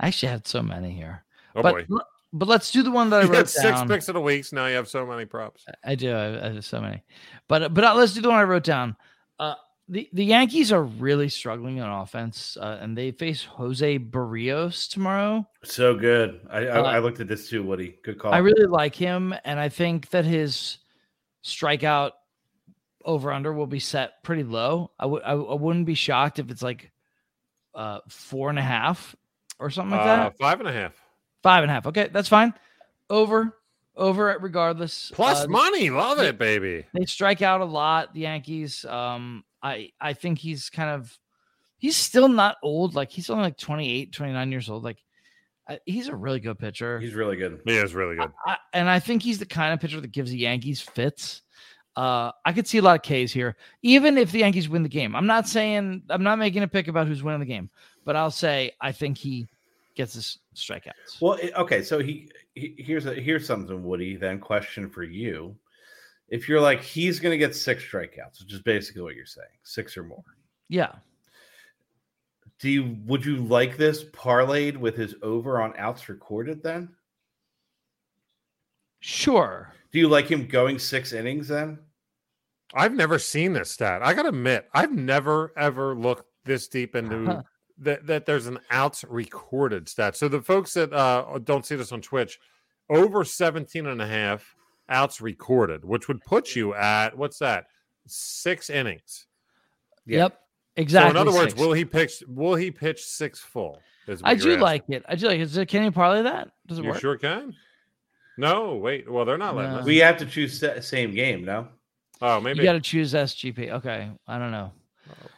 I 0.00 0.08
actually 0.08 0.28
had 0.30 0.46
so 0.46 0.62
many 0.62 0.90
here. 0.92 1.24
Oh 1.54 1.62
but 1.62 1.88
boy, 1.88 1.96
but 2.32 2.48
let's 2.48 2.70
do 2.70 2.82
the 2.82 2.90
one 2.90 3.08
that 3.10 3.20
I 3.20 3.24
you 3.24 3.28
wrote 3.28 3.36
had 3.38 3.48
six 3.48 3.64
down. 3.78 3.88
picks 3.88 4.08
of 4.08 4.14
the 4.14 4.20
weeks. 4.20 4.52
Now 4.52 4.66
you 4.66 4.76
have 4.76 4.88
so 4.88 5.06
many 5.06 5.24
props. 5.24 5.64
I 5.84 5.94
do. 5.94 6.12
I, 6.12 6.46
I 6.48 6.52
have 6.52 6.64
so 6.64 6.80
many. 6.80 7.02
But 7.48 7.72
but 7.72 7.84
uh, 7.84 7.94
let's 7.94 8.12
do 8.12 8.20
the 8.20 8.28
one 8.28 8.38
I 8.38 8.44
wrote 8.44 8.64
down. 8.64 8.96
Uh, 9.38 9.54
the 9.88 10.08
the 10.12 10.24
Yankees 10.24 10.72
are 10.72 10.82
really 10.82 11.28
struggling 11.28 11.80
on 11.80 12.02
offense, 12.02 12.56
uh, 12.60 12.78
and 12.80 12.96
they 12.98 13.12
face 13.12 13.44
Jose 13.44 13.98
Berrios 14.00 14.90
tomorrow. 14.90 15.46
So 15.62 15.94
good. 15.94 16.40
I, 16.50 16.58
I, 16.58 16.66
Uh, 16.66 16.82
I 16.82 16.98
looked 16.98 17.20
at 17.20 17.28
this 17.28 17.48
too, 17.48 17.62
Woody. 17.62 17.98
Good 18.02 18.18
call. 18.18 18.34
I 18.34 18.38
really 18.38 18.66
like 18.66 18.94
him, 18.96 19.32
and 19.44 19.60
I 19.60 19.68
think 19.68 20.10
that 20.10 20.24
his 20.24 20.78
strikeout 21.44 22.12
over 23.04 23.30
under 23.32 23.52
will 23.52 23.68
be 23.68 23.78
set 23.78 24.22
pretty 24.24 24.42
low. 24.42 24.90
I 24.98 25.06
would 25.06 25.22
I, 25.22 25.32
I 25.32 25.54
wouldn't 25.54 25.86
be 25.86 25.94
shocked 25.94 26.40
if 26.40 26.50
it's 26.50 26.62
like 26.62 26.90
uh 27.74 28.00
four 28.08 28.50
and 28.50 28.58
a 28.58 28.62
half 28.62 29.14
or 29.60 29.70
something 29.70 29.92
like 29.96 30.00
Uh, 30.00 30.16
that 30.30 30.38
five 31.42 31.62
and 31.62 31.70
a 31.70 31.74
half 31.74 31.86
Okay, 31.86 32.08
that's 32.12 32.28
fine. 32.28 32.52
Over 33.08 33.56
over 33.94 34.30
it 34.32 34.42
regardless. 34.42 35.12
plus 35.14 35.44
Uh, 35.44 35.48
money. 35.48 35.90
Love 35.90 36.18
yeah. 36.18 36.24
it, 36.30 36.38
baby. 36.38 36.84
they 36.92 37.04
strike 37.04 37.42
out 37.42 37.60
a 37.60 37.64
lot 37.64 38.12
the 38.12 38.20
yankees 38.20 38.84
um 38.86 39.44
i 39.66 39.90
i 40.00 40.12
think 40.12 40.38
he's 40.38 40.70
kind 40.70 40.90
of 40.90 41.18
he's 41.78 41.96
still 41.96 42.28
not 42.28 42.56
old 42.62 42.94
like 42.94 43.10
he's 43.10 43.30
only 43.30 43.44
like 43.44 43.56
28 43.58 44.12
29 44.12 44.50
years 44.52 44.68
old 44.70 44.84
like 44.84 44.98
I, 45.68 45.80
he's 45.84 46.06
a 46.08 46.14
really 46.14 46.38
good 46.38 46.60
pitcher 46.60 47.00
He's 47.00 47.14
really 47.14 47.36
good. 47.36 47.60
He 47.64 47.76
is 47.76 47.92
really 47.92 48.14
good. 48.16 48.30
I, 48.46 48.56
and 48.72 48.88
i 48.88 49.00
think 49.00 49.22
he's 49.22 49.38
the 49.38 49.46
kind 49.46 49.74
of 49.74 49.80
pitcher 49.80 50.00
that 50.00 50.12
gives 50.12 50.30
the 50.30 50.38
yankees 50.38 50.80
fits 50.80 51.42
uh 51.96 52.30
i 52.44 52.52
could 52.52 52.66
see 52.68 52.78
a 52.78 52.82
lot 52.82 52.96
of 52.96 53.02
k's 53.02 53.32
here 53.32 53.56
even 53.82 54.16
if 54.18 54.30
the 54.30 54.40
yankees 54.40 54.68
win 54.68 54.82
the 54.84 54.88
game 54.88 55.16
i'm 55.16 55.26
not 55.26 55.48
saying 55.48 56.02
i'm 56.08 56.22
not 56.22 56.38
making 56.38 56.62
a 56.62 56.68
pick 56.68 56.88
about 56.88 57.06
who's 57.08 57.22
winning 57.22 57.40
the 57.40 57.46
game 57.46 57.68
but 58.04 58.14
i'll 58.14 58.30
say 58.30 58.70
i 58.80 58.92
think 58.92 59.18
he 59.18 59.46
gets 59.96 60.14
his 60.14 60.38
strikeouts 60.54 61.20
Well, 61.20 61.38
okay, 61.56 61.82
so 61.82 61.98
he, 61.98 62.28
he 62.54 62.74
here's 62.78 63.06
a 63.06 63.14
here's 63.14 63.46
something, 63.46 63.82
Woody. 63.82 64.14
Then 64.16 64.38
question 64.38 64.90
for 64.90 65.02
you: 65.02 65.56
If 66.28 66.48
you're 66.48 66.60
like 66.60 66.82
he's 66.82 67.20
going 67.20 67.32
to 67.32 67.38
get 67.38 67.54
six 67.54 67.84
strikeouts, 67.84 68.42
which 68.42 68.52
is 68.52 68.60
basically 68.62 69.02
what 69.02 69.14
you're 69.14 69.26
saying, 69.26 69.46
six 69.62 69.96
or 69.96 70.02
more. 70.02 70.24
yeah 70.68 70.92
Do 72.58 72.70
you 72.70 72.96
would 73.06 73.24
you 73.24 73.36
like 73.36 73.76
this 73.76 74.04
parlayed 74.04 74.76
with 74.76 74.96
his 74.96 75.14
over 75.22 75.60
on 75.60 75.74
outs 75.78 76.08
recorded? 76.08 76.62
Then 76.62 76.88
sure 79.00 79.72
do 79.92 80.00
you 80.00 80.08
like 80.08 80.28
him 80.28 80.46
going 80.46 80.78
six 80.78 81.12
innings? 81.12 81.48
Then 81.48 81.78
I've 82.74 82.94
never 82.94 83.18
seen 83.18 83.52
this 83.52 83.70
stat. 83.70 84.02
I 84.02 84.12
gotta 84.12 84.28
admit, 84.28 84.68
I've 84.74 84.92
never 84.92 85.52
ever 85.56 85.94
looked 85.94 86.28
this 86.44 86.68
deep 86.68 86.94
into 86.94 87.44
that. 87.78 88.06
That 88.06 88.26
there's 88.26 88.46
an 88.46 88.58
outs 88.70 89.04
recorded 89.04 89.88
stat. 89.88 90.16
So 90.16 90.28
the 90.28 90.42
folks 90.42 90.74
that 90.74 90.92
uh, 90.92 91.38
don't 91.44 91.64
see 91.64 91.76
this 91.76 91.92
on 91.92 92.02
Twitch, 92.02 92.38
over 92.90 93.24
17 93.24 93.86
and 93.86 94.02
a 94.02 94.06
half 94.06 94.54
outs 94.88 95.20
recorded, 95.20 95.84
which 95.84 96.08
would 96.08 96.20
put 96.22 96.54
you 96.54 96.74
at 96.74 97.16
what's 97.16 97.38
that? 97.38 97.66
Six 98.06 98.70
innings. 98.70 99.26
Yeah. 100.06 100.18
yep 100.24 100.40
exactly 100.76 101.08
So 101.08 101.20
in 101.20 101.28
other 101.28 101.36
words, 101.36 101.54
will 101.56 101.72
he 101.72 101.84
pitch? 101.84 102.22
Will 102.28 102.54
he 102.54 102.70
pitch 102.70 103.04
six 103.04 103.40
full? 103.40 103.80
I 104.22 104.34
do 104.36 104.50
asking. 104.52 104.60
like 104.60 104.84
it. 104.88 105.04
I 105.08 105.16
do 105.16 105.26
like 105.26 105.38
it. 105.38 105.42
Is 105.42 105.56
it- 105.56 105.66
Can 105.68 105.82
you 105.82 105.90
parlay 105.90 106.22
that? 106.22 106.50
Does 106.68 106.78
it 106.78 106.84
You 106.84 106.90
work? 106.90 107.00
sure 107.00 107.16
can. 107.16 107.54
No, 108.38 108.74
wait. 108.76 109.10
Well, 109.10 109.24
they're 109.24 109.38
not 109.38 109.56
letting 109.56 109.72
No. 109.72 109.78
us. 109.78 109.84
we 109.84 109.96
have 109.98 110.18
to 110.18 110.26
choose 110.26 110.60
sa- 110.60 110.80
same 110.80 111.12
game. 111.12 111.44
No, 111.44 111.68
Oh, 112.22 112.40
maybe. 112.40 112.58
You 112.60 112.64
got 112.64 112.74
to 112.74 112.80
choose 112.80 113.14
SGP. 113.14 113.70
Okay, 113.72 114.10
I 114.28 114.38
don't 114.38 114.50
know. 114.52 114.72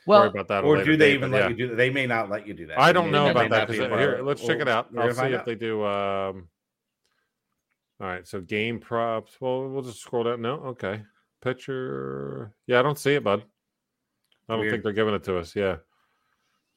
Well, 0.06 0.20
worry 0.20 0.28
about 0.30 0.48
that. 0.48 0.64
Or 0.64 0.82
do 0.82 0.96
they 0.96 1.10
date, 1.10 1.14
even 1.14 1.30
let 1.30 1.42
yeah. 1.44 1.48
you 1.48 1.54
do 1.56 1.68
that? 1.68 1.76
They 1.76 1.90
may 1.90 2.06
not 2.06 2.28
let 2.30 2.46
you 2.46 2.54
do 2.54 2.66
that. 2.66 2.78
I 2.78 2.92
don't 2.92 3.06
may- 3.06 3.12
know 3.12 3.30
about 3.30 3.50
that 3.50 3.68
be 3.68 3.74
here, 3.74 4.20
let's 4.22 4.44
check 4.44 4.60
it 4.60 4.68
out. 4.68 4.88
I'll 4.98 5.12
see 5.14 5.26
if 5.26 5.40
out. 5.40 5.44
they 5.46 5.54
do. 5.54 5.84
Um, 5.84 6.48
all 8.00 8.06
right, 8.06 8.26
so 8.26 8.40
game 8.40 8.78
props. 8.78 9.40
Well, 9.40 9.68
we'll 9.68 9.82
just 9.82 10.00
scroll 10.00 10.24
down. 10.24 10.40
No, 10.42 10.54
okay. 10.66 11.02
Picture. 11.42 12.52
Yeah, 12.66 12.78
I 12.78 12.82
don't 12.82 12.98
see 12.98 13.14
it, 13.14 13.24
bud. 13.24 13.42
I 14.48 14.52
don't 14.52 14.60
Weird. 14.60 14.72
think 14.72 14.82
they're 14.84 14.92
giving 14.92 15.14
it 15.14 15.24
to 15.24 15.38
us. 15.38 15.54
Yeah. 15.54 15.76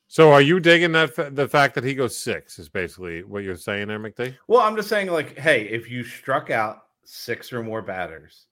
So, 0.07 0.32
are 0.32 0.41
you 0.41 0.59
digging 0.59 0.91
that 0.91 1.15
fa- 1.15 1.30
the 1.32 1.47
fact 1.47 1.74
that 1.76 1.84
he 1.84 1.93
goes 1.95 2.17
six 2.17 2.59
is 2.59 2.67
basically 2.67 3.24
what 3.24 3.43
you're 3.43 3.55
saying 3.55 3.88
there, 3.88 3.99
McD? 3.99 4.36
Well, 4.47 4.59
I'm 4.61 4.76
just 4.76 4.89
saying, 4.89 5.07
like, 5.09 5.38
hey, 5.38 5.63
if 5.69 5.89
you 5.89 6.03
struck 6.03 6.49
out 6.49 6.84
six 7.05 7.53
or 7.53 7.63
more 7.63 7.82
batters, 7.82 8.47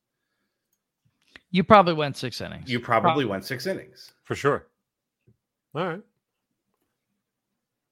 you 1.52 1.64
probably 1.64 1.96
went 1.96 2.16
six 2.16 2.40
innings. 2.40 2.70
you 2.72 2.80
probably 2.80 3.26
went 3.26 3.44
six 3.44 3.66
innings. 3.68 4.14
For 4.24 4.36
sure. 4.36 4.68
All 5.76 5.86
right. 5.86 6.02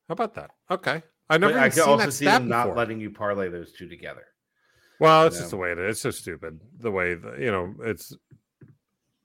How 0.07 0.13
about 0.13 0.33
that? 0.35 0.51
Okay. 0.71 1.03
I've 1.29 1.41
never 1.41 1.53
I 1.55 1.67
even 1.67 1.71
could 1.71 1.73
seen 1.83 1.89
also 1.89 2.05
that 2.05 2.11
see 2.13 2.25
stat 2.25 2.41
them 2.41 2.49
not 2.49 2.75
letting 2.75 3.01
you 3.01 3.09
parlay 3.11 3.49
those 3.49 3.73
two 3.73 3.89
together. 3.89 4.27
Well, 4.99 5.27
it's 5.27 5.37
just 5.37 5.51
the 5.51 5.57
way 5.57 5.71
it 5.71 5.79
is. 5.79 5.91
It's 5.91 6.01
so 6.01 6.11
stupid. 6.11 6.59
The 6.79 6.91
way 6.91 7.13
the, 7.15 7.35
you 7.39 7.51
know 7.51 7.73
it's. 7.81 8.15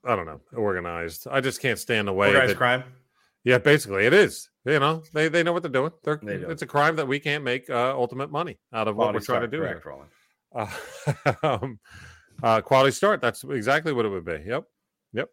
I 0.05 0.15
don't 0.15 0.25
know. 0.25 0.41
Organized. 0.55 1.27
I 1.31 1.39
just 1.39 1.61
can't 1.61 1.79
stand 1.79 2.07
the 2.07 2.13
way. 2.13 2.27
Organized 2.27 2.51
that- 2.51 2.57
crime. 2.57 2.83
yeah, 3.43 3.57
basically, 3.57 4.05
it 4.05 4.13
is. 4.13 4.49
You 4.65 4.79
know, 4.79 5.03
they 5.13 5.27
they 5.29 5.43
know 5.43 5.53
what 5.53 5.63
they're 5.63 5.71
doing. 5.71 5.91
They're, 6.03 6.19
They 6.21 6.37
do. 6.37 6.49
It's 6.49 6.61
a 6.61 6.67
crime 6.67 6.95
that 6.97 7.07
we 7.07 7.19
can't 7.19 7.43
make 7.43 7.69
uh, 7.69 7.93
ultimate 7.95 8.31
money 8.31 8.59
out 8.73 8.87
of 8.87 8.95
what 8.95 9.13
we're 9.13 9.19
trying 9.19 9.41
to 9.41 9.47
do 9.47 9.59
correct, 9.59 9.83
here. 9.83 9.93
Uh, 10.55 11.33
um, 11.61 11.79
uh, 12.41 12.61
quality 12.61 12.91
start. 12.91 13.19
That's 13.21 13.43
exactly 13.43 13.91
what 13.93 14.05
it 14.05 14.09
would 14.09 14.25
be. 14.25 14.41
Yep. 14.45 14.63
Yep. 15.13 15.29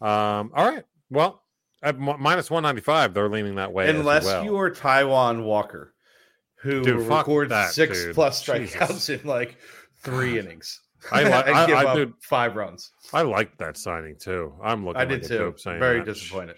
Um, 0.00 0.52
all 0.54 0.70
right. 0.70 0.84
Well, 1.10 1.42
at 1.82 1.98
mi- 1.98 2.16
minus 2.18 2.50
195, 2.50 3.14
they're 3.14 3.28
leaning 3.28 3.54
that 3.56 3.72
way. 3.72 3.88
as 3.88 3.94
Unless 3.94 4.24
well. 4.24 4.44
you 4.44 4.56
are 4.56 4.70
Taijuan 4.70 5.44
Walker, 5.44 5.94
who 6.66 6.82
Dude, 6.82 7.06
fuck 7.06 7.26
records 7.26 7.50
that, 7.50 7.72
six 7.72 8.04
dude. 8.04 8.14
plus 8.14 8.42
Jesus. 8.42 8.74
strikeouts 8.76 9.20
in 9.20 9.26
like 9.26 9.56
three 10.02 10.38
innings. 10.38 10.80
I 11.12 11.22
li- 11.22 11.30
and 11.46 11.56
I- 11.56 11.66
give 11.66 11.76
I 11.78 11.84
up 11.84 11.96
did- 11.96 12.12
five 12.20 12.56
runs. 12.56 12.90
I 13.12 13.22
liked 13.22 13.58
that 13.58 13.76
signing 13.76 14.16
too. 14.18 14.52
I'm 14.62 14.84
looking. 14.84 15.00
I 15.00 15.04
like 15.04 15.08
did 15.22 15.24
a 15.24 15.28
too. 15.28 15.38
dope 15.38 15.60
saying 15.60 15.78
Very 15.80 16.00
that. 16.00 16.06
disappointed. 16.06 16.56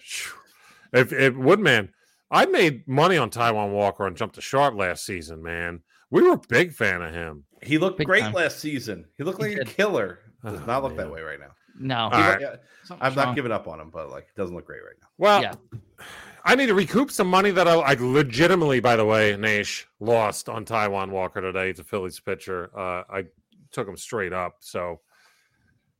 If 0.91 1.13
if 1.13 1.35
Woodman, 1.35 1.93
I 2.31 2.45
made 2.47 2.87
money 2.87 3.17
on 3.17 3.29
Taijuan 3.29 3.71
Walker 3.71 4.05
on 4.05 4.15
Jump 4.15 4.33
the 4.33 4.41
Shark 4.41 4.73
last 4.75 5.05
season. 5.05 5.43
Man, 5.43 5.81
we 6.09 6.23
were 6.23 6.33
a 6.33 6.41
big 6.49 6.73
fan 6.73 7.01
of 7.01 7.13
him. 7.13 7.43
He 7.61 7.77
looked 7.77 7.97
Big 7.99 8.07
great 8.07 8.21
time. 8.23 8.33
last 8.33 8.59
season. 8.59 9.05
He 9.17 9.23
looked 9.23 9.43
He 9.43 9.55
like 9.55 9.67
a 9.67 9.71
killer. 9.71 10.19
Does 10.43 10.59
Oh, 10.61 10.65
not 10.65 10.81
look 10.83 10.95
man. 10.95 11.07
that 11.07 11.13
way 11.13 11.21
right 11.21 11.39
now. 11.39 11.51
no, 11.79 12.09
right. 12.09 12.39
look- 12.41 12.59
yeah, 12.89 12.95
I'm 13.01 13.13
not 13.13 13.25
wrong. 13.27 13.35
giving 13.35 13.51
up 13.51 13.67
on 13.67 13.79
him, 13.79 13.89
but 13.91 14.09
like 14.09 14.23
it 14.23 14.35
doesn't 14.39 14.55
look 14.55 14.65
great 14.65 14.81
right 14.83 14.95
now. 15.01 15.07
Well, 15.17 15.41
Yeah. 15.41 15.53
I 16.43 16.55
need 16.55 16.67
to 16.67 16.73
recoup 16.73 17.11
some 17.11 17.27
money 17.27 17.51
that 17.51 17.67
I, 17.67 17.75
I 17.75 17.93
legitimately, 17.99 18.79
by 18.79 18.95
the 18.95 19.05
way, 19.05 19.35
Nash 19.37 19.87
lost 19.99 20.49
on 20.49 20.65
Taijuan 20.65 21.09
Walker 21.09 21.41
today. 21.41 21.69
It's 21.69 21.79
a 21.79 21.83
Phillies 21.83 22.19
pitcher. 22.19 22.69
Uh, 22.75 23.03
I 23.09 23.23
took 23.71 23.87
him 23.87 23.97
straight 23.97 24.33
up, 24.33 24.57
so 24.59 25.01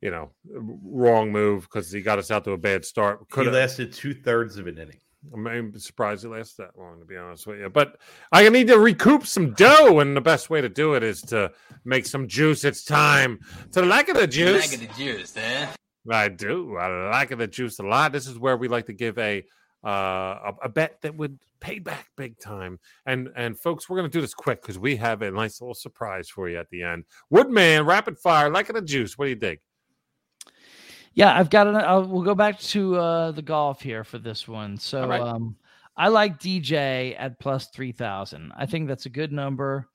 you 0.01 0.11
know, 0.11 0.31
wrong 0.45 1.31
move 1.31 1.63
because 1.63 1.91
he 1.91 2.01
got 2.01 2.19
us 2.19 2.31
out 2.31 2.45
to 2.45 2.51
a 2.51 2.57
bad 2.57 2.85
start. 2.85 3.29
Could 3.29 3.41
he 3.41 3.45
have. 3.47 3.55
lasted 3.55 3.93
two 3.93 4.13
thirds 4.13 4.57
of 4.57 4.67
an 4.67 4.77
inning. 4.77 4.99
I'm 5.33 5.77
surprised 5.77 6.23
it 6.23 6.29
lasted 6.29 6.63
that 6.63 6.79
long, 6.79 6.99
to 6.99 7.05
be 7.05 7.17
honest 7.17 7.45
with 7.45 7.59
you. 7.59 7.69
But 7.69 7.97
I 8.31 8.47
need 8.47 8.67
to 8.67 8.79
recoup 8.79 9.27
some 9.27 9.53
dough, 9.53 9.99
and 9.99 10.15
the 10.15 10.21
best 10.21 10.49
way 10.49 10.61
to 10.61 10.69
do 10.69 10.93
it 10.93 11.03
is 11.03 11.21
to 11.23 11.51
make 11.83 12.05
some 12.05 12.29
juice. 12.29 12.63
It's 12.63 12.85
time 12.85 13.39
to 13.73 13.81
like 13.81 14.07
the 14.07 14.27
juice. 14.27 14.71
Lack 14.71 14.81
of 14.81 14.87
the 14.87 15.03
juice, 15.03 15.35
eh? 15.35 15.67
I 16.09 16.29
do. 16.29 16.77
I 16.77 17.09
like 17.09 17.37
the 17.37 17.47
juice 17.47 17.79
a 17.79 17.83
lot. 17.83 18.13
This 18.13 18.27
is 18.27 18.39
where 18.39 18.55
we 18.55 18.69
like 18.69 18.85
to 18.85 18.93
give 18.93 19.17
a 19.17 19.43
uh, 19.83 19.87
a, 19.89 20.53
a 20.63 20.69
bet 20.69 21.01
that 21.01 21.15
would 21.15 21.39
pay 21.59 21.79
back 21.79 22.07
big 22.15 22.39
time. 22.39 22.79
And 23.05 23.29
and 23.35 23.57
folks, 23.57 23.89
we're 23.89 23.97
gonna 23.97 24.09
do 24.09 24.21
this 24.21 24.33
quick 24.33 24.61
because 24.61 24.79
we 24.79 24.95
have 24.97 25.21
a 25.21 25.31
nice 25.31 25.61
little 25.61 25.75
surprise 25.75 26.29
for 26.29 26.49
you 26.49 26.57
at 26.57 26.69
the 26.69 26.83
end. 26.83 27.05
Woodman, 27.29 27.85
rapid 27.85 28.17
fire, 28.17 28.49
like 28.49 28.69
in 28.69 28.75
the 28.75 28.81
juice. 28.81 29.17
What 29.17 29.25
do 29.25 29.29
you 29.31 29.37
think? 29.37 29.59
Yeah, 31.13 31.37
I've 31.37 31.49
got 31.49 31.67
it. 31.67 31.75
I'll, 31.75 32.05
we'll 32.05 32.23
go 32.23 32.35
back 32.35 32.59
to 32.59 32.95
uh, 32.95 33.31
the 33.31 33.41
golf 33.41 33.81
here 33.81 34.03
for 34.03 34.19
this 34.19 34.47
one. 34.47 34.77
So, 34.77 35.07
right. 35.07 35.19
um, 35.19 35.55
I 35.97 36.07
like 36.07 36.39
DJ 36.39 37.15
at 37.17 37.39
plus 37.39 37.67
three 37.73 37.91
thousand. 37.91 38.53
I 38.55 38.65
think 38.65 38.87
that's 38.87 39.05
a 39.05 39.09
good 39.09 39.31
number. 39.31 39.87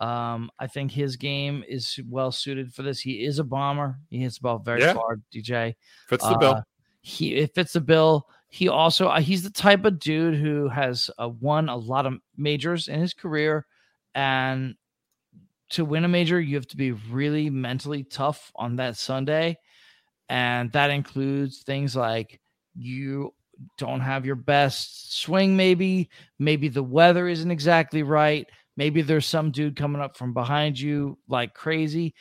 Um, 0.00 0.50
I 0.58 0.66
think 0.66 0.90
his 0.90 1.16
game 1.16 1.62
is 1.68 2.00
well 2.08 2.32
suited 2.32 2.72
for 2.72 2.82
this. 2.82 3.00
He 3.00 3.24
is 3.24 3.38
a 3.38 3.44
bomber. 3.44 3.98
He 4.08 4.18
hits 4.18 4.38
the 4.38 4.42
ball 4.42 4.58
very 4.58 4.80
Yeah. 4.80 4.94
far. 4.94 5.20
DJ. 5.32 5.74
Fits 6.08 6.26
the 6.26 6.38
bill. 6.38 6.54
Uh, 6.54 6.62
he 7.02 7.34
it 7.36 7.54
fits 7.54 7.74
the 7.74 7.80
bill. 7.80 8.26
He 8.50 8.68
also 8.68 9.06
uh, 9.06 9.20
he's 9.20 9.44
the 9.44 9.50
type 9.50 9.84
of 9.84 10.00
dude 10.00 10.34
who 10.34 10.68
has 10.68 11.08
uh, 11.18 11.28
won 11.28 11.68
a 11.68 11.76
lot 11.76 12.04
of 12.04 12.18
majors 12.36 12.88
in 12.88 13.00
his 13.00 13.14
career, 13.14 13.64
and 14.12 14.74
to 15.70 15.84
win 15.84 16.04
a 16.04 16.08
major, 16.08 16.40
you 16.40 16.56
have 16.56 16.66
to 16.66 16.76
be 16.76 16.90
really 16.90 17.48
mentally 17.48 18.02
tough 18.02 18.50
on 18.56 18.76
that 18.76 18.96
Sunday, 18.96 19.56
and 20.28 20.72
that 20.72 20.90
includes 20.90 21.62
things 21.62 21.94
like 21.94 22.40
you 22.74 23.32
don't 23.78 24.00
have 24.00 24.26
your 24.26 24.34
best 24.34 25.20
swing, 25.20 25.56
maybe 25.56 26.10
maybe 26.40 26.66
the 26.66 26.82
weather 26.82 27.28
isn't 27.28 27.52
exactly 27.52 28.02
right, 28.02 28.48
maybe 28.76 29.00
there's 29.00 29.26
some 29.26 29.52
dude 29.52 29.76
coming 29.76 30.02
up 30.02 30.16
from 30.16 30.34
behind 30.34 30.78
you 30.78 31.16
like 31.28 31.54
crazy. 31.54 32.14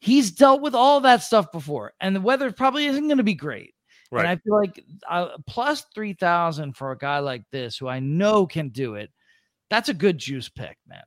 He's 0.00 0.32
dealt 0.32 0.62
with 0.62 0.74
all 0.74 1.00
that 1.02 1.22
stuff 1.22 1.52
before, 1.52 1.92
and 2.00 2.16
the 2.16 2.20
weather 2.20 2.50
probably 2.50 2.86
isn't 2.86 3.06
going 3.06 3.18
to 3.18 3.22
be 3.22 3.34
great. 3.34 3.74
Right. 4.16 4.26
And 4.26 4.28
I 4.28 4.36
feel 4.36 4.54
like 4.54 4.84
uh, 5.08 5.36
plus 5.46 5.84
3,000 5.94 6.74
for 6.76 6.92
a 6.92 6.98
guy 6.98 7.18
like 7.18 7.42
this 7.52 7.76
who 7.76 7.88
I 7.88 8.00
know 8.00 8.46
can 8.46 8.70
do 8.70 8.94
it, 8.94 9.10
that's 9.70 9.88
a 9.88 9.94
good 9.94 10.18
juice 10.18 10.48
pick, 10.48 10.78
man. 10.88 11.02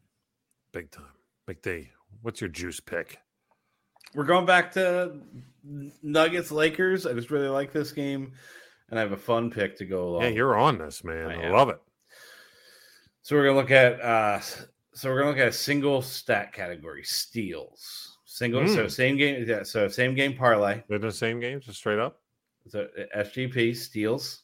Big 0.71 0.91
time. 0.91 1.05
Big 1.47 1.61
D. 1.61 1.89
What's 2.21 2.41
your 2.41 2.49
juice 2.49 2.79
pick? 2.79 3.19
We're 4.13 4.25
going 4.25 4.45
back 4.45 4.71
to 4.73 5.19
Nuggets 6.03 6.51
Lakers. 6.51 7.05
I 7.05 7.13
just 7.13 7.31
really 7.31 7.47
like 7.47 7.71
this 7.71 7.91
game, 7.91 8.33
and 8.89 8.99
I 8.99 9.01
have 9.01 9.11
a 9.11 9.17
fun 9.17 9.49
pick 9.51 9.77
to 9.77 9.85
go 9.85 10.09
along. 10.09 10.21
Yeah, 10.23 10.29
you're 10.29 10.57
on 10.57 10.77
this, 10.77 11.03
man. 11.03 11.29
I 11.29 11.47
I 11.47 11.49
love 11.49 11.69
it. 11.69 11.79
So 13.21 13.35
we're 13.35 13.45
gonna 13.45 13.57
look 13.57 13.71
at 13.71 14.01
uh 14.01 14.39
so 14.93 15.09
we're 15.09 15.19
gonna 15.19 15.31
look 15.31 15.39
at 15.39 15.47
a 15.47 15.53
single 15.53 16.01
stat 16.01 16.53
category, 16.53 17.03
steals. 17.03 18.17
Single 18.25 18.67
so 18.67 18.85
Mm. 18.85 18.91
same 18.91 19.17
game 19.17 19.45
yeah, 19.47 19.63
so 19.63 19.87
same 19.87 20.15
game 20.15 20.35
parlay. 20.35 20.83
They're 20.87 20.99
the 20.99 21.11
same 21.11 21.39
game, 21.39 21.59
just 21.59 21.77
straight 21.77 21.99
up. 21.99 22.21
So 22.69 22.87
uh, 22.97 23.19
SGP 23.19 23.75
steals. 23.75 24.43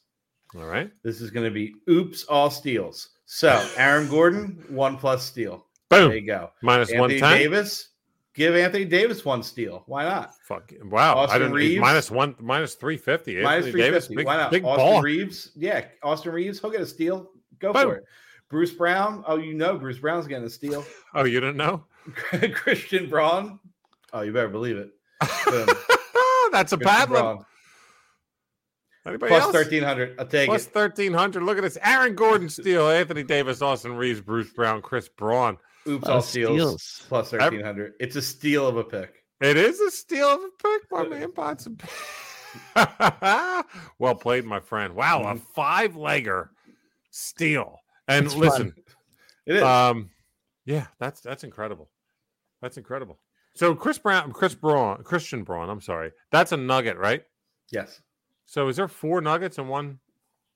All 0.54 0.66
right. 0.66 0.90
This 1.02 1.20
is 1.20 1.30
gonna 1.30 1.50
be 1.50 1.74
oops 1.88 2.24
all 2.24 2.50
steals. 2.50 3.10
So 3.26 3.68
Aaron 3.76 4.08
Gordon, 4.08 4.64
one 4.68 4.96
plus 4.96 5.24
steal. 5.24 5.66
There 5.90 6.08
Boom. 6.08 6.12
you 6.12 6.26
go. 6.26 6.50
Minus 6.62 6.90
one 6.92 7.10
Anthony 7.10 7.20
ten. 7.20 7.38
Davis, 7.38 7.88
give 8.34 8.54
Anthony 8.54 8.84
Davis 8.84 9.24
one 9.24 9.42
steal. 9.42 9.82
Why 9.86 10.04
not? 10.04 10.34
Fuck. 10.42 10.72
Wow. 10.84 11.16
Austin 11.16 11.36
I 11.36 11.38
didn't 11.38 11.54
Reeves? 11.54 11.80
minus 11.80 12.10
one 12.10 12.34
minus 12.40 12.74
three 12.74 12.96
fifty. 12.96 13.40
Minus 13.42 13.70
three 13.70 13.80
Davis, 13.80 14.08
big, 14.08 14.26
Why 14.26 14.36
not? 14.36 14.50
big 14.50 14.64
Austin 14.64 14.84
ball. 14.84 15.02
Reeves, 15.02 15.52
yeah, 15.56 15.84
Austin 16.02 16.32
Reeves, 16.32 16.60
he'll 16.60 16.70
get 16.70 16.80
a 16.80 16.86
steal. 16.86 17.30
Go 17.58 17.72
Boom. 17.72 17.82
for 17.82 17.94
it. 17.96 18.04
Bruce 18.48 18.72
Brown, 18.72 19.24
oh, 19.26 19.36
you 19.36 19.54
know 19.54 19.76
Bruce 19.76 19.98
Brown's 19.98 20.26
getting 20.26 20.44
a 20.46 20.50
steal. 20.50 20.84
Oh, 21.14 21.24
you 21.24 21.40
didn't 21.40 21.56
know? 21.56 21.84
Christian 22.54 23.08
Braun. 23.08 23.58
Oh, 24.12 24.20
you 24.20 24.32
better 24.32 24.48
believe 24.48 24.76
it. 24.76 24.90
That's 26.52 26.72
a 26.72 26.76
bad 26.76 27.10
one. 27.10 27.44
Braun. 29.06 29.14
Anybody 29.14 29.30
Plus 29.30 29.42
else? 29.44 29.52
thirteen 29.52 29.82
hundred. 29.82 30.16
I'll 30.18 30.26
take 30.26 30.48
Plus 30.48 30.66
it. 30.66 30.70
thirteen 30.72 31.12
hundred. 31.12 31.42
Look 31.44 31.58
at 31.58 31.62
this: 31.62 31.78
Aaron 31.82 32.14
Gordon 32.14 32.48
steal, 32.48 32.88
Anthony 32.90 33.22
Davis, 33.22 33.62
Austin 33.62 33.96
Reeves, 33.96 34.20
Bruce 34.20 34.50
Brown, 34.52 34.82
Chris 34.82 35.08
Braun. 35.08 35.56
Oops, 35.88 36.06
Uh, 36.08 36.14
all 36.14 36.22
steals. 36.22 36.56
steals. 36.56 37.02
Plus 37.08 37.30
thirteen 37.30 37.62
hundred. 37.64 37.92
It's 38.00 38.16
a 38.16 38.22
steal 38.22 38.66
of 38.66 38.76
a 38.76 38.84
pick. 38.84 39.22
It 39.40 39.56
is 39.56 39.80
a 39.80 39.90
steal 39.90 40.28
of 40.28 40.40
a 40.40 40.48
pick, 40.62 40.82
my 40.90 41.06
man. 41.06 41.28
Bonson. 41.32 41.78
well 43.98 44.14
played, 44.14 44.44
my 44.44 44.60
friend. 44.60 44.94
Wow, 44.94 45.22
a 45.22 45.34
Mhm. 45.34 45.42
five 45.54 45.92
legger 45.94 46.48
steal. 47.10 47.80
And 48.08 48.24
It's 48.26 48.34
fun. 48.34 48.42
listen, 48.42 48.74
It 49.46 49.56
is. 49.56 49.62
um, 49.62 50.10
yeah, 50.64 50.86
that's 50.98 51.20
that's 51.20 51.44
incredible. 51.44 51.90
That's 52.62 52.76
incredible. 52.78 53.20
So 53.54 53.74
Chris 53.74 53.98
Brown, 53.98 54.32
Chris 54.32 54.54
Braun, 54.54 55.02
Christian 55.02 55.42
Braun. 55.42 55.68
I'm 55.68 55.80
sorry, 55.80 56.12
that's 56.30 56.52
a 56.52 56.56
nugget, 56.56 56.96
right? 56.96 57.22
yes. 57.70 58.00
So 58.46 58.68
is 58.68 58.76
there 58.76 58.88
four 58.88 59.20
nuggets 59.20 59.58
and 59.58 59.68
one? 59.68 59.98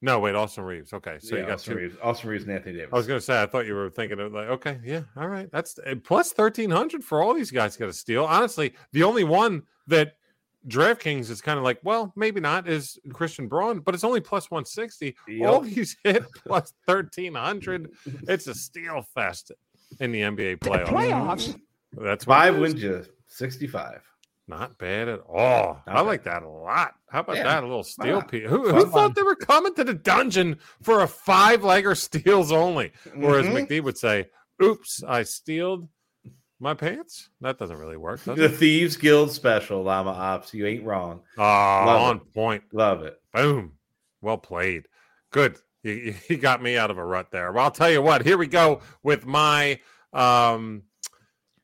No, 0.02 0.18
wait, 0.18 0.34
Austin 0.34 0.64
Reeves. 0.64 0.92
Okay, 0.94 1.18
so 1.20 1.34
yeah, 1.34 1.42
you 1.42 1.46
got 1.48 1.54
Austin 1.56 1.74
two. 1.74 1.78
Reeves. 1.80 1.96
Austin 2.02 2.30
Reeves 2.30 2.44
and 2.44 2.52
Anthony 2.52 2.76
Davis. 2.76 2.88
I 2.92 2.96
was 2.96 3.06
gonna 3.06 3.20
say, 3.20 3.42
I 3.42 3.46
thought 3.46 3.66
you 3.66 3.74
were 3.74 3.90
thinking 3.90 4.18
of 4.18 4.32
like, 4.32 4.48
okay, 4.48 4.78
yeah, 4.82 5.02
all 5.16 5.28
right, 5.28 5.50
that's 5.52 5.78
plus 6.04 6.32
thirteen 6.32 6.70
hundred 6.70 7.04
for 7.04 7.20
all 7.22 7.34
these 7.34 7.50
guys 7.50 7.76
got 7.76 7.86
to 7.86 7.92
steal. 7.92 8.24
Honestly, 8.24 8.72
the 8.92 9.02
only 9.02 9.24
one 9.24 9.62
that 9.88 10.14
DraftKings 10.68 11.28
is 11.30 11.40
kind 11.42 11.58
of 11.58 11.64
like, 11.64 11.80
well, 11.82 12.12
maybe 12.16 12.40
not, 12.40 12.68
is 12.68 12.98
Christian 13.12 13.46
Braun, 13.48 13.80
but 13.80 13.94
it's 13.94 14.04
only 14.04 14.20
plus 14.20 14.50
one 14.50 14.64
sixty. 14.64 15.14
All 15.42 15.62
Yep. 15.64 15.74
these 15.74 15.96
hit 16.04 16.24
plus 16.46 16.72
thirteen 16.86 17.34
hundred. 17.34 17.90
It's 18.26 18.46
a 18.46 18.54
steal 18.54 19.02
fest 19.14 19.52
in 20.00 20.12
the 20.12 20.20
NBA 20.22 20.58
playoffs. 20.60 21.58
That's 21.92 22.26
what 22.26 22.36
it 22.36 22.38
Five 22.38 22.54
is. 22.54 22.60
wins 22.60 22.82
you 22.82 23.04
sixty-five. 23.26 24.00
Not 24.51 24.77
bad 24.78 25.09
at 25.09 25.20
all. 25.28 25.81
I 25.86 25.94
Not 25.94 26.06
like 26.06 26.24
that 26.24 26.43
a 26.43 26.48
lot. 26.48 26.94
How 27.09 27.20
about 27.20 27.36
Yeah, 27.36 27.44
that? 27.44 27.62
A 27.64 27.66
little 27.66 27.85
steel 27.85 28.20
piece. 28.22 28.48
Who, 28.48 28.68
who 28.70 28.86
thought 28.86 29.14
they 29.14 29.22
were 29.22 29.36
coming 29.36 29.74
to 29.77 29.85
the 29.85 29.94
dungeon 29.94 30.59
for 30.82 31.01
a 31.02 31.06
five 31.09 31.62
legger 31.62 31.97
steals 31.97 32.51
only? 32.52 32.93
Or 33.22 33.39
as 33.39 33.47
Mhm. 33.47 33.66
McD 33.68 33.82
would 33.82 33.97
say, 33.97 34.28
oops, 34.62 35.02
I 35.06 35.22
stealed 35.22 35.89
my 36.59 36.74
pants? 36.74 37.31
That 37.40 37.59
doesn't 37.59 37.78
really 37.78 37.97
work, 37.97 38.22
does 38.24 38.36
The 38.36 38.44
it? 38.47 38.48
Thieves 38.56 38.97
Guild 38.97 39.31
special, 39.32 39.82
Llama 39.82 40.10
Ops. 40.10 40.52
You 40.52 40.66
ain't 40.66 40.85
wrong. 40.85 41.22
Ah, 41.39 41.85
Love 41.86 42.02
on 42.02 42.16
it. 42.18 42.35
point. 42.35 42.64
Love 42.72 43.02
it. 43.05 43.18
Boom. 43.32 43.72
Well 44.20 44.36
played. 44.39 44.86
Good. 45.31 45.56
You- 45.82 46.14
you 46.28 46.36
got 46.36 46.62
me 46.62 46.77
out 46.77 46.90
of 46.90 46.98
a 46.98 47.05
rut 47.05 47.31
there. 47.31 47.52
Well, 47.52 47.64
I'll 47.64 47.70
tell 47.70 47.90
you 47.90 48.02
what. 48.02 48.27
Here 48.27 48.36
we 48.36 48.47
go 48.48 48.81
with 49.02 49.24
my 49.27 49.81
um 50.12 50.82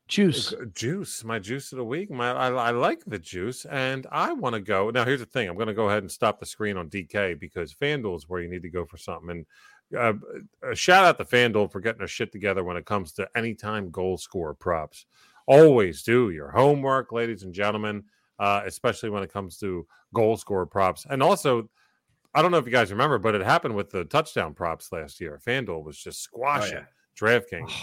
Juice. 0.07 0.53
juice. 0.73 1.23
My 1.23 1.37
juice 1.37 1.71
of 1.71 1.77
the 1.77 1.83
week. 1.83 2.09
My 2.09 2.31
I, 2.31 2.49
I 2.49 2.71
like 2.71 3.03
the 3.05 3.19
juice, 3.19 3.65
and 3.65 4.07
I 4.11 4.31
want 4.33 4.53
to 4.53 4.61
go 4.61 4.89
now. 4.89 5.03
Here's 5.03 5.19
the 5.19 5.25
thing. 5.25 5.49
I'm 5.49 5.55
going 5.55 5.67
to 5.67 5.73
go 5.73 5.89
ahead 5.89 6.03
and 6.03 6.11
stop 6.11 6.39
the 6.39 6.45
screen 6.45 6.77
on 6.77 6.89
DK 6.89 7.39
because 7.39 7.73
FanDuel 7.73 8.15
is 8.15 8.29
where 8.29 8.41
you 8.41 8.49
need 8.49 8.61
to 8.61 8.69
go 8.69 8.85
for 8.85 8.97
something. 8.97 9.29
And 9.29 9.45
uh, 9.95 10.13
a 10.69 10.75
shout 10.75 11.05
out 11.05 11.17
to 11.17 11.25
FanDuel 11.25 11.71
for 11.71 11.79
getting 11.79 11.99
their 11.99 12.07
shit 12.07 12.31
together 12.31 12.63
when 12.63 12.77
it 12.77 12.85
comes 12.85 13.11
to 13.13 13.27
anytime 13.35 13.91
goal 13.91 14.17
score 14.17 14.53
props. 14.53 15.05
Always 15.45 16.03
do 16.03 16.29
your 16.29 16.51
homework, 16.51 17.11
ladies 17.11 17.43
and 17.43 17.53
gentlemen, 17.53 18.03
uh, 18.39 18.63
especially 18.65 19.09
when 19.09 19.23
it 19.23 19.31
comes 19.31 19.57
to 19.59 19.85
goal 20.13 20.37
score 20.37 20.65
props. 20.65 21.05
And 21.09 21.23
also, 21.23 21.69
I 22.33 22.41
don't 22.41 22.51
know 22.51 22.57
if 22.57 22.65
you 22.65 22.71
guys 22.71 22.91
remember, 22.91 23.17
but 23.17 23.35
it 23.35 23.41
happened 23.41 23.75
with 23.75 23.89
the 23.89 24.05
touchdown 24.05 24.53
props 24.53 24.91
last 24.91 25.19
year. 25.19 25.39
FanDuel 25.45 25.83
was 25.83 25.97
just 25.97 26.21
squashing 26.21 26.77
yeah. 26.77 26.85
DraftKings. 27.19 27.71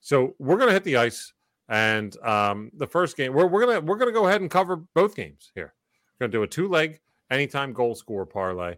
So 0.00 0.36
we're 0.38 0.56
gonna 0.56 0.70
hit 0.70 0.84
the 0.84 0.98
ice, 0.98 1.32
and 1.68 2.16
um, 2.22 2.70
the 2.74 2.86
first 2.86 3.16
game 3.16 3.32
we're, 3.32 3.46
we're 3.46 3.66
gonna 3.66 3.80
we're 3.80 3.96
gonna 3.96 4.12
go 4.12 4.26
ahead 4.26 4.40
and 4.40 4.50
cover 4.50 4.76
both 4.76 5.14
games 5.14 5.50
here. 5.54 5.74
We're 6.18 6.26
gonna 6.26 6.32
do 6.32 6.42
a 6.42 6.46
two 6.46 6.68
leg 6.68 7.00
anytime 7.30 7.72
goal 7.72 7.94
score 7.94 8.26
parlay. 8.26 8.76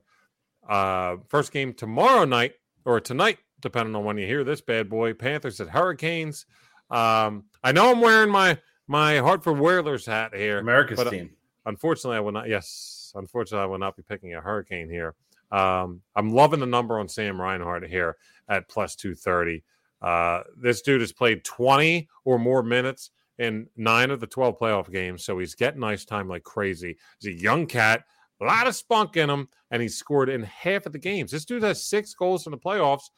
Uh, 0.68 1.16
first 1.28 1.52
game 1.52 1.72
tomorrow 1.72 2.24
night 2.24 2.54
or 2.84 3.00
tonight, 3.00 3.38
depending 3.60 3.94
on 3.94 4.04
when 4.04 4.18
you 4.18 4.26
hear 4.26 4.44
this 4.44 4.60
bad 4.60 4.88
boy. 4.88 5.14
Panthers 5.14 5.60
at 5.60 5.68
Hurricanes. 5.68 6.46
Um, 6.90 7.44
I 7.62 7.72
know 7.72 7.90
I'm 7.90 8.00
wearing 8.00 8.30
my 8.30 8.58
my 8.86 9.18
Hartford 9.18 9.58
Whalers 9.58 10.06
hat 10.06 10.34
here. 10.34 10.58
America's 10.58 10.98
uh, 10.98 11.10
team. 11.10 11.30
Unfortunately, 11.66 12.16
I 12.16 12.20
will 12.20 12.32
not. 12.32 12.48
Yes, 12.48 13.12
unfortunately, 13.14 13.62
I 13.62 13.66
will 13.66 13.78
not 13.78 13.96
be 13.96 14.02
picking 14.02 14.34
a 14.34 14.40
hurricane 14.40 14.88
here. 14.88 15.14
Um, 15.50 16.02
I'm 16.14 16.32
loving 16.32 16.60
the 16.60 16.66
number 16.66 16.98
on 16.98 17.08
Sam 17.08 17.40
Reinhart 17.40 17.86
here 17.86 18.16
at 18.48 18.68
plus 18.68 18.94
230. 18.96 19.62
Uh, 20.00 20.42
this 20.56 20.82
dude 20.82 21.00
has 21.00 21.12
played 21.12 21.44
20 21.44 22.08
or 22.24 22.38
more 22.38 22.62
minutes 22.62 23.10
in 23.38 23.68
nine 23.76 24.10
of 24.10 24.20
the 24.20 24.26
12 24.26 24.58
playoff 24.58 24.90
games, 24.92 25.24
so 25.24 25.38
he's 25.38 25.54
getting 25.54 25.82
ice 25.84 26.04
time 26.04 26.28
like 26.28 26.42
crazy. 26.42 26.96
He's 27.20 27.34
a 27.34 27.40
young 27.40 27.66
cat, 27.66 28.04
a 28.40 28.44
lot 28.44 28.66
of 28.66 28.74
spunk 28.74 29.16
in 29.16 29.30
him, 29.30 29.48
and 29.70 29.80
he's 29.82 29.96
scored 29.96 30.28
in 30.28 30.42
half 30.42 30.86
of 30.86 30.92
the 30.92 30.98
games. 30.98 31.30
This 31.30 31.44
dude 31.44 31.62
has 31.62 31.84
six 31.84 32.14
goals 32.14 32.46
in 32.46 32.50
the 32.52 32.58
playoffs. 32.58 33.10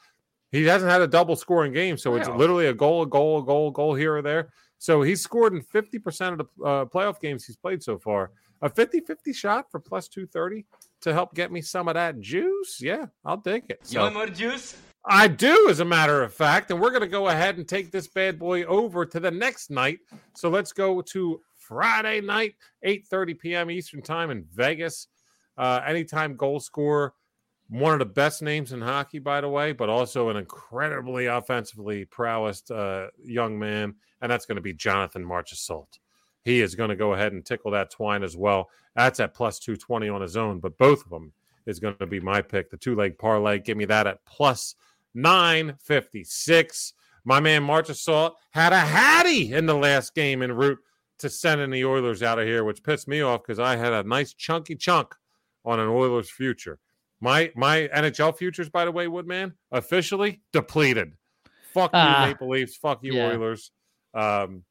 He 0.52 0.64
hasn't 0.64 0.90
had 0.90 1.00
a 1.00 1.06
double 1.06 1.36
scoring 1.36 1.72
game, 1.72 1.96
so 1.96 2.16
it's 2.16 2.28
Wow. 2.28 2.36
literally 2.36 2.66
a 2.66 2.74
goal, 2.74 3.02
a 3.02 3.06
goal, 3.06 3.38
a 3.38 3.44
goal, 3.44 3.68
a 3.68 3.72
goal 3.72 3.94
here 3.94 4.16
or 4.16 4.22
there. 4.22 4.50
So 4.78 5.02
he's 5.02 5.22
scored 5.22 5.52
in 5.54 5.62
50% 5.62 6.32
of 6.32 6.38
the 6.38 6.64
uh, 6.64 6.84
playoff 6.86 7.20
games 7.20 7.44
he's 7.44 7.56
played 7.56 7.82
so 7.82 7.98
far. 7.98 8.32
A 8.62 8.68
50 8.68 9.00
50 9.00 9.32
shot 9.32 9.70
for 9.70 9.78
plus 9.80 10.06
230 10.08 10.66
to 11.02 11.12
help 11.14 11.34
get 11.34 11.50
me 11.52 11.62
some 11.62 11.88
of 11.88 11.94
that 11.94 12.18
juice. 12.20 12.78
Yeah, 12.80 13.06
I'll 13.24 13.40
take 13.40 13.64
it. 13.70 13.80
So, 13.86 13.94
You 13.94 14.00
want 14.00 14.14
more 14.14 14.26
juice? 14.26 14.76
I 15.06 15.28
do, 15.28 15.68
as 15.70 15.80
a 15.80 15.84
matter 15.84 16.22
of 16.22 16.34
fact. 16.34 16.70
And 16.70 16.80
we're 16.80 16.90
going 16.90 17.00
to 17.00 17.08
go 17.08 17.28
ahead 17.28 17.56
and 17.56 17.66
take 17.66 17.90
this 17.90 18.06
bad 18.06 18.38
boy 18.38 18.64
over 18.64 19.06
to 19.06 19.20
the 19.20 19.30
next 19.30 19.70
night. 19.70 19.98
So 20.34 20.50
let's 20.50 20.72
go 20.72 21.00
to 21.00 21.40
Friday 21.56 22.20
night, 22.20 22.54
8.30 22.84 23.38
p.m. 23.38 23.70
Eastern 23.70 24.02
Time 24.02 24.30
in 24.30 24.44
Vegas. 24.52 25.08
Uh, 25.56 25.80
anytime 25.86 26.36
goal 26.36 26.60
scorer. 26.60 27.14
One 27.68 27.92
of 27.92 28.00
the 28.00 28.06
best 28.06 28.42
names 28.42 28.72
in 28.72 28.80
hockey, 28.80 29.20
by 29.20 29.40
the 29.40 29.48
way, 29.48 29.72
but 29.72 29.88
also 29.88 30.28
an 30.28 30.36
incredibly 30.36 31.26
offensively 31.26 32.04
prowess 32.04 32.68
uh, 32.68 33.08
young 33.22 33.56
man. 33.58 33.94
And 34.20 34.30
that's 34.30 34.44
going 34.44 34.56
to 34.56 34.62
be 34.62 34.72
Jonathan 34.72 35.24
Marchessault. 35.24 36.00
He 36.42 36.62
is 36.62 36.74
going 36.74 36.90
to 36.90 36.96
go 36.96 37.12
ahead 37.12 37.32
and 37.32 37.44
tickle 37.44 37.70
that 37.70 37.90
twine 37.90 38.24
as 38.24 38.36
well. 38.36 38.70
That's 38.96 39.20
at 39.20 39.34
plus 39.34 39.60
220 39.60 40.08
on 40.08 40.20
his 40.20 40.36
own, 40.36 40.58
but 40.58 40.78
both 40.78 41.04
of 41.04 41.10
them 41.10 41.32
is 41.66 41.78
going 41.78 41.96
to 41.98 42.06
be 42.06 42.18
my 42.18 42.42
pick. 42.42 42.70
The 42.70 42.76
two 42.76 42.96
leg 42.96 43.18
parlay, 43.18 43.60
give 43.60 43.76
me 43.76 43.84
that 43.84 44.06
at 44.06 44.24
plus 44.24 44.74
956. 45.14 46.92
My 47.24 47.40
man 47.40 47.62
Marchessault 47.62 48.32
had 48.50 48.72
a 48.72 48.78
hattie 48.80 49.52
in 49.52 49.66
the 49.66 49.74
last 49.74 50.14
game 50.14 50.42
en 50.42 50.52
route 50.52 50.78
to 51.18 51.28
sending 51.28 51.70
the 51.70 51.84
Oilers 51.84 52.22
out 52.22 52.38
of 52.38 52.46
here, 52.46 52.64
which 52.64 52.82
pissed 52.82 53.06
me 53.08 53.20
off 53.20 53.42
because 53.42 53.58
I 53.58 53.76
had 53.76 53.92
a 53.92 54.02
nice 54.04 54.32
chunky 54.32 54.74
chunk 54.74 55.14
on 55.64 55.78
an 55.78 55.88
Oilers 55.88 56.30
future. 56.30 56.78
My 57.20 57.52
my 57.54 57.88
NHL 57.94 58.36
futures, 58.36 58.70
by 58.70 58.86
the 58.86 58.92
way, 58.92 59.06
Woodman, 59.06 59.52
officially 59.70 60.40
depleted. 60.52 61.12
Fuck 61.74 61.92
you, 61.92 61.98
Ah, 62.00 62.24
Maple 62.26 62.48
Leafs. 62.48 62.76
Fuck 62.76 63.00
you, 63.02 63.14
yeah. 63.14 63.26
Oilers. 63.28 63.70
Um, 64.14 64.64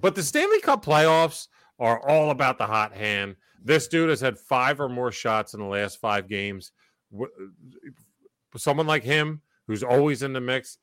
but 0.00 0.14
the 0.14 0.22
Stanley 0.22 0.60
Cup 0.60 0.82
playoffs 0.84 1.48
are 1.78 2.00
all 2.08 2.30
about 2.30 2.56
the 2.56 2.66
hot 2.66 2.94
hand. 2.94 3.36
This 3.62 3.86
dude 3.88 4.08
has 4.08 4.20
had 4.20 4.38
five 4.38 4.80
or 4.80 4.88
more 4.88 5.12
shots 5.12 5.52
in 5.54 5.60
the 5.60 5.66
last 5.66 6.00
five 6.00 6.26
games. 6.28 6.72
Someone 8.56 8.86
like 8.86 9.04
him, 9.04 9.40
who's 9.72 9.82
always 9.82 10.22
in 10.22 10.34
the 10.34 10.40
mix, 10.40 10.76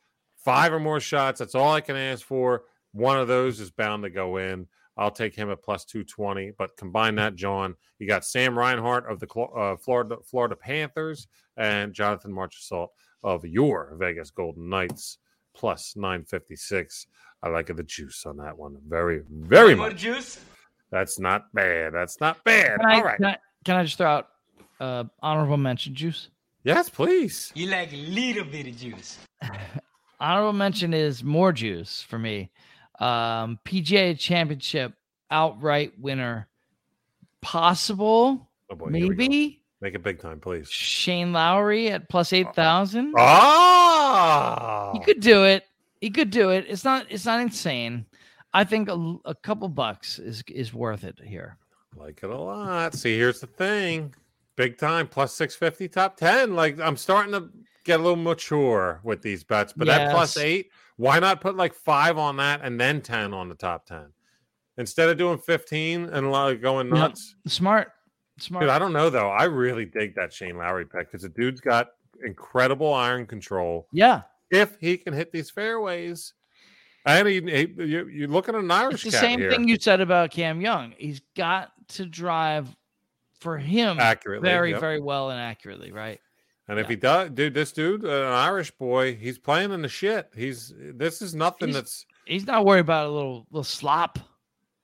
five 0.43 0.73
or 0.73 0.79
more 0.79 0.99
shots. 0.99 1.37
That's 1.37 1.53
all 1.53 1.71
I 1.71 1.79
can 1.81 1.95
ask 1.95 2.25
for. 2.25 2.63
One 2.91 3.19
of 3.19 3.27
those 3.27 3.59
is 3.59 3.69
bound 3.69 4.01
to 4.01 4.09
go 4.09 4.37
in. 4.37 4.65
I'll 4.97 5.11
take 5.11 5.35
him 5.35 5.51
at 5.51 5.61
plus 5.61 5.85
220. 5.85 6.53
But 6.57 6.75
combine 6.75 7.13
that, 7.15 7.35
John. 7.35 7.75
You 7.99 8.07
got 8.07 8.25
Sam 8.25 8.57
Reinhart 8.57 9.09
of 9.09 9.19
the 9.19 9.27
uh, 9.55 9.75
Florida 9.77 10.17
Florida 10.25 10.55
Panthers 10.55 11.27
and 11.55 11.93
Jonathan 11.93 12.33
Marchessault 12.33 12.87
of 13.23 13.45
your 13.45 13.95
Vegas 13.99 14.31
Golden 14.31 14.67
Knights 14.69 15.19
plus 15.55 15.93
956. 15.95 17.05
I 17.43 17.49
like 17.49 17.67
the 17.67 17.83
juice 17.83 18.25
on 18.25 18.37
that 18.37 18.57
one. 18.57 18.75
Very, 18.87 19.21
very 19.29 19.75
much. 19.75 19.97
juice? 19.97 20.39
That's 20.91 21.19
not 21.19 21.53
bad. 21.53 21.93
That's 21.93 22.19
not 22.19 22.43
bad. 22.43 22.79
Can 22.79 22.89
I, 22.89 22.95
All 22.95 23.03
right. 23.03 23.17
can 23.17 23.25
I, 23.27 23.37
can 23.63 23.75
I 23.75 23.83
just 23.83 23.97
throw 23.99 24.07
out 24.07 24.29
uh, 24.79 25.03
honorable 25.21 25.57
mention 25.57 25.93
juice? 25.93 26.29
Yes, 26.63 26.89
please. 26.89 27.51
You 27.55 27.67
like 27.67 27.93
a 27.93 27.97
little 27.97 28.43
bit 28.43 28.67
of 28.67 28.77
juice. 28.77 29.17
Honorable 30.19 30.53
mention 30.53 30.93
is 30.93 31.23
more 31.23 31.51
juice 31.53 32.01
for 32.01 32.19
me. 32.19 32.51
Um, 32.99 33.57
PGA 33.65 34.19
Championship 34.19 34.93
outright 35.31 35.93
winner, 35.99 36.47
possible, 37.41 38.49
Oh 38.71 38.75
boy, 38.75 38.89
here 38.91 38.93
we 38.93 39.09
go. 39.09 39.15
maybe 39.15 39.55
Make 39.81 39.95
it 39.95 40.03
big 40.03 40.19
time, 40.19 40.41
please. 40.41 40.69
Shane 40.69 41.31
Lowry 41.31 41.89
at 41.89 42.09
plus 42.09 42.33
eight 42.33 42.53
thousand. 42.53 43.13
Ah, 43.17 44.91
He 44.93 44.99
could 44.99 45.21
do 45.21 45.45
it. 45.45 45.63
He 46.01 46.09
could 46.09 46.31
do 46.31 46.49
it. 46.49 46.65
It's 46.67 46.83
not. 46.83 47.05
It's 47.09 47.25
not 47.25 47.39
insane. 47.39 48.05
I 48.53 48.65
think 48.65 48.89
a, 48.89 49.15
a 49.23 49.33
couple 49.35 49.69
bucks 49.69 50.19
is 50.19 50.43
is 50.49 50.73
worth 50.73 51.05
it 51.05 51.17
here. 51.23 51.57
like 51.95 52.19
it 52.23 52.29
a 52.29 52.37
lot. 52.37 52.93
See, 52.93 53.15
here's 53.17 53.39
the 53.39 53.47
thing: 53.47 54.13
big 54.59 54.77
time 54.77 55.07
plus 55.07 55.33
six 55.33 55.55
fifty, 55.55 55.87
top 55.87 56.17
ten. 56.17 56.53
Like 56.53 56.79
I'm 56.81 56.97
starting 56.97 57.31
to 57.31 57.49
get 57.85 58.01
a 58.01 58.03
little 58.03 58.17
mature 58.17 58.99
with 59.05 59.21
these 59.21 59.41
bets, 59.41 59.71
but 59.75 59.87
that 59.87 60.37
eight, 60.37 60.69
why 60.97 61.17
not 61.17 61.39
put 61.39 61.55
like 61.55 61.73
five 61.73 62.17
on 62.17 62.35
that 62.37 62.59
and 62.61 62.79
then 62.79 63.01
ten 63.01 63.33
on 63.33 63.47
the 63.47 63.55
top 63.55 63.85
ten 63.85 64.07
instead 64.77 65.07
of 65.07 65.17
doing 65.17 65.37
fifteen 65.37 66.09
and 66.09 66.29
like 66.29 66.61
going 66.61 66.89
nuts? 66.89 67.35
Smart, 67.47 67.93
smart. 68.37 68.63
Dude, 68.63 68.69
I 68.69 68.77
don't 68.77 68.91
know 68.91 69.09
though. 69.09 69.29
I 69.29 69.45
really 69.45 69.85
dig 69.85 70.13
that 70.15 70.33
Shane 70.33 70.57
Lowry 70.57 70.85
pick 70.85 71.09
because 71.09 71.21
the 71.21 71.29
dude's 71.29 71.61
got 71.61 71.91
incredible 72.25 72.93
iron 72.93 73.25
control. 73.25 73.87
yeah, 73.93 74.23
If 74.51 74.75
he 74.81 74.97
can 74.97 75.13
hit 75.13 75.31
these 75.31 75.49
fairways, 75.49 76.33
and 77.05 77.25
he, 77.29 77.35
he 77.39 77.73
you, 77.77 78.09
you're 78.09 78.27
looking 78.27 78.55
at 78.55 78.61
an 78.61 78.69
Irish 78.69 79.05
it's 79.05 79.15
the 79.15 79.21
same 79.21 79.39
here. 79.39 79.51
thing 79.51 79.69
you 79.69 79.79
said 79.79 80.01
about 80.01 80.31
Cam 80.31 80.59
Young. 80.59 80.93
He's 80.97 81.21
got 81.37 81.71
to 81.89 82.05
drive 82.05 82.75
for 83.39 83.57
him 83.57 83.99
accurately, 83.99 84.47
very, 84.47 84.71
yep. 84.71 84.79
very 84.79 84.99
well 84.99 85.29
and 85.29 85.39
accurately, 85.39 85.91
right? 85.91 86.19
And 86.67 86.79
if 86.79 86.87
he 86.87 86.95
does, 86.95 87.31
dude, 87.31 87.55
this 87.55 87.71
dude, 87.71 88.05
uh, 88.05 88.09
an 88.09 88.33
Irish 88.33 88.69
boy, 88.69 89.15
he's 89.15 89.39
playing 89.39 89.71
in 89.71 89.81
the 89.81 89.89
shit. 89.89 90.29
He's 90.35 90.71
this 90.77 91.21
is 91.21 91.33
nothing 91.33 91.69
He's- 91.69 91.75
that's 91.75 92.05
He's 92.25 92.45
not 92.45 92.63
worried 92.63 92.81
about 92.81 93.07
a 93.07 93.09
little 93.09 93.47
little 93.49 93.63
slop. 93.63 94.19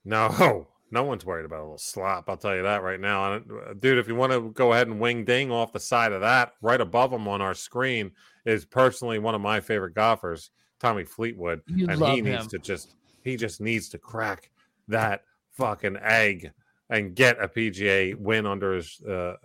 no, 0.03 0.67
no 0.91 1.03
one's 1.03 1.25
worried 1.25 1.45
about 1.45 1.59
a 1.59 1.63
little 1.63 1.77
slop. 1.77 2.27
I'll 2.27 2.37
tell 2.37 2.55
you 2.55 2.63
that 2.63 2.81
right 2.81 2.99
now, 2.99 3.35
and, 3.35 3.51
uh, 3.51 3.73
dude. 3.73 3.99
If 3.99 4.07
you 4.07 4.15
want 4.15 4.31
to 4.33 4.49
go 4.51 4.73
ahead 4.73 4.87
and 4.87 4.99
wing 4.99 5.25
ding 5.25 5.51
off 5.51 5.73
the 5.73 5.79
side 5.79 6.11
of 6.11 6.21
that, 6.21 6.53
right 6.61 6.81
above 6.81 7.13
him 7.13 7.27
on 7.27 7.41
our 7.41 7.53
screen 7.53 8.11
is 8.45 8.65
personally 8.65 9.19
one 9.19 9.35
of 9.35 9.41
my 9.41 9.59
favorite 9.59 9.93
golfers, 9.93 10.49
Tommy 10.79 11.03
Fleetwood, 11.03 11.61
You 11.67 11.87
and 11.87 12.03
he 12.03 12.21
needs 12.21 12.47
to 12.47 12.57
just 12.57 12.95
he 13.23 13.35
just 13.35 13.61
needs 13.61 13.89
to 13.89 13.99
crack 13.99 14.49
that 14.87 15.21
fucking 15.51 15.97
egg 16.01 16.51
and 16.89 17.15
get 17.15 17.41
a 17.41 17.47
PGA 17.47 18.15
win 18.15 18.45
under 18.45 18.75
his 18.75 19.01
uh, 19.01 19.35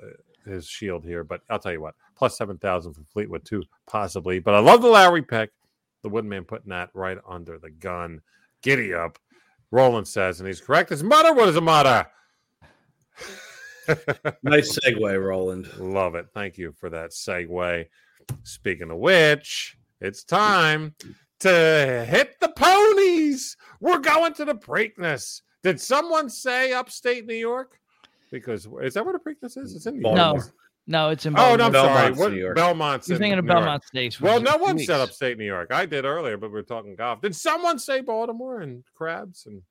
his 0.44 0.66
shield 0.66 1.04
here. 1.04 1.24
But 1.24 1.42
I'll 1.48 1.58
tell 1.58 1.72
you 1.72 1.80
what, 1.80 1.94
plus 2.16 2.36
seven 2.36 2.58
thousand 2.58 2.94
for 2.94 3.02
Fleetwood 3.12 3.44
too, 3.44 3.62
possibly. 3.86 4.38
But 4.38 4.54
I 4.54 4.60
love 4.60 4.82
the 4.82 4.88
Lowry 4.88 5.22
pick. 5.22 5.50
The 6.02 6.08
Woodman 6.08 6.44
putting 6.44 6.70
that 6.70 6.90
right 6.94 7.18
under 7.28 7.58
the 7.58 7.70
gun. 7.70 8.22
Giddy 8.62 8.94
up. 8.94 9.18
Roland 9.70 10.08
says, 10.08 10.40
and 10.40 10.46
he's 10.46 10.60
correct. 10.60 10.90
His 10.90 11.02
mother, 11.02 11.32
what 11.32 11.48
is 11.48 11.56
a 11.56 11.60
mother? 11.60 12.06
Nice 14.44 14.78
segue, 14.78 15.24
Roland. 15.24 15.68
Love 15.78 16.14
it. 16.14 16.26
Thank 16.32 16.58
you 16.58 16.72
for 16.78 16.90
that 16.90 17.10
segue. 17.10 17.86
Speaking 18.44 18.90
of 18.90 18.98
which, 18.98 19.76
it's 20.00 20.22
time 20.22 20.94
to 21.40 22.06
hit 22.08 22.38
the 22.40 22.50
ponies. 22.50 23.56
We're 23.80 23.98
going 23.98 24.34
to 24.34 24.44
the 24.44 24.54
Preakness. 24.54 25.42
Did 25.62 25.80
someone 25.80 26.30
say 26.30 26.72
upstate 26.72 27.26
New 27.26 27.34
York? 27.34 27.78
Because 28.30 28.66
is 28.82 28.94
that 28.94 29.04
where 29.04 29.12
the 29.12 29.18
Preakness 29.18 29.58
is? 29.58 29.74
It's 29.74 29.86
in 29.86 29.96
New 30.00 30.02
York. 30.02 30.16
No, 30.16 30.40
no, 30.86 31.10
it's 31.10 31.26
in. 31.26 31.36
Oh, 31.36 31.56
no, 31.56 31.66
I'm 31.66 31.72
Baltimore. 31.72 31.96
sorry. 31.96 32.12
What, 32.12 32.32
New 32.32 32.38
York. 32.38 32.56
Belmont's 32.56 33.08
You're 33.08 33.18
thinking 33.18 33.38
of 33.38 33.44
New 33.44 33.52
Belmont 33.52 33.84
Stakes. 33.84 34.20
Well, 34.20 34.40
no 34.40 34.56
one 34.56 34.78
said 34.78 35.00
upstate 35.00 35.36
New 35.36 35.44
York. 35.44 35.72
I 35.72 35.84
did 35.84 36.04
earlier, 36.04 36.36
but 36.36 36.52
we 36.52 36.58
are 36.58 36.64
talking 36.64 36.94
golf. 36.94 37.20
Did 37.20 37.36
someone 37.36 37.78
say 37.78 38.00
Baltimore 38.00 38.60
and 38.60 38.84
crabs 38.94 39.46
and 39.46 39.62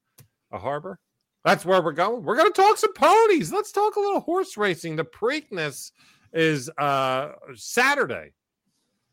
a 0.52 0.60
harbor? 0.60 1.00
That's 1.46 1.66
where 1.66 1.82
we're 1.82 1.94
going. 1.94 2.24
We're 2.24 2.36
going 2.36 2.52
to 2.52 2.62
talk 2.62 2.78
some 2.78 2.94
ponies. 2.94 3.52
Let's 3.52 3.72
talk 3.72 3.96
a 3.96 4.00
little 4.00 4.20
horse 4.20 4.58
racing. 4.58 4.98
The 4.98 5.06
Preakness 5.06 5.92
is 6.34 6.70
uh 6.78 7.32
Saturday, 7.56 8.34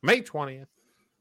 May 0.02 0.20
20th, 0.20 0.66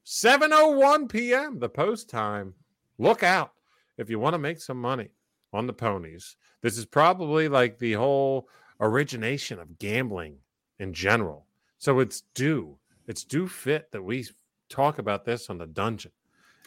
7:01 0.06 1.10
p.m. 1.10 1.60
the 1.60 1.70
post 1.70 2.10
time. 2.10 2.54
Look 2.98 3.24
out 3.24 3.52
if 3.98 4.10
you 4.10 4.20
want 4.20 4.34
to 4.34 4.40
make 4.40 4.60
some 4.60 4.82
money 4.82 5.10
on 5.56 5.68
the 5.68 5.74
ponies. 5.74 6.36
This 6.62 6.78
is 6.78 6.86
probably 6.86 7.48
like 7.48 7.80
the 7.80 7.94
whole 7.94 8.50
origination 8.80 9.60
of 9.60 9.80
gambling 9.80 10.38
in 10.80 10.94
general. 10.94 11.46
So 11.78 12.00
it's 12.00 12.22
due. 12.34 12.78
It's 13.08 13.24
due 13.24 13.48
fit 13.48 13.92
that 13.92 14.04
we 14.04 14.28
talk 14.70 15.00
about 15.00 15.26
this 15.26 15.50
on 15.50 15.58
the 15.58 15.68
dungeon. 15.68 16.12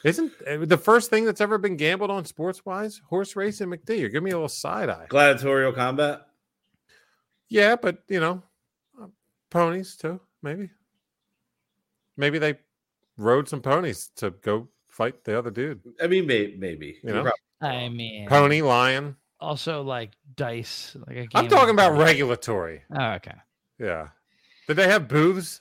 Isn't 0.04 0.32
uh, 0.46 0.58
the 0.64 0.78
first 0.78 1.10
thing 1.10 1.24
that's 1.24 1.40
ever 1.40 1.58
been 1.58 1.76
gambled 1.76 2.10
on 2.10 2.24
sports 2.24 2.64
wise 2.64 3.00
horse 3.08 3.34
racing 3.34 3.68
McD? 3.68 3.98
You're 3.98 4.08
giving 4.08 4.24
me 4.24 4.30
a 4.30 4.36
little 4.36 4.48
side 4.48 4.88
eye. 4.88 5.06
Gladiatorial 5.08 5.72
combat. 5.72 6.22
Yeah, 7.48 7.76
but 7.76 7.98
you 8.08 8.20
know, 8.20 8.42
uh, 9.00 9.06
ponies 9.50 9.96
too, 9.96 10.20
maybe. 10.42 10.70
Maybe 12.16 12.38
they 12.38 12.58
rode 13.16 13.48
some 13.48 13.60
ponies 13.60 14.10
to 14.16 14.30
go 14.30 14.68
fight 14.86 15.24
the 15.24 15.36
other 15.36 15.50
dude. 15.50 15.80
I 16.00 16.06
mean, 16.06 16.26
may, 16.26 16.54
maybe. 16.56 16.98
You 17.02 17.12
know? 17.12 17.30
Probably- 17.60 17.78
I 17.84 17.88
mean, 17.88 18.28
Pony, 18.28 18.62
lion. 18.62 19.16
also 19.40 19.82
like 19.82 20.12
dice. 20.36 20.96
Like 21.06 21.28
I'm 21.34 21.48
talking 21.48 21.70
about 21.74 21.90
dice. 21.96 22.00
regulatory. 22.06 22.82
Oh, 22.96 23.10
okay. 23.12 23.34
Yeah. 23.78 24.08
Did 24.66 24.76
they 24.76 24.88
have 24.88 25.08
booths 25.08 25.60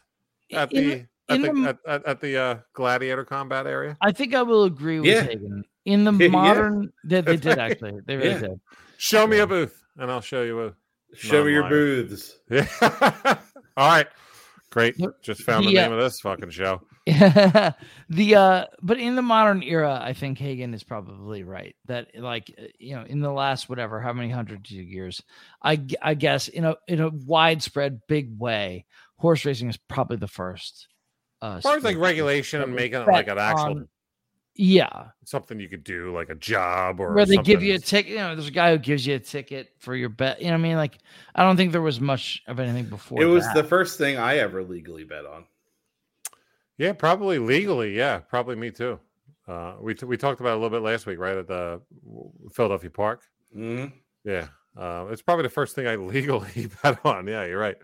at 0.52 0.72
In 0.74 0.84
the 0.90 0.96
the- 0.96 1.08
at 1.30 1.42
the, 1.42 1.52
the- 1.54 1.70
at, 1.70 1.78
at, 1.88 2.06
at 2.06 2.22
the 2.22 2.38
uh, 2.38 2.58
gladiator 2.74 3.26
combat 3.26 3.68
area? 3.68 3.98
I 4.02 4.12
think 4.12 4.34
I 4.34 4.42
will 4.44 4.64
agree 4.64 5.00
with 5.00 5.10
Yeah. 5.10 5.24
Hagen. 5.24 5.64
In 5.86 6.04
the 6.04 6.12
Yeah, 6.14 6.18
yeah. 6.26 6.30
modern, 6.32 6.94
they, 7.06 7.22
they 7.22 7.38
did 7.38 7.58
actually. 7.60 8.00
They 8.06 8.16
really 8.18 8.30
Yeah. 8.32 8.40
did. 8.40 8.60
Show 8.98 9.28
me 9.28 9.38
Yeah. 9.38 9.44
a 9.44 9.48
booth, 9.48 9.84
and 9.98 10.10
I'll 10.12 10.22
show 10.22 10.44
you 10.44 10.62
a. 10.68 10.74
Show 11.16 11.46
me 11.46 11.52
your 11.54 11.62
Non-liar. 11.64 12.04
booths. 12.04 12.38
Yeah. 12.50 12.68
All 13.78 13.88
right. 13.90 14.08
Great. 14.72 14.96
Just 15.22 15.44
found 15.44 15.66
the 15.66 15.72
The, 15.72 15.80
uh, 15.80 15.84
name 15.84 15.94
of 15.94 16.00
this 16.00 16.20
fucking 16.20 16.50
show. 16.50 16.82
The 18.10 18.36
uh 18.36 18.66
but 18.82 19.00
in 19.00 19.16
the 19.16 19.22
modern 19.22 19.64
era 19.64 20.00
i 20.04 20.12
think 20.14 20.38
hagen 20.38 20.74
is 20.74 20.84
probably 20.84 21.44
right 21.44 21.76
that 21.86 22.08
like 22.16 22.54
uh, 22.60 22.64
you 22.80 22.96
know 22.96 23.04
in 23.04 23.22
the 23.22 23.32
last 23.32 23.70
whatever 23.70 24.02
how 24.02 24.12
many 24.12 24.30
hundreds 24.30 24.70
of 24.72 24.78
years 24.78 25.22
i 25.62 25.78
g- 25.78 25.96
i 26.02 26.14
guess 26.14 26.48
in 26.50 26.66
a 26.66 26.76
in 26.88 27.00
a 27.00 27.10
widespread 27.10 28.02
big 28.08 28.38
way 28.38 28.86
horse 29.18 29.46
racing 29.46 29.70
is 29.70 29.78
probably 29.78 30.18
the 30.18 30.28
first 30.28 30.88
uh 31.42 31.56
As 31.58 31.64
far 31.64 31.78
as 31.78 31.84
like 31.84 31.98
regulation 31.98 32.62
and 32.62 32.76
making 32.76 33.00
it 33.02 33.08
like 33.08 33.28
an 33.30 33.38
actual 33.38 33.66
on- 33.78 33.88
yeah 34.56 35.10
something 35.24 35.60
you 35.60 35.70
could 35.70 35.84
do, 35.84 36.12
like 36.16 36.30
a 36.30 36.36
job 36.36 37.00
or 37.00 37.14
where 37.14 37.26
they 37.28 37.38
give 37.38 37.62
you 37.62 37.76
a 37.76 37.80
ticket 37.80 38.14
you 38.14 38.18
know 38.18 38.34
there's 38.36 38.48
a 38.48 38.52
guy 38.52 38.72
who 38.72 38.80
gives 38.80 39.06
you 39.06 39.14
a 39.16 39.20
ticket 39.20 39.70
for 39.78 39.96
your 39.96 40.10
bet 40.10 40.40
you 40.42 40.48
know 40.48 40.54
what 40.54 40.60
i 40.60 40.62
mean 40.64 40.78
like 40.78 40.98
i 41.36 41.44
don't 41.44 41.58
think 41.58 41.72
there 41.72 41.82
was 41.82 42.02
much 42.02 42.42
of 42.48 42.60
anything 42.60 42.86
before 42.86 43.22
It 43.22 43.26
was 43.26 43.46
that. 43.46 43.54
the 43.56 43.64
first 43.64 43.98
thing 44.00 44.18
I 44.18 44.38
ever 44.38 44.64
legally 44.64 45.04
bet 45.04 45.26
on. 45.26 45.46
Yeah, 46.78 46.94
probably 46.94 47.40
legally. 47.40 47.96
Yeah, 47.96 48.20
probably 48.20 48.56
me 48.56 48.72
too. 48.72 49.00
Uh, 49.48 49.76
we 49.80 49.94
t- 49.96 50.06
we 50.06 50.18
talked 50.18 50.40
about 50.42 50.52
it 50.52 50.58
a 50.58 50.60
little 50.60 50.70
bit 50.78 50.84
last 50.84 51.06
week, 51.06 51.20
right 51.20 51.38
at 51.38 51.48
the 51.48 51.82
Philadelphia 52.54 52.90
Park. 52.90 53.24
Mhm. 53.56 53.94
Yeah, 54.24 54.48
uh, 54.76 55.08
it's 55.10 55.22
probably 55.22 55.44
the 55.44 55.50
first 55.50 55.74
thing 55.76 55.88
I 55.88 55.96
legally 55.96 56.68
bet 56.84 57.00
on. 57.06 57.28
Yeah, 57.28 57.46
you're 57.46 57.60
right. 57.60 57.78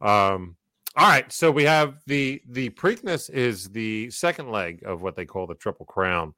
Um, 0.00 0.56
all 0.96 1.08
right, 1.08 1.30
so 1.32 1.50
we 1.50 1.64
have 1.64 2.02
the 2.06 2.42
the 2.48 2.70
Preakness 2.70 3.30
is 3.30 3.70
the 3.70 4.10
second 4.10 4.50
leg 4.50 4.82
of 4.84 5.02
what 5.02 5.16
they 5.16 5.24
call 5.24 5.46
the 5.46 5.54
Triple 5.54 5.86
Crown 5.86 6.34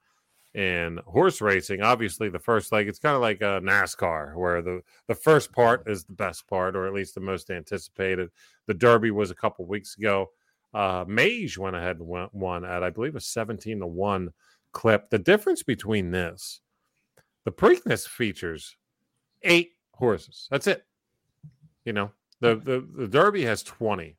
in 0.54 0.98
horse 1.06 1.40
racing. 1.40 1.82
Obviously, 1.82 2.28
the 2.28 2.38
first 2.38 2.70
leg 2.72 2.88
it's 2.88 2.98
kind 2.98 3.14
of 3.14 3.20
like 3.22 3.40
a 3.40 3.60
NASCAR, 3.62 4.34
where 4.36 4.62
the 4.62 4.82
the 5.08 5.14
first 5.14 5.52
part 5.52 5.88
is 5.88 6.04
the 6.04 6.12
best 6.14 6.46
part, 6.48 6.76
or 6.76 6.86
at 6.86 6.94
least 6.94 7.14
the 7.14 7.20
most 7.20 7.50
anticipated. 7.50 8.30
The 8.66 8.74
Derby 8.74 9.10
was 9.10 9.30
a 9.30 9.34
couple 9.34 9.64
weeks 9.66 9.96
ago. 9.96 10.30
Uh, 10.76 11.06
Mage 11.08 11.56
went 11.56 11.74
ahead 11.74 11.96
and 11.96 12.06
won, 12.06 12.28
won 12.32 12.62
at 12.62 12.82
I 12.82 12.90
believe 12.90 13.16
a 13.16 13.20
seventeen 13.20 13.80
to 13.80 13.86
one 13.86 14.28
clip. 14.72 15.08
The 15.08 15.18
difference 15.18 15.62
between 15.62 16.10
this, 16.10 16.60
the 17.46 17.50
Preakness 17.50 18.06
features 18.06 18.76
eight 19.40 19.70
horses. 19.94 20.46
That's 20.50 20.66
it. 20.66 20.84
You 21.86 21.94
know, 21.94 22.10
the 22.42 22.56
the, 22.56 22.86
the 22.94 23.08
Derby 23.08 23.42
has 23.46 23.62
20, 23.62 24.18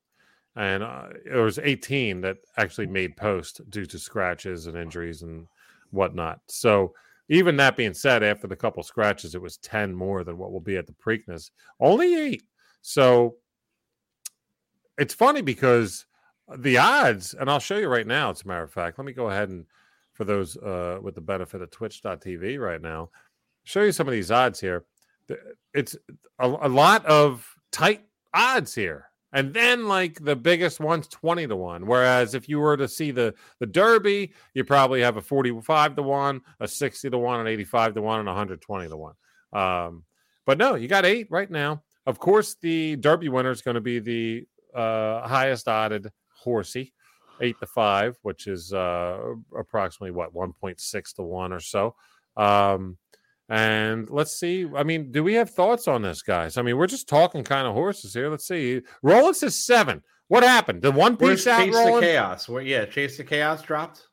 and 0.56 0.82
uh, 0.82 1.10
it 1.32 1.36
was 1.36 1.60
18 1.60 2.22
that 2.22 2.38
actually 2.58 2.88
made 2.88 3.16
post 3.16 3.62
due 3.70 3.86
to 3.86 4.00
scratches 4.00 4.66
and 4.66 4.76
injuries 4.76 5.22
and 5.22 5.46
whatnot. 5.92 6.40
So, 6.48 6.96
even 7.30 7.56
that 7.58 7.78
being 7.78 7.94
said, 7.94 8.24
after 8.24 8.48
the 8.48 8.56
couple 8.56 8.82
scratches, 8.82 9.36
it 9.36 9.42
was 9.44 9.58
10 9.58 9.94
more 9.94 10.24
than 10.24 10.40
what 10.40 10.52
will 10.52 10.60
be 10.60 10.78
at 10.78 10.88
the 10.88 10.94
Preakness. 10.94 11.52
Only 11.80 12.16
eight. 12.16 12.42
So, 12.82 13.36
it's 14.98 15.14
funny 15.14 15.44
because 15.44 16.07
the 16.56 16.78
odds, 16.78 17.34
and 17.34 17.49
I'll 17.49 17.60
show 17.60 17.78
you 17.78 17.90
right 17.90 18.07
now, 18.07 18.32
as 18.32 18.44
a 18.44 18.48
matter 18.48 18.64
of 18.64 18.72
fact, 18.72 18.98
let 18.98 19.06
me 19.06 19.14
go 19.14 19.30
ahead 19.30 19.49
and 19.49 19.65
for 20.14 20.24
those 20.24 20.57
uh, 20.57 20.99
with 21.02 21.15
the 21.15 21.22
benefit 21.22 21.61
of 21.61 21.69
twitch.tv 21.69 22.60
right 22.60 22.82
now, 22.82 23.10
show 23.64 23.84
you 23.84 23.91
some 23.91 24.07
of 24.07 24.14
these 24.14 24.32
odds 24.32 24.60
here. 24.60 24.86
It's 25.74 25.95
a, 26.40 26.48
a 26.48 26.69
lot 26.69 27.06
of 27.06 27.48
tight 27.72 28.06
odds 28.34 28.74
here. 28.74 29.10
And 29.34 29.53
then 29.53 29.88
like 29.88 30.24
the 30.24 30.36
biggest 30.36 30.80
one's 30.80 31.07
20 31.10 31.48
to 31.48 31.56
1. 31.56 31.86
Whereas 31.86 32.34
if 32.34 32.48
you 32.48 32.60
were 32.60 32.78
to 32.78 32.88
see 32.88 33.11
the 33.11 33.36
the 33.60 33.65
Derby, 33.65 34.34
you 34.53 34.64
probably 34.64 35.02
have 35.02 35.18
a 35.18 35.22
45 35.22 35.95
to 35.98 36.02
1, 36.02 36.41
a 36.61 36.68
60 36.68 37.10
to 37.10 37.18
1, 37.18 37.41
an 37.41 37.48
85 37.48 37.95
to 37.95 38.02
1, 38.02 38.19
and 38.19 38.28
120 38.28 38.90
to 38.90 38.98
1. 38.98 39.14
Um, 39.53 40.03
but 40.45 40.57
no, 40.57 40.76
you 40.76 40.88
got 40.88 41.06
eight 41.06 41.28
right 41.30 41.52
now. 41.52 41.84
Of 42.06 42.19
course, 42.19 42.56
the 42.61 42.95
Derby 42.95 43.28
winner 43.28 43.52
is 43.52 43.61
going 43.61 43.76
to 43.76 43.82
be 43.82 43.99
the 43.99 44.48
uh, 44.74 45.28
highest 45.28 45.68
odded 45.68 46.10
horsey, 46.48 46.94
eight 47.41 47.60
to 47.60 47.68
five, 47.68 48.18
which 48.22 48.48
is 48.48 48.72
uh, 48.74 49.19
approximately 49.57 50.11
what 50.11 50.34
1.6 50.34 51.15
to 51.15 51.22
one 51.24 51.52
or 51.52 51.60
so. 51.60 51.94
Um, 52.38 52.98
and 53.49 54.10
let's 54.10 54.38
see. 54.40 54.65
I 54.76 54.84
mean, 54.84 55.11
do 55.11 55.24
we 55.24 55.34
have 55.36 55.49
thoughts 55.49 55.88
on 55.88 56.02
this, 56.02 56.22
guys? 56.22 56.57
I 56.57 56.61
mean, 56.61 56.78
we're 56.78 56.88
just 56.88 57.07
talking 57.10 57.44
kind 57.44 57.68
of 57.68 57.74
horses 57.74 58.14
here. 58.14 58.30
Let's 58.30 58.48
see. 58.48 58.82
Rollins 59.03 59.44
is 59.44 59.56
seven. 59.61 60.02
What 60.30 60.44
happened? 60.44 60.82
The 60.82 60.91
one 60.91 61.15
Where's 61.15 61.41
piece 61.41 61.48
out 61.48 61.65
Chase 61.65 61.76
the 61.76 61.99
Chaos? 62.02 62.49
Where 62.49 62.61
yeah, 62.61 62.86
Chase 62.86 63.18
the 63.18 63.24
Chaos 63.24 63.61
dropped. 63.61 64.07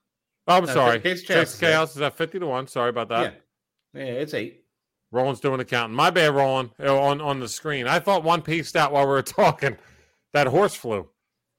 Oh, 0.47 0.59
I'm 0.59 0.65
No, 0.67 0.73
sorry. 0.75 1.01
Chase 1.01 1.23
Chase, 1.23 1.27
Chaos 1.29 1.55
is 1.55 1.63
eight. 1.63 1.67
Chaos 1.67 1.97
is 1.97 2.03
at 2.03 2.17
50 2.17 2.39
to 2.41 2.47
1. 2.47 2.67
Sorry 2.67 2.91
about 2.91 3.09
that. 3.09 3.41
yeah, 3.95 4.01
yeah, 4.05 4.13
it's 4.13 4.35
eight. 4.35 4.65
Roland's 5.11 5.41
doing 5.41 5.61
accounting. 5.61 5.95
My 5.97 6.11
bad, 6.11 6.35
Roland, 6.35 6.71
uh, 6.81 7.01
on, 7.01 7.21
on 7.21 7.39
the 7.41 7.49
screen. 7.49 7.87
I 7.87 8.01
thought 8.01 8.25
one 8.25 8.43
pieced 8.43 8.75
out 8.77 8.93
while 8.93 9.05
we 9.05 9.11
were 9.13 9.23
talking. 9.23 9.77
That 10.33 10.49
horse 10.49 10.75
flew. 10.75 11.09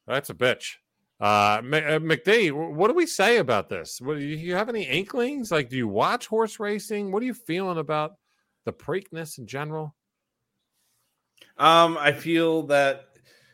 That's 0.08 0.30
a 0.30 0.34
bitch. 0.34 0.76
Uh, 1.20 1.24
uh, 1.24 1.62
McD, 1.62 2.52
what 2.52 2.90
do 2.90 2.94
we 2.94 3.06
say 3.06 3.38
about 3.38 3.70
this? 3.70 4.02
What, 4.02 4.20
do 4.20 4.26
you 4.26 4.54
have 4.54 4.70
any 4.70 4.84
inklings? 4.84 5.52
Like, 5.52 5.70
do 5.70 5.78
you 5.78 5.88
watch 5.88 6.28
horse 6.28 6.60
racing? 6.60 7.12
What 7.12 7.24
are 7.24 7.26
you 7.26 7.34
feeling 7.34 7.78
about 7.78 8.16
the 8.66 8.74
Preakness 8.74 9.38
in 9.38 9.48
general? 9.48 9.96
Um, 11.58 11.98
I 11.98 12.12
feel 12.12 12.64
that 12.64 13.12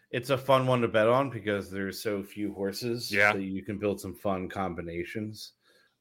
it's 0.09 0.31
a 0.31 0.37
fun 0.37 0.65
one 0.65 0.81
to 0.81 0.87
bet 0.87 1.07
on 1.07 1.29
because 1.29 1.69
there's 1.69 2.01
so 2.01 2.23
few 2.23 2.53
horses. 2.53 3.11
Yeah. 3.11 3.33
that 3.33 3.41
you 3.41 3.63
can 3.63 3.77
build 3.77 4.01
some 4.01 4.15
fun 4.15 4.49
combinations. 4.49 5.53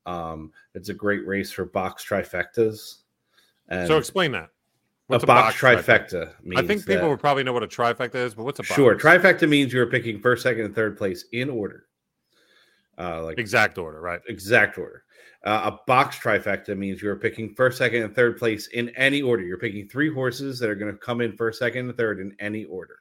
Um, 0.07 0.53
it's 0.75 0.89
a 0.89 0.95
great 0.95 1.27
race 1.27 1.53
for 1.53 1.67
box 1.67 2.05
trifectas. 2.05 3.03
And 3.69 3.87
so 3.87 3.99
explain 3.99 4.33
that. 4.33 4.49
A 5.13 5.27
box, 5.27 5.57
trifecta. 5.57 6.33
Means 6.43 6.61
I 6.63 6.67
think 6.67 6.81
people 6.87 7.03
that- 7.03 7.09
would 7.09 7.21
probably 7.21 7.43
know 7.45 7.53
what 7.53 7.63
a 7.63 7.69
trifecta 7.69 8.15
is, 8.17 8.35
but 8.35 8.45
what's 8.45 8.59
a 8.59 8.63
box? 8.63 8.75
sure 8.75 8.97
trifecta 8.97 9.49
means 9.49 9.73
you're 9.73 9.87
picking 9.87 10.21
first, 10.21 10.43
second, 10.43 10.65
and 10.65 10.75
third 10.75 10.97
place 10.97 11.25
in 11.33 11.51
order. 11.51 11.87
Uh, 12.99 13.23
like 13.25 13.39
Exact 13.39 13.79
order, 13.79 14.01
right? 14.01 14.21
exact 14.29 14.77
order. 14.77 15.05
Uh, 15.45 15.71
a 15.73 15.79
box 15.87 16.19
trifecta 16.19 16.77
means 16.77 17.01
you're 17.01 17.17
picking 17.17 17.55
first, 17.55 17.79
second, 17.79 18.03
and 18.03 18.15
third 18.15 18.37
place 18.37 18.67
in 18.69 18.91
any 18.91 19.23
order. 19.23 19.43
You're 19.43 19.57
picking 19.57 19.89
three 19.89 20.13
horses 20.13 20.59
that 20.59 20.69
are 20.69 20.75
going 20.75 20.93
to 20.93 20.99
come 20.99 21.23
in 21.23 21.35
first, 21.35 21.59
second, 21.59 21.89
and 21.89 21.97
third 21.97 22.21
in 22.21 22.37
any 22.41 22.65
order. 22.67 22.99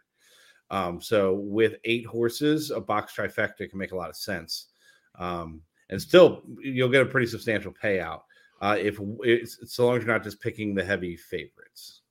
Um, 0.72 1.02
so 1.02 1.34
with 1.34 1.76
eight 1.84 2.06
horses, 2.06 2.72
a 2.72 2.80
box 2.80 3.14
trifecta 3.14 3.70
can 3.70 3.78
make 3.78 3.92
a 3.92 3.96
lot 3.96 4.10
of 4.10 4.16
sense, 4.16 4.68
um, 5.16 5.62
and 5.90 6.02
still 6.02 6.44
you'll 6.62 6.90
get 6.90 7.02
a 7.02 7.06
pretty 7.06 7.28
substantial 7.28 7.74
payout. 7.74 8.22
Uh, 8.62 8.76
if 8.80 9.00
it's 9.22 9.58
so 9.74 9.88
long 9.88 9.98
as 9.98 10.04
you're 10.04 10.14
not 10.14 10.24
just 10.24 10.42
picking 10.42 10.74
the 10.76 10.84
heavy 10.84 11.16
favorites, 11.16 12.02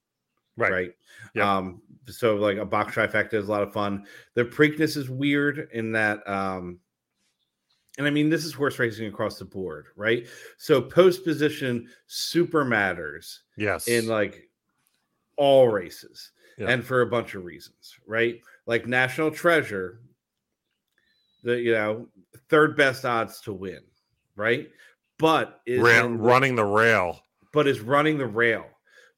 Right. 0.57 0.73
right? 0.73 0.95
Yep. 1.35 1.45
Um, 1.45 1.83
so 2.07 2.37
like 2.37 2.57
a 2.57 2.65
box 2.65 2.95
trifecta 2.95 3.35
is 3.35 3.49
a 3.49 3.51
lot 3.51 3.63
of 3.63 3.73
fun. 3.73 4.07
The 4.35 4.45
Preakness 4.45 4.97
is 4.97 5.11
weird 5.11 5.69
in 5.73 5.93
that, 5.93 6.27
um, 6.29 6.81
and 7.99 8.07
I 8.07 8.11
mean 8.11 8.29
this 8.31 8.45
is 8.45 8.53
horse 8.55 8.79
racing 8.79 9.07
across 9.09 9.39
the 9.39 9.45
board, 9.45 9.89
right? 9.97 10.27
So 10.57 10.81
post 10.81 11.25
position 11.25 11.89
super 12.07 12.65
matters 12.65 13.43
Yes. 13.57 13.89
in 13.89 14.07
like 14.07 14.49
all 15.37 15.69
races 15.69 16.33
Yeah. 16.57 16.71
and 16.71 16.85
for 16.85 17.03
a 17.03 17.07
bunch 17.07 17.35
of 17.35 17.45
reasons, 17.45 17.97
right? 18.07 18.41
Like 18.67 18.87
National 18.87 19.31
Treasure, 19.31 20.01
the 21.43 21.61
you 21.61 21.73
know 21.73 22.09
third 22.49 22.77
best 22.77 23.05
odds 23.05 23.41
to 23.43 23.53
win, 23.53 23.83
right? 24.35 24.71
But 25.19 25.61
is 25.67 25.81
Rail, 25.81 26.07
in- 26.07 26.19
running 26.19 26.55
the 26.57 26.65
rail. 26.65 27.21
but 27.53 27.67
is 27.67 27.81
running 27.81 28.19
the 28.19 28.27
rail, 28.27 28.67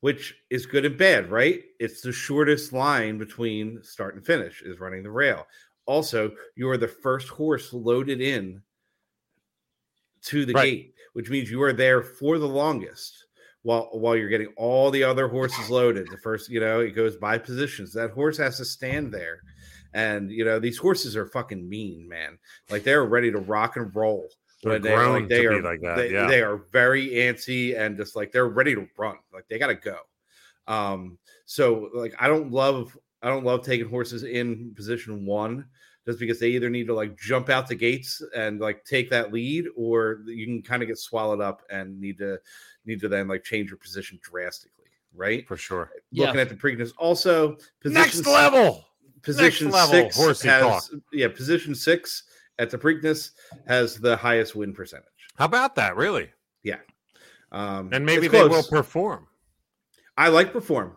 which 0.01 0.35
is 0.51 0.65
good 0.67 0.85
and 0.85 0.97
bad, 0.97 1.31
right? 1.31 1.63
It's 1.79 2.01
the 2.01 2.13
shortest 2.13 2.73
line 2.73 3.19
between 3.19 3.83
start 3.83 4.15
and 4.15 4.25
finish 4.25 4.63
is 4.63 4.81
running 4.81 5.03
the 5.03 5.11
rail. 5.11 5.47
Also, 5.87 6.33
you 6.57 6.69
are 6.71 6.77
the 6.79 6.89
first 6.89 7.29
horse 7.29 7.73
loaded 7.73 8.21
in 8.21 8.63
to 10.23 10.45
the 10.47 10.53
Right. 10.55 10.65
gate, 10.65 10.95
which 11.15 11.31
means 11.31 11.51
you 11.51 11.63
are 11.63 11.73
there 11.73 12.03
for 12.03 12.39
the 12.39 12.49
longest 12.49 13.27
while 13.63 13.89
while 13.93 14.17
you're 14.17 14.29
getting 14.29 14.53
all 14.57 14.91
the 14.91 15.03
other 15.05 15.29
horses 15.29 15.69
loaded. 15.71 16.07
The 16.11 16.19
first, 16.19 16.49
you 16.51 16.61
know, 16.61 16.81
it 16.81 16.91
goes 16.93 17.17
by 17.17 17.39
positions. 17.39 17.93
That 17.95 18.11
horse 18.11 18.37
has 18.39 18.57
to 18.59 18.65
stand 18.65 19.13
there. 19.13 19.41
And 19.93 20.31
you 20.31 20.45
know, 20.45 20.59
these 20.61 20.79
horses 20.79 21.17
are 21.17 21.27
fucking 21.27 21.69
mean, 21.69 22.07
man. 22.09 22.39
Like 22.71 22.85
they're 22.85 23.05
ready 23.05 23.31
to 23.33 23.39
rock 23.39 23.77
and 23.77 23.95
roll 23.95 24.29
They're 24.63 24.79
they 24.79 24.95
grown 24.95 25.21
like 25.21 25.29
they 25.29 25.43
to 25.43 25.47
are 25.49 25.57
be 25.57 25.63
like 25.63 25.81
that. 25.83 25.97
they, 25.97 26.13
yeah. 26.13 26.27
they 26.27 26.43
are 26.43 26.59
very 26.73 27.09
antsy 27.11 27.79
and 27.79 27.97
just 27.97 28.15
like 28.17 28.31
they're 28.33 28.49
ready 28.49 28.75
to 28.75 28.87
run 28.99 29.17
like 29.33 29.45
they 29.49 29.59
gotta 29.59 29.75
go 29.75 29.97
um 30.69 31.19
so 31.47 31.89
like 31.95 32.15
i 32.21 32.29
don't 32.29 32.51
love 32.53 32.97
i 33.23 33.29
don't 33.29 33.45
love 33.45 33.65
taking 33.65 33.89
horses 33.89 34.23
in 34.23 34.73
position 34.75 35.25
one 35.25 35.65
just 36.07 36.19
because 36.19 36.39
they 36.39 36.49
either 36.51 36.69
need 36.71 36.87
to 36.87 36.95
like 36.95 37.17
jump 37.19 37.49
out 37.49 37.69
the 37.69 37.75
gates 37.75 38.23
and 38.37 38.61
like 38.61 38.85
take 38.85 39.09
that 39.11 39.33
lead 39.33 39.65
or 39.77 40.21
you 40.27 40.45
can 40.47 40.63
kind 40.63 40.83
of 40.83 40.89
get 40.89 40.99
swallowed 40.99 41.41
up 41.41 41.63
and 41.71 41.99
need 42.01 42.19
to 42.19 42.39
need 42.85 43.01
to 43.01 43.09
then 43.09 43.29
like 43.29 43.43
change 43.43 43.71
your 43.71 43.79
position 43.79 44.19
drastically 44.23 44.77
right 45.15 45.47
for 45.49 45.57
sure. 45.57 45.91
Yeah. 46.13 46.27
looking 46.27 46.41
at 46.41 46.49
the 46.51 46.55
preakness 46.55 46.93
also 46.99 47.57
position 47.81 47.95
Next 47.95 48.27
level. 48.27 48.85
position 49.23 49.71
level 49.71 49.91
six 49.93 50.17
horsey 50.17 50.49
has 50.49 50.63
talk. 50.89 51.01
yeah 51.13 51.29
position 51.29 51.75
six 51.75 52.25
at 52.61 52.71
the 52.71 52.79
preakness 52.79 53.31
has 53.67 53.97
the 53.97 54.17
highest 54.17 54.55
win 54.55 54.73
percentage 54.73 55.07
How 55.37 55.47
about 55.47 55.75
that? 55.77 55.97
Really? 55.97 56.31
Yeah. 56.63 56.77
Um 57.53 57.91
And 57.93 58.05
maybe 58.07 58.29
they 58.29 58.43
will 58.47 58.63
perform. 58.63 59.27
i 60.17 60.29
like 60.29 60.53
perform 60.53 60.97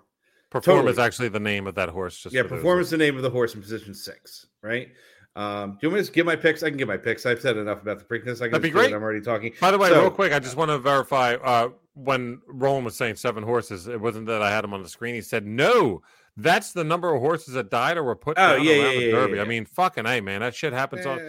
Perform 0.49 0.77
Totally. 0.77 0.91
is 0.91 0.99
actually 0.99 1.30
the 1.30 1.40
name 1.40 1.65
of 1.65 1.73
that 1.76 1.90
horse. 1.90 2.15
Just 2.22 2.35
yeah, 2.35 2.44
perform 2.44 2.80
is 2.80 2.91
the 2.91 2.98
name 2.98 3.15
of 3.15 3.23
the 3.23 3.30
horse 3.31 3.56
in 3.56 3.61
position 3.61 3.95
six, 3.95 4.45
right? 4.61 4.90
Um, 5.35 5.72
do 5.72 5.77
you 5.81 5.90
want 5.90 5.94
me 5.94 5.99
to 5.99 6.02
just 6.03 6.14
give 6.14 6.27
my 6.27 6.35
picks? 6.35 6.61
I 6.61 6.69
can 6.69 6.77
give 6.77 6.88
my 6.88 6.95
picks. 6.98 7.26
I've 7.26 7.41
said 7.41 7.57
enough 7.57 7.81
about 7.81 7.98
the 7.98 8.06
Preakness. 8.06 8.35
I 8.35 8.45
can 8.45 8.52
That'd 8.52 8.61
be 8.61 8.69
just 8.69 8.73
do 8.76 8.80
it. 8.81 8.84
great. 8.90 8.94
I'm 8.94 9.02
already 9.02 9.22
talking. 9.22 9.52
By 9.60 9.72
the 9.72 9.80
way, 9.80 9.90
So- 9.90 9.99
real 10.02 10.11
quick, 10.11 10.31
I 10.31 10.38
just 10.38 10.56
want 10.56 10.69
to 10.69 10.77
verify 10.77 11.34
uh, 11.34 11.69
when 11.95 12.40
Roland 12.48 12.85
was 12.85 12.95
saying 12.95 13.15
seven 13.15 13.41
horses, 13.41 13.88
it 13.88 13.99
wasn't 13.99 14.27
that 14.27 14.44
I 14.44 14.52
had 14.52 14.64
him 14.64 14.76
on 14.76 14.84
the 14.84 14.90
screen. 14.90 15.15
He 15.15 15.22
said, 15.22 15.44
no, 15.44 16.03
that's 16.38 16.72
the 16.73 16.84
number 16.84 17.11
of 17.11 17.19
horses 17.19 17.56
that 17.56 17.72
died 17.72 17.98
or 17.98 18.03
were 18.03 18.15
put 18.15 18.38
Oh, 18.38 18.57
down 18.57 18.64
yeah, 18.64 18.73
around 18.73 18.94
yeah, 18.94 18.99
the 18.99 19.06
yeah, 19.07 19.11
Derby. 19.11 19.40
I 19.40 19.45
mean, 19.45 19.65
fucking 19.65 20.06
A, 20.06 20.22
man. 20.22 20.41
That 20.41 20.53
shit 20.53 20.72
happens 20.72 21.07
on. 21.07 21.19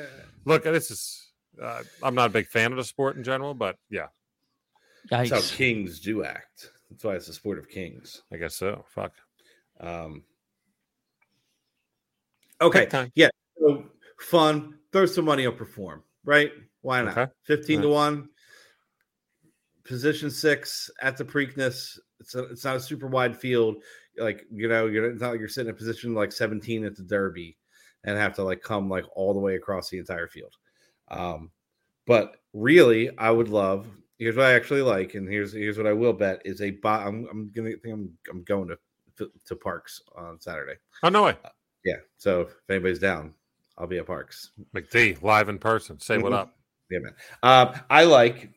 Look, 0.44 0.64
this 0.64 0.90
is. 0.90 1.20
Uh, 1.60 1.82
I'm 2.02 2.14
not 2.14 2.26
a 2.26 2.32
big 2.32 2.48
fan 2.48 2.72
of 2.72 2.78
the 2.78 2.84
sport 2.84 3.16
in 3.16 3.22
general, 3.22 3.54
but 3.54 3.76
yeah, 3.88 4.06
That's 5.08 5.30
how 5.30 5.40
kings 5.40 6.00
do 6.00 6.24
act. 6.24 6.70
That's 6.90 7.04
why 7.04 7.14
it's 7.14 7.26
the 7.28 7.32
sport 7.32 7.58
of 7.58 7.68
kings. 7.68 8.22
I 8.32 8.36
guess 8.36 8.56
so. 8.56 8.84
Fuck. 8.88 9.12
Um, 9.80 10.24
okay, 12.60 12.86
time. 12.86 13.12
yeah, 13.14 13.28
so 13.58 13.84
fun. 14.18 14.78
Throw 14.92 15.06
some 15.06 15.24
money 15.24 15.46
on 15.46 15.56
perform, 15.56 16.02
right? 16.24 16.52
Why 16.82 17.02
not? 17.02 17.16
Okay. 17.16 17.32
Fifteen 17.44 17.82
to 17.82 17.88
one. 17.88 18.28
Position 19.84 20.30
six 20.30 20.90
at 21.02 21.16
the 21.16 21.24
Preakness. 21.24 21.98
It's 22.20 22.34
a, 22.34 22.44
it's 22.44 22.64
not 22.64 22.76
a 22.76 22.80
super 22.80 23.06
wide 23.06 23.36
field. 23.36 23.76
Like 24.16 24.44
you 24.50 24.68
know, 24.68 24.86
you're 24.86 25.10
it's 25.10 25.20
not 25.20 25.30
like 25.30 25.40
you're 25.40 25.48
sitting 25.48 25.70
in 25.70 25.76
position 25.76 26.14
like 26.14 26.32
17 26.32 26.84
at 26.84 26.96
the 26.96 27.02
Derby 27.02 27.56
and 28.04 28.16
have 28.18 28.34
to 28.36 28.44
like 28.44 28.62
come 28.62 28.88
like 28.88 29.04
all 29.14 29.34
the 29.34 29.40
way 29.40 29.56
across 29.56 29.88
the 29.90 29.98
entire 29.98 30.28
field. 30.28 30.54
Um, 31.08 31.50
but 32.06 32.36
really, 32.52 33.10
I 33.18 33.30
would 33.30 33.48
love. 33.48 33.86
Here's 34.18 34.36
what 34.36 34.46
I 34.46 34.52
actually 34.54 34.82
like, 34.82 35.14
and 35.14 35.28
here's 35.28 35.52
here's 35.52 35.76
what 35.78 35.86
I 35.86 35.92
will 35.92 36.12
bet 36.12 36.40
is 36.44 36.60
a. 36.60 36.70
bo- 36.70 36.88
I'm 36.88 37.26
I'm 37.30 37.50
gonna 37.54 37.70
think 37.82 37.94
I'm 37.94 38.16
I'm 38.30 38.42
going 38.44 38.68
to 38.68 38.78
to 39.46 39.56
Parks 39.56 40.00
on 40.16 40.40
Saturday. 40.40 40.74
Oh, 41.02 41.08
no 41.08 41.24
way. 41.24 41.36
Yeah. 41.84 41.96
So 42.18 42.42
if 42.42 42.54
anybody's 42.68 42.98
down, 42.98 43.32
I'll 43.78 43.86
be 43.86 43.98
at 43.98 44.06
Parks. 44.06 44.50
McD, 44.74 45.22
live 45.22 45.48
in 45.48 45.58
person. 45.58 46.00
Say 46.00 46.18
what 46.18 46.32
Mhm. 46.32 46.36
up. 46.36 46.56
Yeah, 46.90 46.98
man. 47.00 47.14
Um, 47.42 47.74
I 47.90 48.04
like 48.04 48.50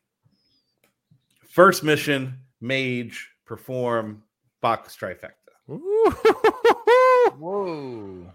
first 1.50 1.84
mission, 1.84 2.40
mage, 2.62 3.30
perform, 3.46 4.24
box 4.62 4.96
trifecta. 4.96 5.32
Whoa. 7.38 8.34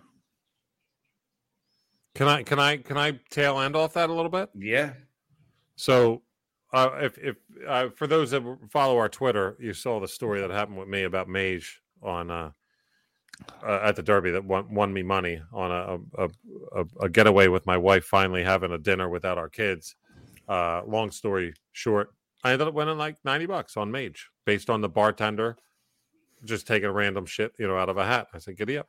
Can 2.14 2.28
I 2.28 2.42
can 2.42 2.58
I 2.58 2.76
can 2.76 2.98
I 2.98 3.18
tail 3.30 3.58
end 3.60 3.74
off 3.74 3.94
that 3.94 4.10
a 4.10 4.12
little 4.12 4.30
bit? 4.30 4.50
Yeah. 4.54 4.92
So, 5.76 6.22
uh, 6.72 6.90
if 7.00 7.18
if 7.18 7.36
uh, 7.66 7.88
for 7.96 8.06
those 8.06 8.30
that 8.32 8.42
follow 8.70 8.98
our 8.98 9.08
Twitter, 9.08 9.56
you 9.58 9.72
saw 9.72 9.98
the 9.98 10.08
story 10.08 10.40
that 10.40 10.50
happened 10.50 10.78
with 10.78 10.88
me 10.88 11.04
about 11.04 11.28
Mage 11.28 11.80
on 12.02 12.30
uh, 12.30 12.50
uh, 13.66 13.80
at 13.82 13.96
the 13.96 14.02
Derby 14.02 14.30
that 14.32 14.44
won, 14.44 14.72
won 14.74 14.92
me 14.92 15.02
money 15.02 15.40
on 15.52 15.70
a 15.70 16.22
a, 16.22 16.28
a 16.76 16.84
a 17.00 17.08
getaway 17.08 17.48
with 17.48 17.66
my 17.66 17.78
wife. 17.78 18.04
Finally 18.04 18.44
having 18.44 18.72
a 18.72 18.78
dinner 18.78 19.08
without 19.08 19.38
our 19.38 19.48
kids. 19.48 19.96
Uh, 20.48 20.82
long 20.86 21.10
story 21.10 21.54
short, 21.72 22.10
I 22.44 22.52
ended 22.52 22.68
up 22.68 22.74
winning 22.74 22.98
like 22.98 23.16
ninety 23.24 23.46
bucks 23.46 23.76
on 23.78 23.90
Mage 23.90 24.28
based 24.44 24.68
on 24.68 24.82
the 24.82 24.88
bartender 24.88 25.56
just 26.44 26.66
taking 26.66 26.90
random 26.90 27.24
shit 27.24 27.52
you 27.58 27.66
know 27.66 27.78
out 27.78 27.88
of 27.88 27.96
a 27.96 28.04
hat. 28.04 28.26
I 28.34 28.38
said, 28.38 28.56
"Giddy 28.56 28.78
up," 28.78 28.88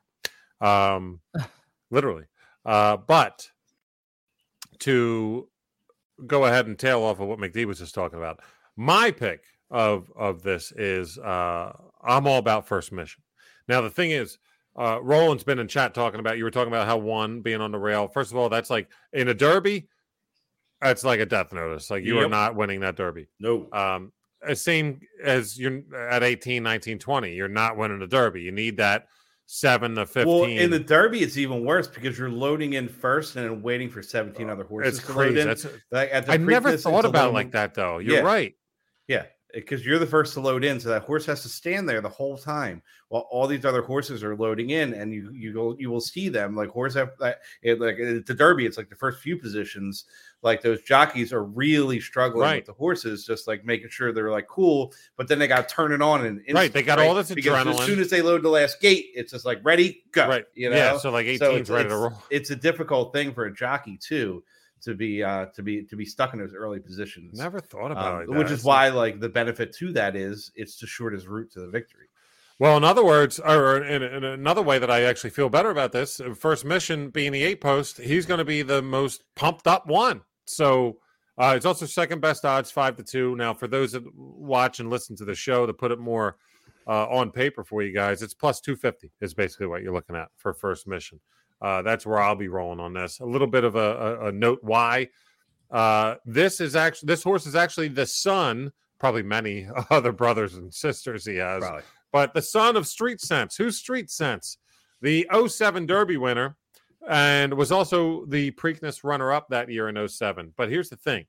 um, 0.59 1.21
literally. 1.89 2.25
Uh, 2.65 2.97
but 2.97 3.49
to 4.79 5.47
go 6.25 6.45
ahead 6.45 6.67
and 6.67 6.77
tail 6.77 7.03
off 7.03 7.19
of 7.19 7.27
what 7.27 7.39
McD 7.39 7.65
was 7.65 7.79
just 7.79 7.95
talking 7.95 8.17
about. 8.17 8.39
My 8.75 9.11
pick 9.11 9.43
of 9.69 10.11
of 10.15 10.43
this 10.43 10.71
is 10.73 11.17
uh 11.17 11.71
I'm 12.03 12.27
all 12.27 12.37
about 12.37 12.67
first 12.67 12.91
mission. 12.91 13.23
Now 13.67 13.81
the 13.81 13.89
thing 13.89 14.11
is, 14.11 14.37
uh 14.77 14.99
Roland's 15.01 15.43
been 15.43 15.59
in 15.59 15.67
chat 15.67 15.93
talking 15.93 16.19
about 16.19 16.37
you 16.37 16.43
were 16.43 16.51
talking 16.51 16.71
about 16.71 16.87
how 16.87 16.97
one 16.97 17.41
being 17.41 17.61
on 17.61 17.71
the 17.71 17.79
rail. 17.79 18.07
First 18.07 18.31
of 18.31 18.37
all, 18.37 18.49
that's 18.49 18.69
like 18.69 18.89
in 19.13 19.27
a 19.27 19.33
derby, 19.33 19.87
that's 20.81 21.03
like 21.03 21.19
a 21.19 21.25
death 21.25 21.53
notice. 21.53 21.89
Like 21.89 22.03
you 22.03 22.19
are 22.19 22.29
not 22.29 22.55
winning 22.55 22.81
that 22.81 22.95
derby. 22.95 23.27
No. 23.39 23.67
Um 23.71 24.11
same 24.53 24.99
as 25.23 25.57
you're 25.57 25.81
at 25.97 26.21
18, 26.21 26.61
19, 26.61 26.99
20. 26.99 27.33
You're 27.33 27.47
not 27.47 27.77
winning 27.77 27.99
the 27.99 28.07
derby. 28.07 28.41
You 28.41 28.51
need 28.51 28.75
that 28.77 29.07
seven 29.45 29.95
to 29.95 30.05
15. 30.05 30.27
Well, 30.27 30.45
in 30.49 30.69
the 30.71 30.79
Derby, 30.79 31.19
it's 31.19 31.37
even 31.37 31.65
worse 31.65 31.87
because 31.87 32.17
you're 32.17 32.29
loading 32.29 32.73
in 32.73 32.87
first 32.87 33.35
and 33.35 33.45
then 33.45 33.61
waiting 33.61 33.89
for 33.89 34.01
17 34.01 34.49
other 34.49 34.63
horses 34.63 34.97
it's 34.97 35.07
to 35.07 35.13
load 35.13 35.17
crazy. 35.19 35.41
in. 35.41 35.47
That's 35.47 35.67
Like, 35.91 36.29
I 36.29 36.37
never 36.37 36.75
thought 36.77 37.05
about 37.05 37.29
it 37.29 37.33
like 37.33 37.51
that 37.51 37.73
though. 37.73 37.99
You're 37.99 38.15
Yeah. 38.17 38.21
right. 38.21 38.55
Yeah, 39.07 39.25
because 39.53 39.85
you're 39.85 39.99
the 39.99 40.07
first 40.07 40.33
to 40.35 40.39
load 40.39 40.63
in, 40.63 40.79
so 40.79 40.89
that 40.89 41.03
horse 41.03 41.25
has 41.25 41.41
to 41.43 41.49
stand 41.49 41.87
there 41.89 41.99
the 42.01 42.09
whole 42.09 42.37
time 42.37 42.81
while 43.09 43.27
all 43.29 43.45
these 43.47 43.65
other 43.65 43.81
horses 43.81 44.23
are 44.23 44.35
loading 44.35 44.69
in, 44.71 44.93
and 44.93 45.13
you 45.13 45.29
you 45.33 45.53
go 45.53 45.75
you 45.77 45.89
will 45.91 45.99
see 46.01 46.29
them 46.29 46.55
like 46.55 46.69
horse 46.69 46.93
have 46.93 47.11
that 47.19 47.39
it, 47.61 47.79
like 47.81 47.99
at 47.99 48.25
the 48.25 48.33
Derby. 48.33 48.65
It's 48.65 48.77
like 48.77 48.89
the 48.89 48.95
first 48.95 49.19
few 49.21 49.37
positions, 49.37 50.05
like 50.43 50.61
those 50.61 50.81
jockeys 50.81 51.31
are 51.33 51.43
really 51.43 51.99
struggling 51.99 52.41
Right. 52.43 52.55
with 52.57 52.65
the 52.65 52.73
horses, 52.73 53.25
just 53.25 53.47
like 53.47 53.63
making 53.65 53.89
sure 53.89 54.11
they're 54.11 54.29
like 54.31 54.47
cool, 54.47 54.93
but 55.17 55.27
then 55.27 55.39
they 55.39 55.47
got 55.47 55.67
to 55.67 55.73
turn 55.75 55.91
it 55.91 56.01
on 56.01 56.25
and 56.25 56.41
Right, 56.53 56.71
they 56.71 56.83
got 56.83 56.99
all 56.99 57.13
this 57.15 57.31
because 57.33 57.53
adrenaline. 57.65 57.79
as 57.79 57.85
soon 57.85 57.99
as 57.99 58.09
they 58.09 58.21
load 58.21 58.43
the 58.43 58.49
last 58.49 58.79
gate, 58.81 59.07
it's 59.15 59.31
just 59.31 59.45
like 59.45 59.59
ready 59.63 60.03
go. 60.11 60.27
Right. 60.27 60.45
You 60.53 60.69
know, 60.69 60.75
yeah. 60.75 60.97
So 60.97 61.11
like 61.11 61.25
18's 61.25 61.39
So 61.39 61.55
it's, 61.55 61.69
ready 61.69 61.89
to 61.89 61.95
it's- 61.95 62.11
roll. 62.11 62.23
it's 62.29 62.49
a 62.51 62.55
difficult 62.55 63.13
thing 63.13 63.33
for 63.33 63.45
a 63.45 63.53
jockey 63.53 63.97
too 63.97 64.43
to 64.81 64.93
be 64.93 65.23
uh 65.23 65.45
to 65.55 65.63
be 65.63 65.83
to 65.85 65.95
be 65.95 66.03
stuck 66.05 66.33
in 66.33 66.39
those 66.39 66.53
early 66.53 66.79
positions. 66.79 67.37
Never 67.39 67.61
thought 67.61 67.91
about 67.91 68.15
Um, 68.15 68.21
it. 68.35 68.37
which 68.37 68.51
is 68.51 68.63
why 68.65 68.89
like 68.89 69.21
the 69.21 69.29
benefit 69.29 69.73
to 69.77 69.93
that 69.93 70.15
is 70.17 70.51
it's 70.55 70.77
the 70.77 70.87
shortest 70.87 71.25
route 71.27 71.51
to 71.53 71.61
the 71.61 71.67
victory. 71.69 72.07
Well, 72.59 72.77
in 72.77 72.83
other 72.83 73.03
words, 73.03 73.39
or 73.39 73.83
in, 73.83 74.03
in 74.03 74.23
another 74.23 74.61
way 74.61 74.77
that 74.77 74.89
I 74.91 75.01
actually 75.01 75.31
feel 75.31 75.49
better 75.49 75.71
about 75.71 75.91
this, 75.91 76.19
uh, 76.19 76.33
first 76.37 76.63
mission 76.63 77.09
being 77.09 77.31
the 77.31 77.43
eight 77.43 77.59
post, 77.61 77.97
he's 77.97 78.27
going 78.27 78.37
to 78.37 78.45
be 78.45 78.61
the 78.61 78.81
most 78.81 79.23
pumped 79.35 79.65
up 79.67 79.87
one. 79.87 80.21
So 80.45 80.97
uh, 81.37 81.53
it's 81.55 81.65
also 81.65 81.85
second 81.85 82.21
best 82.21 82.45
odds, 82.45 82.71
five 82.71 82.95
to 82.97 83.03
two. 83.03 83.35
Now, 83.35 83.53
for 83.53 83.67
those 83.67 83.93
that 83.93 84.03
watch 84.15 84.79
and 84.79 84.89
listen 84.89 85.15
to 85.17 85.25
the 85.25 85.35
show, 85.35 85.65
to 85.65 85.73
put 85.73 85.91
it 85.91 85.99
more 85.99 86.37
uh, 86.87 87.07
on 87.07 87.31
paper 87.31 87.63
for 87.63 87.81
you 87.81 87.93
guys, 87.93 88.21
it's 88.21 88.33
plus 88.33 88.61
250 88.61 89.11
is 89.21 89.33
basically 89.33 89.67
what 89.67 89.81
you're 89.81 89.93
looking 89.93 90.15
at 90.15 90.29
for 90.37 90.53
first 90.53 90.87
mission. 90.87 91.19
Uh, 91.61 91.81
that's 91.81 92.05
where 92.05 92.19
I'll 92.19 92.35
be 92.35 92.49
rolling 92.49 92.79
on 92.79 92.93
this. 92.93 93.19
A 93.19 93.25
little 93.25 93.47
bit 93.47 93.63
of 93.63 93.75
a, 93.75 93.79
a, 93.79 94.27
a 94.27 94.31
note 94.31 94.59
why. 94.61 95.09
Uh, 95.71 96.15
this 96.25 96.61
is 96.61 96.75
actually 96.75 97.07
this 97.07 97.23
horse 97.23 97.47
is 97.47 97.55
actually 97.55 97.87
the 97.87 98.05
son 98.05 98.71
probably 98.99 99.23
many 99.23 99.67
other 99.89 100.11
brothers 100.11 100.55
and 100.55 100.73
sisters 100.73 101.25
he 101.25 101.37
has. 101.37 101.61
Probably. 101.61 101.83
But 102.11 102.33
the 102.33 102.41
son 102.41 102.77
of 102.77 102.85
Street 102.85 103.19
Sense. 103.19 103.55
Who's 103.55 103.77
Street 103.77 104.11
Sense? 104.11 104.59
The 105.01 105.27
07 105.47 105.87
Derby 105.87 106.15
winner 106.15 106.55
and 107.09 107.53
was 107.53 107.71
also 107.71 108.25
the 108.27 108.51
Preakness 108.51 109.03
runner 109.03 109.31
up 109.31 109.47
that 109.49 109.69
year 109.69 109.89
in 109.89 110.07
07. 110.07 110.53
But 110.57 110.69
here's 110.69 110.89
the 110.89 110.95
thing 110.95 111.25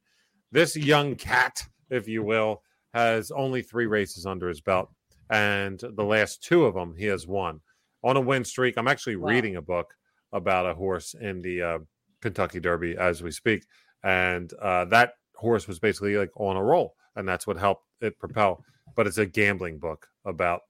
this 0.53 0.77
young 0.77 1.17
cat, 1.17 1.63
if 1.91 2.07
you 2.09 2.23
will, 2.23 2.63
has 2.93 3.31
only 3.31 3.63
three 3.63 3.87
races 3.87 4.27
under 4.27 4.49
his 4.49 4.61
belt. 4.61 4.91
And 5.31 5.81
the 5.81 6.05
last 6.05 6.43
two 6.43 6.65
of 6.65 6.75
them 6.75 6.95
he 6.97 7.07
has 7.07 7.27
won 7.27 7.61
on 8.03 8.17
a 8.17 8.21
win 8.21 8.45
streak. 8.45 8.77
I'm 8.77 8.89
actually 8.89 9.17
Wow. 9.17 9.31
reading 9.31 9.57
a 9.57 9.63
book 9.63 9.95
about 10.33 10.67
a 10.67 10.75
horse 10.75 11.15
in 11.21 11.41
the 11.43 11.63
uh, 11.63 11.79
Kentucky 12.21 12.61
Derby 12.61 12.97
as 12.97 13.23
we 13.23 13.31
speak. 13.31 13.65
And 14.03 14.53
uh, 14.61 14.85
that 14.87 15.15
horse 15.37 15.67
was 15.67 15.79
basically 15.79 16.17
like 16.17 16.31
on 16.37 16.57
a 16.57 16.63
roll. 16.63 16.95
And 17.17 17.27
that's 17.29 17.47
what 17.47 17.57
helped 17.57 17.87
it 18.01 18.19
propel. 18.19 18.65
But 18.95 19.07
it's 19.07 19.19
a 19.19 19.27
gambling 19.27 19.79
book 19.79 20.07
about 20.25 20.61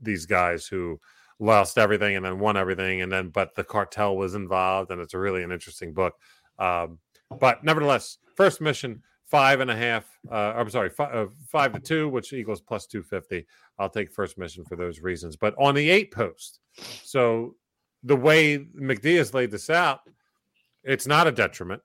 these 0.00 0.26
guys 0.26 0.66
who 0.66 0.98
lost 1.42 1.76
everything 1.76 2.14
and 2.16 2.24
then 2.24 2.38
won 2.38 2.56
everything. 2.56 3.02
And 3.02 3.10
then, 3.10 3.28
but 3.30 3.54
the 3.54 3.64
cartel 3.64 4.16
was 4.16 4.34
involved. 4.34 4.90
And 4.90 5.00
it's 5.00 5.14
a 5.14 5.18
really 5.18 5.42
an 5.42 5.50
interesting 5.52 5.92
book. 5.92 6.14
Um, 6.58 6.98
but 7.40 7.64
nevertheless, 7.64 8.18
first 8.36 8.60
mission, 8.60 9.02
five 9.24 9.60
and 9.60 9.70
a 9.70 9.76
half. 9.76 10.06
Uh, 10.30 10.52
I'm 10.56 10.70
sorry, 10.70 10.90
five, 10.90 11.14
uh, 11.14 11.26
five 11.48 11.72
to 11.72 11.80
two, 11.80 12.08
which 12.08 12.32
equals 12.32 12.60
plus 12.60 12.86
250. 12.86 13.46
I'll 13.78 13.88
take 13.88 14.12
first 14.12 14.38
mission 14.38 14.64
for 14.64 14.76
those 14.76 15.00
reasons. 15.00 15.36
But 15.36 15.54
on 15.58 15.74
the 15.74 15.90
eight 15.90 16.12
post, 16.12 16.60
so 17.02 17.56
the 18.04 18.16
way 18.16 18.58
McD 18.58 19.16
has 19.16 19.32
laid 19.34 19.50
this 19.50 19.70
out, 19.70 20.00
it's 20.84 21.06
not 21.06 21.26
a 21.26 21.32
detriment, 21.32 21.80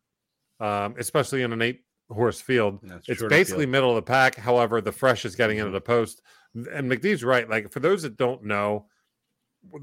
um, 0.60 0.96
especially 1.00 1.44
in 1.44 1.54
an 1.54 1.62
eight 1.62 1.82
horse 2.12 2.42
field. 2.42 2.80
That's 2.84 3.08
It's 3.10 3.24
basically 3.24 3.64
field. 3.64 3.72
middle 3.72 3.90
of 3.92 3.96
the 3.96 4.02
pack. 4.02 4.36
However, 4.36 4.82
the 4.82 4.92
fresh 4.92 5.24
is 5.26 5.36
getting 5.36 5.58
into 5.58 5.70
Mhm. 5.72 5.74
the 5.74 5.82
post. 5.82 6.22
And 6.54 6.92
McDee's 6.92 7.24
right. 7.24 7.50
Like 7.50 7.72
for 7.72 7.80
those 7.80 8.02
that 8.04 8.18
don't 8.18 8.44
know, 8.44 8.88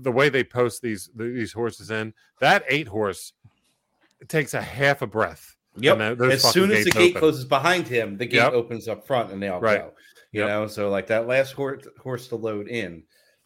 the 0.00 0.12
way 0.12 0.28
they 0.28 0.44
post 0.44 0.82
these 0.82 1.10
these 1.16 1.52
horses 1.52 1.90
in, 1.90 2.14
that 2.40 2.64
eight 2.68 2.88
horse 2.88 3.32
it 4.20 4.28
takes 4.28 4.54
a 4.54 4.62
half 4.62 5.02
a 5.02 5.06
breath. 5.06 5.56
Yep. 5.76 6.20
As 6.20 6.42
soon 6.52 6.70
as 6.70 6.84
the 6.84 6.90
gate 6.92 7.10
open. 7.10 7.20
closes 7.20 7.44
behind 7.44 7.86
him, 7.88 8.16
the 8.16 8.26
gate 8.26 8.36
Yep. 8.38 8.52
opens 8.52 8.86
up 8.88 9.06
front 9.06 9.32
and 9.32 9.42
they 9.42 9.48
all 9.48 9.60
Right. 9.60 9.80
go. 9.80 9.92
You 10.32 10.40
Yep. 10.42 10.48
know, 10.48 10.66
so 10.68 10.88
like 10.90 11.08
that 11.08 11.26
last 11.26 11.52
horse 11.52 11.86
horse 12.00 12.28
to 12.28 12.36
load 12.36 12.68
in, 12.68 13.02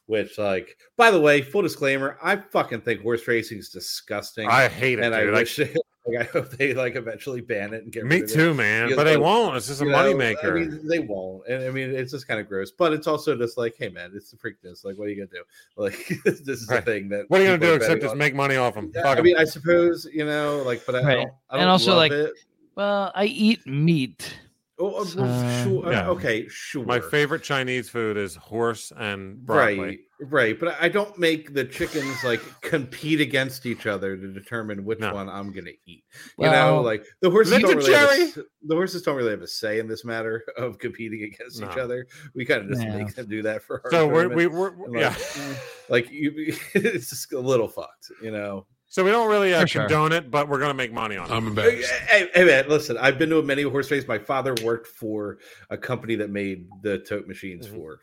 which 0.06 0.36
like 0.38 0.76
by 0.96 1.10
the 1.10 1.20
way, 1.20 1.40
full 1.42 1.62
disclaimer, 1.62 2.18
I 2.22 2.36
fucking 2.36 2.82
think 2.82 3.00
horse 3.02 3.26
racing 3.26 3.58
is 3.58 3.70
disgusting. 3.70 4.46
I 4.48 4.68
hate 4.68 4.98
it, 4.98 5.04
and 5.04 5.14
I 5.14 5.24
dude. 5.24 5.34
I- 5.34 5.38
wish 5.38 5.58
like, 6.08 6.28
I 6.28 6.30
hope 6.32 6.50
they 6.50 6.74
like 6.74 6.96
eventually 6.96 7.40
ban 7.40 7.74
it 7.74 7.84
and 7.84 7.92
get 7.92 8.04
me 8.04 8.16
rid 8.16 8.24
of 8.24 8.30
it. 8.30 8.34
too, 8.34 8.54
man. 8.54 8.86
Because, 8.86 8.96
But 8.96 9.04
they 9.04 9.16
like, 9.16 9.24
won't. 9.24 9.56
It's 9.56 9.66
just 9.66 9.82
a 9.82 9.84
You 9.84 9.90
money 9.90 10.14
maker. 10.14 10.56
I 10.56 10.60
mean, 10.60 10.86
they 10.88 10.98
won't. 10.98 11.46
And 11.48 11.64
I 11.64 11.70
mean, 11.70 11.90
it's 11.90 12.12
just 12.12 12.26
kind 12.26 12.40
of 12.40 12.48
gross. 12.48 12.70
But 12.70 12.92
it's 12.92 13.06
also 13.06 13.36
just 13.36 13.56
like, 13.58 13.74
hey, 13.78 13.88
man, 13.88 14.12
it's 14.14 14.30
the 14.30 14.36
Preakness. 14.36 14.84
Like, 14.84 14.96
what 14.98 15.06
are 15.06 15.10
you 15.10 15.16
gonna 15.26 15.28
do? 15.30 15.44
Like, 15.76 16.08
this 16.24 16.40
is 16.62 16.68
Right. 16.68 16.84
the 16.84 16.90
thing 16.92 17.08
that. 17.10 17.26
what 17.28 17.40
are 17.40 17.44
you 17.44 17.50
gonna 17.50 17.58
do 17.58 17.74
except 17.74 18.00
just 18.02 18.12
on. 18.12 18.18
make 18.18 18.34
money 18.34 18.56
off 18.56 18.74
them? 18.74 18.90
Yeah, 18.94 19.08
I 19.08 19.20
mean, 19.20 19.36
I 19.36 19.44
suppose 19.44 20.06
you 20.12 20.24
know, 20.24 20.62
like, 20.64 20.84
but 20.86 20.94
I, 20.96 21.02
Right. 21.02 21.14
don't, 21.16 21.32
I 21.50 21.54
And 21.56 21.60
don't 21.62 21.68
also, 21.68 21.90
love 21.90 21.98
like, 21.98 22.12
it. 22.12 22.32
Well, 22.74 23.12
I 23.14 23.24
eat 23.26 23.66
meat. 23.66 24.38
Oh, 24.80 25.02
uh, 25.02 25.64
sure. 25.64 25.92
yeah. 25.92 26.08
Okay, 26.08 26.46
sure. 26.48 26.84
My 26.84 27.00
favorite 27.00 27.42
Chinese 27.42 27.88
food 27.88 28.16
is 28.16 28.36
horse 28.36 28.92
and 28.96 29.44
broccoli. 29.44 29.78
Right, 29.80 29.98
right. 30.20 30.60
But 30.60 30.76
I 30.80 30.88
don't 30.88 31.18
make 31.18 31.52
the 31.52 31.64
chickens 31.64 32.22
like 32.22 32.40
compete 32.60 33.20
against 33.20 33.66
each 33.66 33.86
other 33.86 34.16
to 34.16 34.32
determine 34.32 34.84
which 34.84 35.00
No. 35.00 35.14
one 35.14 35.28
I'm 35.28 35.52
gonna 35.52 35.70
eat. 35.86 36.04
You 36.14 36.22
Well, 36.38 36.76
know, 36.76 36.82
like 36.82 37.04
the 37.20 37.28
horses 37.30 37.58
don't 37.58 37.76
really 37.76 37.92
have 37.92 38.08
a 38.10 38.16
cherry! 38.16 38.32
the 38.66 38.74
horses 38.76 39.02
don't 39.02 39.16
really 39.16 39.30
have 39.32 39.42
a 39.42 39.48
say 39.48 39.80
in 39.80 39.88
this 39.88 40.04
matter 40.04 40.44
of 40.56 40.78
competing 40.78 41.24
against 41.24 41.60
each 41.60 41.76
other. 41.76 42.06
We 42.34 42.44
kind 42.44 42.62
of 42.62 42.68
just 42.68 42.82
Yeah. 42.82 42.96
make 42.98 43.14
them 43.14 43.26
do 43.26 43.42
that 43.42 43.62
for 43.64 43.82
our 43.84 43.90
So 43.90 44.06
we're, 44.06 44.28
tournament. 44.28 44.36
we, 44.36 44.46
we're 44.46 44.84
And, 44.86 44.94
yeah. 44.94 45.08
like, 45.08 45.18
eh, 45.38 45.54
like 45.88 46.10
you, 46.12 46.32
it's 46.74 47.10
just 47.10 47.32
a 47.32 47.40
little 47.40 47.68
fucked, 47.68 48.12
you 48.22 48.30
know. 48.30 48.64
So 48.90 49.04
we 49.04 49.10
don't 49.10 49.28
really 49.28 49.52
uh, 49.52 49.60
For 49.62 49.66
sure. 49.66 49.82
condone 49.82 50.12
it, 50.12 50.30
but 50.30 50.48
we're 50.48 50.58
gonna 50.58 50.72
make 50.74 50.92
money 50.92 51.16
on 51.18 51.30
it. 51.30 51.34
I'm 51.34 51.42
Hey, 51.42 51.48
embarrassed. 51.48 51.90
hey, 51.92 52.28
hey, 52.34 52.44
man, 52.44 52.68
listen, 52.68 52.96
I've 52.96 53.18
been 53.18 53.28
to 53.30 53.42
many 53.42 53.62
horse 53.62 53.90
races. 53.90 54.08
My 54.08 54.18
father 54.18 54.54
worked 54.64 54.86
for 54.86 55.38
a 55.68 55.76
company 55.76 56.14
that 56.16 56.30
made 56.30 56.68
the 56.82 56.98
tote 56.98 57.26
machines 57.26 57.66
Mhm. 57.66 57.74
for 57.74 58.00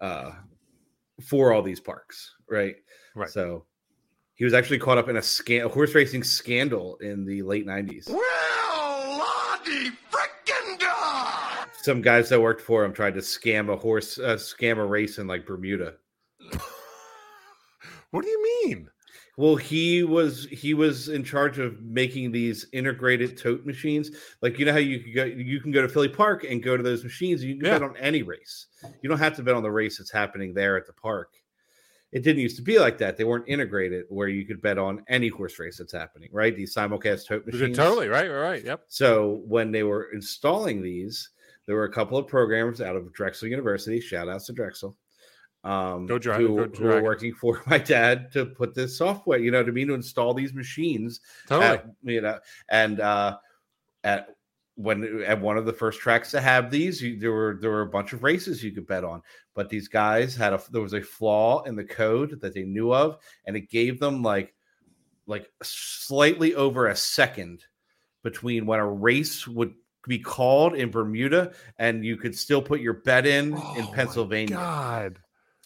uh 0.00 0.32
for 1.28 1.52
all 1.52 1.62
these 1.62 1.80
parks, 1.80 2.34
right? 2.50 2.76
Right. 3.14 3.30
So 3.30 3.64
he 4.34 4.44
was 4.44 4.52
actually 4.52 4.78
caught 4.80 4.98
up 4.98 5.08
in 5.08 5.16
a 5.16 5.22
scan 5.22 5.64
a 5.64 5.68
horse 5.68 5.94
racing 5.94 6.24
scandal 6.24 6.96
in 6.96 7.24
the 7.24 7.42
late 7.42 7.64
90s. 7.66 8.08
Well, 8.08 9.18
Lottie 9.18 9.90
frickin' 10.10 10.78
da! 10.80 11.64
Some 11.82 12.02
guys 12.02 12.28
that 12.28 12.40
worked 12.42 12.60
for 12.60 12.84
him 12.84 12.92
tried 12.92 13.14
to 13.14 13.20
scam 13.20 13.72
a 13.72 13.76
horse 13.76 14.18
uh, 14.18 14.34
scam 14.36 14.76
a 14.78 14.84
race 14.84 15.18
in 15.18 15.26
like 15.26 15.46
Bermuda. 15.46 15.94
What 18.10 18.22
do 18.24 18.30
you 18.30 18.42
mean? 18.66 18.88
Well, 19.36 19.56
he 19.56 20.04
was 20.04 20.46
he 20.46 20.74
was 20.74 21.08
in 21.08 21.24
charge 21.24 21.58
of 21.58 21.82
making 21.82 22.30
these 22.30 22.66
integrated 22.72 23.36
tote 23.36 23.66
machines. 23.66 24.10
Like 24.42 24.58
you 24.58 24.64
know 24.64 24.72
how 24.72 24.78
you 24.78 25.00
can 25.00 25.12
go 25.12 25.24
you 25.24 25.60
can 25.60 25.72
go 25.72 25.82
to 25.82 25.88
Philly 25.88 26.08
Park 26.08 26.44
and 26.44 26.62
go 26.62 26.76
to 26.76 26.82
those 26.82 27.02
machines. 27.02 27.42
You 27.42 27.56
can 27.56 27.64
Yeah. 27.64 27.72
bet 27.78 27.82
on 27.82 27.96
any 27.96 28.22
race. 28.22 28.66
You 29.02 29.08
don't 29.08 29.18
have 29.18 29.34
to 29.36 29.42
bet 29.42 29.54
on 29.54 29.62
the 29.64 29.70
race 29.72 29.98
that's 29.98 30.12
happening 30.12 30.54
there 30.54 30.76
at 30.76 30.86
the 30.86 30.92
park. 30.92 31.34
It 32.12 32.22
didn't 32.22 32.42
used 32.42 32.54
to 32.58 32.62
be 32.62 32.78
like 32.78 32.96
that. 32.98 33.16
They 33.16 33.24
weren't 33.24 33.48
integrated 33.48 34.04
where 34.08 34.28
you 34.28 34.46
could 34.46 34.62
bet 34.62 34.78
on 34.78 35.02
any 35.08 35.26
horse 35.26 35.58
race 35.58 35.78
that's 35.78 35.92
happening, 35.92 36.28
right? 36.32 36.54
These 36.54 36.72
simulcast 36.72 37.26
tote 37.26 37.44
machines. 37.44 37.76
Totally 37.76 38.06
right, 38.06 38.30
right, 38.30 38.40
right. 38.40 38.64
Yep. 38.64 38.84
So 38.86 39.42
when 39.46 39.72
they 39.72 39.82
were 39.82 40.12
installing 40.12 40.80
these, 40.80 41.30
there 41.66 41.74
were 41.74 41.86
a 41.86 41.92
couple 41.92 42.16
of 42.16 42.28
programs 42.28 42.80
out 42.80 42.94
of 42.94 43.12
Drexel 43.12 43.48
University. 43.48 43.98
Shout 43.98 44.28
outs 44.28 44.46
to 44.46 44.52
Drexel. 44.52 44.96
Um, 45.64 46.06
Go 46.06 46.18
Dra- 46.18 46.36
who, 46.36 46.66
go 46.68 46.78
who 46.78 46.84
were 46.84 47.02
working 47.02 47.32
for 47.34 47.62
my 47.66 47.78
dad 47.78 48.30
to 48.32 48.46
put 48.46 48.74
this 48.74 48.98
software, 48.98 49.38
you 49.38 49.50
know 49.50 49.58
what 49.58 49.68
I 49.68 49.72
mean, 49.72 49.88
to 49.88 49.94
install 49.94 50.34
these 50.34 50.52
machines. 50.52 51.20
Totally. 51.48 51.66
At, 51.78 51.86
you 52.02 52.20
know, 52.20 52.38
and 52.68 53.00
uh, 53.00 53.38
at 54.04 54.36
when 54.76 55.22
at 55.22 55.40
one 55.40 55.56
of 55.56 55.66
the 55.66 55.72
first 55.72 56.00
tracks 56.00 56.30
to 56.32 56.40
have 56.40 56.70
these, 56.70 57.00
you, 57.00 57.18
there 57.18 57.32
were 57.32 57.58
there 57.60 57.70
were 57.70 57.82
a 57.82 57.88
bunch 57.88 58.12
of 58.12 58.22
races 58.22 58.62
you 58.62 58.72
could 58.72 58.86
bet 58.86 59.04
on. 59.04 59.22
But 59.54 59.70
these 59.70 59.88
guys 59.88 60.36
had 60.36 60.52
a 60.52 60.60
there 60.70 60.82
was 60.82 60.94
a 60.94 61.00
flaw 61.00 61.62
in 61.62 61.76
the 61.76 61.84
code 61.84 62.40
that 62.40 62.52
they 62.54 62.64
knew 62.64 62.92
of, 62.92 63.18
and 63.46 63.56
it 63.56 63.70
gave 63.70 63.98
them 64.00 64.22
like 64.22 64.54
like 65.26 65.48
slightly 65.62 66.54
over 66.54 66.88
a 66.88 66.96
second 66.96 67.64
between 68.22 68.66
when 68.66 68.80
a 68.80 68.86
race 68.90 69.46
would 69.46 69.74
be 70.06 70.18
called 70.18 70.74
in 70.74 70.90
Bermuda 70.90 71.52
and 71.78 72.04
you 72.04 72.16
could 72.16 72.36
still 72.36 72.60
put 72.60 72.80
your 72.80 72.92
bet 72.92 73.26
in 73.26 73.54
Oh 73.56 73.74
in 73.78 73.86
Pennsylvania. 73.88 74.56
God. 74.56 75.18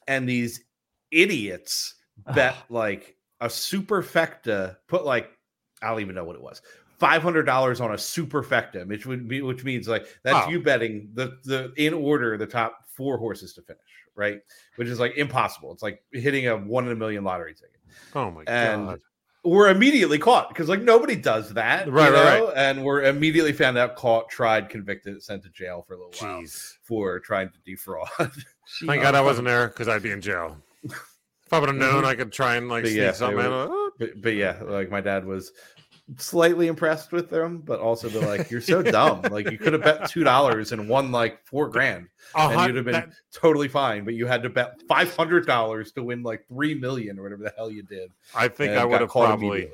And 0.09 0.29
these 0.29 0.65
idiots 1.13 1.95
bet 2.35 2.57
like 2.69 3.17
a 3.41 3.47
superfecta, 3.47 4.77
put 4.89 5.05
like 5.05 5.31
I 5.83 5.91
don't 5.91 6.01
even 6.01 6.15
know 6.15 6.25
what 6.25 6.35
it 6.37 6.43
was. 6.43 6.61
Five 6.99 7.23
hundred 7.23 7.45
dollars 7.45 7.81
on 7.81 7.93
a 7.93 7.95
superfecta, 7.97 8.87
which 8.89 9.07
would 9.07 9.29
be 9.29 9.43
which 9.43 9.63
means 9.63 9.87
like 9.87 10.07
that's 10.25 10.47
Oh. 10.47 10.51
you 10.51 10.61
betting 10.61 11.11
the 11.15 11.39
the 11.45 11.73
in 11.77 11.95
order 11.95 12.37
the 12.37 12.47
top 12.47 12.81
four 12.89 13.17
horses 13.19 13.53
to 13.55 13.63
finish, 13.63 13.81
right? 14.17 14.41
Which 14.77 14.89
is 14.89 14.99
like 14.99 15.17
impossible. 15.17 15.73
It's 15.73 15.83
like 15.83 16.03
hitting 16.11 16.49
a 16.49 16.57
one 16.57 16.87
in 16.87 16.93
a 16.93 16.97
million 16.97 17.23
lottery 17.23 17.55
ticket 17.55 17.81
Oh 18.15 18.31
my 18.33 18.43
And- 18.49 18.87
god. 18.87 19.01
We're 19.49 19.69
immediately 19.69 20.19
caught 20.19 20.49
because 20.49 20.69
like 20.69 20.83
nobody 20.83 21.17
does 21.17 21.55
that, 21.55 21.87
you 21.87 21.93
Right, 21.93 22.13
right. 22.13 22.53
And 22.57 22.85
we're 22.85 23.05
immediately 23.05 23.53
found 23.53 23.79
out, 23.79 23.97
caught, 23.97 24.29
tried, 24.29 24.69
convicted, 24.69 25.23
sent 25.23 25.43
to 25.45 25.51
jail 25.51 25.85
for 25.87 25.95
a 25.95 25.99
little 25.99 26.13
while 26.21 26.43
for 26.83 27.21
trying 27.21 27.51
to 27.51 27.59
defraud. 27.65 28.09
Thank 28.87 29.03
God 29.03 29.15
I 29.15 29.21
wasn't 29.21 29.47
there 29.47 29.69
because 29.69 29.89
I'd 29.89 30.03
be 30.03 30.11
in 30.11 30.21
jail. 30.21 30.57
If 30.85 31.53
I 31.53 31.61
would 31.61 31.71
have 31.71 31.79
known 31.79 32.03
mm-hmm. 32.03 32.07
I 32.07 32.15
could 32.15 32.31
try 32.31 32.57
and 32.57 32.69
like 32.69 32.85
But 32.85 32.91
sneak 32.91 33.01
yeah, 33.01 33.13
something 33.13 33.39
were- 33.39 33.69
oh, 33.71 33.91
but, 33.99 34.21
but 34.21 34.35
yeah, 34.35 34.61
like 34.63 34.91
my 34.91 35.01
dad 35.01 35.25
was 35.25 35.53
slightly 36.17 36.67
impressed 36.69 37.13
with 37.13 37.29
them, 37.31 37.59
but 37.59 37.81
also 37.81 38.09
they're 38.09 38.27
like, 38.27 38.51
"You're 38.51 38.61
so 38.61 38.83
dumb! 38.83 39.23
Like 39.31 39.51
you 39.51 39.59
could 39.59 39.73
have 39.75 39.83
bet 39.83 40.09
two 40.11 40.25
dollars 40.25 40.73
and 40.73 40.89
won 40.89 41.13
like 41.13 41.45
four 41.45 41.69
grand, 41.69 42.09
a 42.35 42.49
and 42.49 42.67
you'd 42.67 42.77
have 42.77 42.85
been 42.85 42.95
that- 42.95 43.11
totally 43.33 43.69
fine. 43.69 44.05
But 44.05 44.15
you 44.15 44.27
had 44.27 44.43
to 44.43 44.49
bet 44.49 44.81
five 44.89 45.15
hundred 45.15 45.47
dollars 45.47 45.93
to 45.93 46.03
win 46.03 46.23
like 46.23 46.47
three 46.49 46.75
million 46.75 47.19
or 47.19 47.25
whatever 47.25 47.43
the 47.45 47.53
hell 47.57 47.71
you 47.71 47.83
did. 47.83 48.11
I 48.35 48.49
think 48.49 48.73
I 48.73 48.85
would 48.85 49.01
have 49.01 49.11
probably 49.11 49.71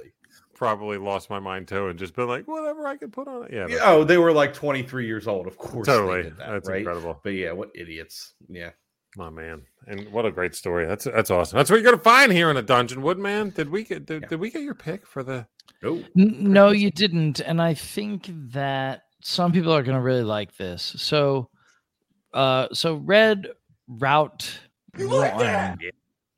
probably 0.54 0.98
lost 0.98 1.30
my 1.30 1.40
mind 1.40 1.66
too 1.68 1.88
and 1.88 1.98
just 1.98 2.14
been 2.14 2.28
like, 2.28 2.46
whatever 2.46 2.86
I 2.86 2.96
could 2.96 3.12
put 3.12 3.26
on 3.26 3.44
it. 3.44 3.52
Yeah. 3.52 3.66
Yeah, 3.68 3.78
Oh, 3.82 4.04
they 4.04 4.18
were 4.18 4.32
like 4.32 4.54
twenty 4.54 4.82
three 4.82 5.06
years 5.06 5.26
old. 5.26 5.46
Of 5.46 5.58
course, 5.58 5.86
totally. 5.86 6.22
that, 6.22 6.38
That's 6.38 6.68
right? 6.68 6.78
incredible. 6.78 7.20
But 7.22 7.30
yeah, 7.30 7.52
what 7.52 7.70
idiots? 7.74 8.34
Yeah. 8.48 8.70
Oh 9.18 9.30
man, 9.30 9.62
and 9.86 10.10
what 10.12 10.26
a 10.26 10.32
great 10.32 10.54
story. 10.54 10.86
That's 10.86 11.04
that's 11.04 11.30
awesome. 11.30 11.56
That's 11.56 11.70
what 11.70 11.76
you're 11.80 11.90
gonna 11.90 12.02
find 12.02 12.32
here 12.32 12.50
in 12.50 12.56
a 12.56 12.62
dungeon, 12.62 13.00
Woodman. 13.02 13.50
Did 13.50 13.70
we 13.70 13.84
get 13.84 14.06
did, 14.06 14.22
Yeah. 14.22 14.28
did 14.28 14.40
we 14.40 14.50
get 14.50 14.62
your 14.62 14.74
pick 14.74 15.06
for 15.06 15.22
the? 15.22 15.46
Oh, 15.84 15.96
N- 16.18 16.36
No, 16.52 16.70
you 16.70 16.90
didn't. 16.90 17.40
And 17.40 17.60
I 17.62 17.74
think 17.74 18.28
that 18.52 19.02
some 19.22 19.52
people 19.52 19.72
are 19.72 19.82
going 19.82 19.96
to 19.96 20.02
really 20.02 20.22
like 20.22 20.56
this. 20.56 20.94
So, 20.98 21.50
uh, 22.32 22.68
so 22.72 22.94
Red 22.96 23.48
Route 23.86 24.58
One. 24.96 25.78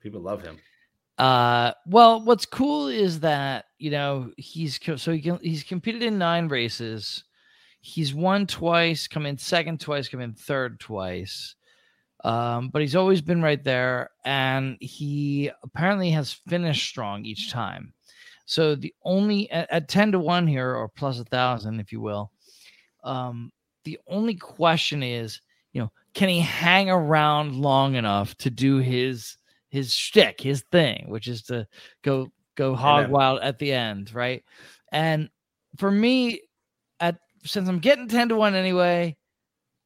people 0.02 0.20
love 0.20 0.42
him. 0.42 0.58
Uh, 1.18 1.72
well, 1.86 2.22
what's 2.24 2.44
cool 2.44 2.88
is 2.88 3.20
that 3.20 3.66
you 3.78 3.90
know 3.90 4.30
he's 4.36 4.78
so 4.96 5.12
he 5.12 5.20
can, 5.22 5.38
he's 5.42 5.62
competed 5.62 6.02
in 6.02 6.18
nine 6.18 6.48
races. 6.48 7.24
he's 7.80 8.12
won 8.12 8.46
twice, 8.46 9.06
come 9.06 9.24
in 9.26 9.38
second 9.38 9.80
twice, 9.80 10.08
come 10.08 10.20
in 10.20 10.34
third 10.34 10.78
twice. 10.80 11.54
Um, 12.24 12.70
but 12.70 12.82
he's 12.82 12.96
always 12.96 13.20
been 13.20 13.42
right 13.42 13.62
there, 13.62 14.10
and 14.24 14.76
he 14.80 15.50
apparently 15.62 16.10
has 16.10 16.32
finished 16.32 16.88
strong 16.88 17.24
each 17.24 17.50
time. 17.52 17.92
So 18.46 18.74
the 18.74 18.94
only 19.04 19.50
at, 19.50 19.70
at 19.70 19.88
ten 19.88 20.12
to 20.12 20.18
one 20.18 20.46
here, 20.46 20.74
or 20.74 20.88
plus 20.88 21.20
a 21.20 21.24
thousand, 21.24 21.80
if 21.80 21.92
you 21.92 22.00
will. 22.00 22.30
Um, 23.04 23.52
the 23.84 23.98
only 24.08 24.34
question 24.34 25.02
is, 25.02 25.40
you 25.72 25.80
know, 25.80 25.92
can 26.14 26.28
he 26.28 26.40
hang 26.40 26.90
around 26.90 27.54
long 27.54 27.94
enough 27.94 28.34
to 28.38 28.50
do 28.50 28.78
his 28.78 29.36
his 29.68 29.92
shtick, 29.92 30.40
his 30.40 30.62
thing, 30.72 31.04
which 31.08 31.28
is 31.28 31.42
to 31.42 31.66
go 32.02 32.32
go 32.54 32.74
hog 32.74 33.10
wild 33.10 33.40
at 33.42 33.58
the 33.58 33.72
end, 33.72 34.14
right? 34.14 34.42
And 34.90 35.28
for 35.76 35.90
me, 35.90 36.40
at 36.98 37.18
since 37.44 37.68
I'm 37.68 37.78
getting 37.78 38.08
ten 38.08 38.30
to 38.30 38.36
one 38.36 38.54
anyway, 38.54 39.16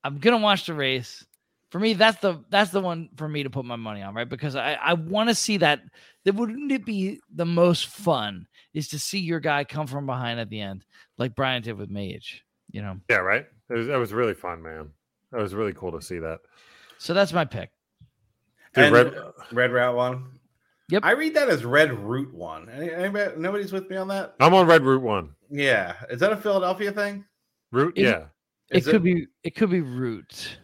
I'm 0.05 0.19
gonna 0.19 0.39
watch 0.39 0.67
the 0.67 0.75
race. 0.75 1.25
For 1.71 1.79
me, 1.79 1.95
that's 1.95 2.21
the 2.21 2.43
that's 2.51 2.71
the 2.71 2.81
one 2.81 3.09
for 3.17 3.29
me 3.29 3.45
to 3.45 3.51
put 3.51 3.65
my 3.65 3.77
money 3.77 4.03
on, 4.03 4.15
right? 4.15 4.29
Because 4.29 4.57
I 4.57 4.75
I 4.75 4.95
want 4.95 5.29
to 5.29 5.35
see 5.35 5.57
that. 5.59 5.81
That 6.25 6.35
wouldn't 6.35 6.71
it 6.71 6.85
be 6.85 7.21
the 7.35 7.47
most 7.47 7.87
fun 7.87 8.47
is 8.75 8.89
to 8.89 8.99
see 8.99 9.21
your 9.21 9.41
guy 9.41 9.65
come 9.65 9.87
from 9.87 10.05
behind 10.05 10.39
at 10.39 10.51
the 10.51 10.61
end, 10.61 10.85
like 11.17 11.35
Brian 11.35 11.63
did 11.63 11.79
with 11.79 11.89
Mage, 11.89 12.45
you 12.71 12.83
know. 12.83 12.99
Yeah, 13.09 13.19
right. 13.19 13.47
It 13.71 13.75
was, 13.75 13.87
that 13.87 13.97
was 13.97 14.13
really 14.13 14.35
fun, 14.35 14.61
man. 14.63 14.91
That 15.33 15.41
was 15.41 15.55
really 15.55 15.73
cool 15.73 15.93
to 15.93 16.03
see 16.03 16.19
that. 16.19 16.41
So 16.99 17.15
that's 17.15 17.33
my 17.33 17.47
pick. 17.47 17.71
Dude, 18.75 18.85
And 18.85 18.95
Red- 18.95 19.15
Red 19.51 19.73
Route 19.73 19.97
one. 19.97 20.27
Yep. 20.91 21.05
I 21.07 21.13
read 21.13 21.35
that 21.35 21.49
as 21.49 21.65
Red 21.65 21.93
Route 21.93 22.35
one. 22.35 22.69
Any, 22.69 22.93
anybody, 22.93 23.33
nobody's 23.39 23.73
with 23.73 23.89
me 23.89 23.97
on 23.97 24.09
that. 24.09 24.35
I'm 24.41 24.53
on 24.53 24.67
Red 24.67 24.83
Route 24.83 25.03
One. 25.03 25.31
Yeah, 25.49 25.95
is 26.11 26.21
that 26.21 26.33
a 26.33 26.37
Philadelphia 26.37 26.93
thing? 26.93 27.25
Route, 27.73 27.95
It- 27.97 28.03
yeah. 28.03 28.25
Is 28.71 28.87
it 28.87 28.91
could 28.91 29.03
be 29.03 29.27
it 29.43 29.57
could 29.57 29.71
be 29.71 29.81
root. 29.81 30.59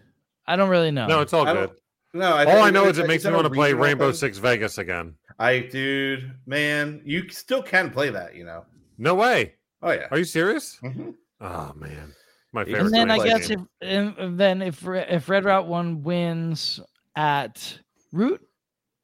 I 0.47 0.57
don't 0.57 0.69
really 0.69 0.91
know. 0.91 1.07
No, 1.07 1.21
it's 1.21 1.33
all 1.33 1.47
I 1.47 1.53
good. 1.53 1.71
No, 2.15 2.35
I 2.35 2.45
All 2.45 2.63
I 2.63 2.71
know 2.71 2.85
is 2.85 2.91
it's- 2.99 3.05
it 3.05 3.09
makes 3.09 3.25
me 3.25 3.33
want 3.33 3.45
to 3.45 3.51
play 3.51 3.73
Rainbow 3.75 4.07
thing? 4.11 4.17
Six 4.17 4.39
Vegas 4.39 4.79
again. 4.79 5.15
I, 5.39 5.59
dude, 5.61 6.33
man, 6.47 7.03
you 7.05 7.29
still 7.29 7.63
can 7.63 7.91
play 7.91 8.09
that. 8.11 8.35
You 8.35 8.45
know. 8.45 8.65
No 8.97 9.15
way. 9.15 9.55
Oh 9.83 9.91
yeah. 9.91 10.07
Are 10.11 10.17
you 10.19 10.25
serious? 10.25 10.79
Mhm. 10.83 11.15
Oh 11.43 11.73
man, 11.77 12.15
my 12.53 12.65
favorite. 12.65 12.87
and 12.87 12.95
then 12.95 13.11
I 13.11 13.19
guess 13.23 13.49
game. 13.49 13.69
if 13.83 13.89
and 13.89 14.17
and 14.19 14.41
then 14.41 14.63
if 14.63 14.87
if 14.87 15.29
Red 15.29 15.45
Route 15.45 15.67
One 15.67 16.03
wins 16.03 16.81
at 17.17 17.79
Root 18.13 18.41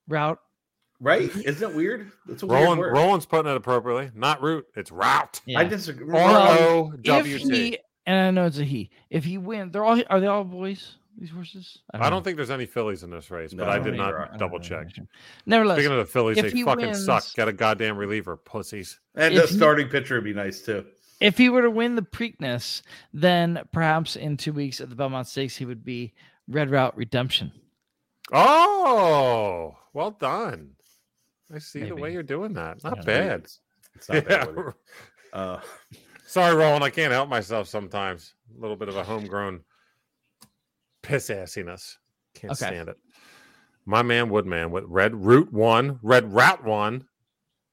Route, 0.08 0.38
Right? 1.00 1.34
Isn't 1.44 1.68
it 1.70 1.76
weird? 1.76 2.12
It's 2.28 2.42
a 2.44 2.46
weird 2.46 2.78
word. 2.78 2.92
Roland's 2.94 3.26
putting 3.26 3.50
it 3.50 3.56
appropriately. 3.56 4.10
Not 4.14 4.40
route. 4.40 4.64
It's 4.76 4.92
route. 4.92 5.40
yeah. 5.44 5.58
I 5.58 5.64
disagree. 5.64 6.16
R 6.16 6.58
O 6.60 6.92
if 6.94 7.02
W 7.02 7.38
T. 7.38 7.44
he 7.54 7.78
and 8.06 8.18
I 8.18 8.30
know 8.30 8.46
it's 8.46 8.58
a 8.58 8.64
he. 8.64 8.88
If 9.10 9.24
he 9.24 9.36
wins, 9.36 9.72
they're 9.72 9.84
all 9.84 10.00
are 10.08 10.20
they 10.20 10.28
all 10.28 10.44
boys? 10.44 10.96
These 11.18 11.30
horses? 11.30 11.78
I 11.92 12.08
don't 12.10 12.22
think 12.24 12.36
there's 12.36 12.50
any 12.50 12.64
fillies 12.66 13.02
in 13.02 13.10
this 13.10 13.30
race, 13.30 13.52
but 13.52 13.64
No, 13.66 13.70
I 13.70 13.76
I 13.76 13.78
did 13.78 13.96
don't 13.96 14.00
either. 14.00 14.30
Double 14.38 14.58
know. 14.58 14.64
check. 14.64 14.88
Nevertheless, 15.46 15.76
Speaking 15.78 15.92
of 15.92 15.98
the 15.98 16.10
fillies, 16.12 16.36
they 16.38 16.50
he 16.50 16.62
fucking 16.64 16.94
suck. 16.94 17.22
wins- 17.22 17.32
Get 17.34 17.48
a 17.48 17.52
goddamn 17.52 17.96
reliever, 17.98 18.36
pussies. 18.36 18.98
And 19.14 19.34
if 19.34 19.42
the 19.42 19.48
he- 19.48 19.56
starting 19.56 19.88
pitcher 19.88 20.14
would 20.14 20.24
be 20.24 20.32
nice 20.32 20.62
too. 20.62 20.86
if 21.20 21.36
he 21.36 21.48
were 21.50 21.62
to 21.62 21.70
win 21.70 21.96
the 21.96 22.02
Preakness, 22.02 22.82
then 23.12 23.60
perhaps 23.72 24.16
in 24.16 24.36
two 24.38 24.52
weeks 24.54 24.80
at 24.80 24.88
the 24.88 24.96
Belmont 24.96 25.28
Stakes, 25.28 25.54
he 25.56 25.64
would 25.66 25.84
be 25.84 26.14
Red 26.48 26.70
Route 26.70 26.96
Redemption. 26.96 27.52
Oh, 28.32 29.76
well 29.92 30.12
done. 30.12 30.70
I 31.54 31.58
see 31.58 31.82
the 31.84 31.94
way 31.94 32.12
you're 32.12 32.22
doing 32.22 32.54
that. 32.54 32.82
Not 32.82 32.98
Yeah. 32.98 33.02
bad. 33.04 33.40
It's, 33.44 33.60
it's 33.94 34.08
not 34.08 34.24
Yeah. 34.28 34.44
bad. 34.46 34.74
Uh, 35.34 35.58
Sorry, 36.26 36.54
Roland. 36.54 36.84
I 36.84 36.90
can't 36.90 37.10
help 37.12 37.28
myself 37.30 37.66
sometimes. 37.66 38.34
A 38.54 38.60
little 38.60 38.76
bit 38.76 38.88
of 38.90 38.96
a 38.96 39.02
homegrown 39.04 39.60
piss 41.02 41.30
assiness. 41.30 41.98
Can't 42.34 42.52
Okay. 42.52 42.66
stand 42.66 42.88
it. 42.88 42.96
My 43.84 44.02
man 44.02 44.28
Woodman 44.30 44.70
with 44.70 44.84
Red 44.86 45.14
Route 45.14 45.52
One, 45.52 45.98
Red 46.02 46.32
Route 46.32 46.64
One. 46.64 47.04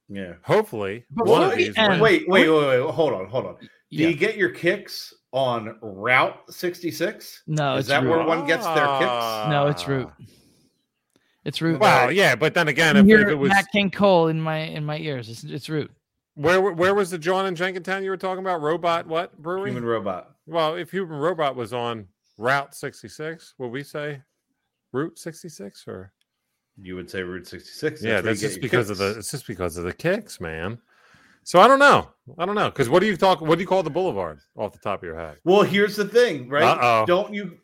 yeah. 0.07 0.33
Hopefully, 0.43 1.05
But 1.11 1.27
one 1.27 1.43
of 1.43 1.55
these. 1.57 1.77
end- 1.77 1.89
wins. 1.91 2.01
Wait, 2.01 2.27
wait, 2.27 2.49
wait, 2.49 2.67
wait. 2.81 2.91
Hold 2.91 3.13
on, 3.13 3.27
hold 3.29 3.45
on. 3.45 3.55
Do 3.61 3.67
Yeah. 3.91 4.07
you 4.09 4.15
get 4.15 4.35
your 4.35 4.49
kicks 4.49 5.13
on 5.31 5.77
Route 5.81 6.51
66? 6.51 7.43
No, 7.47 7.75
Is 7.75 7.81
it's 7.81 7.89
that 7.89 8.03
Root. 8.03 8.09
where 8.09 8.25
one 8.25 8.45
gets 8.47 8.65
their 8.65 8.87
kicks? 8.99 9.49
No, 9.49 9.67
it's 9.67 9.87
Root. 9.87 10.09
It's 11.45 11.61
Root. 11.61 11.79
Well, 11.79 12.11
yeah, 12.11 12.35
but 12.35 12.53
then 12.53 12.67
again, 12.67 12.95
You 13.07 13.15
if, 13.17 13.21
if 13.27 13.29
it 13.29 13.35
was 13.35 13.49
Nat 13.49 13.65
King 13.71 13.89
Cole 13.91 14.27
in 14.27 14.41
my 14.41 14.57
in 14.57 14.83
my 14.85 14.97
ears. 14.97 15.29
It's 15.29 15.43
it's 15.43 15.69
Root. 15.69 15.91
where 16.35 16.59
where 16.61 16.93
was 16.93 17.11
the 17.11 17.17
John 17.17 17.45
and 17.45 17.55
Jenkintown 17.55 18.03
you 18.03 18.09
were 18.09 18.17
talking 18.17 18.43
about? 18.43 18.61
Robot 18.61 19.07
what 19.07 19.37
brewery? 19.41 19.69
Human 19.71 19.85
robot. 19.85 20.31
Well, 20.45 20.75
if 20.75 20.91
Human 20.91 21.17
Robot 21.17 21.55
was 21.55 21.71
on 21.73 22.07
Route 22.39 22.73
66, 22.73 23.53
would 23.57 23.67
we 23.67 23.83
say 23.83 24.21
Route 24.93 25.19
66 25.19 25.83
or? 25.87 26.11
You 26.81 26.95
would 26.95 27.09
say 27.09 27.21
Route 27.21 27.45
66. 27.45 28.01
yeah, 28.01 28.21
that's 28.21 28.39
just 28.39 28.61
because 28.61 28.89
of 28.89 28.97
the. 28.97 29.09
kicks. 29.09 29.17
It's 29.19 29.31
just 29.31 29.45
because 29.45 29.75
of 29.75 29.83
the 29.83 29.91
kicks, 29.93 30.39
man. 30.39 30.79
So 31.43 31.59
I 31.59 31.67
don't 31.67 31.79
know. 31.79 32.09
I 32.37 32.45
don't 32.45 32.55
know 32.55 32.69
because 32.69 32.87
what 32.89 33.01
do 33.01 33.07
you 33.07 33.17
talk? 33.17 33.41
What 33.41 33.55
do 33.55 33.61
you 33.61 33.67
call 33.67 33.83
the 33.83 33.89
Boulevard 33.89 34.39
off 34.55 34.71
the 34.71 34.79
top 34.79 34.99
of 34.99 35.03
your 35.03 35.17
head? 35.19 35.37
Well, 35.43 35.63
here's 35.63 35.97
the 35.97 36.05
thing, 36.05 36.47
right? 36.47 36.63
Uh-oh. 36.63 37.05
Don't 37.05 37.33
you? 37.33 37.57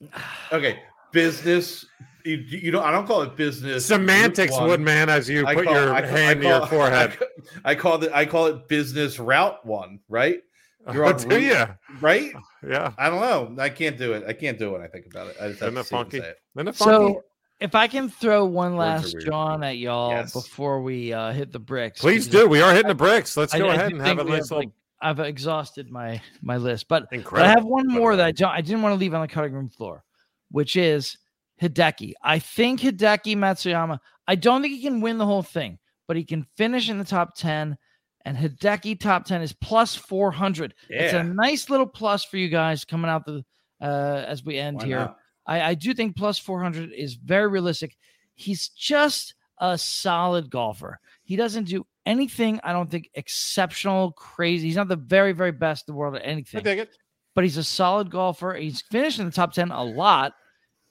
Okay, 0.52 0.80
business. 1.12 1.86
You, 2.24 2.36
you 2.36 2.70
don't. 2.70 2.82
I 2.84 2.90
don't 2.90 3.06
call 3.06 3.22
it 3.22 3.36
business. 3.36 3.86
Semantics, 3.86 4.52
one. 4.52 4.68
Woodman, 4.68 5.08
as 5.08 5.28
you 5.28 5.46
I 5.46 5.54
put 5.54 5.64
call- 5.66 5.74
your 5.74 5.94
I 5.94 6.00
call- 6.02 6.10
hand 6.10 6.38
I 6.40 6.42
to 6.42 6.48
your 6.48 6.66
forehead. 6.66 7.10
I, 7.12 7.16
ca- 7.16 7.26
I 7.64 7.74
call 7.74 8.02
it. 8.04 8.12
I 8.12 8.24
call 8.26 8.46
it 8.46 8.66
business 8.68 9.18
route 9.18 9.64
one. 9.64 10.00
Right. 10.08 10.40
You're 10.92 11.04
on 11.04 11.16
do 11.18 11.28
Route- 11.28 11.42
you? 11.42 11.96
Right. 12.00 12.32
Yeah. 12.68 12.92
I 12.98 13.08
don't 13.08 13.20
know. 13.56 13.62
I 13.62 13.70
can't 13.70 13.96
do 13.96 14.12
it. 14.12 14.22
I 14.28 14.34
can't 14.34 14.58
do 14.58 14.68
it 14.68 14.72
when 14.72 14.82
I 14.82 14.86
think 14.86 15.06
about 15.06 15.28
it. 15.28 15.36
I 15.40 15.48
just 15.48 15.60
have 15.60 15.72
Isn't 15.72 15.74
to 15.76 15.80
it 15.80 15.86
see 15.86 15.94
it 15.96 15.98
and 15.98 16.10
funky? 16.10 16.18
say 16.20 16.28
it. 16.28 16.36
Isn't 16.56 16.68
it 16.68 16.74
funky? 16.76 17.14
So 17.14 17.24
if 17.58 17.74
I 17.74 17.86
can 17.88 18.10
throw 18.10 18.44
one 18.44 18.76
last 18.76 19.14
weird. 19.14 19.24
John 19.24 19.64
at 19.64 19.78
y'all 19.78 20.10
Yes. 20.10 20.34
before 20.34 20.82
we 20.82 21.10
uh, 21.14 21.32
hit 21.32 21.52
the 21.52 21.58
bricks, 21.58 22.00
Please 22.02 22.26
do. 22.26 22.46
We 22.46 22.60
are 22.60 22.72
hitting 22.72 22.88
the 22.88 22.94
bricks. 22.94 23.34
Let's 23.36 23.54
I- 23.54 23.58
go 23.60 23.68
I 23.70 23.74
ahead 23.76 23.90
do 23.90 23.96
and 23.96 24.06
have 24.06 24.18
a 24.18 24.24
we 24.24 24.30
nice 24.32 24.40
have, 24.50 24.58
little 24.58 24.58
like, 24.58 24.70
I've 25.00 25.20
exhausted 25.20 25.90
my 25.90 26.20
my 26.42 26.58
list, 26.58 26.86
but 26.88 27.08
but 27.10 27.32
I 27.42 27.48
have 27.48 27.64
one 27.64 27.86
more 27.86 28.14
that 28.16 28.26
I 28.26 28.32
don't, 28.32 28.50
I 28.52 28.60
didn't 28.60 28.82
want 28.82 28.92
to 28.92 28.98
leave 28.98 29.14
on 29.14 29.22
the 29.22 29.28
cutting 29.28 29.54
room 29.54 29.70
floor, 29.70 30.04
which 30.50 30.76
is 30.76 31.16
Hideki. 31.62 32.12
I 32.22 32.38
think 32.40 32.80
Hideki 32.80 33.36
Matsuyama. 33.36 33.98
I 34.28 34.34
don't 34.34 34.60
think 34.60 34.74
he 34.74 34.82
can 34.82 35.00
win 35.00 35.16
the 35.16 35.24
whole 35.24 35.42
thing, 35.42 35.78
but 36.06 36.18
he 36.18 36.24
can 36.24 36.44
finish 36.58 36.90
in 36.90 36.98
the 36.98 37.04
top 37.04 37.34
ten. 37.34 37.78
And 38.24 38.36
Hideki 38.36 39.00
top 39.00 39.24
ten 39.24 39.40
is 39.42 39.52
plus 39.52 39.96
four 39.96 40.30
hundred. 40.30 40.74
It's 40.88 41.14
a 41.14 41.22
nice 41.22 41.70
little 41.70 41.86
plus 41.86 42.24
for 42.24 42.36
you 42.36 42.48
guys 42.48 42.84
coming 42.84 43.10
out 43.10 43.24
the 43.24 43.44
uh, 43.80 44.24
as 44.26 44.44
we 44.44 44.58
end 44.58 44.78
Why 44.78 44.86
here. 44.86 45.14
I, 45.46 45.62
I 45.70 45.74
do 45.74 45.94
think 45.94 46.16
plus 46.16 46.38
400 46.38 46.92
is 46.92 47.14
very 47.14 47.48
realistic. 47.48 47.96
He's 48.34 48.68
just 48.68 49.34
a 49.58 49.76
solid 49.76 50.50
golfer. 50.50 51.00
He 51.24 51.36
doesn't 51.36 51.64
do 51.64 51.86
anything, 52.06 52.60
I 52.62 52.72
don't 52.72 52.90
think, 52.90 53.10
exceptional, 53.14 54.12
crazy. 54.12 54.68
He's 54.68 54.76
not 54.76 54.88
the 54.88 54.96
very, 54.96 55.32
very 55.32 55.52
best 55.52 55.88
in 55.88 55.92
the 55.92 55.98
world 55.98 56.16
at 56.16 56.22
I 56.22 56.26
anything, 56.26 56.62
dig 56.62 56.78
it. 56.78 56.96
but 57.34 57.44
he's 57.44 57.56
a 57.56 57.64
solid 57.64 58.10
golfer. 58.10 58.54
He's 58.54 58.82
finished 58.82 59.18
in 59.18 59.26
the 59.26 59.32
top 59.32 59.52
10 59.52 59.70
a 59.70 59.82
lot. 59.82 60.34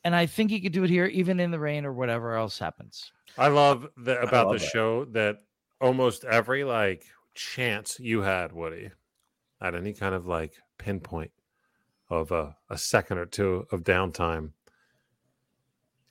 And 0.04 0.16
I 0.16 0.26
think 0.26 0.50
he 0.50 0.62
could 0.62 0.72
do 0.72 0.84
it 0.84 0.90
here, 0.90 1.06
even 1.06 1.40
in 1.40 1.52
the 1.52 1.60
rain 1.60 1.86
or 1.86 1.94
whatever 1.94 2.36
else 2.36 2.58
happens. 2.58 3.12
I 3.38 3.50
love 3.50 3.88
the, 3.98 4.20
about 4.22 4.48
love 4.48 4.60
the 4.60 4.66
that. 4.66 4.72
show 4.72 5.06
that 5.06 5.38
almost 5.82 6.26
every 6.26 6.64
like 6.64 7.06
chance 7.36 8.00
you 8.00 8.22
had, 8.22 8.52
Woody, 8.52 8.92
at 9.62 9.76
any 9.76 9.94
kind 9.94 10.16
of 10.16 10.26
like 10.26 10.54
pinpoint 10.78 11.32
of 12.10 12.32
a, 12.32 12.56
a 12.70 12.78
second 12.78 13.18
or 13.18 13.26
two 13.26 13.68
of 13.72 13.84
downtime, 13.84 14.52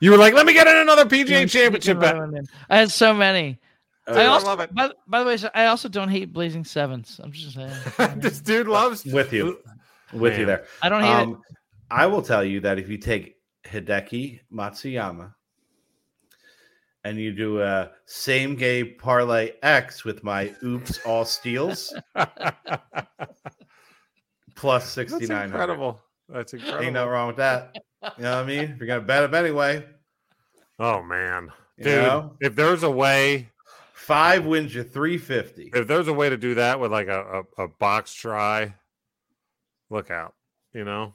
you 0.01 0.11
were 0.11 0.17
like, 0.17 0.35
"Let 0.35 0.47
me 0.47 0.53
get 0.53 0.67
in 0.67 0.77
another 0.77 1.05
PGA 1.05 1.51
Championship 1.51 1.99
bet." 1.99 2.17
I 2.71 2.79
had 2.79 2.91
so 2.91 3.13
many. 3.13 3.59
Oh, 4.07 4.15
I 4.15 4.23
yeah. 4.23 4.27
also, 4.29 4.47
love 4.47 4.61
it. 4.61 4.75
By, 4.75 4.91
by 5.07 5.21
the 5.21 5.27
way, 5.27 5.39
I 5.55 5.67
also 5.67 5.89
don't 5.89 6.09
hate 6.09 6.33
Blazing 6.33 6.65
Sevens. 6.65 7.21
I'm 7.23 7.33
just 7.33 7.55
saying. 7.55 7.73
this 8.21 8.41
dude 8.41 8.69
loves 8.69 9.05
with 9.05 9.33
you, 9.33 9.59
with 10.13 10.39
you 10.39 10.47
there. 10.47 10.65
I 10.81 10.89
don't 10.89 11.03
hate 11.03 11.11
it. 11.11 11.29
Um, 11.29 11.43
I 11.91 12.07
will 12.07 12.23
tell 12.23 12.45
you 12.45 12.61
that 12.61 12.79
if 12.79 12.89
you 12.89 12.97
take 12.97 13.37
Hideki 13.67 14.41
Matsuyama 14.53 15.35
and 17.05 17.19
you 17.19 17.33
do 17.33 17.63
a 17.63 17.91
same 18.07 18.55
game 18.57 18.95
parlay 18.99 19.53
X 19.63 20.05
with 20.05 20.23
my 20.25 20.55
oops 20.63 20.99
all 21.07 21.25
steals 21.25 21.95
plus 24.57 24.95
That's 24.95 25.11
69. 25.13 25.45
incredible. 25.47 26.01
That's 26.29 26.53
incredible. 26.53 26.85
Ain't 26.85 26.95
nothing 26.95 27.11
wrong 27.11 27.27
with 27.29 27.37
that. 27.37 27.77
You 28.17 28.23
know 28.25 28.37
what 28.37 28.45
I 28.45 28.47
mean? 28.47 28.65
If 28.65 28.79
you're 28.79 28.87
gonna 28.87 29.01
bet 29.01 29.25
him 29.25 29.35
anyway, 29.35 29.85
Oh 30.79 31.03
man, 31.03 31.51
you 31.77 31.85
dude! 31.85 32.03
know, 32.03 32.37
If 32.41 32.55
there's 32.55 32.83
a 32.85 32.91
way, 32.91 33.49
five 33.95 34.47
wins 34.47 34.75
you 34.75 34.85
350. 34.85 35.73
if 35.75 35.89
there's 35.89 36.07
a 36.09 36.13
way 36.13 36.29
to 36.29 36.37
do 36.37 36.55
that 36.55 36.79
with 36.79 36.93
like 36.93 37.09
a, 37.09 37.45
a, 37.59 37.65
a 37.65 37.69
box 37.69 38.15
try, 38.15 38.75
look 39.91 40.11
out. 40.11 40.35
You 40.73 40.85
know, 40.85 41.15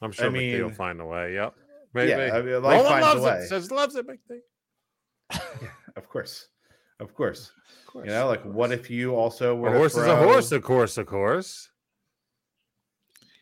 I'm 0.00 0.12
sure 0.12 0.30
McD 0.30 0.62
will 0.62 0.70
find 0.70 1.00
a 1.00 1.04
way. 1.06 1.34
Yep. 1.34 1.54
Maybe. 1.94 2.10
Yeah, 2.10 2.30
I 2.34 2.42
mean, 2.42 2.62
life 2.62 2.82
Roland 2.84 3.00
loves 3.00 3.22
way. 3.22 3.38
it. 3.38 3.48
Says 3.48 3.70
loves 3.72 3.96
it, 3.96 4.06
McD. 5.34 5.68
Of 5.96 6.08
course, 6.08 6.48
of 7.00 7.14
course. 7.14 7.52
Of 7.80 7.86
course. 7.86 8.06
You 8.06 8.12
know, 8.12 8.26
like 8.26 8.42
what 8.44 8.72
if 8.72 8.90
you 8.90 9.14
also 9.14 9.54
were 9.54 9.70
to 9.70 9.76
horse 9.78 9.96
is 9.96 10.06
a 10.06 10.16
horse, 10.16 10.50
of 10.52 10.62
course, 10.62 10.98
of 10.98 11.06
course. 11.06 11.68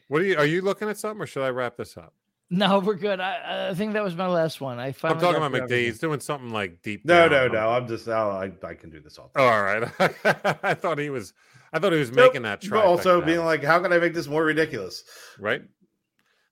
What 0.09 0.21
are 0.23 0.25
you? 0.25 0.37
Are 0.37 0.45
you 0.47 0.61
looking 0.63 0.89
at 0.89 0.99
something, 0.99 1.23
or 1.23 1.27
should 1.27 1.43
I 1.45 1.49
wrap 1.51 1.77
this 1.77 1.97
up? 1.97 2.13
No, 2.51 2.81
we're 2.81 2.97
good. 2.97 3.19
I, 3.19 3.71
I 3.71 3.75
think 3.75 3.95
that 3.95 4.05
was 4.05 4.15
my 4.15 4.27
last 4.27 4.61
one. 4.61 4.79
I 4.79 4.89
I'm 4.89 5.19
talking 5.19 5.37
about 5.37 5.53
through 5.53 5.61
McD. 5.69 5.85
He's 5.87 5.99
doing 5.99 6.21
something 6.21 6.51
like 6.51 6.83
deep. 6.83 7.03
No, 7.07 7.27
down. 7.29 7.53
no, 7.53 7.61
no. 7.61 7.71
I'm 7.71 7.89
just. 7.89 8.07
Oh, 8.09 8.13
I, 8.13 8.53
I 8.67 8.75
can 8.75 8.91
do 8.91 9.01
this 9.01 9.19
all. 9.19 9.31
Oh, 9.37 9.43
all 9.45 9.63
right. 9.63 9.85
I 10.63 10.75
thought 10.75 10.99
he 10.99 11.09
was. 11.09 11.33
I 11.73 11.79
thought 11.79 11.95
he 11.95 11.99
was 11.99 12.11
Nope. 12.11 12.33
making 12.33 12.43
that 12.43 12.61
But 12.61 12.69
try. 12.69 12.83
also 12.83 13.23
being 13.23 13.43
like, 13.47 13.65
how 13.65 13.81
can 13.81 13.91
I 13.95 13.99
make 13.99 14.13
this 14.13 14.29
more 14.29 14.45
ridiculous? 14.45 15.05
right. 15.39 15.63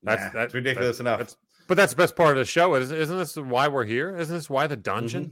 That's 0.02 0.16
That's- 0.22 0.32
that's 0.32 0.54
ridiculous 0.54 0.96
that- 0.96 1.02
enough. 1.02 1.18
That's, 1.18 1.36
but 1.70 1.76
that's 1.76 1.92
the 1.92 1.96
best 1.96 2.16
part 2.16 2.30
of 2.36 2.38
the 2.38 2.44
show. 2.44 2.74
Isn't, 2.74 2.96
isn't 2.98 3.16
this 3.16 3.36
why 3.36 3.68
we're 3.68 3.84
here? 3.84 4.16
Isn't 4.16 4.34
this 4.34 4.50
why 4.50 4.66
the 4.66 4.76
dungeon 4.76 5.26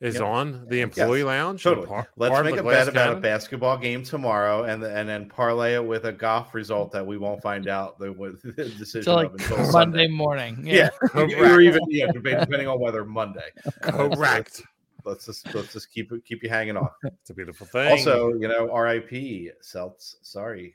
Mhm. 0.00 0.06
is 0.08 0.14
Yep. 0.14 0.22
on 0.24 0.66
the 0.68 0.80
employee 0.80 1.22
lounge? 1.22 1.62
Totally. 1.62 1.86
par- 1.86 2.08
Let's 2.16 2.32
part 2.32 2.46
make 2.46 2.56
a 2.56 2.62
Glass 2.62 2.86
bet 2.86 2.88
about 2.88 3.12
a 3.18 3.20
basketball 3.20 3.76
game 3.76 4.02
tomorrow, 4.02 4.64
and 4.64 4.82
and 4.82 5.06
then 5.06 5.28
parlay 5.28 5.74
it 5.74 5.84
with 5.84 6.04
a 6.06 6.12
golf 6.12 6.54
result 6.54 6.92
that 6.92 7.06
we 7.06 7.18
won't 7.18 7.42
find 7.42 7.68
out 7.68 7.98
the, 7.98 8.08
the 8.56 8.64
decision 8.78 9.02
So 9.02 9.14
like 9.16 9.26
of 9.26 9.34
until 9.34 9.56
Monday 9.58 9.70
Sunday. 9.70 10.08
morning. 10.08 10.60
Yeah, 10.64 10.88
Correct. 10.98 11.34
or 11.34 11.60
even 11.60 11.82
yeah, 11.88 12.10
depending 12.10 12.68
on 12.68 12.80
whether 12.80 13.04
Monday. 13.04 13.50
Correct. 13.82 14.62
Let's 15.04 15.26
just 15.26 15.54
let's 15.54 15.72
just 15.74 15.92
keep 15.92 16.10
it 16.10 16.24
keep 16.24 16.42
you 16.42 16.48
hanging 16.48 16.76
on. 16.78 16.88
It's 17.04 17.28
a 17.30 17.34
beautiful 17.34 17.66
thing. 17.66 17.90
Also, 17.92 18.30
you 18.34 18.48
know, 18.48 18.70
R.I.P. 18.72 19.50
Celts. 19.60 20.16
Sorry, 20.22 20.74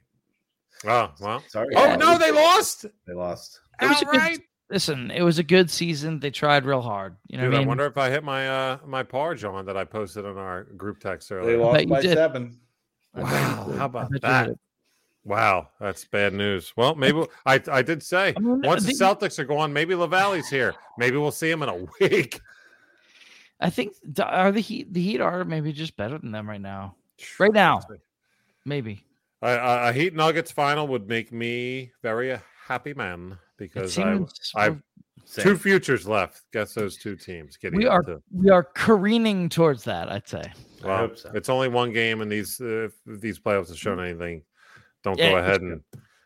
oh 0.86 1.12
well. 1.20 1.44
sorry. 1.50 1.76
Oh 1.76 1.96
no, 1.96 2.18
they 2.18 2.32
lost. 2.32 2.86
They 3.08 3.14
lost. 3.14 3.60
It 3.82 3.88
was 3.88 4.02
a 4.02 4.06
good- 4.06 4.16
Outright. 4.16 4.40
Listen, 4.72 5.12
it 5.12 5.22
was 5.22 5.38
a 5.38 5.44
good 5.44 5.70
season. 5.70 6.20
They 6.22 6.32
tried 6.32 6.64
real 6.66 6.82
hard. 6.82 7.18
You 7.28 7.38
know 7.38 7.44
Dude, 7.44 7.52
what 7.54 7.60
I 7.60 7.64
I 7.64 7.68
wonder 7.68 7.86
if 7.86 7.98
I 7.98 8.10
hit 8.10 8.24
my 8.24 8.48
uh 8.50 8.78
my 8.86 9.04
par 9.04 9.36
John 9.36 9.66
that 9.66 9.76
I 9.76 9.84
posted 9.84 10.26
on 10.26 10.38
our 10.38 10.64
group 10.64 11.00
text 11.00 11.30
earlier. 11.32 11.58
They 11.58 11.64
earlier. 11.64 11.86
lost 11.86 11.90
by 11.90 12.02
did. 12.02 12.14
seven. 12.18 12.60
I 13.14 13.22
bet 13.24 13.30
you 13.30 13.36
Wow, 13.38 13.78
how 13.78 13.86
about 13.86 14.22
that? 14.22 14.50
Wow, 15.26 15.68
that's 15.80 16.06
bad 16.06 16.34
news. 16.34 16.72
Well, 16.78 16.96
maybe 16.96 17.26
I 17.46 17.62
I 17.72 17.82
did 17.82 18.02
say 18.02 18.34
I 18.36 18.40
mean, 18.40 18.62
once 18.62 18.84
the 18.86 18.94
the- 18.94 19.04
Celtics 19.04 19.38
are 19.40 19.46
gone, 19.46 19.74
maybe 19.74 19.94
Lavalley's 19.94 20.50
here. 20.50 20.74
Maybe 20.98 21.18
we'll 21.18 21.32
see 21.32 21.52
him 21.52 21.62
in 21.64 21.70
a 21.70 21.76
week. 22.00 22.40
I 23.60 23.70
think 23.70 23.94
are 24.24 24.52
the 24.54 24.62
Heat 24.62 24.94
the 24.94 25.02
Heat 25.04 25.20
are 25.20 25.44
maybe 25.44 25.74
just 25.74 25.98
better 25.98 26.18
than 26.18 26.32
them 26.32 26.50
right 26.50 26.62
now. 26.62 26.96
Right 27.38 27.54
now, 27.54 27.82
maybe. 28.66 29.04
A, 29.44 29.50
a, 29.50 29.90
a 29.90 29.94
Heat 29.94 30.16
Nuggets 30.16 30.52
final 30.52 30.88
would 30.88 31.08
make 31.10 31.32
me 31.34 31.92
very 32.02 32.40
happy 32.72 32.94
man 32.94 33.38
because 33.58 33.98
I, 33.98 34.14
seems 34.14 34.34
I've 34.56 34.82
Same. 35.26 35.44
two 35.44 35.58
futures 35.58 36.08
left. 36.08 36.44
Guess 36.54 36.74
those 36.74 36.98
two 36.98 37.16
teams 37.18 37.58
getting 37.58 37.78
we 37.78 37.86
are 37.86 38.00
into- 38.00 38.22
we 38.34 38.50
are 38.50 38.64
careening 38.64 39.50
towards 39.50 39.84
that. 39.84 40.10
I'd 40.12 40.28
say. 40.28 40.42
I 40.84 40.88
Well, 40.88 40.98
hope 40.98 41.18
so. 41.18 41.32
it's 41.34 41.50
only 41.50 41.68
one 41.68 41.92
game, 41.92 42.22
and 42.22 42.32
these 42.32 42.60
uh, 42.62 42.86
if 42.88 42.94
these 43.06 43.40
playoffs 43.40 43.68
have 43.70 43.78
shown 43.78 44.00
anything. 44.00 44.44
Don't 45.04 45.18
Yeah, 45.20 45.32
go 45.32 45.38
ahead 45.38 45.62
and, 45.62 45.82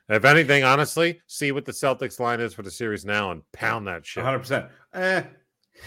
if 0.09 0.23
anything, 0.25 0.63
honestly, 0.63 1.19
see 1.27 1.51
what 1.51 1.65
the 1.65 1.71
Celtics 1.71 2.19
line 2.19 2.39
is 2.41 2.53
for 2.53 2.61
the 2.61 2.69
series 2.71 3.05
now 3.05 3.31
and 3.31 3.41
pound 3.53 3.87
that 3.87 4.05
shit. 4.05 4.23
100%. 4.23 4.69
Eh, 4.93 5.23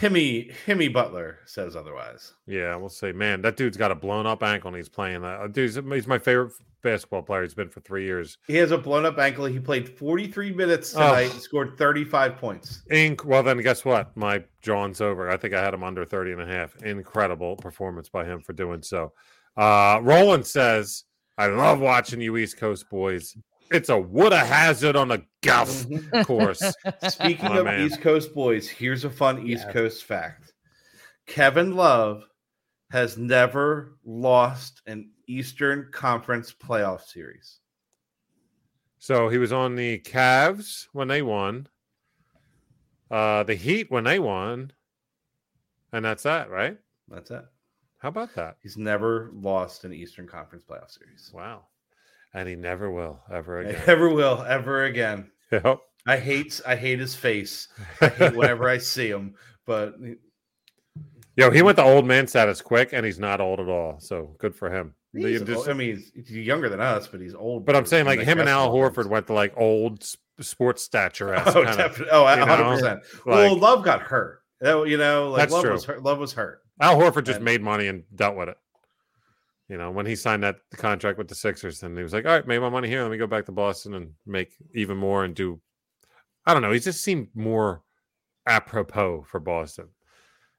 Himmy, 0.01 0.53
Himmy 0.67 0.93
Butler 0.93 1.39
says 1.47 1.75
otherwise. 1.75 2.35
Yeah, 2.47 2.77
we'll 2.77 2.89
see. 2.89 3.13
Man, 3.13 3.43
that 3.43 3.57
dude's 3.57 3.77
got 3.77 3.91
a 3.91 3.95
blown 3.95 4.27
up 4.27 4.43
ankle, 4.43 4.69
and 4.69 4.77
he's 4.77 4.89
playing 4.89 5.23
that. 5.23 5.41
Uh, 5.41 5.47
Dude's 5.49 5.77
he's 5.77 6.07
my 6.07 6.19
favorite 6.19 6.53
basketball 6.83 7.23
player. 7.23 7.43
He's 7.43 7.55
been 7.55 7.69
for 7.71 7.81
three 7.81 8.05
years. 8.05 8.39
He 8.47 8.55
has 8.57 8.71
a 8.71 8.79
blown 8.79 9.07
up 9.07 9.19
ankle. 9.19 9.47
He 9.47 9.59
played 9.59 9.89
43 9.89 10.53
minutes 10.53 10.95
Oh. 10.95 11.01
tonight, 11.01 11.33
and 11.33 11.41
scored 11.41 11.77
35 11.79 12.37
points. 12.37 12.83
Inc. 12.93 13.25
Well, 13.25 13.43
then 13.43 13.59
guess 13.63 13.85
what? 13.85 14.17
My 14.17 14.45
John's 14.63 15.01
over. 15.01 15.31
I 15.31 15.37
think 15.37 15.55
I 15.55 15.63
had 15.65 15.75
him 15.75 15.83
under 15.83 16.05
30 16.05 16.33
and 16.33 16.43
a 16.43 16.47
half. 16.47 16.77
Incredible 16.83 17.57
performance 17.57 18.09
by 18.09 18.25
him 18.25 18.41
for 18.41 18.53
doing 18.53 18.83
so. 18.83 19.13
Uh, 19.57 19.99
Roland 20.03 20.47
says, 20.47 21.05
I 21.37 21.47
love 21.47 21.81
watching 21.81 22.21
you 22.21 22.37
East 22.37 22.59
Coast 22.59 22.89
boys. 22.91 23.37
It's 23.71 23.89
a 23.89 23.99
would 23.99 24.33
a 24.33 24.39
hazard 24.39 24.97
on 24.97 25.11
a 25.11 25.23
golf 25.43 25.87
course. 26.25 26.63
Speaking 27.09 27.49
My 27.49 27.59
of 27.59 27.65
man. 27.67 27.87
East 27.87 28.01
Coast 28.01 28.35
boys, 28.35 28.69
here's 28.69 29.05
a 29.05 29.11
fun 29.11 29.47
East 29.47 29.65
Yeah. 29.67 29.73
Coast 29.73 30.05
fact 30.05 30.53
Kevin 31.27 31.77
Love 31.77 32.25
has 32.91 33.19
never 33.19 33.99
lost 34.05 34.81
an 34.87 35.11
Eastern 35.27 35.89
Conference 35.93 36.53
playoff 36.53 37.03
series. 37.03 37.61
So 38.99 39.29
he 39.29 39.39
was 39.39 39.53
on 39.53 39.77
the 39.77 40.01
Cavs 40.01 40.87
when 40.93 41.09
they 41.09 41.23
won, 41.23 41.69
uh, 43.11 43.43
the 43.45 43.55
Heat 43.55 43.91
when 43.91 44.05
they 44.05 44.19
won, 44.19 44.73
and 45.93 46.05
that's 46.05 46.23
that, 46.25 46.51
right? 46.51 46.79
That's 47.09 47.31
it. 47.31 47.45
How 47.99 48.09
about 48.09 48.35
that? 48.37 48.57
He's 48.63 48.77
never 48.77 49.31
lost 49.35 49.85
an 49.85 49.93
Eastern 49.93 50.27
Conference 50.27 50.65
playoff 50.69 50.91
series. 50.91 51.31
Wow. 51.35 51.65
And 52.35 52.49
he 52.49 52.57
never 52.57 52.91
will 52.91 53.21
ever 53.33 53.61
again. 53.61 53.83
never 53.87 54.09
will 54.11 54.45
ever 54.47 54.85
again. 54.85 55.31
Yep. 55.51 55.79
I 56.07 56.17
hate 56.19 56.61
I 56.67 56.77
hate 56.77 56.99
his 56.99 57.15
face. 57.15 57.69
I 58.01 58.09
hate 58.09 58.37
whenever 58.37 58.69
I 58.69 58.79
see 58.79 59.09
him. 59.09 59.35
But 59.67 59.95
Yo, 61.37 61.51
he 61.51 61.63
went 61.63 61.77
to 61.77 61.85
old 61.85 62.05
man 62.05 62.27
status 62.27 62.61
quick, 62.61 62.91
and 62.93 63.07
he's 63.07 63.19
not 63.19 63.41
old 63.41 63.61
at 63.61 63.69
all. 63.69 64.01
So 64.01 64.35
good 64.39 64.55
for 64.55 64.71
him. 64.71 64.95
Just- 65.17 65.69
I 65.69 65.73
mean, 65.73 66.03
he's, 66.15 66.31
younger 66.31 66.69
than 66.69 66.81
us, 66.81 67.07
but 67.07 67.21
he's 67.21 67.35
old. 67.35 67.65
but 67.65 67.75
I'm 67.77 67.87
saying, 67.87 68.07
like 68.07 68.21
him 68.21 68.41
and 68.41 68.49
Al 68.49 68.71
Horford 68.73 69.07
went 69.07 69.27
to 69.29 69.33
like 69.33 69.55
old 69.57 70.05
sports 70.41 70.83
stature. 70.83 71.35
Oh, 71.35 71.65
definitely. 71.65 72.09
Oh, 72.11 72.29
you 72.29 72.37
know, 72.37 72.47
100. 72.47 72.65
percent 72.65 73.01
Well, 73.25 73.53
like- 73.55 73.63
Love 73.63 73.85
got 73.85 74.03
hurt. 74.03 74.41
That- 74.61 74.87
You 74.89 74.97
know, 74.99 75.31
like 75.31 75.39
That's 75.43 75.53
Love 75.53 75.63
true. 75.63 75.73
was 75.73 75.85
hurt. 75.85 76.03
Love 76.03 76.19
was 76.19 76.33
hurt. 76.33 76.61
Al 76.81 76.97
Horford 76.99 77.25
just 77.25 77.37
And- 77.37 77.45
made 77.45 77.63
money 77.63 77.87
and 77.87 78.03
dealt 78.15 78.37
with 78.37 78.49
it. 78.49 78.57
You 79.69 79.77
know, 79.77 79.91
when 79.91 80.07
he 80.07 80.17
signed 80.17 80.43
that 80.45 80.57
contract 80.77 81.19
with 81.19 81.29
the 81.29 81.35
Sixers, 81.35 81.83
and 81.83 81.97
he 81.97 82.03
was 82.03 82.13
like, 82.13 82.25
"All 82.25 82.33
right, 82.33 82.47
made 82.47 82.59
my 82.61 82.71
money 82.71 82.89
here. 82.89 83.03
Let 83.03 83.11
me 83.11 83.19
go 83.19 83.27
back 83.27 83.45
to 83.47 83.53
Boston 83.53 83.95
and 83.95 84.13
make 84.27 84.55
even 84.75 84.97
more 84.97 85.25
and 85.25 85.35
do." 85.35 85.61
I 86.47 86.55
don't 86.55 86.63
know. 86.63 86.73
He 86.73 86.81
just 86.81 87.03
seemed 87.03 87.29
more 87.35 87.83
apropos 88.47 89.27
for 89.29 89.41
Boston. 89.41 89.89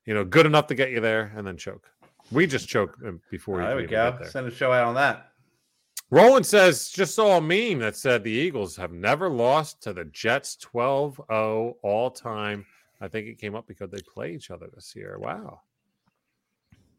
You 0.06 0.14
know, 0.14 0.24
good 0.24 0.46
enough 0.46 0.68
to 0.68 0.76
get 0.76 0.92
you 0.92 1.02
there 1.02 1.34
and 1.36 1.46
then 1.46 1.58
choke. 1.58 1.90
We 2.32 2.46
just 2.46 2.68
choked 2.68 3.02
him 3.02 3.22
before. 3.32 3.62
he 3.62 3.68
there 3.68 3.76
we 3.76 3.88
go. 3.88 4.20
Send 4.30 4.48
a 4.48 4.52
show 4.52 4.72
out 4.72 4.88
on 4.88 4.96
that. 4.96 5.32
Roland 6.12 6.46
says, 6.46 6.90
just 6.90 7.14
saw 7.14 7.38
a 7.38 7.42
meme 7.42 7.80
that 7.80 7.96
said 7.96 8.24
the 8.24 8.32
Eagles 8.32 8.76
have 8.76 8.92
never 8.92 9.30
lost 9.30 9.82
to 9.84 9.94
the 9.94 10.06
Jets 10.06 10.56
12 10.56 11.22
0 11.30 11.78
all 11.84 12.10
time. 12.10 12.66
I 13.02 13.08
think 13.08 13.28
it 13.28 13.38
came 13.38 13.56
up 13.56 13.68
because 13.68 13.92
they 13.92 14.02
play 14.02 14.34
each 14.34 14.50
other 14.50 14.70
this 14.74 14.96
year. 14.96 15.18
Wow. 15.20 15.62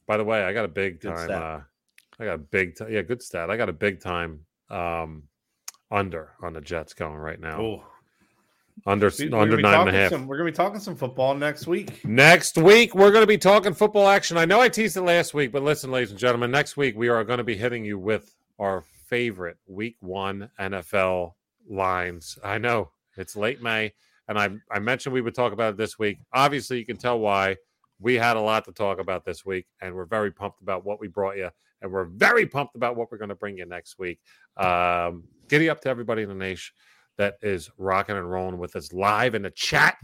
By 0.06 0.16
the 0.16 0.24
way, 0.24 0.44
I 0.44 0.52
got 0.52 0.64
a 0.64 0.68
big 0.68 1.00
time. 1.00 1.64
I 2.20 2.26
got 2.26 2.34
a 2.34 2.38
big, 2.38 2.76
t- 2.76 2.84
yeah, 2.90 3.02
good 3.02 3.22
stat. 3.22 3.50
I 3.50 3.56
got 3.56 3.70
a 3.70 3.72
big 3.72 4.00
time 4.00 4.40
um, 4.68 5.22
under 5.90 6.32
on 6.42 6.52
the 6.52 6.60
Jets 6.60 6.92
going 6.92 7.16
right 7.16 7.40
now. 7.40 7.60
Oh, 7.60 7.84
Under 8.86 9.06
under 9.06 9.56
gonna 9.56 9.62
nine 9.62 9.80
and 9.80 9.88
a 9.88 9.92
half. 9.92 10.10
Some, 10.10 10.26
we're 10.26 10.36
gonna 10.36 10.50
be 10.50 10.56
talking 10.56 10.80
some 10.80 10.96
football 10.96 11.34
next 11.34 11.66
week. 11.66 12.04
Next 12.04 12.58
week, 12.58 12.94
we're 12.94 13.10
going 13.10 13.22
to 13.22 13.26
be 13.26 13.38
talking 13.38 13.72
football 13.72 14.06
action. 14.06 14.36
I 14.36 14.44
know 14.44 14.60
I 14.60 14.68
teased 14.68 14.96
it 14.96 15.02
last 15.02 15.34
week, 15.34 15.50
but 15.50 15.62
listen, 15.62 15.90
ladies 15.90 16.10
and 16.10 16.18
gentlemen, 16.18 16.50
next 16.50 16.76
week 16.76 16.94
we 16.96 17.08
are 17.08 17.24
going 17.24 17.38
to 17.38 17.44
be 17.44 17.56
hitting 17.56 17.84
you 17.84 17.98
with 17.98 18.34
our 18.58 18.82
favorite 19.06 19.56
week 19.66 19.96
one 20.00 20.50
NFL 20.58 21.32
lines. 21.68 22.38
I 22.44 22.58
know 22.58 22.90
it's 23.16 23.34
late 23.34 23.62
May, 23.62 23.92
and 24.28 24.38
I, 24.38 24.50
I 24.70 24.78
mentioned 24.78 25.14
we 25.14 25.20
would 25.22 25.34
talk 25.34 25.52
about 25.52 25.74
it 25.74 25.76
this 25.78 25.98
week. 25.98 26.18
Obviously, 26.32 26.78
you 26.78 26.86
can 26.86 26.96
tell 26.96 27.18
why. 27.18 27.56
We 27.98 28.14
had 28.14 28.36
a 28.36 28.40
lot 28.40 28.64
to 28.64 28.72
talk 28.72 28.98
about 28.98 29.24
this 29.26 29.44
week, 29.44 29.66
and 29.82 29.94
we're 29.94 30.06
very 30.06 30.30
pumped 30.30 30.62
about 30.62 30.86
what 30.86 31.00
we 31.00 31.08
brought 31.08 31.36
you, 31.36 31.50
and 31.82 31.90
we're 31.90 32.04
very 32.04 32.46
pumped 32.46 32.76
about 32.76 32.96
what 32.96 33.10
we're 33.10 33.18
going 33.18 33.30
to 33.30 33.34
bring 33.34 33.58
you 33.58 33.66
next 33.66 33.98
week. 33.98 34.18
Um, 34.56 35.24
giddy 35.48 35.68
up 35.70 35.80
to 35.82 35.88
everybody 35.88 36.22
in 36.22 36.28
the 36.28 36.34
nation 36.34 36.74
that 37.18 37.34
is 37.42 37.70
rocking 37.76 38.16
and 38.16 38.30
rolling 38.30 38.58
with 38.58 38.76
us 38.76 38.92
live 38.92 39.34
in 39.34 39.42
the 39.42 39.50
chat 39.50 39.96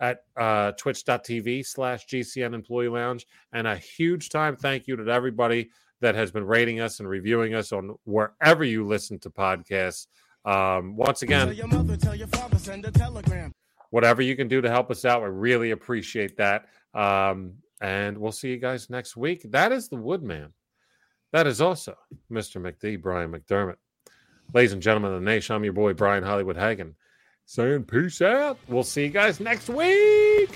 at 0.00 0.20
uh, 0.36 0.72
twitch.tv 0.72 1.66
slash 1.66 2.06
GCN 2.06 2.54
Employee 2.54 2.88
Lounge. 2.88 3.26
And 3.52 3.66
a 3.66 3.76
huge 3.76 4.28
time 4.28 4.56
thank 4.56 4.86
you 4.86 4.96
to 4.96 5.10
everybody 5.10 5.70
that 6.00 6.14
has 6.14 6.30
been 6.30 6.44
rating 6.44 6.80
us 6.80 7.00
and 7.00 7.08
reviewing 7.08 7.54
us 7.54 7.72
on 7.72 7.96
wherever 8.04 8.64
you 8.64 8.86
listen 8.86 9.18
to 9.20 9.30
podcasts. 9.30 10.06
Um, 10.44 10.96
once 10.96 11.22
again, 11.22 11.52
your 11.54 11.66
mother, 11.66 11.96
tell 11.96 12.14
your 12.14 12.28
father, 12.28 12.58
send 12.58 12.84
a 12.86 12.90
telegram. 12.90 13.52
whatever 13.90 14.22
you 14.22 14.36
can 14.36 14.48
do 14.48 14.60
to 14.60 14.70
help 14.70 14.90
us 14.90 15.04
out, 15.04 15.22
we 15.22 15.28
really 15.28 15.72
appreciate 15.72 16.36
that. 16.36 16.66
Um, 16.94 17.54
and 17.80 18.16
we'll 18.16 18.32
see 18.32 18.50
you 18.50 18.58
guys 18.58 18.88
next 18.90 19.16
week. 19.16 19.42
That 19.50 19.72
is 19.72 19.88
the 19.88 19.96
Woodman. 19.96 20.52
That 21.32 21.46
is 21.46 21.60
also 21.60 21.96
Mr. 22.30 22.60
McD, 22.60 23.00
Brian 23.00 23.32
McDermott. 23.32 23.76
Ladies 24.54 24.72
and 24.72 24.82
gentlemen 24.82 25.12
of 25.12 25.20
the 25.20 25.24
nation, 25.24 25.54
I'm 25.54 25.64
your 25.64 25.74
boy, 25.74 25.92
Brian 25.92 26.24
Hollywood 26.24 26.56
Hagan, 26.56 26.94
saying 27.44 27.84
peace 27.84 28.22
out. 28.22 28.58
We'll 28.66 28.82
see 28.82 29.04
you 29.04 29.10
guys 29.10 29.40
next 29.40 29.68
week. 29.68 30.50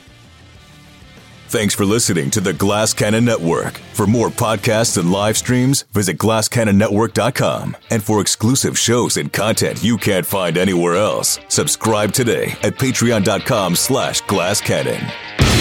Thanks 1.48 1.74
for 1.74 1.84
listening 1.84 2.30
to 2.30 2.40
the 2.40 2.54
Glass 2.54 2.94
Cannon 2.94 3.26
Network. 3.26 3.76
For 3.92 4.06
more 4.06 4.30
podcasts 4.30 4.96
and 4.96 5.12
live 5.12 5.36
streams, 5.36 5.82
visit 5.92 6.16
glasscannonnetwork.com. 6.16 7.76
And 7.90 8.02
for 8.02 8.22
exclusive 8.22 8.78
shows 8.78 9.18
and 9.18 9.30
content 9.30 9.84
you 9.84 9.98
can't 9.98 10.24
find 10.24 10.56
anywhere 10.56 10.96
else, 10.96 11.38
subscribe 11.48 12.12
today 12.12 12.52
at 12.62 12.78
patreon.com 12.78 13.76
slash 13.76 14.22
glasscannon. 14.22 15.51